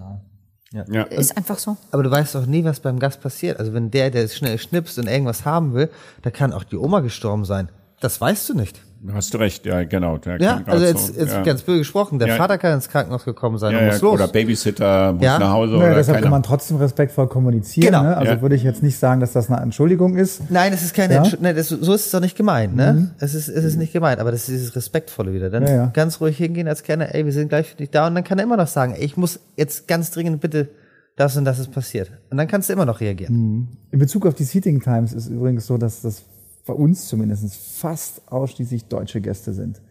Ja. 0.71 1.03
Ist 1.03 1.37
einfach 1.37 1.57
so. 1.57 1.77
Aber 1.91 2.03
du 2.03 2.11
weißt 2.11 2.35
doch 2.35 2.45
nie, 2.45 2.63
was 2.63 2.79
beim 2.79 2.99
Gast 2.99 3.21
passiert. 3.21 3.59
Also 3.59 3.73
wenn 3.73 3.91
der, 3.91 4.11
der 4.11 4.27
schnell 4.27 4.57
schnipst 4.57 4.97
und 4.99 5.07
irgendwas 5.07 5.45
haben 5.45 5.73
will, 5.73 5.89
da 6.21 6.31
kann 6.31 6.53
auch 6.53 6.63
die 6.63 6.77
Oma 6.77 6.99
gestorben 6.99 7.45
sein. 7.45 7.69
Das 7.99 8.19
weißt 8.19 8.49
du 8.49 8.55
nicht. 8.55 8.81
Hast 9.13 9.33
du 9.33 9.37
recht, 9.37 9.65
ja, 9.65 9.83
genau. 9.83 10.17
Der 10.17 10.39
Ja, 10.41 10.61
also 10.65 10.85
jetzt, 10.85 11.13
so, 11.13 11.19
jetzt 11.19 11.33
ja. 11.33 11.43
ganz 11.43 11.61
böse 11.61 11.79
gesprochen, 11.79 12.17
der 12.19 12.29
Ja. 12.29 12.35
Vater 12.35 12.57
kann 12.57 12.73
ins 12.73 12.89
Krankenhaus 12.89 13.23
gekommen 13.25 13.57
sein 13.57 13.73
ja, 13.73 13.79
und 13.79 13.85
ja, 13.85 13.91
muss 13.91 14.01
los. 14.01 14.13
Oder 14.13 14.27
Babysitter 14.27 15.13
muss 15.13 15.23
Ja. 15.23 15.37
nach 15.39 15.51
Hause 15.51 15.73
Naja, 15.73 15.85
oder 15.87 15.95
deshalb 15.95 16.15
keiner. 16.17 16.23
kann 16.23 16.31
man 16.31 16.43
trotzdem 16.43 16.77
respektvoll 16.77 17.27
kommunizieren. 17.27 17.87
Genau. 17.87 18.03
Ne? 18.03 18.17
Also 18.17 18.33
Ja. 18.33 18.41
würde 18.41 18.55
ich 18.55 18.63
jetzt 18.63 18.83
nicht 18.83 18.97
sagen, 18.97 19.21
dass 19.21 19.33
das 19.33 19.49
eine 19.49 19.61
Entschuldigung 19.61 20.15
ist. 20.15 20.49
Nein, 20.49 20.73
es 20.73 20.83
ist 20.83 20.93
keine, 20.93 21.13
Ja? 21.15 21.23
Entsch- 21.23 21.37
nein, 21.39 21.55
das, 21.55 21.69
so 21.69 21.93
ist 21.93 22.05
es 22.05 22.11
doch 22.11 22.19
nicht 22.21 22.35
gemeint, 22.37 22.75
ne? 22.75 23.11
Es 23.19 23.33
ist, 23.35 23.47
es 23.47 23.63
ist 23.63 23.75
nicht 23.77 23.93
gemeint, 23.93 24.19
aber 24.19 24.31
das 24.31 24.41
ist 24.41 24.49
dieses 24.49 24.75
Respektvolle 24.75 25.33
wieder. 25.33 25.49
Dann 25.49 25.63
Ja, 25.67 25.73
ja. 25.75 25.85
ganz 25.93 26.19
ruhig 26.21 26.37
hingehen 26.37 26.67
als 26.67 26.83
Kenner, 26.83 27.13
ey, 27.13 27.25
wir 27.25 27.31
sind 27.33 27.49
gleich 27.49 27.69
für 27.69 27.77
dich 27.77 27.89
da 27.91 28.07
und 28.07 28.15
dann 28.15 28.23
kann 28.23 28.37
er 28.39 28.43
immer 28.45 28.57
noch 28.57 28.67
sagen, 28.67 28.93
ey, 28.93 29.03
ich 29.05 29.17
muss 29.17 29.39
jetzt 29.55 29.87
ganz 29.87 30.11
dringend 30.11 30.41
bitte 30.41 30.69
das 31.17 31.37
und 31.37 31.45
das 31.45 31.59
ist 31.59 31.71
passiert. 31.71 32.11
Und 32.29 32.37
dann 32.37 32.47
kannst 32.47 32.67
du 32.69 32.73
immer 32.73 32.85
noch 32.85 32.99
reagieren. 32.99 33.67
In 33.91 33.99
Bezug 33.99 34.25
auf 34.25 34.33
die 34.33 34.43
Seating 34.43 34.81
Times 34.81 35.13
ist 35.13 35.27
übrigens 35.27 35.65
so, 35.65 35.77
dass 35.77 36.01
das 36.01 36.23
bei 36.65 36.73
uns 36.73 37.07
zumindest 37.07 37.55
fast 37.55 38.21
ausschließlich 38.31 38.85
deutsche 38.85 39.21
Gäste 39.21 39.53
sind, 39.53 39.81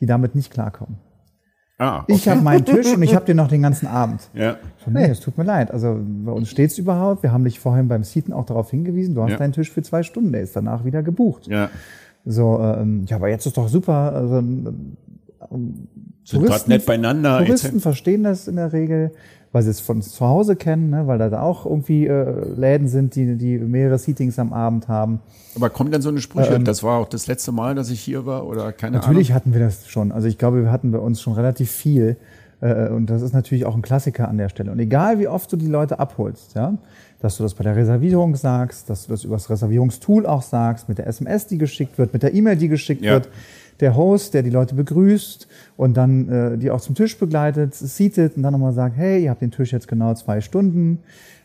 die 0.00 0.06
damit 0.06 0.34
nicht 0.34 0.50
klarkommen. 0.52 0.96
Ah, 1.78 2.04
Ich 2.08 2.28
habe 2.28 2.42
meinen 2.42 2.64
Tisch 2.66 2.92
und 2.94 3.02
ich 3.02 3.14
habe 3.14 3.24
den 3.24 3.38
noch 3.38 3.48
den 3.48 3.62
ganzen 3.62 3.86
Abend. 3.86 4.28
Ja. 4.34 4.58
So, 4.84 4.90
nee, 4.90 5.06
es 5.06 5.20
tut 5.20 5.38
mir 5.38 5.44
leid. 5.44 5.70
Also 5.70 5.98
bei 5.98 6.30
uns 6.32 6.50
steht's 6.50 6.76
überhaupt. 6.76 7.22
Wir 7.22 7.32
haben 7.32 7.44
dich 7.44 7.58
vorhin 7.58 7.88
beim 7.88 8.04
Seaten 8.04 8.34
auch 8.34 8.44
darauf 8.44 8.70
hingewiesen, 8.70 9.14
du 9.14 9.22
hast 9.22 9.30
Ja. 9.30 9.36
deinen 9.38 9.54
Tisch 9.54 9.70
für 9.70 9.82
zwei 9.82 10.02
Stunden, 10.02 10.30
der 10.32 10.42
ist 10.42 10.54
danach 10.54 10.84
wieder 10.84 11.02
gebucht. 11.02 11.46
Ja. 11.46 11.70
So, 12.26 12.58
ähm, 12.60 13.04
ja, 13.06 13.16
aber 13.16 13.30
jetzt 13.30 13.46
ist 13.46 13.56
doch 13.56 13.68
super. 13.68 14.12
Also, 14.12 14.36
ähm, 14.36 14.86
gerade 16.30 16.68
nett 16.68 16.84
beieinander. 16.84 17.38
Touristen 17.38 17.80
verstehen 17.80 18.24
das 18.24 18.46
in 18.46 18.56
der 18.56 18.74
Regel, 18.74 19.12
weil 19.52 19.62
sie 19.62 19.70
es 19.70 19.80
von 19.80 20.00
zu 20.00 20.24
Hause 20.26 20.54
kennen, 20.56 20.90
ne, 20.90 21.06
weil 21.06 21.18
da 21.18 21.40
auch 21.42 21.66
irgendwie 21.66 22.06
äh, 22.06 22.54
Läden 22.56 22.86
sind, 22.88 23.14
die, 23.16 23.36
die 23.36 23.58
mehrere 23.58 23.98
Seatings 23.98 24.38
am 24.38 24.52
Abend 24.52 24.86
haben. 24.88 25.20
Aber 25.56 25.70
kommen 25.70 25.90
dann 25.90 26.02
so 26.02 26.08
eine 26.08 26.20
Sprüche? 26.20 26.58
das 26.60 26.82
war 26.82 26.98
auch 27.00 27.08
das 27.08 27.26
letzte 27.26 27.50
Mal, 27.52 27.74
dass 27.74 27.90
ich 27.90 28.00
hier 28.00 28.26
war 28.26 28.46
oder 28.46 28.72
keine 28.72 28.96
Ähm, 28.96 29.00
Natürlich 29.02 29.30
Ahnung? 29.30 29.36
hatten 29.36 29.52
wir 29.54 29.60
das 29.60 29.88
schon. 29.88 30.12
Also 30.12 30.28
ich 30.28 30.38
glaube, 30.38 30.62
wir 30.62 30.70
hatten 30.70 30.92
bei 30.92 30.98
uns 30.98 31.20
schon 31.20 31.32
relativ 31.32 31.70
viel. 31.70 32.16
Äh, 32.60 32.88
Und 32.90 33.06
das 33.06 33.22
ist 33.22 33.32
natürlich 33.32 33.64
auch 33.66 33.74
ein 33.74 33.82
Klassiker 33.82 34.28
an 34.28 34.38
der 34.38 34.48
Stelle. 34.50 34.70
Und 34.70 34.78
egal 34.78 35.18
wie 35.18 35.26
oft 35.26 35.50
du 35.52 35.56
die 35.56 35.66
Leute 35.66 35.98
abholst, 35.98 36.54
ja, 36.54 36.74
dass 37.20 37.36
du 37.36 37.42
das 37.42 37.54
bei 37.54 37.64
der 37.64 37.74
Reservierung 37.74 38.36
sagst, 38.36 38.88
dass 38.88 39.06
du 39.06 39.12
das 39.12 39.24
über 39.24 39.34
das 39.36 39.50
Reservierungstool 39.50 40.26
auch 40.26 40.42
sagst, 40.42 40.88
mit 40.88 40.98
der 40.98 41.06
SMS, 41.06 41.46
die 41.48 41.58
geschickt 41.58 41.98
wird, 41.98 42.12
mit 42.12 42.22
der 42.22 42.34
E-Mail, 42.34 42.56
die 42.56 42.68
geschickt 42.68 43.02
Ja. 43.02 43.12
wird, 43.14 43.28
der 43.80 43.96
Host, 43.96 44.34
der 44.34 44.42
die 44.42 44.50
Leute 44.50 44.74
begrüßt 44.74 45.48
und 45.76 45.96
dann 45.96 46.28
äh, 46.28 46.58
die 46.58 46.70
auch 46.70 46.80
zum 46.80 46.94
Tisch 46.94 47.18
begleitet, 47.18 47.74
seatet 47.74 48.36
und 48.36 48.42
dann 48.42 48.52
nochmal 48.52 48.72
sagt, 48.72 48.96
hey, 48.96 49.22
ihr 49.24 49.30
habt 49.30 49.42
den 49.42 49.50
Tisch 49.50 49.72
jetzt 49.72 49.88
genau 49.88 50.14
zwei 50.14 50.40
Stunden. 50.40 50.98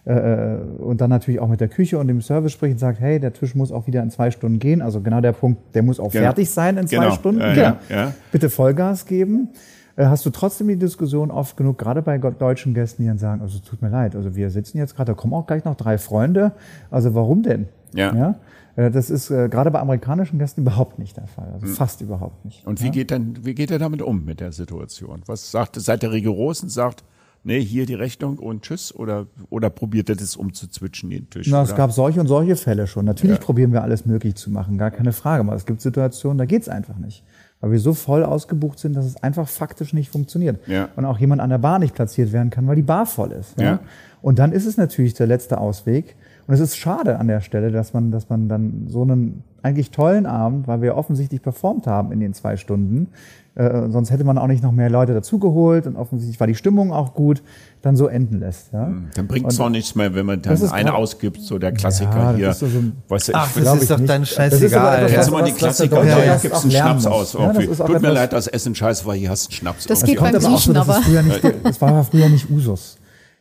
Äh, 0.06 0.58
und 0.80 1.02
dann 1.02 1.10
natürlich 1.10 1.40
auch 1.40 1.48
mit 1.48 1.62
der 1.62 1.68
Küche 1.68 1.98
und 1.98 2.08
dem 2.08 2.22
Service 2.22 2.52
spricht 2.52 2.74
und 2.74 2.80
sagt, 2.80 3.00
hey, 3.00 3.20
der 3.20 3.34
Tisch 3.34 3.56
muss 3.56 3.72
auch 3.72 3.88
wieder 3.88 4.04
in 4.04 4.12
zwei 4.12 4.30
Stunden 4.30 4.60
gehen. 4.60 4.82
Also 4.84 5.02
genau 5.02 5.20
der 5.22 5.32
Punkt, 5.32 5.74
der 5.74 5.82
muss 5.82 6.00
auch 6.00 6.12
Genau. 6.12 6.26
fertig 6.26 6.50
sein 6.52 6.78
in 6.78 6.88
zwei 6.88 6.98
Genau. 7.06 7.12
Stunden. 7.16 7.42
Ja, 7.42 7.54
ja, 7.56 7.78
ja. 7.90 8.14
Bitte 8.32 8.50
Vollgas 8.52 9.06
geben. 9.08 9.50
Äh, 9.96 10.06
Hast 10.06 10.24
du 10.26 10.30
trotzdem 10.30 10.68
die 10.68 10.76
Diskussion 10.78 11.32
oft 11.32 11.58
genug, 11.58 11.78
gerade 11.80 12.02
bei 12.04 12.18
deutschen 12.20 12.74
Gästen, 12.76 13.02
die 13.02 13.08
dann 13.08 13.18
sagen, 13.18 13.42
also 13.42 13.58
tut 13.60 13.82
mir 13.82 13.90
leid, 13.90 14.16
also 14.16 14.36
wir 14.36 14.50
sitzen 14.52 14.78
jetzt 14.78 14.96
gerade, 14.96 15.14
da 15.14 15.16
kommen 15.16 15.34
auch 15.34 15.48
gleich 15.48 15.66
noch 15.66 15.76
drei 15.76 15.98
Freunde, 15.98 16.52
also 16.92 17.16
warum 17.16 17.42
denn? 17.42 17.68
Ja. 17.96 18.32
Äh, 18.32 18.34
Das 18.76 19.10
ist 19.10 19.30
äh, 19.30 19.48
gerade 19.48 19.72
bei 19.72 19.80
amerikanischen 19.80 20.38
Gästen 20.38 20.62
überhaupt 20.62 21.00
nicht 21.00 21.16
der 21.16 21.28
Fall, 21.28 21.48
Hm. 21.48 21.54
also 21.54 21.68
fast 21.68 22.02
überhaupt 22.02 22.44
nicht. 22.44 22.66
Und 22.68 22.82
wie 22.84 22.92
geht 22.92 23.12
dann, 23.12 23.38
wie 23.46 23.56
geht 23.56 23.72
er 23.72 23.80
damit 23.80 24.02
um 24.02 24.26
mit 24.26 24.40
der 24.42 24.52
Situation? 24.52 25.22
Was 25.28 25.50
sagt, 25.52 25.76
seid 25.80 26.04
ihr 26.04 26.12
rigoros 26.12 26.62
und 26.62 26.70
sagt, 26.70 27.04
nee, 27.46 27.62
hier 27.62 27.86
die 27.86 27.94
Rechnung 27.94 28.38
und 28.38 28.64
tschüss 28.64 28.94
oder, 28.94 29.28
oder 29.50 29.70
probiert 29.70 30.10
ihr 30.10 30.16
das 30.16 30.36
umzuzwitschen, 30.36 31.10
den 31.10 31.30
Tisch? 31.30 31.48
Na, 31.50 31.62
es 31.62 31.70
oder? 31.70 31.78
gab 31.78 31.92
solche 31.94 32.20
und 32.20 32.28
solche 32.28 32.56
Fälle 32.58 32.86
schon. 32.88 33.06
Natürlich 33.06 33.40
probieren 33.40 33.72
wir 33.72 33.82
alles 33.84 34.06
möglich 34.06 34.36
zu 34.36 34.50
machen, 34.52 34.78
gar 34.78 34.92
keine 34.92 35.14
Frage. 35.14 35.42
Aber 35.42 35.56
es 35.56 35.66
gibt 35.66 35.80
Situationen, 35.80 36.38
da 36.38 36.46
geht's 36.46 36.68
einfach 36.68 36.98
nicht. 36.98 37.24
Weil 37.62 37.72
wir 37.72 37.80
so 37.80 37.94
voll 37.94 38.24
ausgebucht 38.26 38.80
sind, 38.80 38.96
dass 38.96 39.06
es 39.06 39.16
einfach 39.24 39.48
faktisch 39.48 39.94
nicht 39.94 40.10
funktioniert. 40.12 40.68
Ja. 40.68 40.90
Und 40.98 41.06
auch 41.06 41.18
jemand 41.20 41.40
an 41.42 41.50
der 41.50 41.58
Bar 41.60 41.80
nicht 41.80 41.96
platziert 41.96 42.34
werden 42.34 42.50
kann, 42.50 42.68
weil 42.68 42.76
die 42.76 42.82
Bar 42.82 43.06
voll 43.06 43.32
ist. 43.32 43.58
Ja. 43.60 43.80
Und 44.22 44.40
dann 44.40 44.52
ist 44.52 44.66
es 44.66 44.76
natürlich 44.76 45.14
der 45.14 45.28
letzte 45.28 45.60
Ausweg. 45.60 46.16
Und 46.48 46.54
es 46.54 46.60
ist 46.60 46.78
schade 46.78 47.18
an 47.20 47.28
der 47.28 47.42
Stelle, 47.42 47.72
dass 47.72 47.94
man, 47.94 48.12
dass 48.12 48.30
man 48.30 48.48
dann 48.48 48.86
so 48.88 49.02
einen 49.02 49.44
eigentlich 49.64 49.90
tollen 49.90 50.28
Abend, 50.28 50.68
weil 50.68 50.82
wir 50.82 50.96
offensichtlich 50.96 51.42
performt 51.42 51.88
haben 51.88 52.12
in 52.12 52.20
den 52.20 52.34
zwei 52.36 52.56
Stunden, 52.56 53.08
äh, 53.56 53.90
sonst 53.90 54.12
hätte 54.12 54.24
man 54.26 54.38
auch 54.38 54.46
nicht 54.46 54.62
noch 54.62 54.74
mehr 54.74 54.90
Leute 54.92 55.14
dazugeholt 55.16 55.88
und 55.88 55.96
offensichtlich 55.96 56.40
war 56.40 56.46
die 56.46 56.54
Stimmung 56.54 56.94
auch 56.94 57.16
gut, 57.16 57.42
dann 57.82 57.96
so 57.96 58.06
enden 58.08 58.42
lässt. 58.42 58.74
Ja? 58.74 58.92
Dann 59.16 59.26
bringt 59.28 59.52
es 59.52 59.60
auch 59.60 59.70
nichts 59.70 59.96
mehr, 59.96 60.14
wenn 60.14 60.26
man 60.28 60.42
dann 60.42 60.52
Das 60.60 60.72
eine 60.72 60.94
ausgibt, 60.94 61.42
so 61.42 61.58
der 61.58 61.72
Klassiker 61.72 62.36
Ja, 62.38 62.48
das 62.50 62.60
hier. 62.60 62.68
ist 62.68 62.74
so 62.76 62.82
weißt 63.08 63.28
du, 63.30 63.32
Ach, 63.34 63.50
das 63.56 63.76
ist 63.78 63.84
ich 63.84 63.90
doch 63.90 63.98
nicht. 63.98 64.10
Das 64.10 64.18
etwas, 64.20 64.30
scheißegal. 64.36 65.04
was- 65.06 65.12
Jetzt 65.14 65.28
immer 65.30 65.42
die 65.44 65.52
Klassiker, 65.54 66.04
hier 66.04 66.26
Gast 66.26 66.42
gibt's 66.44 66.58
auch 66.58 66.62
einen 66.64 66.72
Schnaps 66.72 67.04
muss. 67.06 67.14
aus. 67.14 67.34
Ja, 67.34 67.54
das 67.54 67.78
Tut 67.78 68.02
mir 68.02 68.12
leid, 68.12 68.34
das 68.34 68.48
Essen 68.48 68.76
scheiße 68.76 69.04
war, 69.06 69.16
hier 69.16 69.30
hast 69.32 69.46
du 69.46 69.50
einen 69.50 69.56
Schnaps. 69.56 69.88
Das 69.88 70.04
irgendwie. 70.04 70.14
geht 70.24 70.32
beim 70.42 70.42
Griechen 70.52 70.74
dass 70.76 70.90
aber. 70.90 71.00
es 71.00 71.06
früher 71.06 71.24
nicht, 71.24 71.42
das 71.64 71.82
war 71.82 71.92
ja 71.92 72.04
früher 72.04 72.30
nicht 72.30 72.52
Usus. 72.52 72.98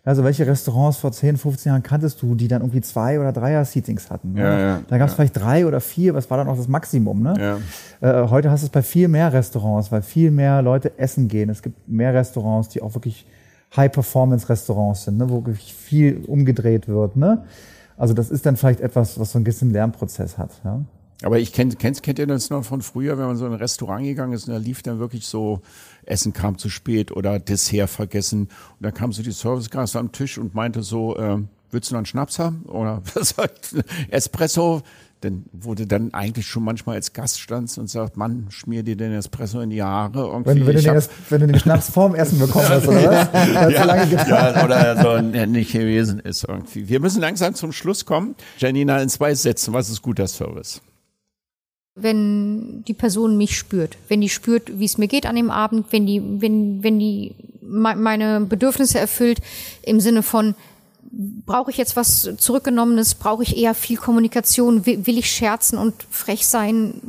Also 0.06 0.22
welche 0.22 0.46
Restaurants 0.46 0.98
vor 0.98 1.12
10, 1.12 1.38
15 1.38 1.70
Jahren 1.70 1.82
kanntest 1.82 2.20
du, 2.20 2.34
die 2.34 2.46
dann 2.46 2.60
irgendwie 2.60 2.82
zwei 2.82 3.18
oder 3.18 3.32
Dreier-Seatings 3.32 4.10
hatten? 4.10 4.34
Ne? 4.34 4.40
Ja, 4.40 4.58
ja, 4.58 4.80
da 4.86 4.98
gab 4.98 5.08
es 5.08 5.14
vielleicht 5.14 5.36
drei 5.36 5.66
oder 5.66 5.80
vier, 5.80 6.14
was 6.14 6.28
war 6.30 6.36
dann 6.36 6.46
auch 6.48 6.58
das 6.58 6.68
Maximum? 6.68 7.22
Ne? 7.22 7.60
Ja. 8.02 8.22
Äh, 8.22 8.28
heute 8.28 8.50
hast 8.50 8.62
du 8.62 8.66
es 8.66 8.70
bei 8.70 8.82
viel 8.82 9.08
mehr 9.08 9.32
Restaurants, 9.32 9.90
weil 9.90 10.02
viel 10.02 10.30
mehr 10.30 10.60
Leute 10.60 10.98
essen 10.98 11.28
gehen. 11.28 11.48
Es 11.48 11.62
gibt 11.62 11.88
mehr 11.88 12.12
Restaurants, 12.12 12.68
die 12.68 12.82
auch 12.82 12.94
wirklich 12.94 13.26
High-Performance-Restaurants 13.74 15.04
sind, 15.04 15.16
ne? 15.16 15.30
wo 15.30 15.46
wirklich 15.46 15.72
viel 15.72 16.22
umgedreht 16.26 16.86
wird. 16.86 17.16
Ne? 17.16 17.44
Also 17.96 18.12
das 18.12 18.30
ist 18.30 18.44
dann 18.44 18.56
vielleicht 18.58 18.80
etwas, 18.80 19.18
was 19.18 19.32
so 19.32 19.38
ein 19.38 19.44
bisschen 19.44 19.70
Lernprozess 19.70 20.36
hat. 20.36 20.50
Ja? 20.64 20.80
Aber 21.22 21.38
ich 21.38 21.52
kennt, 21.52 21.78
kennt, 21.78 22.02
kennt 22.02 22.18
ihr 22.18 22.26
das 22.26 22.50
noch 22.50 22.64
von 22.64 22.82
früher, 22.82 23.16
wenn 23.18 23.26
man 23.26 23.36
so 23.36 23.46
in 23.46 23.52
ein 23.52 23.58
Restaurant 23.58 24.04
gegangen 24.04 24.32
ist 24.32 24.48
und 24.48 24.54
da 24.54 24.58
lief 24.58 24.82
dann 24.82 24.98
wirklich 24.98 25.26
so, 25.26 25.60
Essen 26.04 26.32
kam 26.32 26.58
zu 26.58 26.68
spät 26.68 27.12
oder 27.12 27.38
Dessert 27.38 27.88
vergessen 27.88 28.42
und 28.42 28.80
dann 28.80 28.94
kam 28.94 29.12
so 29.12 29.22
die 29.22 29.32
Servicegast 29.32 29.96
am 29.96 30.12
Tisch 30.12 30.38
und 30.38 30.54
meinte 30.54 30.82
so, 30.82 31.16
ähm, 31.18 31.48
willst 31.70 31.90
du 31.90 31.94
noch 31.94 31.98
einen 31.98 32.06
Schnaps 32.06 32.38
haben 32.38 32.62
oder 32.66 33.02
was 33.14 33.34
Espresso? 34.10 34.82
Dann 35.20 35.46
wurde 35.52 35.86
dann 35.86 36.12
eigentlich 36.12 36.46
schon 36.46 36.64
manchmal 36.64 36.96
als 36.96 37.14
Gast 37.14 37.40
standst 37.40 37.78
und 37.78 37.88
sagt, 37.88 38.18
Mann, 38.18 38.46
schmier 38.50 38.82
dir 38.82 38.94
den 38.94 39.12
Espresso 39.12 39.60
in 39.60 39.70
die 39.70 39.82
Haare. 39.82 40.18
Irgendwie. 40.18 40.50
Wenn, 40.50 40.66
wenn, 40.66 40.76
du 40.76 40.82
den, 40.82 41.02
wenn 41.30 41.40
du 41.40 41.46
den 41.46 41.58
Schnaps 41.58 41.88
vorm 41.88 42.14
Essen 42.14 42.38
bekommen 42.38 42.68
hast, 42.68 42.86
oder 42.86 43.10
was? 43.10 43.32
Hat 43.54 43.74
so 43.74 43.84
lange 43.84 44.12
ja, 44.12 44.64
oder 44.64 45.02
so 45.02 45.46
nicht 45.46 45.72
gewesen 45.72 46.20
ist 46.20 46.44
irgendwie. 46.46 46.90
Wir 46.90 47.00
müssen 47.00 47.22
langsam 47.22 47.54
zum 47.54 47.72
Schluss 47.72 48.04
kommen. 48.04 48.34
Janina, 48.58 49.00
in 49.00 49.08
zwei 49.08 49.34
Sätzen, 49.34 49.72
was 49.72 49.88
ist 49.88 50.02
guter 50.02 50.26
Service? 50.26 50.82
Wenn 51.94 52.82
die 52.84 52.94
Person 52.94 53.36
mich 53.36 53.56
spürt, 53.56 53.96
wenn 54.08 54.20
die 54.20 54.28
spürt, 54.28 54.78
wie 54.78 54.84
es 54.84 54.98
mir 54.98 55.08
geht 55.08 55.26
an 55.26 55.36
dem 55.36 55.50
Abend, 55.50 55.86
wenn 55.90 56.06
die, 56.06 56.20
wenn, 56.40 56.82
wenn 56.82 56.98
die 56.98 57.34
me- 57.60 57.96
meine 57.96 58.40
Bedürfnisse 58.40 58.98
erfüllt 58.98 59.40
im 59.82 60.00
Sinne 60.00 60.22
von 60.22 60.54
brauche 61.46 61.70
ich 61.70 61.76
jetzt 61.76 61.94
was 61.94 62.28
zurückgenommenes, 62.38 63.14
brauche 63.14 63.44
ich 63.44 63.56
eher 63.56 63.74
viel 63.74 63.96
Kommunikation, 63.96 64.84
will, 64.84 65.06
will 65.06 65.16
ich 65.16 65.30
scherzen 65.30 65.78
und 65.78 65.94
frech 66.10 66.44
sein, 66.44 67.00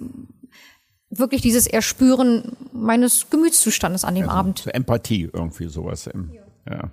wirklich 1.09 1.41
dieses 1.41 1.65
Erspüren 1.65 2.55
meines 2.71 3.31
Gemütszustandes 3.31 4.03
an 4.03 4.13
dem 4.13 4.29
Abend. 4.29 4.59
So 4.59 4.69
Empathie, 4.69 5.29
irgendwie 5.33 5.67
sowas. 5.69 6.05
Im, 6.05 6.33
ja. 6.69 6.91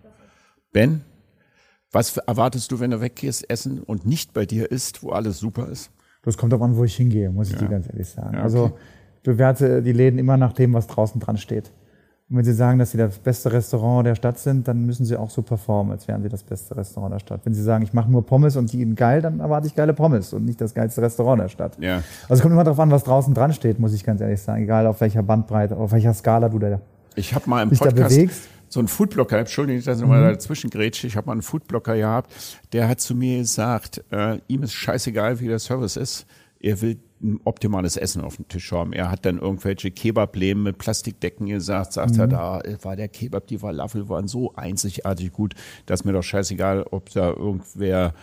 Ben, 0.72 1.02
was 1.90 2.16
erwartest 2.16 2.72
du, 2.72 2.80
wenn 2.80 2.92
du 2.92 3.02
weggehst, 3.02 3.50
essen 3.50 3.82
und 3.82 4.06
nicht 4.06 4.32
bei 4.32 4.46
dir 4.46 4.70
isst, 4.70 5.02
wo 5.02 5.10
alles 5.10 5.38
super 5.38 5.68
ist? 5.68 5.90
Das 6.22 6.36
kommt 6.36 6.52
darauf 6.52 6.64
an, 6.64 6.76
wo 6.76 6.84
ich 6.84 6.94
hingehe, 6.96 7.30
muss 7.30 7.50
ich 7.50 7.56
dir 7.56 7.66
ganz 7.68 7.88
ehrlich 7.88 8.08
sagen. 8.08 8.36
Ja, 8.36 8.42
Also 8.42 8.64
okay. 8.64 8.74
ich 9.16 9.22
bewerte 9.22 9.82
die 9.82 9.92
Läden 9.92 10.18
immer 10.18 10.36
nach 10.36 10.52
dem, 10.52 10.72
was 10.72 10.86
draußen 10.86 11.20
dran 11.20 11.36
steht. 11.36 11.72
Und 12.30 12.38
wenn 12.38 12.44
sie 12.44 12.54
sagen, 12.54 12.78
dass 12.78 12.92
sie 12.92 12.98
das 12.98 13.18
beste 13.18 13.52
Restaurant 13.52 14.06
der 14.06 14.14
Stadt 14.14 14.38
sind, 14.38 14.66
dann 14.66 14.86
müssen 14.86 15.04
sie 15.04 15.16
auch 15.16 15.28
so 15.28 15.42
performen, 15.42 15.92
als 15.92 16.08
wären 16.08 16.22
sie 16.22 16.30
das 16.30 16.42
beste 16.42 16.74
Restaurant 16.76 17.12
der 17.12 17.18
Stadt. 17.18 17.40
Wenn 17.44 17.52
sie 17.52 17.62
sagen, 17.62 17.84
ich 17.84 17.92
mache 17.92 18.10
nur 18.10 18.24
Pommes 18.24 18.56
und 18.56 18.72
die 18.72 18.78
sind 18.78 18.94
geil, 18.94 19.20
dann 19.20 19.40
erwarte 19.40 19.66
ich 19.66 19.74
geile 19.74 19.92
Pommes 19.92 20.32
und 20.32 20.46
nicht 20.46 20.58
das 20.60 20.72
geilste 20.72 21.02
Restaurant 21.02 21.42
der 21.42 21.48
Stadt. 21.48 21.76
Ja. 21.78 21.96
Also 22.22 22.34
es 22.34 22.40
kommt 22.40 22.52
immer 22.52 22.64
darauf 22.64 22.80
an, 22.80 22.90
was 22.90 23.04
draußen 23.04 23.34
dran 23.34 23.52
steht, 23.52 23.78
muss 23.78 23.92
ich 23.92 24.02
ganz 24.02 24.20
ehrlich 24.20 24.40
sagen. 24.40 24.62
Egal 24.62 24.86
auf 24.86 25.00
welcher 25.02 25.22
Bandbreite, 25.22 25.76
auf 25.76 25.92
welcher 25.92 26.14
Skala 26.14 26.48
du 26.48 26.58
da 26.58 26.80
Ich 27.16 27.34
habe 27.34 27.50
mal 27.50 27.64
im 27.64 27.68
Podcast 27.68 27.96
bewegst? 27.96 28.48
So 28.72 28.80
einen 28.80 28.88
Foodblocker, 28.88 29.38
Entschuldigung, 29.38 29.84
dass 29.84 30.00
ich 30.00 30.06
mal 30.06 30.32
dazwischen 30.32 30.70
grätsche, 30.70 31.06
ich 31.06 31.16
habe 31.16 31.26
mal 31.26 31.32
einen 31.32 31.42
Foodblocker 31.42 31.94
gehabt, 31.94 32.32
der 32.72 32.88
hat 32.88 33.00
zu 33.02 33.14
mir 33.14 33.38
gesagt, 33.38 34.02
äh, 34.10 34.38
ihm 34.48 34.62
ist 34.62 34.72
scheißegal, 34.72 35.40
wie 35.40 35.48
der 35.48 35.58
Service 35.58 35.96
ist, 35.96 36.26
er 36.58 36.80
will 36.80 36.98
ein 37.22 37.38
optimales 37.44 37.98
Essen 37.98 38.22
auf 38.22 38.36
dem 38.36 38.48
Tisch 38.48 38.72
haben. 38.72 38.94
Er 38.94 39.10
hat 39.10 39.26
dann 39.26 39.38
irgendwelche 39.38 39.90
Kebab-Läden 39.90 40.62
mit 40.62 40.78
Plastikdecken 40.78 41.48
gesagt, 41.48 41.92
sagt 41.92 42.16
er, 42.16 42.26
da 42.26 42.62
war 42.82 42.96
der 42.96 43.08
Kebab, 43.08 43.46
die 43.46 43.58
Falafel 43.58 44.08
waren 44.08 44.26
so 44.26 44.54
einzigartig 44.54 45.32
gut, 45.32 45.54
dass 45.84 46.04
mir 46.04 46.12
doch 46.12 46.22
scheißegal, 46.22 46.84
ob 46.90 47.10
da 47.10 47.28
irgendwer 47.28 48.14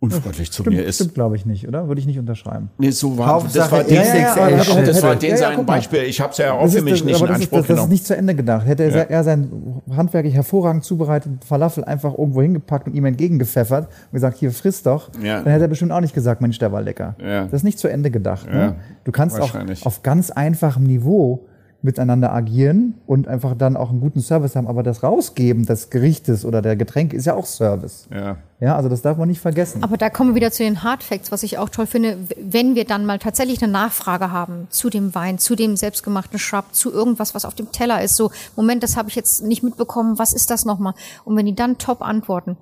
unfreundlich 0.00 0.52
zu 0.52 0.62
mir 0.62 0.84
ist. 0.84 0.96
stimmt 0.96 1.14
glaube 1.14 1.34
ich 1.34 1.44
nicht, 1.44 1.66
oder? 1.66 1.88
Würde 1.88 2.00
ich 2.00 2.06
nicht 2.06 2.18
unterschreiben. 2.20 2.70
Nee, 2.78 2.90
so 2.90 3.18
war 3.18 3.42
das 3.42 3.70
war 3.72 3.82
den, 3.82 3.96
Ja, 3.96 4.02
ja, 4.04 4.48
ja, 4.48 4.56
das, 4.56 4.68
das 4.68 5.02
war 5.02 5.16
den 5.16 5.36
sein. 5.36 5.66
Beispiel. 5.66 6.02
Ich 6.04 6.20
habe 6.20 6.30
es 6.30 6.38
ja 6.38 6.52
auch 6.52 6.62
Das 6.62 6.74
für 6.74 6.82
mich 6.82 6.92
das, 7.00 7.04
nicht 7.04 7.20
in 7.20 7.26
das 7.26 7.30
ist, 7.30 7.34
Anspruch 7.36 7.58
das, 7.58 7.66
das 7.66 7.70
ist 7.70 7.74
genommen. 7.76 7.92
nicht 7.92 8.06
zu 8.06 8.16
Ende 8.16 8.34
gedacht. 8.36 8.66
Hätte 8.66 8.84
er, 8.84 9.24
sein 9.24 9.50
handwerklich 9.90 10.34
hervorragend 10.34 10.84
zubereiteten 10.84 11.40
Falafel 11.44 11.84
einfach 11.84 12.16
irgendwo 12.16 12.42
hingepackt 12.42 12.86
und 12.86 12.94
ihm 12.94 13.06
entgegengepfeffert 13.06 13.86
und 13.86 14.12
gesagt, 14.12 14.38
hier 14.38 14.52
friss 14.52 14.84
doch, 14.84 15.10
dann 15.10 15.44
hätte 15.46 15.64
er 15.64 15.68
bestimmt 15.68 15.90
auch 15.92 16.00
nicht 16.00 16.14
gesagt, 16.14 16.40
Mensch, 16.40 16.58
der 16.58 16.70
war 16.70 16.80
lecker. 16.82 17.16
Das 17.18 17.52
ist 17.52 17.64
nicht 17.64 17.78
zu 17.80 17.88
Ende 17.88 18.10
gedacht. 18.12 18.48
Ne? 18.48 18.76
Du 19.04 19.10
kannst 19.10 19.40
auch 19.40 19.50
auf 19.84 20.02
ganz 20.04 20.30
einfachem 20.30 20.84
Niveau 20.84 21.46
miteinander 21.80 22.32
agieren 22.32 22.94
und 23.06 23.28
einfach 23.28 23.54
dann 23.56 23.76
auch 23.76 23.90
einen 23.90 24.00
guten 24.00 24.20
Service 24.20 24.56
haben. 24.56 24.66
Aber 24.66 24.82
das 24.82 25.02
Rausgeben 25.04 25.64
des 25.64 25.90
Gerichtes 25.90 26.44
oder 26.44 26.60
der 26.60 26.74
Getränke 26.74 27.16
ist 27.16 27.26
ja 27.26 27.34
auch 27.34 27.46
Service. 27.46 28.08
Ja. 28.12 28.38
Ja, 28.60 28.74
also 28.74 28.88
das 28.88 29.02
darf 29.02 29.16
man 29.16 29.28
nicht 29.28 29.40
vergessen. 29.40 29.84
Aber 29.84 29.96
da 29.96 30.10
kommen 30.10 30.30
wir 30.30 30.34
wieder 30.34 30.50
zu 30.50 30.64
den 30.64 30.82
Hard 30.82 31.04
Facts, 31.04 31.30
was 31.30 31.44
ich 31.44 31.58
auch 31.58 31.68
toll 31.68 31.86
finde, 31.86 32.18
wenn 32.42 32.74
wir 32.74 32.84
dann 32.84 33.06
mal 33.06 33.20
tatsächlich 33.20 33.62
eine 33.62 33.70
Nachfrage 33.70 34.32
haben 34.32 34.66
zu 34.70 34.90
dem 34.90 35.14
Wein, 35.14 35.38
zu 35.38 35.54
dem 35.54 35.76
selbstgemachten 35.76 36.40
Shrub, 36.40 36.64
zu 36.72 36.92
irgendwas, 36.92 37.36
was 37.36 37.44
auf 37.44 37.54
dem 37.54 37.70
Teller 37.70 38.02
ist. 38.02 38.16
So, 38.16 38.32
Moment, 38.56 38.82
das 38.82 38.96
habe 38.96 39.08
ich 39.08 39.14
jetzt 39.14 39.44
nicht 39.44 39.62
mitbekommen, 39.62 40.18
was 40.18 40.32
ist 40.32 40.50
das 40.50 40.64
nochmal? 40.64 40.94
Und 41.24 41.36
wenn 41.36 41.46
die 41.46 41.54
dann 41.54 41.78
top 41.78 42.02
antworten, 42.02 42.56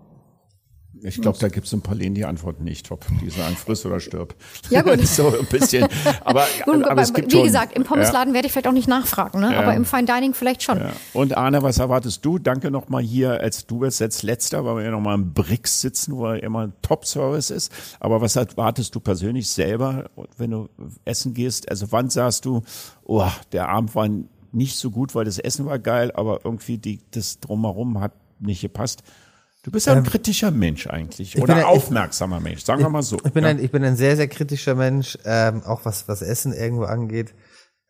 Ich 1.03 1.21
glaube, 1.21 1.39
da 1.39 1.49
gibt 1.49 1.67
es 1.67 1.73
ein 1.73 1.83
paar 1.83 1.95
Lehnen, 1.95 2.15
die 2.15 2.25
antworten 2.25 2.65
nicht 2.65 2.87
top. 2.87 3.05
Die 3.21 3.31
sagen, 3.31 3.57
friss 3.57 3.85
oder 3.87 4.01
stirb. 4.01 4.35
Ja, 4.71 4.83
gut. 4.83 5.01
so 5.07 5.29
ein 5.29 5.47
bisschen. 5.47 5.87
Aber, 6.25 6.45
Gut, 6.65 6.85
aber 6.85 7.01
es 7.03 7.11
aber 7.11 7.21
gibt 7.21 7.33
wie 7.33 7.37
schon, 7.37 7.45
gesagt, 7.45 7.77
im 7.77 7.85
Pommesladen 7.85 8.35
werde 8.35 8.47
ich 8.47 8.53
vielleicht 8.53 8.67
auch 8.67 8.73
nicht 8.73 8.89
nachfragen, 8.89 9.41
ne? 9.41 9.53
Ja. 9.53 9.61
aber 9.61 9.75
im 9.75 9.85
Fine 9.85 10.07
Dining 10.07 10.35
vielleicht 10.35 10.63
schon. 10.63 10.79
Ja. 10.79 10.93
Und 11.13 11.37
Arne, 11.37 11.63
was 11.63 11.79
erwartest 11.79 12.25
du? 12.25 12.39
Danke 12.39 12.71
nochmal 12.71 13.03
hier, 13.03 13.41
als 13.41 13.67
du 13.67 13.85
jetzt 13.85 14.23
letzter, 14.23 14.65
weil 14.65 14.77
wir 14.77 14.85
ja 14.85 14.91
nochmal 14.91 15.15
im 15.15 15.33
Brix 15.33 15.81
sitzen, 15.81 16.17
wo 16.17 16.27
er 16.27 16.43
immer 16.43 16.67
ein 16.67 16.73
Top-Service 16.83 17.51
ist. 17.51 17.73
Aber 18.01 18.21
was 18.21 18.37
erwartest 18.37 18.95
du 18.95 19.01
persönlich 19.01 19.49
selber, 19.49 20.11
wenn 20.37 20.51
du 20.51 20.69
essen 21.05 21.35
gehst? 21.35 21.71
Also 21.71 21.93
wann 21.93 22.11
sagst 22.11 22.45
du, 22.45 22.63
oh, 23.05 23.29
der 23.53 23.69
Abend 23.69 23.95
war 23.95 24.09
nicht 24.53 24.77
so 24.77 24.91
gut, 24.91 25.15
weil 25.15 25.25
das 25.25 25.39
Essen 25.39 25.67
war 25.67 25.79
geil, 25.79 26.11
aber 26.15 26.41
irgendwie 26.45 26.79
die, 26.79 27.01
das 27.11 27.41
drumherum 27.41 28.01
hat 28.01 28.13
nicht 28.41 28.61
gepasst. 28.63 29.03
Du 29.67 29.73
bist 29.73 29.87
ja 29.89 29.95
ein 29.95 30.05
kritischer 30.05 30.53
Mensch 30.53 30.87
eigentlich 30.87 31.37
oder 31.43 31.55
ja- 31.55 31.61
ich- 31.63 31.67
aufmerksamer 31.67 32.39
Mensch, 32.39 32.63
sagen 32.65 32.83
wir 32.83 32.89
mal 32.89 33.03
so. 33.03 33.17
Ich 33.25 33.33
bin, 33.33 33.43
ja. 33.43 33.51
ein, 33.51 33.59
ich 33.59 33.73
bin 33.73 33.83
ein 33.83 33.97
sehr, 33.97 34.15
sehr 34.15 34.29
kritischer 34.29 34.77
Mensch, 34.77 35.19
ähm, 35.25 35.65
auch 35.65 35.85
was, 35.85 36.07
was 36.07 36.23
Essen 36.23 36.53
irgendwo 36.53 36.85
angeht. 36.85 37.35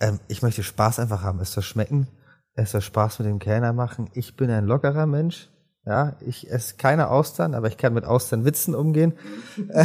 Ähm, 0.01 0.19
ich 0.27 0.41
möchte 0.41 0.63
Spaß 0.63 1.01
einfach 1.01 1.23
haben. 1.23 1.39
Es 1.41 1.53
soll 1.53 1.63
schmecken. 1.63 2.09
Es 2.55 2.71
soll 2.71 2.81
Spaß 2.81 3.19
mit 3.19 3.29
dem 3.29 3.41
Kellner 3.41 3.75
machen. 3.75 4.09
Ich 4.15 4.37
bin 4.37 4.51
ein 4.51 4.65
lockerer 4.65 5.05
Mensch. 5.07 5.51
Ja, 5.85 6.17
ich 6.27 6.51
esse 6.51 6.77
keine 6.77 7.11
Austern, 7.11 7.55
aber 7.55 7.69
ich 7.69 7.77
kann 7.77 7.93
mit 7.93 8.07
Austernwitzen 8.07 8.75
umgehen. 8.75 9.13
ja, 9.75 9.83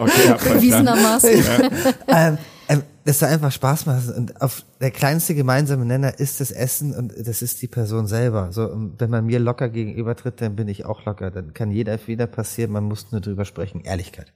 okay, 0.00 0.10
verstanden. 0.10 0.54
Bewiesenermaßen. 0.54 1.44
ähm, 2.08 2.38
ähm, 3.02 3.04
das 3.04 3.18
soll 3.18 3.28
einfach 3.28 3.52
Spaß 3.52 3.86
machen. 3.86 4.14
Und 4.14 4.40
auf 4.40 4.64
der 4.80 4.90
kleinste 4.90 5.34
gemeinsame 5.34 5.84
Nenner 5.84 6.18
ist 6.18 6.40
das 6.40 6.50
Essen 6.50 6.94
und 6.94 7.12
das 7.18 7.42
ist 7.42 7.62
die 7.62 7.68
Person 7.68 8.06
selber. 8.06 8.52
So, 8.52 8.70
wenn 8.98 9.10
man 9.10 9.26
mir 9.26 9.38
locker 9.38 9.68
gegenübertritt, 9.68 10.40
dann 10.40 10.56
bin 10.56 10.68
ich 10.68 10.84
auch 10.86 11.04
locker. 11.04 11.30
Dann 11.30 11.54
kann 11.54 11.70
jeder 11.70 11.98
Fehler 11.98 12.26
passieren. 12.26 12.72
Man 12.72 12.84
muss 12.84 13.12
nur 13.12 13.20
drüber 13.20 13.44
sprechen. 13.44 13.82
Ehrlichkeit. 13.82 14.32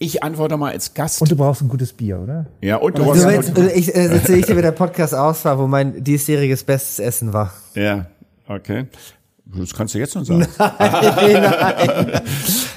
Ich 0.00 0.22
antworte 0.22 0.56
mal 0.56 0.72
als 0.72 0.94
Gast. 0.94 1.20
Und 1.20 1.30
du 1.30 1.36
brauchst 1.36 1.60
ein 1.60 1.68
gutes 1.68 1.92
Bier, 1.92 2.20
oder? 2.20 2.46
ja, 2.62 2.76
und 2.76 2.96
du 2.96 3.02
Du 3.02 3.08
brauchst 3.08 3.26
willst, 3.26 3.58
ich 3.74 3.94
äh, 3.94 4.06
erzähle 4.06 4.38
ich 4.38 4.46
dir, 4.46 4.56
wie 4.56 4.62
der 4.62 4.70
Podcast 4.70 5.12
aus 5.12 5.44
war, 5.44 5.58
wo 5.58 5.66
mein 5.66 6.04
diesjähriges 6.04 6.62
bestes 6.62 7.00
Essen 7.00 7.32
war. 7.32 7.52
Ja, 7.74 8.06
okay. 8.46 8.86
Das 9.54 9.74
kannst 9.74 9.94
du 9.94 9.98
jetzt 9.98 10.12
schon 10.12 10.24
sagen. 10.24 10.46
Nein. 10.58 12.22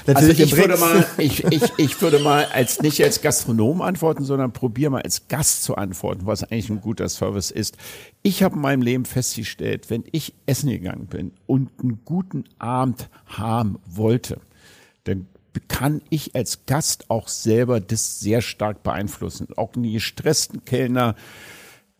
Also 0.06 0.28
Natürlich 0.28 0.40
ich 0.40 0.52
im 0.52 0.58
würde 0.58 0.76
mal, 0.78 1.06
ich, 1.18 1.44
ich, 1.44 1.72
ich 1.76 2.00
würde 2.00 2.18
mal 2.18 2.46
als 2.46 2.80
nicht 2.80 3.02
als 3.04 3.20
Gastronom 3.20 3.82
antworten, 3.82 4.24
sondern 4.24 4.52
probiere 4.52 4.90
mal 4.90 5.02
als 5.02 5.28
Gast 5.28 5.64
zu 5.64 5.76
antworten, 5.76 6.22
was 6.24 6.44
eigentlich 6.44 6.70
ein 6.70 6.80
guter 6.80 7.08
Service 7.08 7.50
ist. 7.50 7.76
Ich 8.22 8.42
habe 8.42 8.56
in 8.56 8.62
meinem 8.62 8.82
Leben 8.82 9.04
festgestellt, 9.04 9.90
wenn 9.90 10.04
ich 10.12 10.34
essen 10.46 10.70
gegangen 10.70 11.06
bin 11.06 11.32
und 11.46 11.70
einen 11.82 12.00
guten 12.04 12.44
Abend 12.58 13.10
haben 13.26 13.78
wollte, 13.84 14.40
dann 15.04 15.26
kann 15.68 16.00
ich 16.08 16.34
als 16.34 16.64
Gast 16.66 17.10
auch 17.10 17.28
selber 17.28 17.80
das 17.80 18.20
sehr 18.20 18.40
stark 18.40 18.82
beeinflussen. 18.82 19.48
Auch 19.56 19.74
einen 19.74 19.92
gestressten 19.92 20.64
Kellner, 20.64 21.14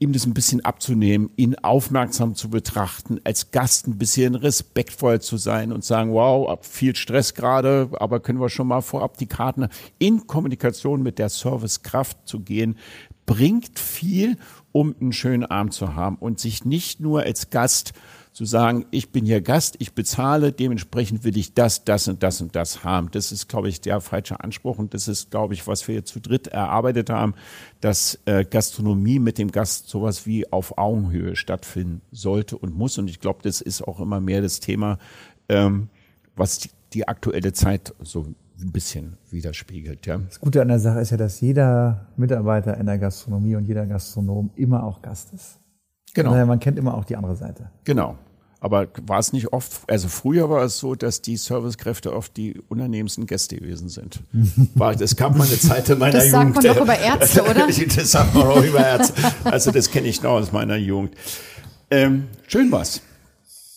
ihm 0.03 0.13
das 0.13 0.27
ein 0.27 0.35
bisschen 0.35 0.65
abzunehmen, 0.65 1.31
ihn 1.37 1.55
aufmerksam 1.55 2.35
zu 2.35 2.51
betrachten, 2.51 3.21
als 3.23 3.53
Gast 3.53 3.87
ein 3.87 3.99
bisschen 3.99 4.35
respektvoll 4.35 5.21
zu 5.21 5.37
sein 5.37 5.71
und 5.71 5.85
sagen, 5.85 6.13
wow, 6.13 6.59
viel 6.61 6.97
Stress 6.97 7.35
gerade, 7.35 7.89
aber 7.93 8.19
können 8.19 8.41
wir 8.41 8.51
schon 8.51 8.67
mal 8.67 8.81
vorab 8.81 9.17
die 9.17 9.27
Karten 9.27 9.69
in 9.99 10.27
Kommunikation 10.27 11.03
mit 11.03 11.21
der 11.21 11.29
Servicekraft 11.29 12.19
zu 12.27 12.41
gehen, 12.41 12.77
bringt 13.27 13.79
viel, 13.79 14.37
um 14.73 14.95
einen 15.01 15.13
schönen 15.13 15.45
Abend 15.45 15.73
zu 15.73 15.95
haben 15.95 16.17
und 16.17 16.41
sich 16.41 16.65
nicht 16.65 16.99
nur 16.99 17.23
als 17.23 17.51
Gast 17.51 17.93
zu 18.33 18.47
sagen, 18.47 18.87
ich 18.91 19.11
bin 19.11 19.27
hier 19.27 19.43
Gast, 19.43 19.77
ich 19.79 19.93
bezahle, 19.93 20.53
dementsprechend 20.53 21.23
will 21.25 21.37
ich 21.37 21.53
das, 21.53 21.85
das 21.85 22.09
und 22.09 22.23
das 22.23 22.41
und 22.41 22.57
das 22.57 22.83
haben. 22.83 23.11
Das 23.13 23.31
ist, 23.31 23.49
glaube 23.49 23.69
ich, 23.69 23.83
der 23.83 24.01
falsche 24.01 24.41
Anspruch 24.41 24.79
und 24.79 24.95
das 24.95 25.07
ist, 25.07 25.31
glaube 25.31 25.53
ich, 25.53 25.67
was 25.67 25.87
wir 25.87 26.05
zu 26.05 26.19
dritt 26.19 26.47
erarbeitet 26.47 27.11
haben, 27.11 27.35
dass 27.81 28.19
äh, 28.25 28.45
Gastronomie 28.45 29.19
mit 29.19 29.37
dem 29.37 29.53
Gast 29.53 29.89
sowas 29.89 30.27
wie 30.27 30.51
auf 30.51 30.79
Augenhöhe 30.79 31.37
stattfinden 31.37 32.01
sollte 32.11 32.57
und 32.57 32.75
muss. 32.75 32.97
Und 32.97 33.09
ich 33.09 33.21
glaube, 33.21 33.41
das 33.43 33.61
ist 33.61 33.83
auch 33.83 34.01
immer 34.01 34.21
mehr 34.21 34.41
das 34.41 34.61
Thema, 34.61 34.99
ähm, 35.51 35.89
was 36.35 36.59
die, 36.59 36.71
die 36.95 37.09
aktuelle 37.09 37.53
Zeit 37.53 37.95
so 38.01 38.27
ein 38.63 38.73
bisschen 38.73 39.19
widerspiegelt. 39.31 40.07
Ja. 40.07 40.19
Das 40.19 40.41
Gute 40.41 40.63
an 40.63 40.69
der 40.69 40.79
Sache 40.79 41.01
ist 41.01 41.11
ja, 41.11 41.19
dass 41.19 41.41
jeder 41.41 42.07
Mitarbeiter 42.17 42.79
in 42.79 42.87
der 42.87 42.99
Gastronomie 42.99 43.57
und 43.57 43.67
jeder 43.67 43.87
Gastronom 43.87 44.51
immer 44.57 44.85
auch 44.85 45.03
Gast 45.03 45.35
ist. 45.35 45.59
Genau. 46.15 46.47
Man 46.47 46.61
kennt 46.61 46.79
immer 46.79 46.95
auch 46.95 47.05
die 47.05 47.17
andere 47.17 47.37
Seite. 47.37 47.71
Genau. 47.85 48.17
Aber 48.61 48.87
war 49.07 49.19
es 49.19 49.33
nicht 49.33 49.53
oft, 49.53 49.91
also 49.91 50.07
früher 50.07 50.49
war 50.49 50.63
es 50.63 50.79
so, 50.79 50.95
dass 50.95 51.21
die 51.21 51.37
Servicekräfte 51.37 52.15
oft 52.15 52.37
die 52.37 52.61
unangenehmsten 52.69 53.27
Gäste 53.27 53.57
gewesen 53.57 53.89
sind. 53.89 54.21
War, 54.77 54.95
das 54.95 55.17
gab 55.17 55.37
mal 55.37 55.49
eine 55.49 55.59
Zeit 55.59 55.89
in 55.89 55.99
meiner 55.99 56.13
Das 56.13 56.31
sagt 56.31 56.55
Jugend. 56.55 56.65
man 56.65 56.77
doch 56.77 56.83
über 56.83 56.97
Ärzte, 56.97 57.43
oder? 57.51 57.67
das 57.67 58.11
sagt 58.13 58.35
man 58.35 58.47
auch 58.47 58.63
über 58.63 58.79
Ärzte. 58.79 59.15
Also 59.43 59.73
das 59.73 59.91
kenne 59.91 60.07
ich 60.07 60.23
noch 60.23 60.31
aus 60.35 60.53
meiner 60.53 60.77
Jugend. 60.77 61.13
Ähm, 61.91 62.29
schön 62.47 62.71
war's. 62.71 63.03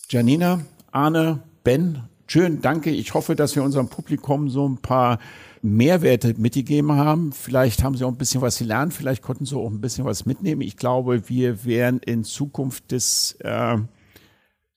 Janina, 0.08 0.60
Arne, 0.92 1.40
Ben, 1.64 2.04
schön, 2.28 2.60
danke. 2.60 2.90
Ich 2.90 3.12
hoffe, 3.12 3.34
dass 3.34 3.56
wir 3.56 3.64
unserem 3.64 3.88
Publikum 3.88 4.48
so 4.48 4.68
ein 4.68 4.78
paar 4.78 5.18
Mehrwerte 5.66 6.34
mitgegeben 6.38 6.92
haben. 6.92 7.32
Vielleicht 7.32 7.82
haben 7.82 7.96
sie 7.96 8.04
auch 8.04 8.10
ein 8.10 8.18
bisschen 8.18 8.40
was 8.40 8.58
gelernt, 8.58 8.94
vielleicht 8.94 9.22
konnten 9.22 9.44
sie 9.44 9.56
auch 9.56 9.70
ein 9.70 9.80
bisschen 9.80 10.04
was 10.04 10.26
mitnehmen. 10.26 10.62
Ich 10.62 10.76
glaube, 10.76 11.28
wir 11.28 11.64
werden 11.64 12.00
in 12.00 12.24
Zukunft 12.24 12.92
das 12.92 13.36
äh, 13.40 13.78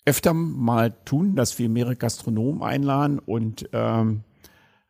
öfter 0.06 0.34
mal 0.34 0.92
tun, 1.06 1.36
dass 1.36 1.60
wir 1.60 1.70
mehrere 1.70 1.96
Gastronomen 1.96 2.64
einladen 2.64 3.20
und 3.20 3.70
ähm, 3.74 4.24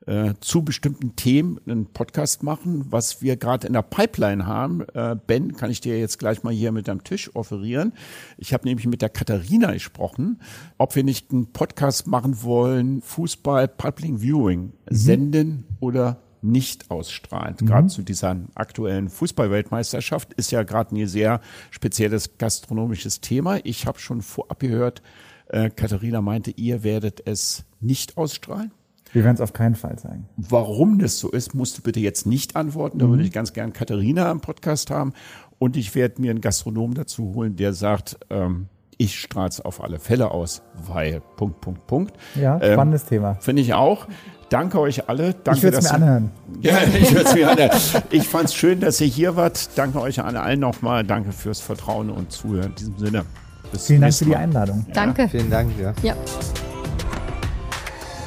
äh, 0.09 0.33
zu 0.39 0.63
bestimmten 0.63 1.15
Themen 1.15 1.59
einen 1.67 1.85
Podcast 1.85 2.41
machen, 2.41 2.87
was 2.89 3.21
wir 3.21 3.37
gerade 3.37 3.67
in 3.67 3.73
der 3.73 3.83
Pipeline 3.83 4.47
haben. 4.47 4.81
Äh, 4.95 5.15
ben, 5.27 5.55
kann 5.55 5.69
ich 5.69 5.81
dir 5.81 5.99
jetzt 5.99 6.17
gleich 6.17 6.41
mal 6.41 6.51
hier 6.51 6.71
mit 6.71 6.89
am 6.89 7.03
Tisch 7.03 7.35
offerieren. 7.35 7.93
Ich 8.39 8.51
habe 8.51 8.67
nämlich 8.67 8.87
mit 8.87 9.03
der 9.03 9.09
Katharina 9.09 9.71
gesprochen, 9.71 10.41
ob 10.79 10.95
wir 10.95 11.03
nicht 11.03 11.31
einen 11.31 11.53
Podcast 11.53 12.07
machen 12.07 12.41
wollen, 12.41 13.03
Fußball 13.03 13.67
Public 13.67 14.19
Viewing 14.19 14.73
senden 14.89 15.65
oder 15.79 16.23
nicht 16.41 16.89
ausstrahlen. 16.89 17.57
Gerade 17.57 17.87
zu 17.89 18.01
dieser 18.01 18.35
aktuellen 18.55 19.09
Fußballweltmeisterschaft 19.09 20.33
ist 20.33 20.49
ja 20.51 20.63
gerade 20.63 20.95
ein 20.95 21.07
sehr 21.07 21.39
spezielles 21.69 22.39
gastronomisches 22.39 23.21
Thema. 23.21 23.59
Ich 23.63 23.85
habe 23.85 23.99
schon 23.99 24.23
vorab 24.23 24.59
gehört, 24.59 25.03
äh, 25.49 25.69
Katharina 25.69 26.21
meinte, 26.21 26.49
ihr 26.49 26.83
werdet 26.83 27.21
es 27.27 27.65
nicht 27.79 28.17
ausstrahlen. 28.17 28.71
Wir 29.13 29.23
werden 29.23 29.35
es 29.35 29.41
auf 29.41 29.53
keinen 29.53 29.75
Fall 29.75 29.97
zeigen. 29.97 30.27
Warum 30.37 30.99
das 30.99 31.17
so 31.19 31.29
ist, 31.31 31.53
musst 31.55 31.77
du 31.77 31.81
bitte 31.81 31.99
jetzt 31.99 32.25
nicht 32.25 32.55
antworten. 32.55 32.99
Da 32.99 33.07
würde 33.09 33.23
ich 33.23 33.31
ganz 33.31 33.53
gern 33.53 33.73
Katharina 33.73 34.31
im 34.31 34.39
Podcast 34.41 34.91
haben. 34.91 35.13
Und 35.57 35.75
ich 35.77 35.95
werde 35.95 36.21
mir 36.21 36.31
einen 36.31 36.41
Gastronom 36.41 36.93
dazu 36.93 37.33
holen, 37.33 37.55
der 37.55 37.73
sagt, 37.73 38.17
ähm, 38.29 38.67
ich 38.97 39.19
strahle 39.19 39.49
es 39.49 39.61
auf 39.61 39.81
alle 39.83 39.97
Fälle 39.99 40.31
aus, 40.31 40.61
weil 40.87 41.21
Punkt, 41.37 41.61
Punkt, 41.61 41.87
Punkt. 41.87 42.13
Ja, 42.35 42.59
Ähm, 42.61 42.73
spannendes 42.73 43.05
Thema. 43.05 43.35
Finde 43.35 43.61
ich 43.61 43.73
auch. 43.73 44.07
Danke 44.49 44.79
euch 44.79 45.07
alle. 45.09 45.33
Danke, 45.35 45.57
Ich 45.57 45.63
würde 45.63 45.77
es 45.77 45.83
mir 45.85 45.93
anhören. 45.93 46.31
Ja, 46.61 46.77
ich 46.99 47.11
würde 47.13 47.25
es 47.29 47.33
mir 47.35 47.49
anhören. 47.51 47.71
Ich 48.09 48.27
fand 48.27 48.45
es 48.45 48.55
schön, 48.55 48.79
dass 48.79 48.99
ihr 48.99 49.07
hier 49.07 49.35
wart. 49.35 49.69
Danke 49.77 50.01
euch 50.01 50.19
an 50.19 50.35
allen 50.35 50.59
nochmal. 50.59 51.03
Danke 51.03 51.31
fürs 51.31 51.61
Vertrauen 51.61 52.09
und 52.09 52.31
Zuhören. 52.31 52.69
In 52.71 52.75
diesem 52.75 52.97
Sinne. 52.97 53.25
Bis 53.71 53.85
Vielen 53.87 54.01
Dank 54.01 54.13
für 54.13 54.25
die. 54.25 54.35
Einladung. 54.35 54.85
Danke. 54.93 55.27
Vielen 55.29 55.49
Dank, 55.49 55.71
ja. 55.79 55.93
Ja. 56.03 56.15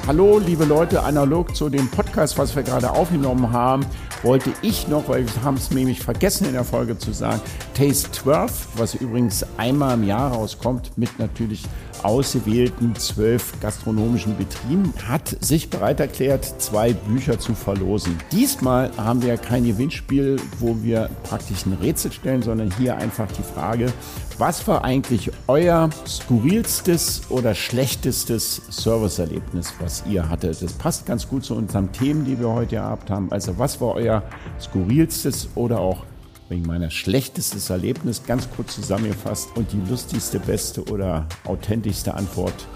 Hallo, 0.05 0.41
liebe 0.41 0.65
Leute, 0.65 1.01
analog 1.05 1.55
zu 1.55 1.69
dem 1.69 1.89
Podcast, 1.89 2.37
was 2.37 2.57
wir 2.57 2.65
gerade 2.65 2.91
aufgenommen 2.91 3.53
haben, 3.53 3.87
wollte 4.25 4.51
ich 4.61 4.89
noch, 4.89 5.09
weil 5.09 5.25
wir 5.25 5.45
haben 5.45 5.57
es 5.57 5.71
nämlich 5.71 6.01
vergessen 6.01 6.45
in 6.49 6.55
der 6.55 6.65
Folge 6.65 6.99
zu 6.99 7.13
sagen, 7.13 7.41
Taste 7.73 8.11
12, 8.11 8.69
was 8.75 8.95
übrigens 8.95 9.47
einmal 9.59 9.95
im 9.95 10.03
Jahr 10.03 10.33
rauskommt, 10.33 10.99
mit 10.99 11.21
natürlich 11.21 11.63
ausgewählten 12.05 12.95
zwölf 12.97 13.59
gastronomischen 13.61 14.37
Betrieben, 14.37 14.93
hat 15.07 15.37
sich 15.41 15.71
bereit 15.71 16.01
erklärt, 16.01 16.61
zwei 16.61 16.93
Bücher 16.93 17.39
zu 17.39 17.55
verlosen. 17.55 18.19
Diesmal 18.31 18.91
haben 18.97 19.23
wir 19.23 19.37
kein 19.37 19.65
Gewinnspiel, 19.65 20.41
wo 20.59 20.77
wir 20.83 21.11
praktisch 21.25 21.67
ein 21.67 21.75
Rätsel 21.75 22.13
stellen, 22.13 22.43
sondern 22.43 22.73
hier 22.77 22.97
einfach 22.97 23.31
die 23.33 23.43
Frage, 23.43 23.93
was 24.39 24.67
war 24.67 24.85
eigentlich 24.85 25.31
euer 25.47 25.91
skurrilstes 26.07 27.23
oder 27.29 27.55
schlechtestes 27.55 28.63
Serviceerlebnis, 28.71 29.75
was 29.79 30.05
ihr 30.09 30.29
hattet? 30.29 30.63
Das 30.63 30.73
passt 30.73 31.07
ganz 31.07 31.29
gut 31.29 31.45
zu 31.45 31.55
unseren 31.55 31.93
Themen, 31.93 32.25
die 32.25 32.39
wir 32.39 32.49
heute 32.49 32.77
gehabt 32.77 33.11
haben. 33.11 33.31
Also 33.31 33.59
was 33.59 33.81
war 33.81 33.95
euer 33.95 34.23
skurrilstes 34.61 35.49
oder 35.55 35.79
auch 35.81 36.05
wegen 36.53 36.67
meiner 36.67 36.91
schlechtestes 36.91 37.71
Erlebnis 37.71 38.25
ganz 38.25 38.49
kurz 38.55 38.75
zusammengefasst 38.75 39.49
und 39.57 39.73
die 39.73 39.81
lustigste, 39.91 40.39
beste 40.39 40.85
oder 40.85 41.27
authentischste 41.45 42.15
Antwort, 42.15 42.67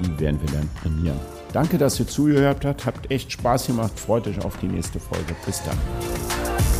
die 0.00 0.18
werden 0.18 0.40
wir 0.40 0.50
dann 0.50 0.68
prämieren. 0.80 1.20
Danke, 1.52 1.78
dass 1.78 2.00
ihr 2.00 2.06
zugehört 2.06 2.64
habt, 2.64 2.86
habt 2.86 3.10
echt 3.10 3.30
Spaß 3.32 3.66
gemacht, 3.68 3.98
freut 3.98 4.26
euch 4.26 4.42
auf 4.44 4.56
die 4.58 4.68
nächste 4.68 4.98
Folge. 4.98 5.36
Bis 5.44 5.62
dann. 5.64 6.75